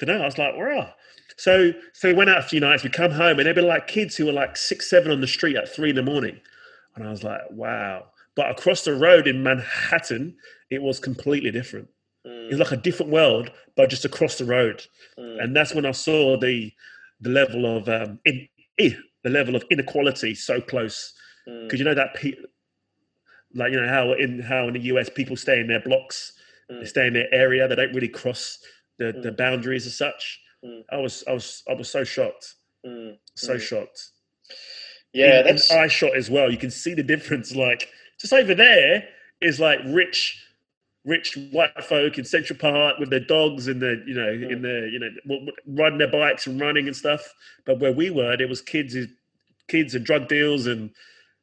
Don't 0.00 0.16
know. 0.16 0.22
I 0.22 0.26
was 0.26 0.38
like, 0.38 0.56
wow. 0.56 0.92
So, 1.36 1.72
so 1.92 2.08
we 2.08 2.14
went 2.14 2.30
out 2.30 2.38
a 2.38 2.42
few 2.42 2.60
nights. 2.60 2.82
We 2.82 2.90
come 2.90 3.10
home, 3.10 3.38
and 3.38 3.46
they'd 3.46 3.54
be 3.54 3.60
like 3.62 3.86
kids 3.86 4.16
who 4.16 4.26
were 4.26 4.32
like 4.32 4.56
six, 4.56 4.88
seven 4.90 5.10
on 5.12 5.20
the 5.20 5.26
street 5.26 5.56
at 5.56 5.68
three 5.68 5.90
in 5.90 5.96
the 5.96 6.02
morning, 6.02 6.40
and 6.96 7.06
I 7.06 7.10
was 7.10 7.22
like, 7.24 7.40
wow. 7.50 8.06
But 8.36 8.50
across 8.50 8.84
the 8.84 8.94
road 8.94 9.26
in 9.26 9.42
Manhattan, 9.42 10.36
it 10.70 10.82
was 10.82 10.98
completely 11.00 11.50
different. 11.50 11.88
It 12.48 12.54
Mm, 12.54 12.54
was 12.54 12.60
like 12.70 12.78
a 12.78 12.82
different 12.82 13.12
world, 13.12 13.50
but 13.76 13.90
just 13.90 14.04
across 14.04 14.38
the 14.38 14.44
road. 14.44 14.82
mm, 15.18 15.38
and 15.42 15.56
that's 15.56 15.74
when 15.74 15.86
I 15.86 15.92
saw 15.92 16.38
the 16.38 16.72
the 17.20 17.30
level 17.30 17.66
of 17.76 17.88
um, 17.88 18.18
in, 18.24 18.48
eh, 18.78 18.92
the 19.24 19.30
level 19.30 19.56
of 19.56 19.64
inequality 19.70 20.34
so 20.34 20.60
close 20.60 21.12
mm, 21.48 21.66
because 21.66 21.78
you 21.80 21.84
know 21.84 21.94
that 21.94 22.14
pe- 22.14 22.34
like 23.54 23.72
you 23.72 23.80
know 23.80 23.88
how 23.88 24.12
in 24.14 24.40
how 24.40 24.68
in 24.68 24.74
the 24.74 24.80
US 24.80 25.08
people 25.10 25.36
stay 25.36 25.60
in 25.60 25.66
their 25.68 25.80
blocks, 25.80 26.32
they 26.68 26.74
mm, 26.76 26.88
stay 26.88 27.06
in 27.06 27.14
their 27.14 27.32
area, 27.34 27.68
they 27.68 27.76
don't 27.76 27.94
really 27.94 28.08
cross 28.08 28.58
the, 28.98 29.12
the 29.22 29.32
Mm. 29.32 29.36
boundaries 29.36 29.86
as 29.86 29.96
such. 29.96 30.40
Mm. 30.64 30.82
I 30.90 30.96
was 30.98 31.24
I 31.28 31.32
was 31.32 31.62
I 31.68 31.74
was 31.74 31.90
so 31.90 32.04
shocked, 32.04 32.54
mm. 32.86 33.18
so 33.36 33.56
Mm. 33.56 33.60
shocked. 33.60 34.10
Yeah, 35.12 35.42
in, 35.42 35.44
that's 35.44 35.70
eye 35.72 35.88
shot 35.88 36.16
as 36.16 36.30
well. 36.30 36.50
You 36.50 36.58
can 36.58 36.70
see 36.70 36.94
the 36.94 37.02
difference. 37.02 37.54
Like 37.54 37.88
just 38.20 38.32
over 38.32 38.54
there 38.54 39.04
is 39.40 39.58
like 39.58 39.80
rich, 39.86 40.44
rich 41.04 41.36
white 41.50 41.82
folk 41.84 42.18
in 42.18 42.24
Central 42.24 42.58
Park 42.58 42.98
with 42.98 43.10
their 43.10 43.20
dogs 43.20 43.68
and 43.68 43.80
the 43.80 44.02
you 44.06 44.14
know 44.14 44.28
in 44.28 44.60
Mm. 44.60 44.62
the 44.62 44.90
you 44.92 44.98
know 44.98 45.52
riding 45.66 45.98
their 45.98 46.10
bikes 46.10 46.46
and 46.46 46.60
running 46.60 46.86
and 46.86 46.96
stuff. 46.96 47.22
But 47.64 47.80
where 47.80 47.92
we 47.92 48.10
were, 48.10 48.36
there 48.36 48.48
was 48.48 48.60
kids, 48.60 48.96
kids 49.68 49.94
and 49.94 50.04
drug 50.04 50.28
deals 50.28 50.66
and 50.66 50.90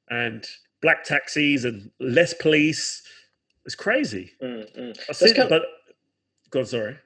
and 0.09 0.45
black 0.81 1.03
taxis 1.03 1.65
and 1.65 1.91
less 1.99 2.33
police. 2.33 3.01
It's 3.65 3.75
crazy. 3.75 4.31
mm, 4.41 4.77
mm. 4.77 4.99
I 5.09 5.13
see, 5.13 5.33
but 5.49 5.63
God, 6.51 6.67
sorry. 6.67 6.97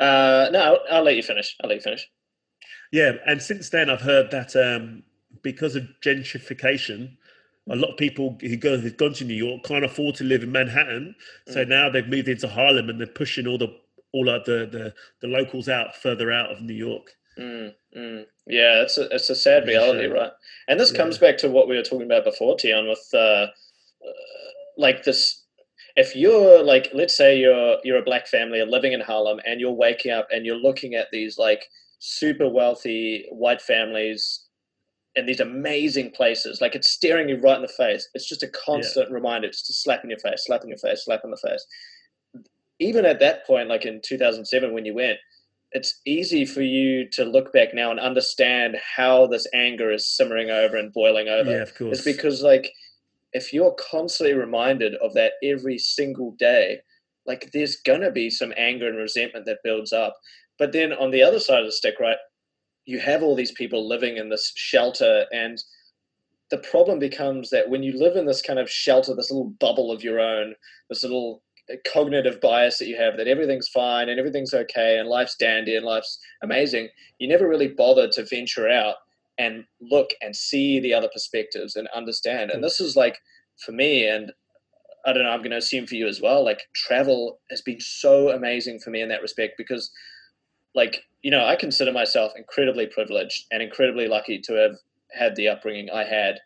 Uh, 0.00 0.48
no, 0.52 0.60
I'll, 0.62 0.96
I'll 0.98 1.02
let 1.02 1.16
you 1.16 1.22
finish. 1.22 1.56
I'll 1.62 1.68
let 1.68 1.76
you 1.76 1.82
finish. 1.82 2.08
Yeah, 2.92 3.12
and 3.26 3.42
since 3.42 3.68
then 3.68 3.90
I've 3.90 4.00
heard 4.00 4.30
that 4.30 4.56
um, 4.56 5.02
because 5.42 5.76
of 5.76 5.86
gentrification, 6.02 7.17
a 7.70 7.76
lot 7.76 7.90
of 7.90 7.96
people 7.96 8.36
who 8.40 8.56
go 8.56 8.78
who've 8.78 8.96
gone 8.96 9.12
to 9.14 9.24
New 9.24 9.34
York 9.34 9.62
can't 9.64 9.84
afford 9.84 10.14
to 10.16 10.24
live 10.24 10.42
in 10.42 10.52
Manhattan, 10.52 11.14
so 11.48 11.64
Mm. 11.64 11.68
now 11.68 11.90
they've 11.90 12.06
moved 12.08 12.28
into 12.28 12.48
Harlem 12.48 12.88
and 12.90 12.98
they're 13.00 13.06
pushing 13.06 13.46
all 13.46 13.58
the 13.58 13.68
all 14.12 14.28
of 14.28 14.44
the, 14.44 14.66
the 14.70 14.94
the 15.20 15.28
locals 15.28 15.68
out 15.68 15.94
further 15.96 16.32
out 16.32 16.50
of 16.50 16.60
New 16.62 16.74
York. 16.74 17.14
Mm, 17.38 17.74
mm. 17.96 18.24
Yeah, 18.46 18.82
it's 18.82 18.96
a 18.98 19.08
it's 19.14 19.30
a 19.30 19.34
sad 19.34 19.66
reality, 19.66 20.04
shame. 20.04 20.12
right? 20.12 20.32
And 20.66 20.80
this 20.80 20.90
Yeah. 20.92 20.96
comes 20.98 21.18
back 21.18 21.38
to 21.38 21.50
what 21.50 21.68
we 21.68 21.76
were 21.76 21.82
talking 21.82 22.06
about 22.06 22.24
before, 22.24 22.58
Tion, 22.58 22.88
with 22.88 23.08
uh, 23.14 23.18
uh, 23.18 23.48
like 24.76 25.04
this. 25.04 25.44
If 25.96 26.14
you're 26.16 26.62
like, 26.62 26.90
let's 26.94 27.16
say 27.16 27.38
you're 27.38 27.78
you're 27.84 27.98
a 27.98 28.02
black 28.02 28.26
family 28.28 28.62
living 28.64 28.92
in 28.92 29.00
Harlem, 29.00 29.40
and 29.44 29.60
you're 29.60 29.72
waking 29.72 30.12
up 30.12 30.28
and 30.32 30.46
you're 30.46 30.56
looking 30.56 30.94
at 30.94 31.08
these 31.12 31.38
like 31.38 31.64
super 31.98 32.48
wealthy 32.48 33.26
white 33.30 33.60
families 33.60 34.47
in 35.18 35.26
these 35.26 35.40
amazing 35.40 36.12
places, 36.12 36.60
like 36.60 36.74
it's 36.74 36.90
staring 36.90 37.28
you 37.28 37.38
right 37.40 37.56
in 37.56 37.62
the 37.62 37.68
face. 37.68 38.08
It's 38.14 38.28
just 38.28 38.44
a 38.44 38.48
constant 38.48 39.10
reminder, 39.10 39.48
it's 39.48 39.58
just 39.58 39.70
a 39.70 39.74
slap 39.74 40.04
in 40.04 40.10
your 40.10 40.18
face, 40.20 40.44
slap 40.46 40.62
in 40.62 40.68
your 40.68 40.78
face, 40.78 41.04
slap 41.04 41.22
in 41.24 41.30
the 41.30 41.36
face. 41.36 41.66
Even 42.78 43.04
at 43.04 43.18
that 43.18 43.44
point, 43.44 43.68
like 43.68 43.84
in 43.84 44.00
2007 44.04 44.72
when 44.72 44.84
you 44.84 44.94
went, 44.94 45.18
it's 45.72 46.00
easy 46.06 46.46
for 46.46 46.62
you 46.62 47.08
to 47.10 47.24
look 47.24 47.52
back 47.52 47.74
now 47.74 47.90
and 47.90 47.98
understand 47.98 48.76
how 48.96 49.26
this 49.26 49.46
anger 49.52 49.90
is 49.90 50.06
simmering 50.06 50.50
over 50.50 50.76
and 50.76 50.92
boiling 50.92 51.28
over. 51.28 51.50
Yeah, 51.50 51.62
of 51.62 51.74
course. 51.74 51.98
It's 51.98 52.04
because 52.04 52.42
like 52.42 52.72
if 53.32 53.52
you're 53.52 53.76
constantly 53.90 54.34
reminded 54.34 54.94
of 55.02 55.14
that 55.14 55.32
every 55.42 55.78
single 55.78 56.36
day, 56.38 56.78
like 57.26 57.50
there's 57.52 57.76
gonna 57.76 58.12
be 58.12 58.30
some 58.30 58.54
anger 58.56 58.88
and 58.88 58.96
resentment 58.96 59.46
that 59.46 59.58
builds 59.64 59.92
up. 59.92 60.16
But 60.58 60.72
then 60.72 60.92
on 60.92 61.10
the 61.10 61.22
other 61.22 61.40
side 61.40 61.60
of 61.60 61.66
the 61.66 61.72
stick, 61.72 61.96
right, 62.00 62.16
you 62.88 62.98
have 62.98 63.22
all 63.22 63.36
these 63.36 63.52
people 63.52 63.86
living 63.86 64.16
in 64.16 64.30
this 64.30 64.50
shelter 64.56 65.26
and 65.30 65.62
the 66.50 66.56
problem 66.56 66.98
becomes 66.98 67.50
that 67.50 67.68
when 67.68 67.82
you 67.82 67.92
live 67.98 68.16
in 68.16 68.24
this 68.24 68.40
kind 68.40 68.58
of 68.58 68.70
shelter, 68.70 69.14
this 69.14 69.30
little 69.30 69.50
bubble 69.60 69.92
of 69.92 70.02
your 70.02 70.18
own, 70.18 70.54
this 70.88 71.02
little 71.02 71.42
cognitive 71.92 72.40
bias 72.40 72.78
that 72.78 72.88
you 72.88 72.96
have 72.96 73.18
that 73.18 73.28
everything's 73.28 73.68
fine 73.68 74.08
and 74.08 74.18
everything's 74.18 74.54
okay 74.54 74.98
and 74.98 75.06
life's 75.06 75.36
dandy 75.36 75.76
and 75.76 75.84
life's 75.84 76.18
amazing, 76.42 76.88
you 77.18 77.28
never 77.28 77.46
really 77.46 77.68
bother 77.68 78.08
to 78.08 78.24
venture 78.24 78.70
out 78.70 78.94
and 79.36 79.64
look 79.82 80.08
and 80.22 80.34
see 80.34 80.80
the 80.80 80.94
other 80.94 81.10
perspectives 81.12 81.76
and 81.76 81.88
understand. 81.94 82.50
And 82.50 82.60
hmm. 82.60 82.64
this 82.64 82.80
is 82.80 82.96
like 82.96 83.18
for 83.58 83.72
me, 83.72 84.08
and 84.08 84.32
I 85.04 85.12
don't 85.12 85.24
know, 85.24 85.30
I'm 85.30 85.40
going 85.40 85.50
to 85.50 85.58
assume 85.58 85.86
for 85.86 85.94
you 85.94 86.08
as 86.08 86.22
well, 86.22 86.42
like 86.42 86.62
travel 86.74 87.38
has 87.50 87.60
been 87.60 87.80
so 87.80 88.30
amazing 88.30 88.78
for 88.78 88.88
me 88.88 89.02
in 89.02 89.10
that 89.10 89.20
respect 89.20 89.58
because, 89.58 89.90
like, 90.74 91.02
you 91.22 91.30
know, 91.30 91.44
I 91.44 91.56
consider 91.56 91.92
myself 91.92 92.32
incredibly 92.36 92.86
privileged 92.86 93.46
and 93.50 93.62
incredibly 93.62 94.06
lucky 94.06 94.40
to 94.40 94.54
have 94.54 94.76
had 95.12 95.34
the 95.36 95.48
upbringing 95.48 95.90
I 95.90 96.04
had. 96.04 96.38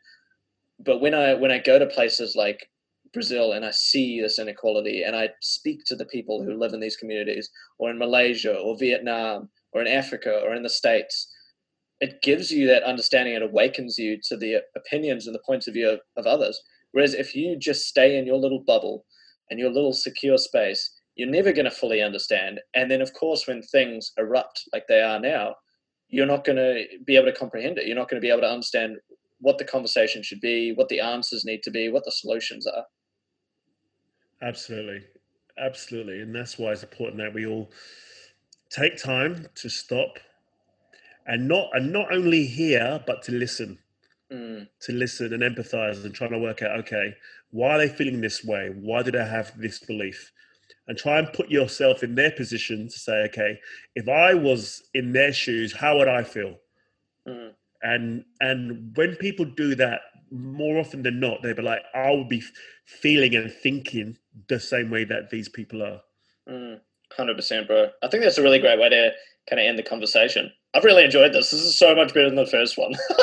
But 0.78 1.00
when 1.00 1.14
I 1.14 1.34
when 1.34 1.52
I 1.52 1.58
go 1.58 1.78
to 1.78 1.86
places 1.86 2.34
like 2.36 2.68
Brazil 3.12 3.52
and 3.52 3.64
I 3.64 3.70
see 3.70 4.20
this 4.20 4.38
inequality 4.38 5.02
and 5.02 5.14
I 5.14 5.30
speak 5.40 5.84
to 5.86 5.96
the 5.96 6.06
people 6.06 6.42
who 6.42 6.58
live 6.58 6.72
in 6.72 6.80
these 6.80 6.96
communities 6.96 7.50
or 7.78 7.90
in 7.90 7.98
Malaysia 7.98 8.56
or 8.56 8.78
Vietnam 8.78 9.50
or 9.72 9.82
in 9.82 9.88
Africa 9.88 10.40
or 10.42 10.54
in 10.54 10.62
the 10.62 10.70
States, 10.70 11.28
it 12.00 12.22
gives 12.22 12.50
you 12.50 12.66
that 12.68 12.82
understanding 12.82 13.34
and 13.34 13.44
awakens 13.44 13.98
you 13.98 14.18
to 14.24 14.36
the 14.36 14.62
opinions 14.74 15.26
and 15.26 15.34
the 15.34 15.42
points 15.46 15.68
of 15.68 15.74
view 15.74 15.90
of, 15.90 16.00
of 16.16 16.26
others. 16.26 16.60
Whereas 16.92 17.14
if 17.14 17.34
you 17.34 17.56
just 17.56 17.86
stay 17.86 18.18
in 18.18 18.26
your 18.26 18.38
little 18.38 18.64
bubble 18.66 19.04
and 19.50 19.60
your 19.60 19.70
little 19.70 19.92
secure 19.92 20.38
space, 20.38 20.90
you're 21.16 21.28
never 21.28 21.52
going 21.52 21.64
to 21.66 21.70
fully 21.70 22.02
understand. 22.02 22.60
And 22.74 22.90
then, 22.90 23.02
of 23.02 23.12
course, 23.12 23.46
when 23.46 23.62
things 23.62 24.12
erupt 24.18 24.64
like 24.72 24.86
they 24.88 25.02
are 25.02 25.20
now, 25.20 25.56
you're 26.08 26.26
not 26.26 26.44
going 26.44 26.56
to 26.56 26.84
be 27.06 27.16
able 27.16 27.26
to 27.26 27.38
comprehend 27.38 27.78
it. 27.78 27.86
You're 27.86 27.96
not 27.96 28.08
going 28.08 28.20
to 28.20 28.24
be 28.24 28.30
able 28.30 28.42
to 28.42 28.50
understand 28.50 28.96
what 29.40 29.58
the 29.58 29.64
conversation 29.64 30.22
should 30.22 30.40
be, 30.40 30.72
what 30.72 30.88
the 30.88 31.00
answers 31.00 31.44
need 31.44 31.62
to 31.64 31.70
be, 31.70 31.90
what 31.90 32.04
the 32.04 32.12
solutions 32.12 32.66
are. 32.66 32.84
Absolutely. 34.40 35.04
Absolutely. 35.58 36.20
And 36.20 36.34
that's 36.34 36.58
why 36.58 36.72
it's 36.72 36.82
important 36.82 37.18
that 37.18 37.34
we 37.34 37.46
all 37.46 37.70
take 38.70 38.96
time 38.96 39.46
to 39.54 39.68
stop 39.68 40.18
and 41.26 41.46
not 41.46 41.68
and 41.74 41.92
not 41.92 42.12
only 42.12 42.44
hear 42.46 43.02
but 43.06 43.22
to 43.22 43.32
listen. 43.32 43.78
Mm, 44.32 44.66
To 44.80 44.92
listen 44.92 45.34
and 45.34 45.42
empathize 45.42 46.04
and 46.04 46.14
trying 46.14 46.30
to 46.30 46.38
work 46.38 46.62
out, 46.62 46.78
okay, 46.80 47.14
why 47.50 47.70
are 47.72 47.78
they 47.78 47.88
feeling 47.88 48.20
this 48.20 48.42
way? 48.42 48.70
Why 48.74 49.02
do 49.02 49.10
they 49.10 49.24
have 49.24 49.52
this 49.60 49.78
belief? 49.78 50.32
And 50.88 50.98
try 50.98 51.18
and 51.18 51.32
put 51.32 51.48
yourself 51.48 52.02
in 52.02 52.16
their 52.16 52.32
position 52.32 52.88
to 52.88 52.98
say, 52.98 53.22
okay, 53.26 53.58
if 53.94 54.08
I 54.08 54.34
was 54.34 54.82
in 54.94 55.12
their 55.12 55.32
shoes, 55.32 55.72
how 55.72 55.98
would 55.98 56.08
I 56.08 56.24
feel? 56.24 56.56
mm, 57.28 57.50
and 57.82 58.24
and 58.40 58.96
when 58.96 59.16
people 59.16 59.44
do 59.44 59.74
that 59.74 60.00
more 60.30 60.78
often 60.78 61.02
than 61.02 61.20
not 61.20 61.42
they'll 61.42 61.54
be 61.54 61.62
like 61.62 61.82
i 61.94 62.10
will 62.10 62.24
be 62.24 62.42
feeling 62.86 63.34
and 63.34 63.52
thinking 63.52 64.16
the 64.48 64.58
same 64.58 64.90
way 64.90 65.04
that 65.04 65.30
these 65.30 65.48
people 65.48 65.82
are 65.82 66.00
mm, 66.48 66.80
100%, 67.16 67.66
bro. 67.66 67.90
I 68.02 68.08
think 68.08 68.22
that's 68.22 68.38
a 68.38 68.42
really 68.42 68.58
great 68.58 68.78
way 68.78 68.88
to 68.88 69.10
kind 69.48 69.60
of 69.60 69.66
end 69.66 69.78
the 69.78 69.82
conversation. 69.82 70.50
I've 70.74 70.84
really 70.84 71.04
enjoyed 71.04 71.32
this. 71.34 71.50
This 71.50 71.60
is 71.60 71.78
so 71.78 71.94
much 71.94 72.14
better 72.14 72.26
than 72.26 72.36
the 72.36 72.46
first 72.46 72.78
one. 72.78 72.94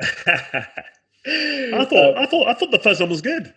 i 1.26 1.84
thought 1.84 2.16
i 2.16 2.24
thought 2.24 2.48
i 2.48 2.54
thought 2.54 2.70
the 2.70 2.80
first 2.82 2.98
one 2.98 3.10
was 3.10 3.20
good 3.20 3.52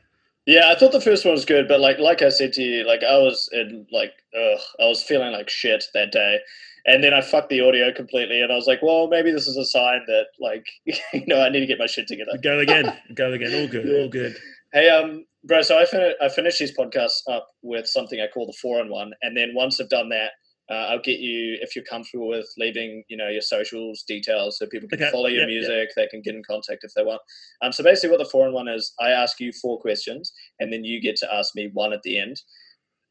Yeah, 0.45 0.69
I 0.69 0.75
thought 0.77 0.91
the 0.91 1.01
first 1.01 1.23
one 1.25 1.33
was 1.33 1.45
good, 1.45 1.67
but 1.67 1.79
like 1.79 1.99
like 1.99 2.21
I 2.21 2.29
said 2.29 2.53
to 2.53 2.61
you, 2.61 2.85
like 2.85 3.03
I 3.03 3.17
was 3.17 3.49
in 3.53 3.87
like 3.91 4.11
ugh, 4.35 4.59
I 4.79 4.85
was 4.87 5.03
feeling 5.03 5.31
like 5.31 5.49
shit 5.49 5.85
that 5.93 6.11
day. 6.11 6.39
And 6.85 7.01
then 7.01 7.13
I 7.13 7.21
fucked 7.21 7.49
the 7.49 7.61
audio 7.61 7.93
completely 7.93 8.41
and 8.41 8.51
I 8.51 8.55
was 8.55 8.67
like, 8.67 8.81
well, 8.81 9.07
maybe 9.07 9.31
this 9.31 9.47
is 9.47 9.55
a 9.55 9.63
sign 9.63 10.01
that 10.07 10.25
like 10.39 10.65
you 10.85 11.25
know, 11.27 11.41
I 11.41 11.49
need 11.49 11.61
to 11.61 11.65
get 11.65 11.79
my 11.79 11.85
shit 11.85 12.07
together. 12.07 12.31
go 12.43 12.59
again 12.59 12.93
go 13.15 13.31
again 13.31 13.53
all 13.55 13.67
good 13.67 14.01
all 14.01 14.09
good 14.09 14.35
Hey, 14.73 14.89
um, 14.89 15.25
bro, 15.43 15.61
so 15.61 15.77
I 15.79 15.85
fin- 15.85 16.15
I 16.19 16.29
finish 16.29 16.57
these 16.57 16.75
podcasts 16.75 17.21
up 17.29 17.47
with 17.61 17.85
something 17.87 18.19
I 18.19 18.27
call 18.27 18.47
the 18.47 18.57
four 18.59 18.81
in 18.81 18.89
one, 18.89 19.11
and 19.21 19.37
then 19.37 19.51
once 19.53 19.79
I've 19.79 19.87
done 19.87 20.09
that, 20.09 20.31
Uh, 20.71 20.87
I'll 20.91 21.01
get 21.01 21.19
you 21.19 21.57
if 21.61 21.75
you're 21.75 21.85
comfortable 21.85 22.29
with 22.29 22.49
leaving, 22.57 23.03
you 23.09 23.17
know, 23.17 23.27
your 23.27 23.41
socials 23.41 24.03
details 24.07 24.57
so 24.57 24.65
people 24.65 24.87
can 24.87 25.01
Okay, 25.01 25.11
follow 25.11 25.27
your 25.27 25.41
yep, 25.41 25.47
music. 25.47 25.89
They 25.95 26.07
can 26.07 26.21
get 26.21 26.35
in 26.35 26.43
contact 26.43 26.83
if 26.83 26.93
they 26.93 27.03
want. 27.03 27.21
Um, 27.61 27.71
so 27.73 27.83
basically, 27.83 28.11
what 28.11 28.19
the 28.19 28.29
four 28.29 28.45
and 28.45 28.53
one 28.53 28.67
is, 28.69 28.93
I 28.99 29.09
ask 29.09 29.39
you 29.39 29.51
four 29.61 29.79
questions, 29.79 30.31
and 30.59 30.71
then 30.71 30.83
you 30.83 31.01
get 31.01 31.17
to 31.17 31.33
ask 31.33 31.53
me 31.55 31.69
one 31.73 31.91
at 31.93 32.01
the 32.03 32.17
end. 32.19 32.41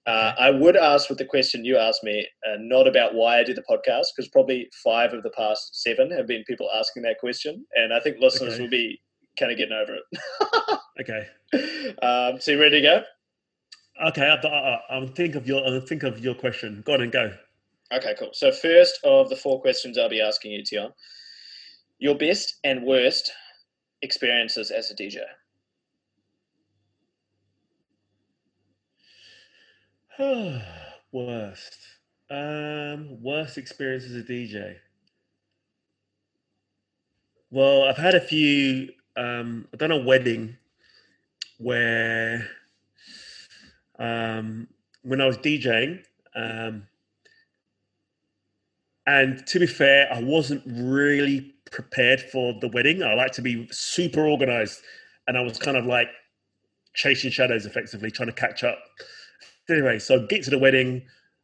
Uh, 0.04 0.32
I 0.36 0.50
would 0.50 0.76
ask 0.76 1.08
with 1.08 1.18
the 1.18 1.24
question 1.24 1.64
you 1.64 1.76
asked 1.78 2.02
me, 2.02 2.26
uh, 2.44 2.56
not 2.58 2.88
about 2.88 3.14
why 3.14 3.38
I 3.38 3.44
did 3.44 3.56
the 3.56 3.62
podcast, 3.70 4.06
because 4.16 4.28
probably 4.32 4.68
five 4.82 5.12
of 5.12 5.22
the 5.22 5.30
past 5.30 5.80
seven 5.80 6.10
have 6.10 6.26
been 6.26 6.42
people 6.44 6.68
asking 6.74 7.04
that 7.04 7.18
question, 7.20 7.64
and 7.76 7.92
I 7.94 8.00
think 8.00 8.16
listeners 8.18 8.54
Okay. 8.54 8.62
will 8.62 8.70
be 8.70 9.00
kind 9.38 9.52
of 9.52 9.58
getting 9.58 9.74
over 9.74 9.94
it. 9.94 10.78
Okay. 11.00 11.26
um, 12.02 12.38
so 12.40 12.50
you 12.52 12.60
ready 12.60 12.80
to 12.80 12.82
go? 12.82 13.02
Okay. 14.00 14.22
I, 14.22 14.46
I, 14.46 14.80
I'll 14.90 15.06
think 15.06 15.34
of 15.34 15.46
your. 15.46 15.64
I'll 15.66 15.80
think 15.80 16.02
of 16.02 16.18
your 16.20 16.34
question. 16.34 16.82
Go 16.86 16.94
on 16.94 17.02
and 17.02 17.12
go. 17.12 17.32
Okay, 17.92 18.14
cool. 18.18 18.30
So 18.32 18.50
first 18.50 19.00
of 19.04 19.28
the 19.28 19.36
four 19.36 19.60
questions 19.60 19.98
I'll 19.98 20.08
be 20.08 20.22
asking 20.22 20.52
you, 20.52 20.64
Tion, 20.64 20.92
your 21.98 22.16
best 22.16 22.58
and 22.64 22.84
worst 22.84 23.30
experiences 24.00 24.70
as 24.70 24.90
a 24.90 24.94
DJ. 24.94 25.18
worst. 31.12 31.76
Um, 32.30 33.22
worst 33.22 33.58
experience 33.58 34.04
as 34.04 34.16
a 34.16 34.22
DJ. 34.22 34.76
Well, 37.50 37.84
I've 37.84 37.98
had 37.98 38.14
a 38.14 38.20
few. 38.20 38.90
Um, 39.16 39.68
I've 39.72 39.78
done 39.78 39.90
a 39.90 39.98
wedding 39.98 40.56
where, 41.58 42.48
um, 44.02 44.66
when 45.02 45.20
I 45.20 45.26
was 45.26 45.38
DJing, 45.38 46.02
um, 46.34 46.86
and 49.06 49.46
to 49.46 49.60
be 49.60 49.66
fair, 49.66 50.12
I 50.12 50.20
wasn't 50.20 50.62
really 50.66 51.54
prepared 51.70 52.20
for 52.20 52.54
the 52.60 52.68
wedding. 52.68 53.02
I 53.02 53.14
like 53.14 53.32
to 53.32 53.42
be 53.42 53.68
super 53.70 54.26
organized, 54.26 54.80
and 55.26 55.38
I 55.38 55.40
was 55.40 55.56
kind 55.56 55.76
of 55.76 55.86
like 55.86 56.08
chasing 56.94 57.30
shadows, 57.30 57.64
effectively 57.64 58.10
trying 58.10 58.28
to 58.28 58.34
catch 58.34 58.64
up. 58.64 58.78
Anyway, 59.70 59.98
so 59.98 60.26
get 60.26 60.42
to 60.44 60.50
the 60.50 60.58
wedding. 60.58 61.02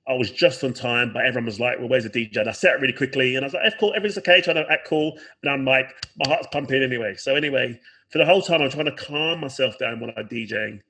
I 0.09 0.15
was 0.15 0.31
just 0.31 0.65
on 0.65 0.73
time, 0.73 1.13
but 1.13 1.25
everyone 1.25 1.47
was 1.47 1.61
like, 1.61 1.79
"Well, 1.79 1.89
where's 1.89 2.05
the 2.05 2.11
DJ?" 2.11 2.39
And 2.39 2.49
I 2.49 2.53
set 2.53 2.75
it 2.75 2.81
really 2.81 2.93
quickly, 2.93 3.37
and 3.37 3.45
I 3.45 3.47
was 3.47 3.55
like, 3.55 3.67
"F 3.67 3.75
cool, 3.79 3.93
everything's 3.95 4.19
okay." 4.19 4.41
Trying 4.41 4.57
to 4.57 4.71
act 4.71 4.89
cool, 4.89 5.19
and 5.43 5.53
I'm 5.53 5.65
like, 5.65 5.95
my 6.17 6.29
heart's 6.29 6.49
pumping 6.51 6.83
anyway. 6.83 7.15
So 7.17 7.37
anyway, 7.37 7.79
for 8.11 8.19
the 8.19 8.27
whole 8.27 8.43
time, 8.43 8.63
I'm 8.63 8.71
trying 8.71 8.87
to 8.87 8.93
calm 8.93 9.41
myself 9.41 9.79
down 9.79 10.01
when 10.01 10.13
I'm 10.17 10.29
DJing, 10.29 10.81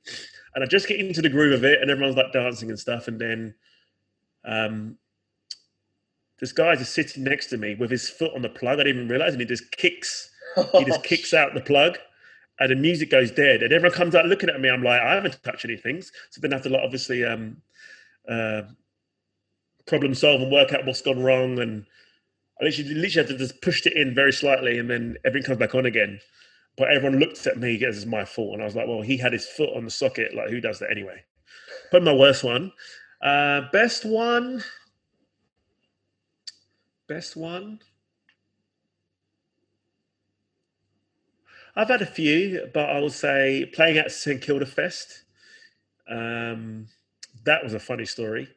and 0.58 0.64
I 0.64 0.66
just 0.66 0.88
get 0.88 1.00
into 1.00 1.22
the 1.22 1.28
groove 1.28 1.52
of 1.52 1.64
it, 1.64 1.80
and 1.80 1.90
everyone's 1.90 2.16
like 2.16 2.32
dancing 2.32 2.68
and 2.68 2.78
stuff, 2.78 3.06
and 3.08 3.20
then, 3.20 3.54
um, 4.44 4.98
this 6.40 6.52
guy 6.52 6.74
just 6.74 6.94
sitting 6.94 7.24
next 7.24 7.46
to 7.46 7.56
me 7.56 7.74
with 7.74 7.90
his 7.90 8.10
foot 8.10 8.34
on 8.34 8.42
the 8.42 8.48
plug. 8.48 8.80
I 8.80 8.84
didn't 8.84 8.96
even 8.96 9.08
realize, 9.08 9.32
and 9.32 9.40
he 9.40 9.46
just 9.46 9.70
kicks 9.72 10.30
he 10.72 10.84
just 10.84 11.02
kicks 11.04 11.34
out 11.34 11.54
the 11.54 11.60
plug 11.60 11.98
and 12.60 12.70
the 12.70 12.76
music 12.76 13.10
goes 13.10 13.30
dead 13.30 13.62
and 13.62 13.72
everyone 13.72 13.96
comes 13.96 14.14
out 14.14 14.26
looking 14.26 14.48
at 14.48 14.60
me. 14.60 14.68
I'm 14.68 14.82
like 14.82 15.00
i 15.00 15.14
haven't 15.14 15.42
touched 15.42 15.64
anything 15.64 16.02
so 16.02 16.40
then 16.40 16.52
I 16.52 16.56
have 16.56 16.64
to 16.64 16.70
like, 16.70 16.82
obviously 16.82 17.24
um 17.24 17.58
uh 18.28 18.62
problem 19.86 20.14
solve 20.14 20.42
and 20.42 20.52
work 20.52 20.72
out 20.72 20.84
what's 20.84 21.02
gone 21.02 21.22
wrong 21.22 21.58
and 21.58 21.86
i 22.60 22.64
literally, 22.64 22.94
literally 22.94 23.28
had 23.28 23.28
to 23.28 23.38
just 23.38 23.60
pushed 23.62 23.86
it 23.86 23.94
in 23.94 24.14
very 24.14 24.32
slightly 24.32 24.78
and 24.78 24.90
then 24.90 25.16
everything 25.24 25.46
comes 25.46 25.58
back 25.58 25.74
on 25.74 25.86
again 25.86 26.20
but 26.78 26.90
everyone 26.90 27.18
looked 27.18 27.46
at 27.46 27.58
me 27.58 27.82
as 27.84 28.06
my 28.06 28.24
fault 28.24 28.54
and 28.54 28.62
i 28.62 28.64
was 28.64 28.76
like 28.76 28.86
well 28.86 29.02
he 29.02 29.16
had 29.16 29.32
his 29.32 29.46
foot 29.46 29.74
on 29.76 29.84
the 29.84 29.90
socket 29.90 30.34
like 30.34 30.48
who 30.48 30.60
does 30.60 30.78
that 30.78 30.90
anyway 30.90 31.22
but 31.90 32.02
my 32.02 32.12
worst 32.12 32.44
one 32.44 32.72
uh 33.22 33.62
best 33.72 34.04
one 34.04 34.62
best 37.08 37.36
one 37.36 37.80
I've 41.78 41.88
had 41.88 42.02
a 42.02 42.06
few, 42.06 42.68
but 42.74 42.90
I 42.90 42.98
will 42.98 43.08
say 43.08 43.70
playing 43.72 43.98
at 43.98 44.10
St 44.10 44.42
Kilda 44.42 44.66
Fest. 44.66 45.22
Um, 46.10 46.88
that 47.44 47.62
was 47.62 47.72
a 47.72 47.78
funny 47.78 48.04
story. 48.04 48.48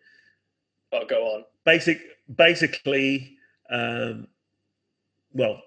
oh, 0.92 1.06
go 1.06 1.36
on. 1.36 1.46
Basic, 1.64 2.02
basically, 2.36 3.38
um, 3.70 4.28
well, 5.34 5.62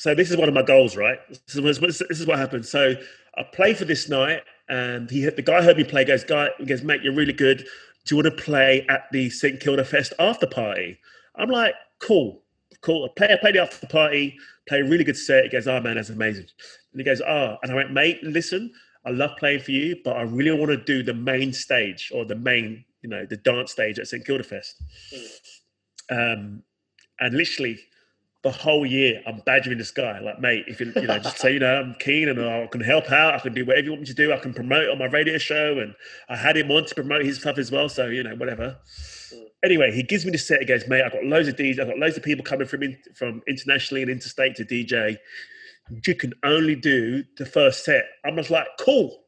so 0.00 0.14
this 0.14 0.30
is 0.30 0.38
one 0.38 0.48
of 0.48 0.54
my 0.54 0.62
goals, 0.62 0.96
right? 0.96 1.18
This 1.28 1.56
is, 1.56 1.78
this 1.78 2.20
is 2.20 2.26
what 2.26 2.38
happened. 2.38 2.64
So 2.64 2.94
I 3.36 3.42
play 3.52 3.74
for 3.74 3.84
this 3.84 4.08
night, 4.08 4.40
and 4.70 5.10
he 5.10 5.28
the 5.28 5.42
guy 5.42 5.60
heard 5.60 5.76
me 5.76 5.84
play. 5.84 6.06
Goes, 6.06 6.24
guy, 6.24 6.48
he 6.58 6.64
goes, 6.64 6.82
mate, 6.82 7.02
you're 7.02 7.12
really 7.12 7.34
good. 7.34 7.58
Do 7.58 8.14
you 8.14 8.22
want 8.22 8.34
to 8.34 8.42
play 8.42 8.86
at 8.88 9.12
the 9.12 9.28
St 9.28 9.60
Kilda 9.60 9.84
Fest 9.84 10.14
after 10.18 10.46
party? 10.46 10.98
I'm 11.36 11.50
like, 11.50 11.74
cool, 11.98 12.40
cool. 12.80 13.04
I 13.04 13.08
play, 13.14 13.34
I 13.34 13.36
play 13.36 13.52
the 13.52 13.60
after 13.60 13.86
party, 13.88 14.38
play 14.66 14.80
a 14.80 14.84
really 14.84 15.04
good 15.04 15.18
set. 15.18 15.44
He 15.44 15.50
goes, 15.50 15.68
oh 15.68 15.82
man, 15.82 15.96
that's 15.96 16.08
amazing. 16.08 16.46
And 16.92 17.00
he 17.00 17.04
goes, 17.04 17.20
oh, 17.20 17.58
and 17.62 17.70
I 17.70 17.74
went, 17.74 17.92
mate, 17.92 18.20
listen, 18.22 18.72
I 19.04 19.10
love 19.10 19.32
playing 19.36 19.60
for 19.60 19.72
you, 19.72 19.96
but 20.02 20.16
I 20.16 20.22
really 20.22 20.58
want 20.58 20.70
to 20.70 20.78
do 20.78 21.02
the 21.02 21.12
main 21.12 21.52
stage 21.52 22.10
or 22.14 22.24
the 22.24 22.36
main, 22.36 22.86
you 23.02 23.10
know, 23.10 23.26
the 23.26 23.36
dance 23.36 23.72
stage 23.72 23.98
at 23.98 24.06
St 24.06 24.24
Kilda 24.24 24.44
Fest. 24.44 24.82
Um, 26.10 26.62
and 27.20 27.36
literally 27.36 27.78
the 28.42 28.50
whole 28.50 28.86
year, 28.86 29.22
I'm 29.26 29.42
badgering 29.44 29.76
this 29.76 29.90
guy, 29.90 30.18
like, 30.20 30.40
mate, 30.40 30.64
if 30.66 30.80
you, 30.80 30.92
you 30.96 31.06
know, 31.06 31.18
just 31.18 31.38
say, 31.38 31.52
you 31.52 31.58
know, 31.58 31.80
I'm 31.80 31.94
keen 31.98 32.28
and 32.28 32.40
I 32.42 32.66
can 32.68 32.80
help 32.80 33.10
out. 33.12 33.34
I 33.34 33.38
can 33.38 33.52
do 33.52 33.66
whatever 33.66 33.84
you 33.84 33.90
want 33.90 34.00
me 34.00 34.06
to 34.06 34.14
do. 34.14 34.32
I 34.32 34.38
can 34.38 34.54
promote 34.54 34.88
on 34.88 34.98
my 34.98 35.06
radio 35.06 35.36
show. 35.36 35.78
And 35.78 35.94
I 36.30 36.36
had 36.36 36.56
him 36.56 36.70
on 36.70 36.86
to 36.86 36.94
promote 36.94 37.24
his 37.24 37.38
stuff 37.38 37.58
as 37.58 37.70
well. 37.70 37.90
So, 37.90 38.06
you 38.06 38.22
know, 38.22 38.34
whatever. 38.36 38.78
Mm. 39.34 39.44
Anyway, 39.62 39.92
he 39.92 40.02
gives 40.02 40.24
me 40.24 40.30
the 40.30 40.38
set. 40.38 40.62
against 40.62 40.88
mate, 40.88 41.02
I've 41.02 41.12
got 41.12 41.24
loads 41.24 41.48
of 41.48 41.56
DJs. 41.56 41.80
I've 41.80 41.88
got 41.88 41.98
loads 41.98 42.16
of 42.16 42.22
people 42.22 42.42
coming 42.42 42.66
from 42.66 42.82
in, 42.82 42.96
from 43.14 43.42
internationally 43.46 44.02
and 44.02 44.10
interstate 44.10 44.56
to 44.56 44.64
DJ. 44.64 45.18
You 46.06 46.14
can 46.14 46.32
only 46.42 46.76
do 46.76 47.24
the 47.36 47.44
first 47.44 47.84
set. 47.84 48.04
I'm 48.24 48.36
just 48.36 48.50
like, 48.50 48.68
cool. 48.78 49.18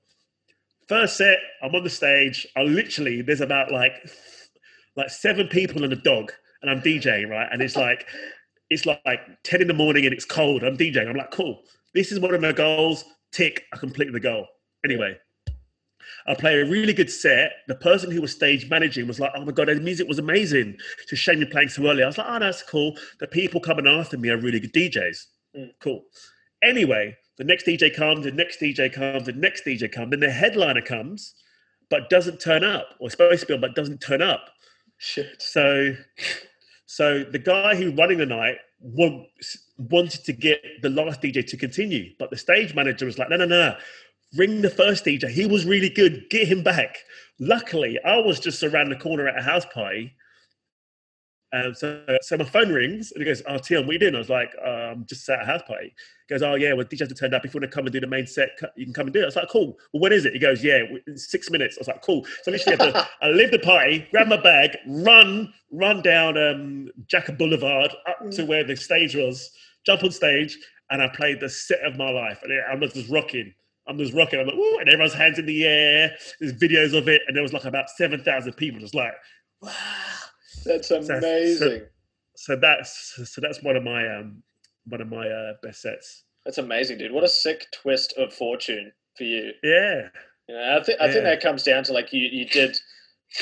First 0.89 1.19
set, 1.19 1.39
I'm 1.63 1.75
on 1.75 1.85
the 1.85 1.91
stage. 1.91 2.47
I 2.57 2.63
literally, 2.63 3.21
there's 3.21 3.43
about 3.43 3.71
like, 3.71 3.93
like 4.97 5.11
seven 5.11 5.49
people 5.49 5.85
and 5.85 5.93
a 5.93 5.97
dog, 5.97 6.33
and 6.63 6.71
I'm 6.71 6.81
DJing, 6.81 7.29
right? 7.29 7.49
And 7.51 7.61
it's 7.61 7.77
like, 7.77 8.07
it's 8.73 8.87
like 8.87 9.01
like 9.05 9.21
10 9.45 9.63
in 9.63 9.69
the 9.69 9.75
morning 9.75 10.05
and 10.05 10.15
it's 10.15 10.25
cold. 10.25 10.63
I'm 10.63 10.77
DJing. 10.77 11.09
I'm 11.09 11.17
like, 11.17 11.31
cool. 11.31 11.63
This 11.95 12.13
is 12.13 12.21
one 12.21 12.35
of 12.35 12.41
my 12.41 12.53
goals. 12.53 13.05
Tick, 13.33 13.65
I 13.73 13.77
completed 13.77 14.15
the 14.15 14.21
goal. 14.21 14.47
Anyway, 14.85 15.17
I 16.27 16.35
play 16.35 16.61
a 16.61 16.65
really 16.65 16.93
good 16.93 17.11
set. 17.11 17.53
The 17.69 17.75
person 17.75 18.11
who 18.11 18.21
was 18.21 18.33
stage 18.33 18.69
managing 18.69 19.07
was 19.07 19.21
like, 19.21 19.33
oh 19.35 19.45
my 19.45 19.53
God, 19.53 19.69
the 19.69 19.77
music 19.77 20.09
was 20.09 20.19
amazing. 20.19 20.77
It's 21.03 21.13
a 21.13 21.17
shame 21.17 21.39
you're 21.39 21.49
playing 21.49 21.69
so 21.69 21.87
early. 21.87 22.03
I 22.03 22.07
was 22.07 22.19
like, 22.19 22.27
oh, 22.29 22.39
that's 22.39 22.63
cool. 22.63 22.97
The 23.21 23.27
people 23.27 23.61
coming 23.61 23.87
after 23.87 24.19
me 24.19 24.31
are 24.31 24.39
really 24.39 24.61
good 24.61 24.73
DJs. 24.73 25.19
Mm. 25.57 25.71
Cool. 25.81 26.03
Anyway, 26.63 27.17
the 27.39 27.45
next 27.45 27.67
DJ 27.67 27.95
comes, 27.95 28.25
the 28.25 28.33
next 28.33 28.61
DJ 28.61 28.93
comes, 28.93 29.27
the 29.27 29.33
next 29.33 29.65
DJ 29.65 29.91
comes, 29.91 30.11
then 30.11 30.21
the 30.21 30.31
headliner 30.31 30.83
comes, 30.83 31.35
but 31.91 32.09
doesn't 32.09 32.41
turn 32.41 32.65
up, 32.65 32.87
or 33.01 33.11
supposed 33.11 33.41
to 33.41 33.47
be 33.47 33.55
on, 33.55 33.61
but 33.61 33.75
doesn't 33.75 33.99
turn 33.99 34.23
up. 34.23 34.49
Shit. 34.99 35.43
So, 35.43 35.95
so 36.93 37.25
the 37.25 37.39
guy 37.39 37.75
who 37.75 37.91
running 37.93 38.19
the 38.19 38.27
night 38.27 38.59
want, 38.79 39.27
wanted 39.79 40.25
to 40.25 40.33
get 40.35 40.63
the 40.83 40.91
last 40.91 41.23
DJ 41.23 41.47
to 41.47 41.57
continue, 41.57 42.13
but 42.19 42.29
the 42.29 42.37
stage 42.37 42.75
manager 42.75 43.07
was 43.07 43.19
like, 43.19 43.31
no, 43.31 43.37
no, 43.37 43.47
no. 43.47 43.75
Ring 44.37 44.61
the 44.61 44.69
first 44.69 45.07
DJ. 45.07 45.31
He 45.31 45.47
was 45.47 45.65
really 45.65 45.89
good. 45.89 46.27
Get 46.29 46.47
him 46.47 46.63
back. 46.63 46.99
Luckily, 47.41 47.99
I 48.05 48.19
was 48.19 48.39
just 48.39 48.63
around 48.63 48.91
the 48.91 48.97
corner 48.97 49.27
at 49.27 49.39
a 49.39 49.43
house 49.43 49.65
party. 49.73 50.13
Um, 51.55 51.75
so, 51.75 52.03
so 52.23 52.39
my 52.39 52.45
phone 52.45 52.71
rings 52.71 53.13
and 53.13 53.21
he 53.21 53.27
goes, 53.27 53.43
"Oh, 53.47 53.59
Tim, 53.59 53.83
what 53.83 53.91
are 53.91 53.93
you 53.93 53.99
doing?" 53.99 54.15
I 54.15 54.19
was 54.19 54.31
like, 54.31 54.55
um, 54.65 55.05
"Just 55.07 55.29
at 55.29 55.43
a 55.43 55.45
house 55.45 55.61
party." 55.67 55.95
He 56.27 56.35
goes, 56.35 56.43
"Oh 56.43 56.55
yeah, 56.55 56.73
well, 56.73 56.87
DJ 56.87 57.01
hasn't 57.01 57.19
turned 57.19 57.35
up. 57.35 57.45
If 57.45 57.53
you 57.53 57.61
want 57.61 57.71
to 57.71 57.75
come 57.75 57.85
and 57.85 57.93
do 57.93 58.01
the 58.01 58.07
main 58.07 58.27
set, 58.27 58.51
you 58.75 58.87
can 58.87 58.95
come 58.95 59.07
and 59.07 59.13
do 59.13 59.21
it." 59.21 59.25
I 59.25 59.27
was 59.27 59.37
like, 59.37 59.51
"Cool." 59.51 59.77
Well, 59.93 60.01
when 60.01 60.13
is 60.13 60.25
it? 60.25 60.33
He 60.33 60.39
goes, 60.39 60.65
"Yeah, 60.65 60.83
in 61.07 61.17
six 61.19 61.51
minutes." 61.51 61.77
I 61.77 61.81
was 61.81 61.89
like, 61.89 62.01
"Cool." 62.01 62.25
So 62.43 62.51
I 62.51 62.53
literally 62.53 62.79
had 62.79 62.95
to, 62.95 63.09
I 63.21 63.29
leave 63.29 63.51
the 63.51 63.59
party, 63.59 64.07
grab 64.11 64.29
my 64.29 64.41
bag, 64.41 64.79
run, 64.87 65.53
run 65.71 66.01
down 66.01 66.39
um, 66.39 66.89
Jacka 67.07 67.33
Boulevard 67.33 67.93
up 68.09 68.31
to 68.31 68.45
where 68.47 68.65
the 68.65 68.75
stage 68.75 69.15
was, 69.15 69.51
jump 69.85 70.05
on 70.05 70.11
stage, 70.11 70.57
and 70.91 71.03
I 71.03 71.09
played 71.09 71.41
the 71.41 71.51
set 71.51 71.81
of 71.85 71.99
my 71.99 72.11
life. 72.11 72.41
And 72.43 72.53
I'm 72.71 72.81
just 72.89 73.11
rocking. 73.11 73.53
I'm 73.87 73.99
just 73.99 74.15
rocking. 74.15 74.41
I'm 74.41 74.47
like, 74.47 74.57
"Woo!" 74.57 74.79
And 74.79 74.89
everyone's 74.89 75.13
hands 75.13 75.39
in 75.39 75.45
the 75.45 75.67
air. 75.67 76.17
There's 76.41 76.55
videos 76.55 76.97
of 76.97 77.09
it, 77.09 77.21
and 77.27 77.37
there 77.37 77.43
was 77.43 77.53
like 77.53 77.67
about 77.67 77.91
seven 77.91 78.23
thousand 78.23 78.55
people 78.55 78.81
just 78.81 78.95
like, 78.95 79.13
"Wow." 79.61 79.71
That's 80.65 80.91
amazing. 80.91 81.83
so 82.37 82.57
that's 82.57 83.21
so 83.25 83.41
that's 83.41 83.63
one 83.63 83.77
of 83.77 83.83
my 83.83 84.07
um 84.17 84.43
one 84.87 85.01
of 85.01 85.09
my 85.09 85.29
uh, 85.29 85.53
best 85.63 85.83
sets. 85.83 86.25
That's 86.45 86.59
amazing, 86.59 86.99
dude. 86.99 87.13
What 87.13 87.25
a 87.25 87.29
sick 87.29 87.67
twist 87.73 88.15
of 88.19 88.33
fortune 88.35 88.93
for 89.17 89.25
you. 89.25 89.53
Yeah, 89.63 90.09
You 90.49 90.55
know, 90.57 90.79
I 90.81 90.83
think 90.83 91.01
I 91.01 91.13
think 91.13 91.25
that 91.25 91.41
comes 91.41 91.63
down 91.63 91.85
to 91.85 91.93
like 91.93 92.13
you 92.13 92.29
you 92.31 92.47
did 92.49 92.77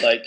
like 0.03 0.25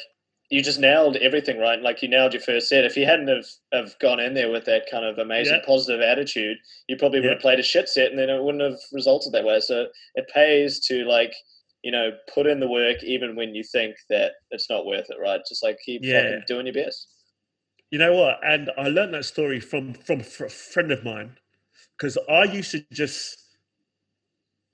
you 0.50 0.62
just 0.62 0.80
nailed 0.80 1.16
everything 1.18 1.58
right. 1.60 1.82
Like 1.82 2.02
you 2.04 2.10
nailed 2.10 2.34
your 2.34 2.42
first 2.42 2.70
set. 2.70 2.84
If 2.86 2.96
you 2.98 3.06
hadn't 3.06 3.28
have, 3.28 3.46
have 3.74 3.98
gone 4.00 4.20
in 4.20 4.34
there 4.36 4.52
with 4.52 4.66
that 4.66 4.84
kind 4.92 5.04
of 5.06 5.18
amazing 5.18 5.56
Yeah. 5.62 5.66
positive 5.66 6.02
attitude, 6.02 6.58
you 6.88 6.96
probably 6.98 7.20
would 7.22 7.26
Yeah. 7.28 7.32
have 7.34 7.42
played 7.42 7.60
a 7.60 7.64
shit 7.64 7.90
set 7.90 8.12
and 8.12 8.20
then 8.20 8.30
it 8.30 8.44
wouldn't 8.44 8.64
have 8.64 8.80
resulted 8.92 9.32
that 9.34 9.46
way. 9.46 9.60
So 9.62 9.88
it 10.16 10.28
pays 10.34 10.80
to 10.88 11.06
like 11.06 11.34
you 11.84 11.92
know 11.92 12.12
put 12.34 12.48
in 12.48 12.60
the 12.60 12.68
work 12.68 13.04
even 13.04 13.36
when 13.36 13.54
you 13.54 13.64
think 13.64 13.96
that 14.10 14.32
it's 14.52 14.70
not 14.70 14.86
worth 14.86 15.06
it. 15.10 15.18
Right? 15.22 15.42
Just 15.48 15.64
like 15.64 15.78
keep 15.86 16.02
Yeah. 16.04 16.24
fucking 16.24 16.44
doing 16.48 16.66
your 16.68 16.74
best. 16.74 17.08
You 17.92 18.00
know 18.00 18.14
what? 18.14 18.40
And 18.44 18.72
I 18.78 18.88
learned 18.88 19.14
that 19.14 19.26
story 19.26 19.60
from 19.60 19.94
from 19.94 20.22
a 20.22 20.24
friend 20.24 20.92
of 20.92 21.04
mine 21.04 21.38
because 21.98 22.18
I 22.30 22.46
used 22.46 22.72
to 22.72 22.84
just 22.92 23.38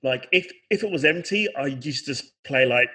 like 0.03 0.27
if 0.31 0.49
if 0.69 0.83
it 0.83 0.91
was 0.91 1.03
empty, 1.05 1.47
I 1.55 1.67
used 1.67 2.05
to 2.05 2.13
just 2.13 2.41
play 2.43 2.65
like 2.65 2.89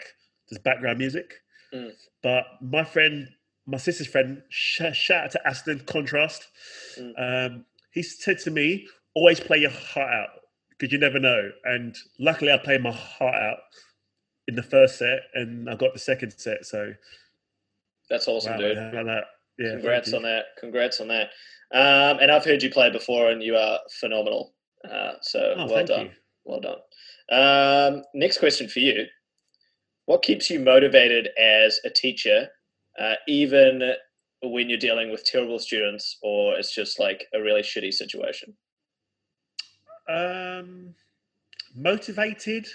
this 0.48 0.58
background 0.60 0.98
music. 0.98 1.34
Mm. 1.74 1.92
But 2.22 2.44
my 2.62 2.84
friend, 2.84 3.28
my 3.66 3.78
sister's 3.78 4.06
friend, 4.06 4.42
sh- 4.48 4.82
shout 4.92 5.24
out 5.24 5.30
to 5.32 5.46
Aston 5.46 5.80
Contrast. 5.86 6.48
Mm. 6.98 7.12
Um, 7.18 7.64
he 7.92 8.02
said 8.02 8.38
to 8.40 8.50
me, 8.50 8.86
"Always 9.14 9.40
play 9.40 9.58
your 9.58 9.70
heart 9.70 10.10
out 10.10 10.28
because 10.70 10.92
you 10.92 10.98
never 10.98 11.18
know." 11.18 11.50
And 11.64 11.94
luckily, 12.18 12.52
I 12.52 12.58
played 12.58 12.82
my 12.82 12.92
heart 12.92 13.34
out 13.34 13.58
in 14.48 14.54
the 14.54 14.62
first 14.62 14.98
set, 14.98 15.20
and 15.34 15.68
I 15.68 15.74
got 15.74 15.92
the 15.92 15.98
second 15.98 16.32
set. 16.32 16.66
So 16.66 16.92
that's 18.10 18.28
awesome, 18.28 18.52
wow, 18.52 18.58
dude. 18.58 18.76
Like 18.76 19.06
that. 19.06 19.24
Yeah, 19.58 19.70
congrats 19.72 20.12
on 20.12 20.22
that. 20.22 20.44
Congrats 20.58 21.00
on 21.00 21.08
that. 21.08 21.30
Um, 21.72 22.18
and 22.20 22.30
I've 22.30 22.44
heard 22.44 22.62
you 22.62 22.70
play 22.70 22.90
before, 22.90 23.30
and 23.30 23.42
you 23.42 23.56
are 23.56 23.78
phenomenal. 24.00 24.54
Uh, 24.88 25.12
so 25.22 25.54
oh, 25.56 25.66
well 25.66 25.84
done. 25.84 26.10
Well 26.44 26.60
done. 26.60 26.78
Um, 27.30 28.02
next 28.14 28.38
question 28.38 28.68
for 28.68 28.80
you: 28.80 29.06
What 30.06 30.22
keeps 30.22 30.50
you 30.50 30.60
motivated 30.60 31.30
as 31.40 31.80
a 31.84 31.90
teacher, 31.90 32.48
uh, 32.98 33.14
even 33.26 33.94
when 34.42 34.68
you're 34.68 34.78
dealing 34.78 35.10
with 35.10 35.24
terrible 35.24 35.58
students, 35.58 36.18
or 36.22 36.58
it's 36.58 36.74
just 36.74 37.00
like 37.00 37.24
a 37.34 37.40
really 37.40 37.62
shitty 37.62 37.92
situation? 37.92 38.54
Um, 40.08 40.94
motivated. 41.74 42.66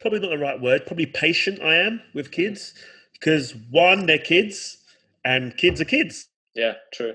Probably 0.00 0.20
not 0.20 0.30
the 0.30 0.38
right 0.38 0.60
word. 0.60 0.86
Probably 0.86 1.06
patient. 1.06 1.60
I 1.62 1.76
am 1.76 2.00
with 2.14 2.30
kids 2.30 2.74
because 3.12 3.54
one, 3.70 4.06
they're 4.06 4.18
kids 4.18 4.78
and 5.24 5.56
kids 5.56 5.80
are 5.80 5.84
kids. 5.84 6.28
Yeah, 6.54 6.74
true. 6.92 7.14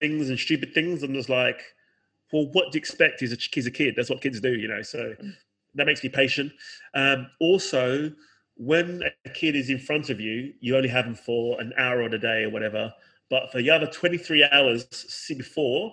Things 0.00 0.28
and 0.28 0.38
stupid 0.38 0.74
things. 0.74 1.02
I'm 1.02 1.14
just 1.14 1.28
like, 1.28 1.60
well, 2.32 2.46
what 2.52 2.70
do 2.70 2.76
you 2.76 2.80
expect? 2.80 3.20
He's 3.20 3.32
a, 3.32 3.36
he's 3.52 3.66
a 3.66 3.70
kid. 3.70 3.94
That's 3.96 4.10
what 4.10 4.20
kids 4.20 4.40
do, 4.40 4.54
you 4.54 4.68
know. 4.68 4.82
So 4.82 5.14
that 5.74 5.86
makes 5.86 6.02
me 6.04 6.10
patient. 6.10 6.52
Um, 6.94 7.28
also, 7.40 8.12
when 8.56 9.02
a 9.24 9.30
kid 9.30 9.56
is 9.56 9.70
in 9.70 9.78
front 9.78 10.10
of 10.10 10.20
you, 10.20 10.52
you 10.60 10.76
only 10.76 10.88
have 10.88 11.06
them 11.06 11.14
for 11.14 11.60
an 11.60 11.72
hour 11.78 12.02
of 12.02 12.10
the 12.10 12.18
day 12.18 12.44
or 12.44 12.50
whatever. 12.50 12.92
But 13.30 13.50
for 13.50 13.58
the 13.58 13.70
other 13.70 13.86
23 13.86 14.48
hours 14.52 14.86
see 14.90 15.34
before, 15.34 15.92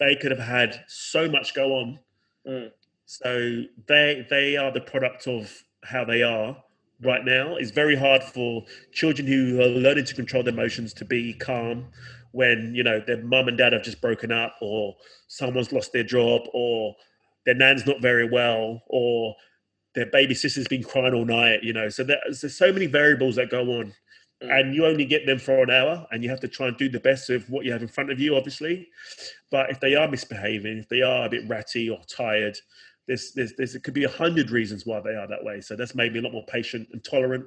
they 0.00 0.16
could 0.16 0.30
have 0.30 0.40
had 0.40 0.84
so 0.88 1.28
much 1.28 1.54
go 1.54 1.74
on. 1.74 1.98
Mm. 2.46 2.70
So 3.06 3.62
they 3.86 4.26
they 4.30 4.56
are 4.56 4.72
the 4.72 4.80
product 4.80 5.26
of 5.26 5.52
how 5.84 6.04
they 6.04 6.22
are 6.22 6.56
right 7.02 7.24
now. 7.24 7.56
It's 7.56 7.70
very 7.70 7.96
hard 7.96 8.22
for 8.22 8.64
children 8.92 9.26
who 9.26 9.60
are 9.60 9.68
learning 9.68 10.06
to 10.06 10.14
control 10.14 10.42
their 10.42 10.54
emotions 10.54 10.94
to 10.94 11.04
be 11.04 11.34
calm 11.34 11.86
when 12.32 12.74
you 12.74 12.82
know 12.82 13.00
their 13.00 13.22
mum 13.22 13.48
and 13.48 13.56
dad 13.56 13.72
have 13.72 13.82
just 13.82 14.00
broken 14.00 14.32
up, 14.32 14.56
or 14.60 14.96
someone's 15.28 15.72
lost 15.72 15.92
their 15.92 16.02
job, 16.04 16.42
or 16.52 16.94
their 17.44 17.54
nan's 17.54 17.86
not 17.86 18.00
very 18.00 18.28
well, 18.28 18.82
or 18.88 19.36
their 19.94 20.06
baby 20.06 20.34
sister's 20.34 20.66
been 20.66 20.82
crying 20.82 21.14
all 21.14 21.24
night. 21.24 21.62
You 21.62 21.72
know, 21.72 21.88
so 21.88 22.02
there's, 22.02 22.40
there's 22.40 22.56
so 22.56 22.72
many 22.72 22.86
variables 22.86 23.36
that 23.36 23.50
go 23.50 23.62
on. 23.78 23.94
Mm. 24.42 24.58
And 24.60 24.74
you 24.74 24.84
only 24.84 25.04
get 25.04 25.26
them 25.26 25.38
for 25.38 25.62
an 25.62 25.70
hour, 25.70 26.06
and 26.10 26.24
you 26.24 26.30
have 26.30 26.40
to 26.40 26.48
try 26.48 26.66
and 26.66 26.76
do 26.76 26.88
the 26.88 26.98
best 26.98 27.30
of 27.30 27.48
what 27.48 27.64
you 27.64 27.70
have 27.70 27.82
in 27.82 27.88
front 27.88 28.10
of 28.10 28.18
you, 28.18 28.34
obviously. 28.34 28.88
But 29.52 29.70
if 29.70 29.78
they 29.78 29.94
are 29.94 30.08
misbehaving, 30.08 30.78
if 30.78 30.88
they 30.88 31.02
are 31.02 31.26
a 31.26 31.28
bit 31.28 31.48
ratty 31.48 31.88
or 31.88 32.00
tired, 32.08 32.58
there's, 33.08 33.32
there's, 33.34 33.52
there's, 33.56 33.74
it 33.74 33.82
could 33.84 33.94
be 33.94 34.04
a 34.04 34.08
hundred 34.08 34.50
reasons 34.50 34.86
why 34.86 35.00
they 35.00 35.14
are 35.14 35.26
that 35.28 35.44
way. 35.44 35.60
So 35.60 35.76
that's 35.76 35.94
made 35.94 36.12
me 36.12 36.20
a 36.20 36.22
lot 36.22 36.32
more 36.32 36.46
patient 36.46 36.88
and 36.92 37.04
tolerant 37.04 37.44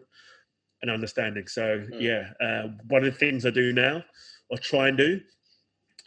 and 0.81 0.91
understanding. 0.91 1.47
So 1.47 1.79
Mm. 1.79 2.01
yeah, 2.01 2.29
uh, 2.45 2.67
one 2.88 3.03
of 3.03 3.11
the 3.11 3.19
things 3.19 3.45
I 3.45 3.49
do 3.49 3.73
now 3.73 4.03
or 4.49 4.57
try 4.57 4.88
and 4.88 4.97
do 4.97 5.19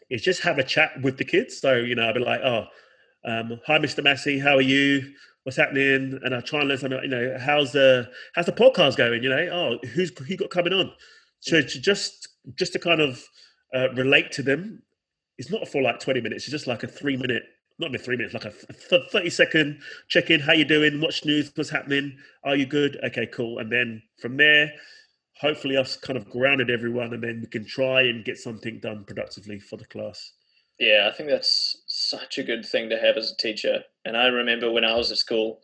is 0.09 0.23
just 0.23 0.43
have 0.43 0.59
a 0.59 0.65
chat 0.65 0.93
with 1.03 1.19
the 1.19 1.25
kids. 1.25 1.59
So, 1.59 1.77
you 1.77 1.95
know, 1.95 2.05
I'll 2.05 2.15
be 2.15 2.21
like, 2.21 2.41
oh, 2.43 2.67
um, 3.25 3.61
hi, 3.67 3.79
Mr. 3.79 4.03
Massey, 4.03 4.39
how 4.39 4.57
are 4.57 4.61
you? 4.63 5.13
What's 5.45 5.57
happening? 5.57 6.19
And 6.23 6.35
I 6.35 6.41
try 6.41 6.61
and 6.61 6.69
learn 6.69 6.79
something, 6.79 7.01
you 7.03 7.09
know, 7.09 7.37
how's 7.41 7.73
the, 7.73 8.09
how's 8.35 8.47
the 8.47 8.53
podcast 8.53 8.97
going? 8.97 9.23
You 9.23 9.31
know, 9.31 9.49
oh, 9.53 9.89
who's, 9.89 10.11
who 10.19 10.37
got 10.37 10.51
coming 10.51 10.73
on? 10.73 10.93
So 11.41 11.61
to 11.63 11.81
just, 11.81 12.29
just 12.59 12.73
to 12.75 12.79
kind 12.79 13.01
of 13.01 13.23
uh, 13.75 13.91
relate 13.95 14.33
to 14.33 14.43
them, 14.43 14.83
it's 15.39 15.51
not 15.51 15.67
for 15.69 15.81
like 15.81 16.01
20 16.01 16.21
minutes. 16.21 16.45
It's 16.45 16.51
just 16.51 16.67
like 16.67 16.83
a 16.83 16.87
three 16.89 17.17
minute 17.17 17.45
not 17.81 17.89
even 17.89 18.01
three 18.01 18.17
minutes, 18.17 18.35
like 18.35 18.45
a 18.45 18.51
30 18.51 19.31
second 19.31 19.81
check 20.09 20.31
in. 20.31 20.41
How 20.41 20.53
you 20.53 20.65
doing? 20.65 21.01
What's 21.01 21.25
news? 21.25 21.51
What's 21.55 21.71
happening? 21.71 22.19
Are 22.45 22.55
you 22.55 22.67
good? 22.67 22.99
Okay, 23.05 23.27
cool. 23.27 23.59
And 23.59 23.73
then 23.73 24.03
from 24.21 24.37
there, 24.37 24.71
hopefully 25.41 25.77
I've 25.77 26.01
kind 26.03 26.19
of 26.19 26.29
grounded 26.29 26.71
everyone 26.71 27.15
and 27.15 27.23
then 27.23 27.41
we 27.41 27.47
can 27.47 27.67
try 27.67 28.03
and 28.03 28.25
get 28.25 28.39
something 28.39 28.79
done 28.81 29.05
productively 29.05 29.59
for 29.59 29.77
the 29.77 29.87
class. 29.87 30.33
Yeah, 30.79 31.11
I 31.11 31.17
think 31.17 31.29
that's 31.29 31.77
such 31.87 32.39
a 32.39 32.43
good 32.43 32.65
thing 32.65 32.89
to 32.91 32.99
have 32.99 33.17
as 33.17 33.33
a 33.33 33.37
teacher. 33.37 33.81
And 34.05 34.17
I 34.17 34.27
remember 34.27 34.71
when 34.71 34.85
I 34.85 34.95
was 34.95 35.11
at 35.11 35.19
school, 35.19 35.61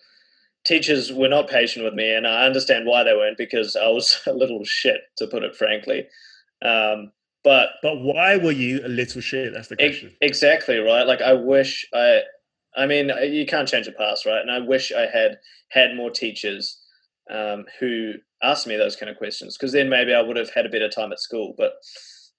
teachers 0.64 1.12
were 1.12 1.28
not 1.28 1.48
patient 1.48 1.84
with 1.84 1.94
me, 1.94 2.14
and 2.14 2.26
I 2.26 2.44
understand 2.44 2.86
why 2.86 3.02
they 3.02 3.14
weren't 3.14 3.38
because 3.38 3.76
I 3.76 3.88
was 3.88 4.20
a 4.26 4.32
little 4.32 4.62
shit, 4.64 5.01
to 5.18 5.26
put 5.26 5.43
it 5.43 5.56
frankly. 5.56 6.06
Um, 6.62 7.12
but 7.47 7.68
but 7.81 8.01
why 8.01 8.36
were 8.36 8.51
you 8.51 8.81
a 8.85 8.89
little 8.89 9.20
shit? 9.20 9.52
That's 9.52 9.68
the 9.68 9.77
question. 9.77 10.12
Exactly 10.20 10.78
right. 10.78 11.06
Like 11.06 11.23
I 11.23 11.32
wish 11.32 11.86
I, 11.94 12.23
I 12.77 12.86
mean, 12.86 13.09
you 13.23 13.47
can't 13.47 13.68
change 13.68 13.86
the 13.86 13.93
past, 13.93 14.27
right? 14.27 14.40
And 14.40 14.51
I 14.51 14.59
wish 14.59 14.90
I 14.90 15.06
had 15.06 15.39
had 15.70 15.94
more 15.94 16.10
teachers 16.10 16.77
um, 17.31 17.64
who 17.78 18.14
asked 18.43 18.66
me 18.66 18.77
those 18.77 18.97
kind 18.97 19.10
of 19.10 19.16
questions 19.16 19.56
because 19.56 19.70
then 19.70 19.89
maybe 19.89 20.12
I 20.12 20.23
would 20.23 20.36
have 20.36 20.51
had 20.51 20.66
a 20.66 20.68
better 20.68 20.89
time 20.89 21.12
at 21.12 21.20
school. 21.20 21.55
But 21.56 21.74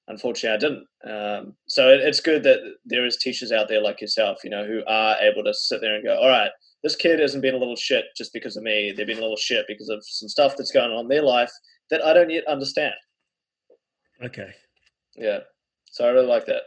unfortunately, 0.10 0.58
I 0.58 0.70
didn't. 0.70 0.88
Um, 1.10 1.56
so 1.70 1.88
it, 1.88 2.02
it's 2.02 2.20
good 2.20 2.44
that 2.44 2.60
there 2.84 3.06
is 3.06 3.16
teachers 3.16 3.54
out 3.54 3.70
there 3.70 3.82
like 3.82 4.02
yourself, 4.02 4.40
you 4.44 4.50
know, 4.50 4.66
who 4.66 4.82
are 4.88 5.16
able 5.22 5.46
to 5.46 5.54
sit 5.54 5.80
there 5.80 5.96
and 5.96 6.04
go, 6.04 6.18
all 6.18 6.28
right. 6.28 6.52
This 6.84 6.98
kid 6.98 7.22
hasn't 7.22 7.42
been 7.42 7.56
a 7.56 7.60
little 7.60 7.78
shit 7.78 8.06
just 8.18 8.34
because 8.34 8.58
of 8.58 8.64
me. 8.64 8.92
They've 8.92 9.08
been 9.08 9.20
a 9.20 9.22
little 9.22 9.38
shit 9.38 9.66
because 9.70 9.88
of 9.88 10.04
some 10.06 10.28
stuff 10.28 10.56
that's 10.58 10.72
going 10.72 10.92
on 10.92 11.06
in 11.06 11.08
their 11.08 11.24
life 11.24 11.52
that 11.92 12.04
I 12.04 12.12
don't 12.12 12.30
yet 12.30 12.46
understand. 12.46 12.94
Okay. 14.22 14.54
Yeah. 15.18 15.40
So 15.92 16.06
I 16.06 16.10
really 16.10 16.28
like 16.28 16.46
that. 16.46 16.64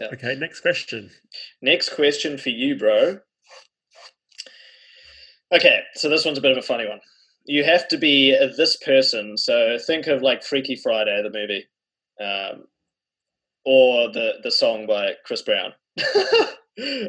Yeah. 0.00 0.08
Okay, 0.12 0.36
next 0.36 0.60
question. 0.60 1.10
Next 1.60 1.90
question 1.94 2.38
for 2.38 2.50
you, 2.50 2.78
bro. 2.78 3.18
Okay, 5.52 5.80
so 5.94 6.08
this 6.08 6.24
one's 6.24 6.38
a 6.38 6.42
bit 6.42 6.52
of 6.52 6.58
a 6.58 6.62
funny 6.62 6.86
one. 6.86 7.00
You 7.46 7.64
have 7.64 7.88
to 7.88 7.96
be 7.96 8.32
this 8.56 8.76
person. 8.76 9.36
So 9.36 9.78
think 9.86 10.06
of 10.06 10.22
like 10.22 10.44
Freaky 10.44 10.76
Friday, 10.76 11.22
the 11.22 11.30
movie, 11.30 11.66
um, 12.20 12.64
or 13.64 14.12
the 14.12 14.34
the 14.42 14.50
song 14.50 14.86
by 14.86 15.14
Chris 15.24 15.42
Brown. 15.42 15.72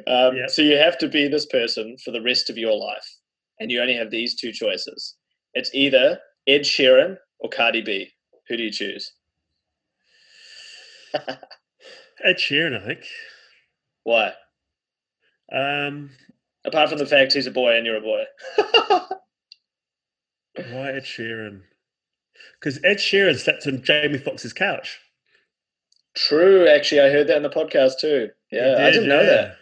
um, 0.08 0.36
Yeah. 0.36 0.48
So 0.48 0.62
you 0.62 0.78
have 0.78 0.98
to 1.00 1.10
be 1.10 1.28
this 1.28 1.46
person 1.46 1.98
for 2.04 2.12
the 2.12 2.22
rest 2.22 2.50
of 2.50 2.58
your 2.58 2.76
life, 2.76 3.08
and 3.60 3.70
you 3.70 3.82
only 3.82 3.96
have 3.96 4.10
these 4.12 4.36
two 4.36 4.52
choices. 4.54 5.16
It's 5.54 5.72
either 5.74 6.20
Ed 6.48 6.62
Sheeran 6.62 7.18
or 7.40 7.50
Cardi 7.50 7.82
B. 7.82 8.10
Who 8.48 8.58
do 8.58 8.64
you 8.64 8.72
choose? 8.72 9.12
Ed 12.24 12.38
Sheeran, 12.38 12.82
I 12.82 12.86
think. 12.86 13.06
Why? 14.04 14.34
Um, 15.52 16.12
Apart 16.66 16.90
from 16.90 16.98
the 17.00 17.06
fact 17.06 17.34
he's 17.34 17.48
a 17.48 17.52
boy 17.52 17.76
and 17.78 17.86
you're 17.86 17.98
a 17.98 18.02
boy. 18.02 18.24
why 20.72 20.92
Ed 20.92 21.04
Sheeran? 21.04 21.62
Because 22.60 22.80
Ed 22.84 22.98
Sheeran 22.98 23.38
slept 23.38 23.66
on 23.68 23.82
Jamie 23.84 24.18
Foxx's 24.18 24.54
couch. 24.54 25.00
True, 26.16 26.68
actually, 26.68 27.02
I 27.02 27.10
heard 27.10 27.28
that 27.28 27.38
in 27.38 27.44
the 27.44 27.50
podcast 27.50 28.00
too. 28.00 28.30
Yeah, 28.52 28.76
I 28.78 28.86
did, 28.86 28.94
didn't 28.94 29.10
know 29.10 29.26
that. 29.26 29.56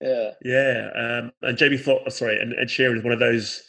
Yeah, 0.00 0.30
Yeah, 0.42 0.90
um, 0.94 1.32
and 1.42 1.58
Jamie 1.58 1.76
Foxx, 1.76 2.16
sorry, 2.16 2.40
and 2.40 2.54
Ed 2.54 2.68
Sheeran 2.68 2.98
is 2.98 3.04
one 3.04 3.12
of 3.12 3.18
those. 3.18 3.62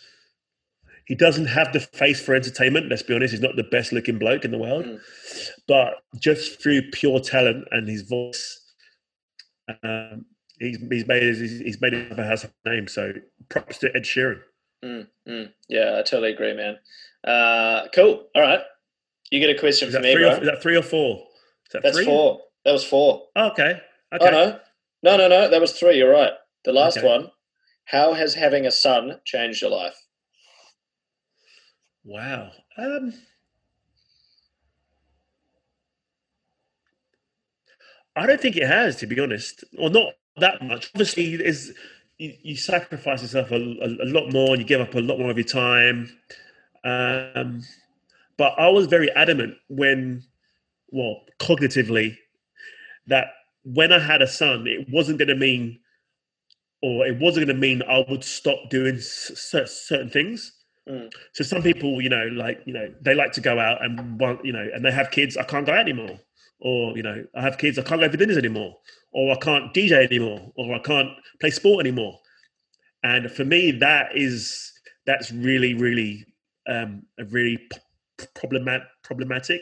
He 1.09 1.15
doesn't 1.15 1.47
have 1.47 1.73
the 1.73 1.79
face 1.79 2.21
for 2.23 2.35
entertainment. 2.35 2.87
Let's 2.87 3.01
be 3.01 3.15
honest; 3.15 3.31
he's 3.33 3.41
not 3.41 3.55
the 3.55 3.63
best 3.63 3.91
looking 3.91 4.19
bloke 4.19 4.45
in 4.45 4.51
the 4.51 4.59
world, 4.59 4.85
Mm. 4.85 4.99
but 5.67 5.95
just 6.19 6.61
through 6.61 6.91
pure 6.91 7.19
talent 7.19 7.67
and 7.71 7.89
his 7.89 8.03
voice, 8.03 8.61
um, 9.83 10.25
he's 10.59 10.77
he's 10.91 11.07
made 11.07 11.23
his, 11.23 11.39
he's 11.39 11.81
made 11.81 11.95
a 11.95 12.23
house 12.23 12.45
name. 12.63 12.87
So 12.87 13.13
props 13.49 13.79
to 13.79 13.87
Ed 13.95 14.03
Sheeran. 14.03 14.41
mm, 14.85 15.07
mm. 15.27 15.51
yeah, 15.67 15.95
I 15.97 16.03
totally 16.03 16.31
agree, 16.31 16.53
man. 16.53 16.77
Uh, 17.23 17.87
cool. 17.93 18.27
All 18.35 18.41
right, 18.43 18.61
you 19.31 19.39
get 19.39 19.49
a 19.49 19.59
question 19.59 19.91
for 19.91 19.99
me, 20.01 20.15
bro. 20.15 20.29
or 20.29 20.39
is 20.41 20.45
that 20.45 20.61
three 20.61 20.77
or 20.77 20.83
four? 20.83 21.15
Is 21.65 21.71
that 21.73 21.81
That's 21.83 21.97
three? 21.97 22.05
four. 22.05 22.39
That 22.65 22.71
was 22.73 22.83
four. 22.83 23.23
Oh, 23.35 23.47
okay. 23.49 23.81
Okay. 24.13 24.27
Oh 24.27 24.29
no, 24.29 24.59
no, 25.01 25.17
no, 25.17 25.27
no. 25.27 25.49
That 25.49 25.59
was 25.59 25.71
three. 25.73 25.97
You're 25.97 26.11
right. 26.11 26.33
The 26.65 26.73
last 26.73 26.99
Okay. 26.99 27.07
one. 27.07 27.31
How 27.85 28.13
has 28.13 28.35
having 28.35 28.67
a 28.67 28.71
son 28.71 29.19
changed 29.25 29.63
your 29.63 29.71
life? 29.71 29.95
Wow. 32.03 32.51
Um, 32.77 33.13
I 38.15 38.25
don't 38.25 38.41
think 38.41 38.55
it 38.57 38.67
has, 38.67 38.95
to 38.97 39.07
be 39.07 39.19
honest, 39.19 39.63
or 39.77 39.89
not 39.89 40.13
that 40.37 40.61
much. 40.61 40.89
Obviously, 40.93 41.33
is 41.35 41.73
you, 42.17 42.33
you 42.41 42.55
sacrifice 42.55 43.21
yourself 43.21 43.51
a, 43.51 43.55
a, 43.55 43.87
a 44.03 44.09
lot 44.09 44.31
more, 44.31 44.49
and 44.51 44.59
you 44.61 44.67
give 44.67 44.81
up 44.81 44.95
a 44.95 44.99
lot 44.99 45.19
more 45.19 45.31
of 45.31 45.37
your 45.37 45.45
time. 45.45 46.09
Um, 46.83 47.61
but 48.37 48.53
I 48.57 48.69
was 48.69 48.87
very 48.87 49.11
adamant 49.11 49.55
when, 49.69 50.23
well, 50.89 51.21
cognitively, 51.39 52.17
that 53.07 53.27
when 53.63 53.91
I 53.93 53.99
had 53.99 54.21
a 54.21 54.27
son, 54.27 54.67
it 54.67 54.87
wasn't 54.89 55.19
going 55.19 55.29
to 55.29 55.35
mean, 55.35 55.79
or 56.81 57.05
it 57.05 57.19
wasn't 57.19 57.45
going 57.47 57.55
to 57.55 57.61
mean 57.61 57.83
I 57.83 58.05
would 58.09 58.23
stop 58.23 58.69
doing 58.69 58.99
certain 58.99 60.09
things. 60.09 60.53
Mm. 60.87 61.11
So 61.33 61.43
some 61.43 61.61
people, 61.61 62.01
you 62.01 62.09
know, 62.09 62.27
like 62.33 62.61
you 62.65 62.73
know, 62.73 62.93
they 63.01 63.13
like 63.13 63.31
to 63.33 63.41
go 63.41 63.59
out 63.59 63.83
and 63.83 64.19
want, 64.19 64.43
you 64.45 64.53
know, 64.53 64.67
and 64.73 64.83
they 64.83 64.91
have 64.91 65.11
kids. 65.11 65.37
I 65.37 65.43
can't 65.43 65.65
go 65.65 65.73
out 65.73 65.79
anymore, 65.79 66.19
or 66.59 66.95
you 66.95 67.03
know, 67.03 67.23
I 67.35 67.41
have 67.41 67.57
kids. 67.57 67.77
I 67.77 67.83
can't 67.83 68.01
go 68.01 68.09
for 68.09 68.17
dinners 68.17 68.37
anymore, 68.37 68.77
or 69.11 69.31
I 69.31 69.37
can't 69.37 69.73
DJ 69.73 70.05
anymore, 70.05 70.51
or 70.55 70.73
I 70.73 70.79
can't 70.79 71.09
play 71.39 71.51
sport 71.51 71.85
anymore. 71.85 72.19
And 73.03 73.31
for 73.31 73.45
me, 73.45 73.71
that 73.71 74.15
is 74.15 74.71
that's 75.05 75.31
really, 75.31 75.73
really 75.73 76.25
um, 76.67 77.03
a 77.19 77.25
really 77.25 77.57
p- 77.57 78.25
problematic, 78.35 78.87
problematic, 79.03 79.61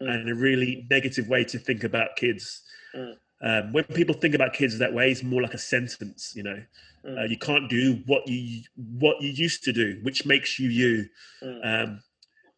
mm. 0.00 0.08
and 0.08 0.28
a 0.30 0.34
really 0.34 0.86
negative 0.90 1.28
way 1.28 1.44
to 1.44 1.58
think 1.58 1.84
about 1.84 2.16
kids. 2.16 2.62
Mm. 2.94 3.14
Um, 3.42 3.72
when 3.72 3.84
people 3.84 4.14
think 4.14 4.34
about 4.34 4.52
kids 4.52 4.78
that 4.78 4.92
way, 4.92 5.10
it's 5.10 5.22
more 5.22 5.42
like 5.42 5.54
a 5.54 5.58
sentence. 5.58 6.32
You 6.36 6.42
know, 6.42 6.62
mm. 7.06 7.18
uh, 7.18 7.24
you 7.24 7.38
can't 7.38 7.68
do 7.70 8.02
what 8.06 8.26
you 8.28 8.62
what 8.98 9.20
you 9.20 9.30
used 9.30 9.64
to 9.64 9.72
do, 9.72 9.98
which 10.02 10.26
makes 10.26 10.58
you 10.58 10.68
you. 10.68 11.08
Mm. 11.42 11.84
Um, 11.84 12.02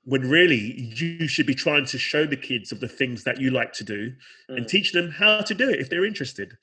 when 0.04 0.28
really 0.28 0.92
you 0.96 1.28
should 1.28 1.46
be 1.46 1.54
trying 1.54 1.86
to 1.86 1.96
show 1.96 2.26
the 2.26 2.36
kids 2.36 2.72
of 2.72 2.80
the 2.80 2.88
things 2.88 3.22
that 3.22 3.40
you 3.40 3.50
like 3.52 3.72
to 3.72 3.84
do 3.84 4.12
and 4.48 4.66
mm. 4.66 4.68
teach 4.68 4.90
them 4.90 5.12
how 5.12 5.40
to 5.40 5.54
do 5.54 5.68
it 5.68 5.78
if 5.78 5.88
they're 5.88 6.04
interested. 6.04 6.50
Mm. 6.50 6.54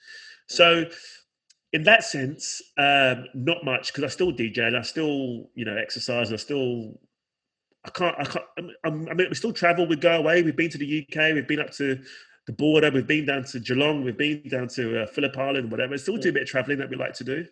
So, 0.48 0.86
in 1.72 1.84
that 1.84 2.04
sense, 2.04 2.62
um, 2.78 3.28
not 3.34 3.64
much 3.64 3.94
because 3.94 4.04
I 4.04 4.08
still 4.08 4.34
DJ 4.34 4.68
and 4.68 4.76
I 4.76 4.82
still 4.82 5.50
you 5.56 5.64
know 5.64 5.78
exercise. 5.78 6.30
And 6.30 6.38
I 6.38 6.42
still 6.42 7.00
I 7.86 7.90
can't 7.92 8.16
I 8.20 8.26
can't 8.26 8.46
I 8.84 8.90
mean 8.90 9.28
we 9.30 9.36
still 9.36 9.54
travel. 9.54 9.88
We 9.88 9.96
go 9.96 10.18
away. 10.18 10.44
We've 10.44 10.56
been 10.56 10.72
to 10.72 10.78
the 10.78 11.08
UK. 11.08 11.34
We've 11.34 11.48
been 11.48 11.62
up 11.62 11.72
to 11.76 12.02
the 12.50 12.54
border. 12.54 12.90
We've 12.90 13.06
been 13.06 13.28
down 13.28 13.44
to 13.44 13.60
Geelong. 13.60 14.04
We've 14.04 14.18
been 14.18 14.42
down 14.50 14.70
to 14.70 15.04
uh, 15.04 15.06
Phillip 15.06 15.38
Island, 15.38 15.70
whatever. 15.70 15.96
Still 16.00 16.18
do 16.18 16.30
a 16.30 16.32
mm. 16.32 16.34
bit 16.34 16.44
of 16.44 16.50
traveling 16.50 16.80
that 16.80 16.90
we 16.90 16.96
like 16.96 17.14
to 17.14 17.24
do, 17.24 17.46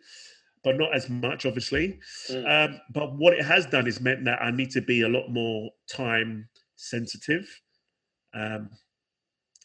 but 0.63 0.75
not 0.75 0.95
as 0.95 1.07
much, 1.07 1.45
obviously. 1.45 1.99
Mm. 2.31 2.71
Um, 2.71 2.81
but 2.91 3.15
what 3.15 3.33
it 3.33 3.45
has 3.45 3.67
done 3.67 3.85
is 3.85 4.01
meant 4.01 4.25
that 4.25 4.41
I 4.41 4.49
need 4.49 4.71
to 4.71 4.81
be 4.81 5.03
a 5.03 5.07
lot 5.07 5.29
more 5.29 5.69
time 5.87 6.49
sensitive. 6.77 7.47
Um, 8.33 8.71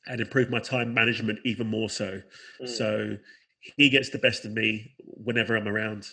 and 0.06 0.20
improve 0.20 0.50
my 0.50 0.58
time 0.58 0.92
management 0.92 1.38
even 1.44 1.66
more 1.66 1.88
so. 1.88 2.20
Mm. 2.60 2.68
So 2.68 3.16
he 3.76 3.88
gets 3.88 4.10
the 4.10 4.18
best 4.18 4.44
of 4.44 4.52
me 4.52 4.92
whenever 4.98 5.56
I'm 5.56 5.68
around. 5.68 6.08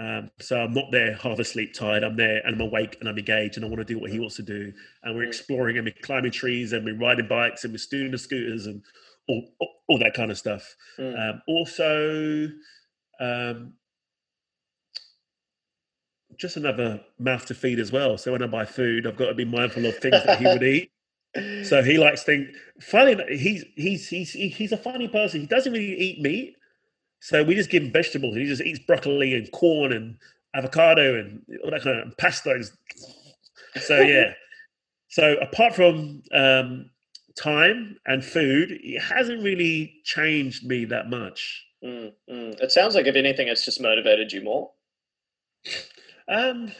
Um, 0.00 0.30
so 0.40 0.58
I'm 0.58 0.72
not 0.72 0.90
there 0.90 1.14
half 1.14 1.38
asleep, 1.38 1.74
tired. 1.74 2.02
I'm 2.02 2.16
there 2.16 2.40
and 2.46 2.54
I'm 2.54 2.60
awake 2.62 2.96
and 3.00 3.08
I'm 3.08 3.18
engaged 3.18 3.56
and 3.56 3.66
I 3.66 3.68
want 3.68 3.80
to 3.80 3.84
do 3.84 3.98
what 4.00 4.10
he 4.10 4.18
wants 4.18 4.36
to 4.36 4.42
do. 4.42 4.72
And 5.02 5.14
we're 5.14 5.24
exploring 5.24 5.76
and 5.76 5.84
we're 5.84 5.94
climbing 6.00 6.30
trees 6.30 6.72
and 6.72 6.86
we're 6.86 6.96
riding 6.96 7.28
bikes 7.28 7.64
and 7.64 7.72
we're 7.72 8.10
the 8.10 8.18
scooters 8.18 8.66
and 8.66 8.82
all, 9.28 9.44
all, 9.60 9.68
all, 9.88 9.98
that 9.98 10.14
kind 10.14 10.30
of 10.30 10.38
stuff. 10.38 10.74
Mm. 10.98 11.30
Um, 11.30 11.42
also, 11.46 12.48
um, 13.20 13.74
just 16.38 16.56
another 16.56 17.02
mouth 17.18 17.44
to 17.46 17.54
feed 17.54 17.78
as 17.78 17.92
well. 17.92 18.16
So 18.16 18.32
when 18.32 18.42
I 18.42 18.46
buy 18.46 18.64
food, 18.64 19.06
I've 19.06 19.18
got 19.18 19.26
to 19.26 19.34
be 19.34 19.44
mindful 19.44 19.84
of 19.84 19.98
things 19.98 20.24
that 20.24 20.38
he 20.38 20.46
would 20.46 20.62
eat. 20.62 20.90
So 21.62 21.80
he 21.80 21.96
likes 21.96 22.24
things. 22.24 22.48
Funny, 22.80 23.16
he's 23.38 23.64
he's 23.76 24.08
he's 24.08 24.32
he's 24.32 24.72
a 24.72 24.76
funny 24.76 25.06
person. 25.06 25.40
He 25.40 25.46
doesn't 25.46 25.72
really 25.72 25.96
eat 25.96 26.20
meat, 26.20 26.56
so 27.20 27.44
we 27.44 27.54
just 27.54 27.70
give 27.70 27.82
him 27.82 27.92
vegetables. 27.92 28.36
He 28.36 28.46
just 28.46 28.62
eats 28.62 28.78
broccoli 28.78 29.34
and 29.34 29.50
corn 29.52 29.92
and 29.92 30.16
avocado 30.54 31.18
and 31.18 31.42
all 31.62 31.70
that 31.70 31.82
kind 31.82 32.00
of 32.00 32.16
pastas. 32.16 32.70
So 33.80 34.00
yeah. 34.00 34.32
so 35.08 35.36
apart 35.40 35.74
from 35.74 36.22
um, 36.32 36.90
time 37.38 37.98
and 38.06 38.24
food, 38.24 38.78
it 38.82 39.00
hasn't 39.00 39.42
really 39.42 39.94
changed 40.04 40.66
me 40.66 40.86
that 40.86 41.10
much. 41.10 41.64
Mm, 41.84 42.12
mm. 42.30 42.60
It 42.60 42.72
sounds 42.72 42.94
like 42.94 43.06
if 43.06 43.16
anything, 43.16 43.48
it's 43.48 43.64
just 43.64 43.80
motivated 43.80 44.32
you 44.32 44.42
more. 44.42 44.70
Um, 46.28 46.72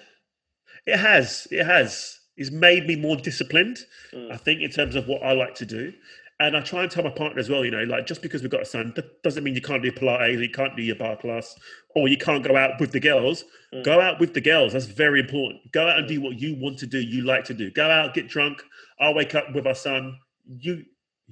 it 0.87 0.99
has. 0.99 1.47
It 1.51 1.65
has. 1.65 2.19
It's 2.37 2.51
made 2.51 2.87
me 2.87 2.97
more 2.97 3.17
disciplined. 3.17 3.79
Mm. 4.15 4.33
I 4.33 4.37
think 4.37 4.63
in 4.63 4.71
terms 4.71 4.95
of 4.97 5.07
what 5.07 5.23
I 5.23 5.33
like 5.33 5.55
to 5.57 5.67
do. 5.67 5.93
And 6.41 6.57
I 6.57 6.63
try 6.63 6.83
and 6.83 6.91
tell 6.91 7.05
my 7.05 7.11
partner 7.11 7.39
as 7.39 7.51
well, 7.51 7.67
you 7.67 7.71
know, 7.71 7.85
like 7.85 8.07
just 8.07 8.23
because 8.23 8.41
we've 8.41 8.51
got 8.51 8.63
a 8.63 8.65
son, 8.65 8.95
that 8.97 9.23
doesn't 9.23 9.45
mean 9.45 9.55
you 9.55 9.61
can't 9.61 9.83
do 9.83 9.93
Pilates, 9.93 10.41
you 10.41 10.49
can't 10.49 10.75
do 10.75 10.83
your 10.83 10.97
barre 10.97 11.17
class, 11.17 11.55
or 11.95 12.09
you 12.09 12.17
can't 12.17 12.43
go 12.43 12.57
out 12.57 12.81
with 12.81 12.93
the 12.93 12.99
girls. 12.99 13.45
Mm. 13.75 13.85
Go 13.85 14.01
out 14.01 14.19
with 14.19 14.33
the 14.33 14.41
girls. 14.41 14.73
That's 14.73 14.87
very 14.87 15.21
important. 15.21 15.71
Go 15.73 15.87
out 15.87 15.99
and 15.99 16.09
do 16.09 16.19
mm. 16.19 16.25
what 16.25 16.41
you 16.41 16.57
want 16.59 16.79
to 16.79 16.87
do, 16.87 16.99
you 16.99 17.25
like 17.25 17.45
to 17.45 17.55
do. 17.55 17.71
Go 17.71 17.91
out, 17.91 18.15
get 18.15 18.27
drunk. 18.27 18.63
I'll 18.99 19.15
wake 19.15 19.35
up 19.35 19.55
with 19.55 19.67
our 19.67 19.75
son. 19.75 20.17
You 20.49 20.83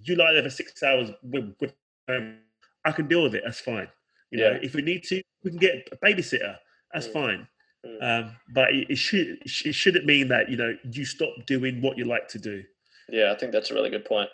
you 0.03 0.15
lie 0.15 0.35
there 0.35 0.43
for 0.43 0.51
six 0.51 0.83
hours 0.83 1.11
with, 1.23 1.55
with 1.59 1.73
um, 2.09 2.37
I 2.85 2.93
can 2.93 3.09
deal 3.09 3.23
with 3.23 3.35
it. 3.35 3.43
That's 3.45 3.61
fine. 3.61 3.89
You 4.31 4.41
yeah. 4.41 4.51
know, 4.51 4.59
if 4.63 4.75
we 4.75 4.83
need 4.83 5.05
to, 5.05 5.23
we 5.43 5.51
can 5.51 5.59
get 5.59 5.89
a 5.91 5.97
babysitter. 5.97 6.57
That's 6.93 7.09
mm. 7.09 7.13
fine. 7.15 7.49
Mm. 7.87 8.03
Um, 8.03 8.37
but 8.53 8.75
it, 8.75 8.91
it 8.91 8.97
should 8.97 9.39
it 9.43 9.75
shouldn't 9.75 10.05
mean 10.05 10.29
that 10.29 10.51
you 10.51 10.59
know 10.59 10.77
you 10.91 11.07
stop 11.07 11.31
doing 11.47 11.81
what 11.81 11.97
you 11.97 12.05
like 12.05 12.29
to 12.29 12.39
do. 12.39 12.63
Yeah, 13.09 13.33
I 13.33 13.39
think 13.39 13.53
that's 13.53 13.71
a 13.71 13.75
really 13.75 13.89
good 13.89 14.05
point. 14.05 14.29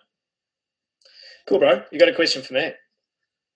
Cool, 1.46 1.58
bro. 1.58 1.82
You 1.92 1.98
got 1.98 2.08
a 2.08 2.14
question 2.14 2.42
for 2.42 2.54
me? 2.54 2.72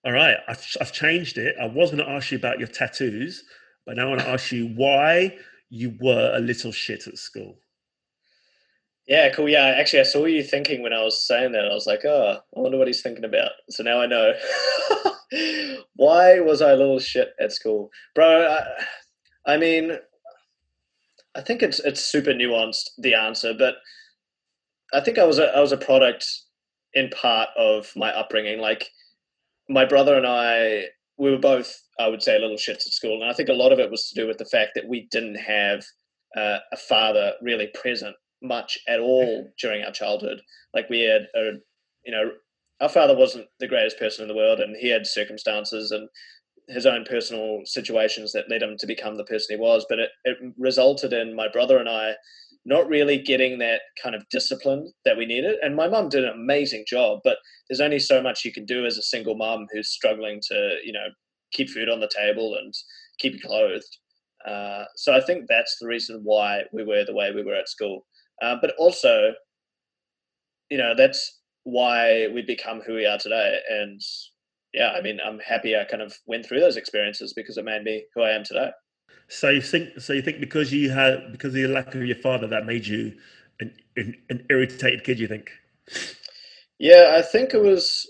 All 0.05 0.11
right. 0.11 0.37
I've, 0.47 0.65
I've 0.79 0.91
changed 0.91 1.37
it. 1.37 1.55
I 1.59 1.65
was 1.65 1.91
going 1.91 2.03
to 2.03 2.09
ask 2.09 2.31
you 2.31 2.37
about 2.37 2.59
your 2.59 2.67
tattoos, 2.67 3.43
but 3.85 3.97
now 3.97 4.07
I 4.07 4.09
want 4.09 4.21
to 4.21 4.29
ask 4.29 4.51
you 4.51 4.67
why 4.75 5.37
you 5.69 5.97
were 5.99 6.31
a 6.35 6.39
little 6.39 6.71
shit 6.71 7.07
at 7.07 7.17
school. 7.17 7.57
Yeah, 9.07 9.29
cool. 9.29 9.49
Yeah, 9.49 9.65
actually, 9.65 10.01
I 10.01 10.03
saw 10.03 10.25
you 10.25 10.43
thinking 10.43 10.83
when 10.83 10.93
I 10.93 11.03
was 11.03 11.25
saying 11.25 11.53
that. 11.53 11.65
I 11.65 11.73
was 11.73 11.87
like, 11.87 12.05
oh, 12.05 12.37
I 12.55 12.59
wonder 12.59 12.77
what 12.77 12.87
he's 12.87 13.01
thinking 13.01 13.25
about. 13.25 13.51
So 13.71 13.81
now 13.81 13.99
I 13.99 14.05
know. 14.05 14.33
why 15.95 16.39
was 16.39 16.61
I 16.61 16.71
a 16.71 16.75
little 16.75 16.99
shit 16.99 17.33
at 17.39 17.51
school, 17.51 17.89
bro? 18.13 18.47
I, 18.47 19.53
I 19.53 19.57
mean, 19.57 19.97
I 21.35 21.41
think 21.41 21.63
it's 21.63 21.79
it's 21.79 22.05
super 22.05 22.33
nuanced 22.33 22.89
the 22.99 23.15
answer, 23.15 23.53
but 23.57 23.75
I 24.93 25.01
think 25.01 25.17
I 25.17 25.25
was 25.25 25.39
a 25.39 25.55
I 25.55 25.59
was 25.59 25.71
a 25.71 25.77
product 25.77 26.27
in 26.93 27.09
part 27.09 27.49
of 27.57 27.91
my 27.95 28.11
upbringing. 28.11 28.59
Like 28.59 28.87
my 29.67 29.85
brother 29.85 30.15
and 30.15 30.25
I, 30.25 30.85
we 31.17 31.31
were 31.31 31.37
both, 31.37 31.75
I 31.99 32.07
would 32.07 32.23
say, 32.23 32.35
a 32.35 32.39
little 32.39 32.57
shits 32.57 32.87
at 32.87 32.93
school, 32.93 33.21
and 33.21 33.29
I 33.29 33.33
think 33.33 33.49
a 33.49 33.53
lot 33.53 33.71
of 33.71 33.79
it 33.79 33.91
was 33.91 34.09
to 34.09 34.19
do 34.19 34.27
with 34.27 34.37
the 34.37 34.45
fact 34.45 34.71
that 34.75 34.87
we 34.87 35.07
didn't 35.11 35.35
have 35.35 35.83
uh, 36.37 36.57
a 36.71 36.77
father 36.77 37.33
really 37.41 37.67
present 37.67 38.15
much 38.41 38.77
at 38.87 38.99
all 38.99 39.51
during 39.59 39.83
our 39.83 39.91
childhood. 39.91 40.41
Like 40.73 40.89
we 40.89 41.01
had, 41.01 41.27
a, 41.35 41.51
you 42.05 42.11
know, 42.11 42.31
our 42.81 42.89
father 42.89 43.15
wasn't 43.15 43.47
the 43.59 43.67
greatest 43.67 43.99
person 43.99 44.23
in 44.23 44.29
the 44.29 44.35
world, 44.35 44.59
and 44.59 44.75
he 44.77 44.89
had 44.89 45.05
circumstances 45.05 45.91
and 45.91 46.07
his 46.69 46.85
own 46.85 47.03
personal 47.03 47.61
situations 47.65 48.31
that 48.31 48.49
led 48.49 48.61
him 48.61 48.77
to 48.77 48.87
become 48.87 49.17
the 49.17 49.25
person 49.25 49.55
he 49.55 49.61
was. 49.61 49.85
But 49.89 49.99
it, 49.99 50.09
it 50.23 50.37
resulted 50.57 51.13
in 51.13 51.35
my 51.35 51.47
brother 51.47 51.79
and 51.79 51.89
I 51.89 52.13
not 52.65 52.87
really 52.87 53.17
getting 53.17 53.59
that 53.59 53.81
kind 54.01 54.15
of 54.15 54.23
discipline 54.29 54.91
that 55.05 55.17
we 55.17 55.25
needed. 55.25 55.55
And 55.61 55.75
my 55.75 55.87
mum 55.87 56.09
did 56.09 56.23
an 56.23 56.33
amazing 56.33 56.85
job, 56.87 57.19
but 57.23 57.37
there's 57.67 57.81
only 57.81 57.99
so 57.99 58.21
much 58.21 58.43
you 58.43 58.51
can 58.51 58.65
do 58.65 58.85
as 58.85 58.97
a 58.97 59.03
single 59.03 59.35
mum 59.35 59.65
who's 59.71 59.89
struggling 59.89 60.41
to, 60.49 60.75
you 60.83 60.91
know, 60.91 61.07
keep 61.51 61.69
food 61.69 61.89
on 61.89 61.99
the 61.99 62.11
table 62.15 62.57
and 62.61 62.73
keep 63.19 63.33
you 63.33 63.39
clothed. 63.39 63.97
Uh, 64.47 64.85
so 64.95 65.13
I 65.13 65.21
think 65.21 65.45
that's 65.47 65.77
the 65.79 65.87
reason 65.87 66.21
why 66.23 66.63
we 66.71 66.83
were 66.83 67.03
the 67.05 67.15
way 67.15 67.31
we 67.33 67.43
were 67.43 67.55
at 67.55 67.69
school. 67.69 68.05
Uh, 68.41 68.55
but 68.61 68.73
also, 68.77 69.33
you 70.69 70.77
know, 70.77 70.93
that's 70.95 71.39
why 71.63 72.27
we 72.33 72.41
become 72.41 72.81
who 72.81 72.95
we 72.95 73.05
are 73.05 73.17
today. 73.17 73.59
And 73.69 74.01
yeah, 74.73 74.91
I 74.91 75.01
mean, 75.01 75.19
I'm 75.25 75.39
happy 75.39 75.75
I 75.75 75.83
kind 75.85 76.01
of 76.01 76.13
went 76.25 76.45
through 76.45 76.59
those 76.59 76.77
experiences 76.77 77.33
because 77.35 77.57
it 77.57 77.65
made 77.65 77.83
me 77.83 78.05
who 78.15 78.21
I 78.21 78.31
am 78.31 78.43
today. 78.43 78.69
So 79.27 79.49
you 79.49 79.61
think 79.61 79.99
so 79.99 80.13
you 80.13 80.21
think 80.21 80.39
because 80.39 80.73
you 80.73 80.89
had 80.89 81.31
because 81.31 81.49
of 81.49 81.61
the 81.61 81.67
lack 81.67 81.93
of 81.93 82.05
your 82.05 82.15
father 82.15 82.47
that 82.47 82.65
made 82.65 82.87
you 82.87 83.15
an, 83.59 83.73
an, 83.95 84.15
an 84.29 84.45
irritated 84.49 85.03
kid, 85.03 85.19
you 85.19 85.27
think? 85.27 85.51
Yeah, 86.79 87.15
I 87.17 87.21
think 87.21 87.53
it 87.53 87.61
was 87.61 88.09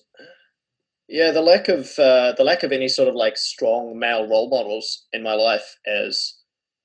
yeah, 1.10 1.32
the 1.32 1.42
lack 1.42 1.70
of 1.70 1.98
uh, 1.98 2.34
the 2.38 2.44
lack 2.44 2.62
of 2.62 2.72
any 2.72 2.88
sort 2.88 3.08
of 3.08 3.16
like 3.16 3.36
strong 3.36 3.98
male 3.98 4.28
role 4.28 4.48
models 4.48 5.06
in 5.12 5.24
my 5.24 5.34
life 5.34 5.76
as 5.88 6.36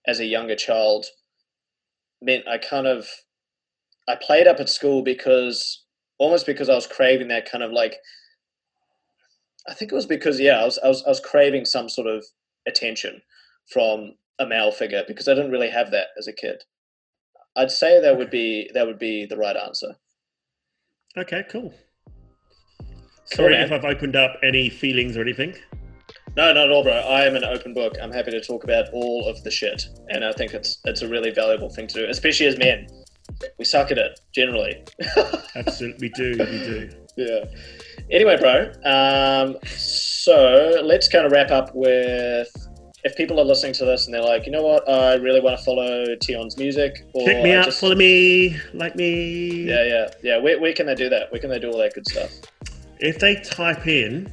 as 0.07 0.19
a 0.19 0.25
younger 0.25 0.57
child 0.57 1.05
meant 2.23 2.49
I 2.49 2.57
kind 2.57 2.87
of 2.87 3.07
I 4.09 4.17
played 4.17 4.47
up 4.47 4.61
at 4.61 4.71
school 4.71 5.03
because 5.03 5.85
almost 6.19 6.47
because 6.47 6.71
I 6.71 6.75
was 6.75 6.87
craving 6.87 7.29
that 7.29 7.51
kind 7.51 7.63
of 7.63 7.71
like 7.71 7.97
I 9.69 9.75
think 9.75 9.93
it 9.93 9.95
was 9.95 10.07
because 10.07 10.41
yeah 10.41 10.61
I 10.61 10.65
was 10.65 10.79
I 10.83 10.89
was 10.89 11.03
I 11.05 11.11
was 11.11 11.21
craving 11.21 11.67
some 11.67 11.91
sort 11.91 12.07
of 12.07 12.25
attention 12.67 13.21
from 13.71 14.15
a 14.39 14.47
male 14.47 14.73
figure 14.73 15.05
because 15.07 15.29
I 15.29 15.35
didn't 15.35 15.51
really 15.51 15.71
have 15.71 15.91
that 15.93 16.09
as 16.19 16.27
a 16.27 16.33
kid. 16.33 16.63
I'd 17.57 17.71
say 17.71 18.01
that 18.01 18.17
would 18.17 18.31
be 18.31 18.71
that 18.75 18.87
would 18.87 18.99
be 18.99 19.27
the 19.27 19.37
right 19.37 19.57
answer. 19.57 19.95
Okay, 21.17 21.45
cool. 21.51 21.73
Sorry 23.27 23.55
if 23.55 23.73
I've 23.73 23.85
opened 23.85 24.17
up 24.17 24.37
any 24.43 24.69
feelings 24.69 25.17
or 25.17 25.23
anything. 25.23 25.55
No, 26.37 26.53
not 26.53 26.65
at 26.65 26.71
all, 26.71 26.83
bro. 26.83 26.93
I 26.93 27.25
am 27.25 27.37
an 27.37 27.45
open 27.45 27.73
book. 27.73 27.95
I'm 28.03 28.11
happy 28.11 28.33
to 28.33 28.41
talk 28.41 28.65
about 28.65 28.87
all 28.93 29.29
of 29.29 29.43
the 29.45 29.51
shit, 29.51 29.85
and 30.09 30.25
I 30.25 30.33
think 30.33 30.53
it's 30.53 30.81
it's 30.85 31.03
a 31.03 31.09
really 31.09 31.31
valuable 31.31 31.71
thing 31.71 31.87
to 31.89 31.95
do, 31.95 32.07
especially 32.11 32.47
as 32.47 32.59
men. 32.59 32.89
we 33.59 33.65
suck 33.65 33.93
at 33.93 33.99
it 33.99 34.19
generally. 34.35 34.85
Absolutely, 35.55 36.09
we 36.09 36.09
do. 36.11 36.31
We 36.39 36.59
do. 36.59 36.91
Yeah. 37.17 37.45
Anyway, 38.11 38.37
bro. 38.37 38.73
Um, 38.85 39.57
so 39.67 40.81
let's 40.83 41.07
kind 41.07 41.25
of 41.25 41.31
wrap 41.31 41.53
up 41.53 41.71
with 41.75 42.51
if 43.05 43.15
people 43.17 43.39
are 43.39 43.45
listening 43.45 43.75
to 43.75 43.85
this 43.85 44.07
and 44.07 44.15
they're 44.15 44.23
like, 44.23 44.47
you 44.47 44.53
know 44.53 44.63
what, 44.63 44.89
I 44.89 45.15
really 45.15 45.41
want 45.41 45.59
to 45.59 45.65
follow 45.65 46.17
Tion's 46.23 46.57
music. 46.57 47.07
Or 47.13 47.27
Check 47.27 47.45
me 47.45 47.53
out, 47.53 47.67
just... 47.67 47.81
follow 47.81 47.95
me, 47.95 48.57
like 48.73 48.97
me. 48.97 49.65
Yeah, 49.65 49.85
yeah, 49.85 50.09
yeah. 50.23 50.39
Where, 50.39 50.59
where 50.59 50.73
can 50.73 50.87
they 50.87 50.95
do 50.95 51.11
that? 51.11 51.31
Where 51.31 51.41
can 51.41 51.51
they 51.51 51.59
do 51.59 51.71
all 51.71 51.79
that 51.79 51.93
good 51.93 52.09
stuff? 52.09 52.33
If 53.01 53.19
they 53.19 53.37
type 53.37 53.87
in 53.87 54.33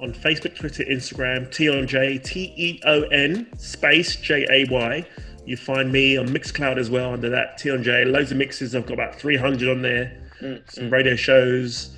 on 0.00 0.12
Facebook, 0.12 0.56
Twitter, 0.56 0.84
Instagram, 0.84 1.52
Tion 1.52 1.86
J, 1.86 2.18
T 2.18 2.52
E 2.56 2.80
O 2.84 3.02
N 3.02 3.46
space 3.56 4.16
J 4.16 4.44
A 4.50 4.68
Y, 4.70 5.06
you 5.46 5.56
find 5.56 5.92
me 5.92 6.16
on 6.16 6.26
Mixcloud 6.28 6.78
as 6.78 6.90
well 6.90 7.12
under 7.12 7.30
that 7.30 7.60
Tion 7.60 7.84
J. 7.84 8.04
Loads 8.04 8.32
of 8.32 8.38
mixes. 8.38 8.74
I've 8.74 8.86
got 8.86 8.94
about 8.94 9.14
300 9.14 9.68
on 9.68 9.82
there. 9.82 10.20
Mm, 10.40 10.68
some 10.68 10.84
mm. 10.84 10.92
radio 10.92 11.14
shows, 11.14 11.96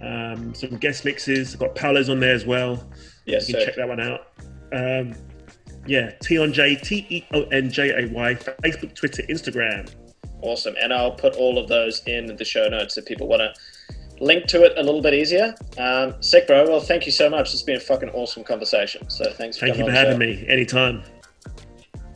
um, 0.00 0.54
some 0.54 0.76
guest 0.78 1.04
mixes. 1.04 1.52
I've 1.52 1.60
got 1.60 1.74
Paolo's 1.74 2.08
on 2.08 2.20
there 2.20 2.34
as 2.34 2.46
well. 2.46 2.88
Yes, 3.26 3.48
you 3.48 3.54
can 3.54 3.62
so. 3.62 3.66
check 3.66 3.76
that 3.76 3.88
one 3.88 4.00
out. 4.00 4.28
Um, 4.72 5.14
yeah, 5.86 6.12
Tion 6.22 6.52
J, 6.52 6.76
T 6.76 7.06
E 7.08 7.26
O 7.32 7.42
N 7.44 7.70
J 7.70 8.04
A 8.04 8.08
Y, 8.08 8.34
Facebook, 8.34 8.94
Twitter, 8.94 9.22
Instagram. 9.28 9.92
Awesome. 10.42 10.74
And 10.80 10.92
I'll 10.92 11.12
put 11.12 11.36
all 11.36 11.58
of 11.58 11.68
those 11.68 12.02
in 12.06 12.34
the 12.36 12.44
show 12.44 12.68
notes 12.68 12.96
if 12.96 13.04
people 13.04 13.28
want 13.28 13.40
to 13.40 13.54
link 14.24 14.46
to 14.46 14.62
it 14.64 14.72
a 14.76 14.82
little 14.82 15.02
bit 15.02 15.14
easier. 15.14 15.54
Um, 15.78 16.22
sick, 16.22 16.46
bro. 16.46 16.64
Well, 16.68 16.80
thank 16.80 17.06
you 17.06 17.12
so 17.12 17.28
much. 17.28 17.52
It's 17.52 17.62
been 17.62 17.76
a 17.76 17.80
fucking 17.80 18.10
awesome 18.10 18.44
conversation. 18.44 19.08
So 19.10 19.30
thanks 19.32 19.58
for 19.58 19.66
Thank 19.66 19.78
you 19.78 19.84
for 19.84 19.92
having 19.92 20.18
me. 20.18 20.44
Anytime. 20.48 21.02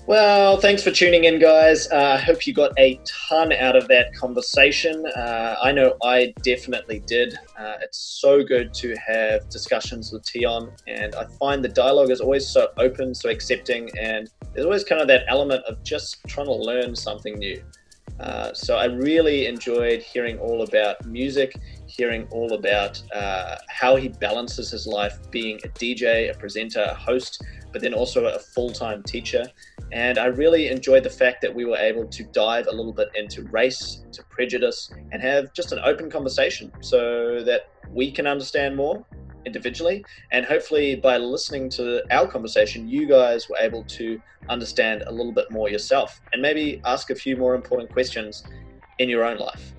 Well, 0.07 0.59
thanks 0.59 0.83
for 0.83 0.91
tuning 0.91 1.25
in, 1.25 1.39
guys. 1.39 1.91
Uh, 1.91 2.19
I 2.19 2.21
hope 2.21 2.47
you 2.47 2.53
got 2.53 2.79
a 2.79 3.01
ton 3.07 3.55
out 3.55 3.75
of 3.75 3.89
that 3.89 4.15
conversation. 4.15 5.03
Uh, 5.07 5.57
I 5.63 5.73
know 5.73 5.95
I 6.03 6.35
definitely 6.43 6.99
did. 7.07 7.39
Uh, 7.59 7.77
it's 7.81 8.21
so 8.21 8.45
good 8.45 8.75
to 8.75 8.95
have 8.97 9.49
discussions 9.49 10.13
with 10.13 10.29
Tion, 10.29 10.71
and 10.87 11.15
I 11.15 11.25
find 11.41 11.65
the 11.65 11.71
dialogue 11.71 12.11
is 12.11 12.21
always 12.21 12.47
so 12.47 12.69
open, 12.77 13.15
so 13.15 13.31
accepting, 13.31 13.91
and 13.99 14.29
there's 14.53 14.67
always 14.67 14.85
kind 14.85 15.01
of 15.01 15.09
that 15.09 15.25
element 15.27 15.65
of 15.65 15.83
just 15.83 16.19
trying 16.27 16.49
to 16.49 16.55
learn 16.55 16.95
something 16.95 17.39
new. 17.39 17.63
Uh, 18.21 18.53
so 18.53 18.77
I 18.77 18.85
really 18.85 19.47
enjoyed 19.47 20.03
hearing 20.03 20.39
all 20.39 20.63
about 20.63 21.05
music, 21.07 21.57
hearing 21.87 22.29
all 22.31 22.53
about 22.53 23.03
uh, 23.15 23.57
how 23.71 23.97
he 23.97 24.09
balances 24.09 24.71
his 24.71 24.87
life 24.87 25.19
being 25.31 25.59
a 25.65 25.69
DJ, 25.69 26.31
a 26.31 26.39
presenter, 26.39 26.83
a 26.83 26.95
host, 26.95 27.43
but 27.73 27.81
then 27.81 27.95
also 27.95 28.27
a 28.27 28.39
full 28.39 28.71
time 28.71 29.03
teacher. 29.03 29.45
And 29.93 30.19
I 30.19 30.27
really 30.27 30.69
enjoyed 30.69 31.05
the 31.05 31.11
fact 31.11 31.41
that 31.43 31.55
we 31.55 31.65
were 31.65 31.77
able 31.77 32.07
to 32.07 32.25
dive 32.33 32.67
a 32.67 32.73
little 32.73 32.93
bit 32.93 33.09
into 33.15 33.45
race, 33.45 34.05
to 34.13 34.23
prejudice, 34.25 34.91
and 35.13 35.23
have 35.23 35.53
just 35.53 35.73
an 35.73 35.79
open 35.85 36.11
conversation 36.11 36.73
so 36.81 37.43
that 37.45 37.71
we 37.91 38.11
can 38.11 38.27
understand 38.27 38.77
more 38.77 39.05
individually. 39.47 40.05
And 40.33 40.45
hopefully, 40.45 40.97
by 40.97 41.19
listening 41.19 41.69
to 41.71 42.03
our 42.11 42.27
conversation, 42.27 42.89
you 42.89 43.07
guys 43.07 43.49
were 43.49 43.59
able 43.59 43.85
to 43.85 44.21
understand 44.49 45.05
a 45.07 45.13
little 45.13 45.33
bit 45.33 45.51
more 45.51 45.69
yourself 45.71 46.21
and 46.33 46.43
maybe 46.43 46.81
ask 46.85 47.11
a 47.11 47.15
few 47.15 47.37
more 47.37 47.55
important 47.55 47.93
questions 47.93 48.43
in 48.99 49.09
your 49.09 49.25
own 49.25 49.39
life. 49.39 49.75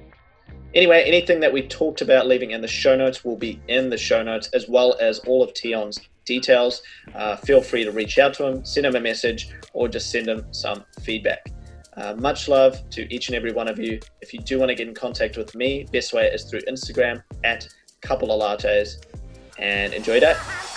Anyway, 0.73 1.03
anything 1.06 1.40
that 1.40 1.53
we 1.53 1.65
talked 1.68 2.02
about 2.02 2.27
leaving 2.27 2.52
in 2.52 2.61
the 2.61 2.68
show 2.68 2.95
notes 2.98 3.23
will 3.23 3.38
be 3.38 3.61
in 3.69 3.90
the 3.90 3.98
show 3.98 4.22
notes, 4.22 4.49
as 4.53 4.68
well 4.68 4.98
as 4.99 5.19
all 5.19 5.41
of 5.41 5.53
Tion's 5.53 5.99
details. 6.26 6.81
Uh, 7.14 7.35
feel 7.38 7.61
free 7.61 7.84
to 7.84 7.91
reach 7.91 8.18
out 8.18 8.34
to 8.35 8.45
him, 8.45 8.65
send 8.65 8.85
him 8.85 8.95
a 8.95 8.99
message, 8.99 9.49
or 9.73 9.88
just 9.88 10.11
send 10.11 10.27
him 10.27 10.45
some 10.52 10.84
feedback. 11.02 11.52
Uh, 11.97 12.14
much 12.18 12.49
love 12.49 12.89
to 12.89 13.14
each 13.14 13.30
and 13.30 13.35
every 13.35 13.53
one 13.53 13.68
of 13.68 13.80
you. 13.80 13.99
If 14.22 14.34
you 14.34 14.39
do 14.39 14.60
want 14.60 14.69
to 14.69 14.76
get 14.76 14.88
in 14.88 14.93
contact 14.93 15.38
with 15.38 15.56
me, 15.56 15.88
best 15.91 16.14
way 16.14 16.27
is 16.27 16.43
through 16.43 16.61
Instagram 16.61 17.23
at 17.43 17.68
couple 18.02 18.31
of 18.31 18.39
lattes 18.39 18.97
and 19.57 19.93
enjoy 19.93 20.19
that. 20.19 20.74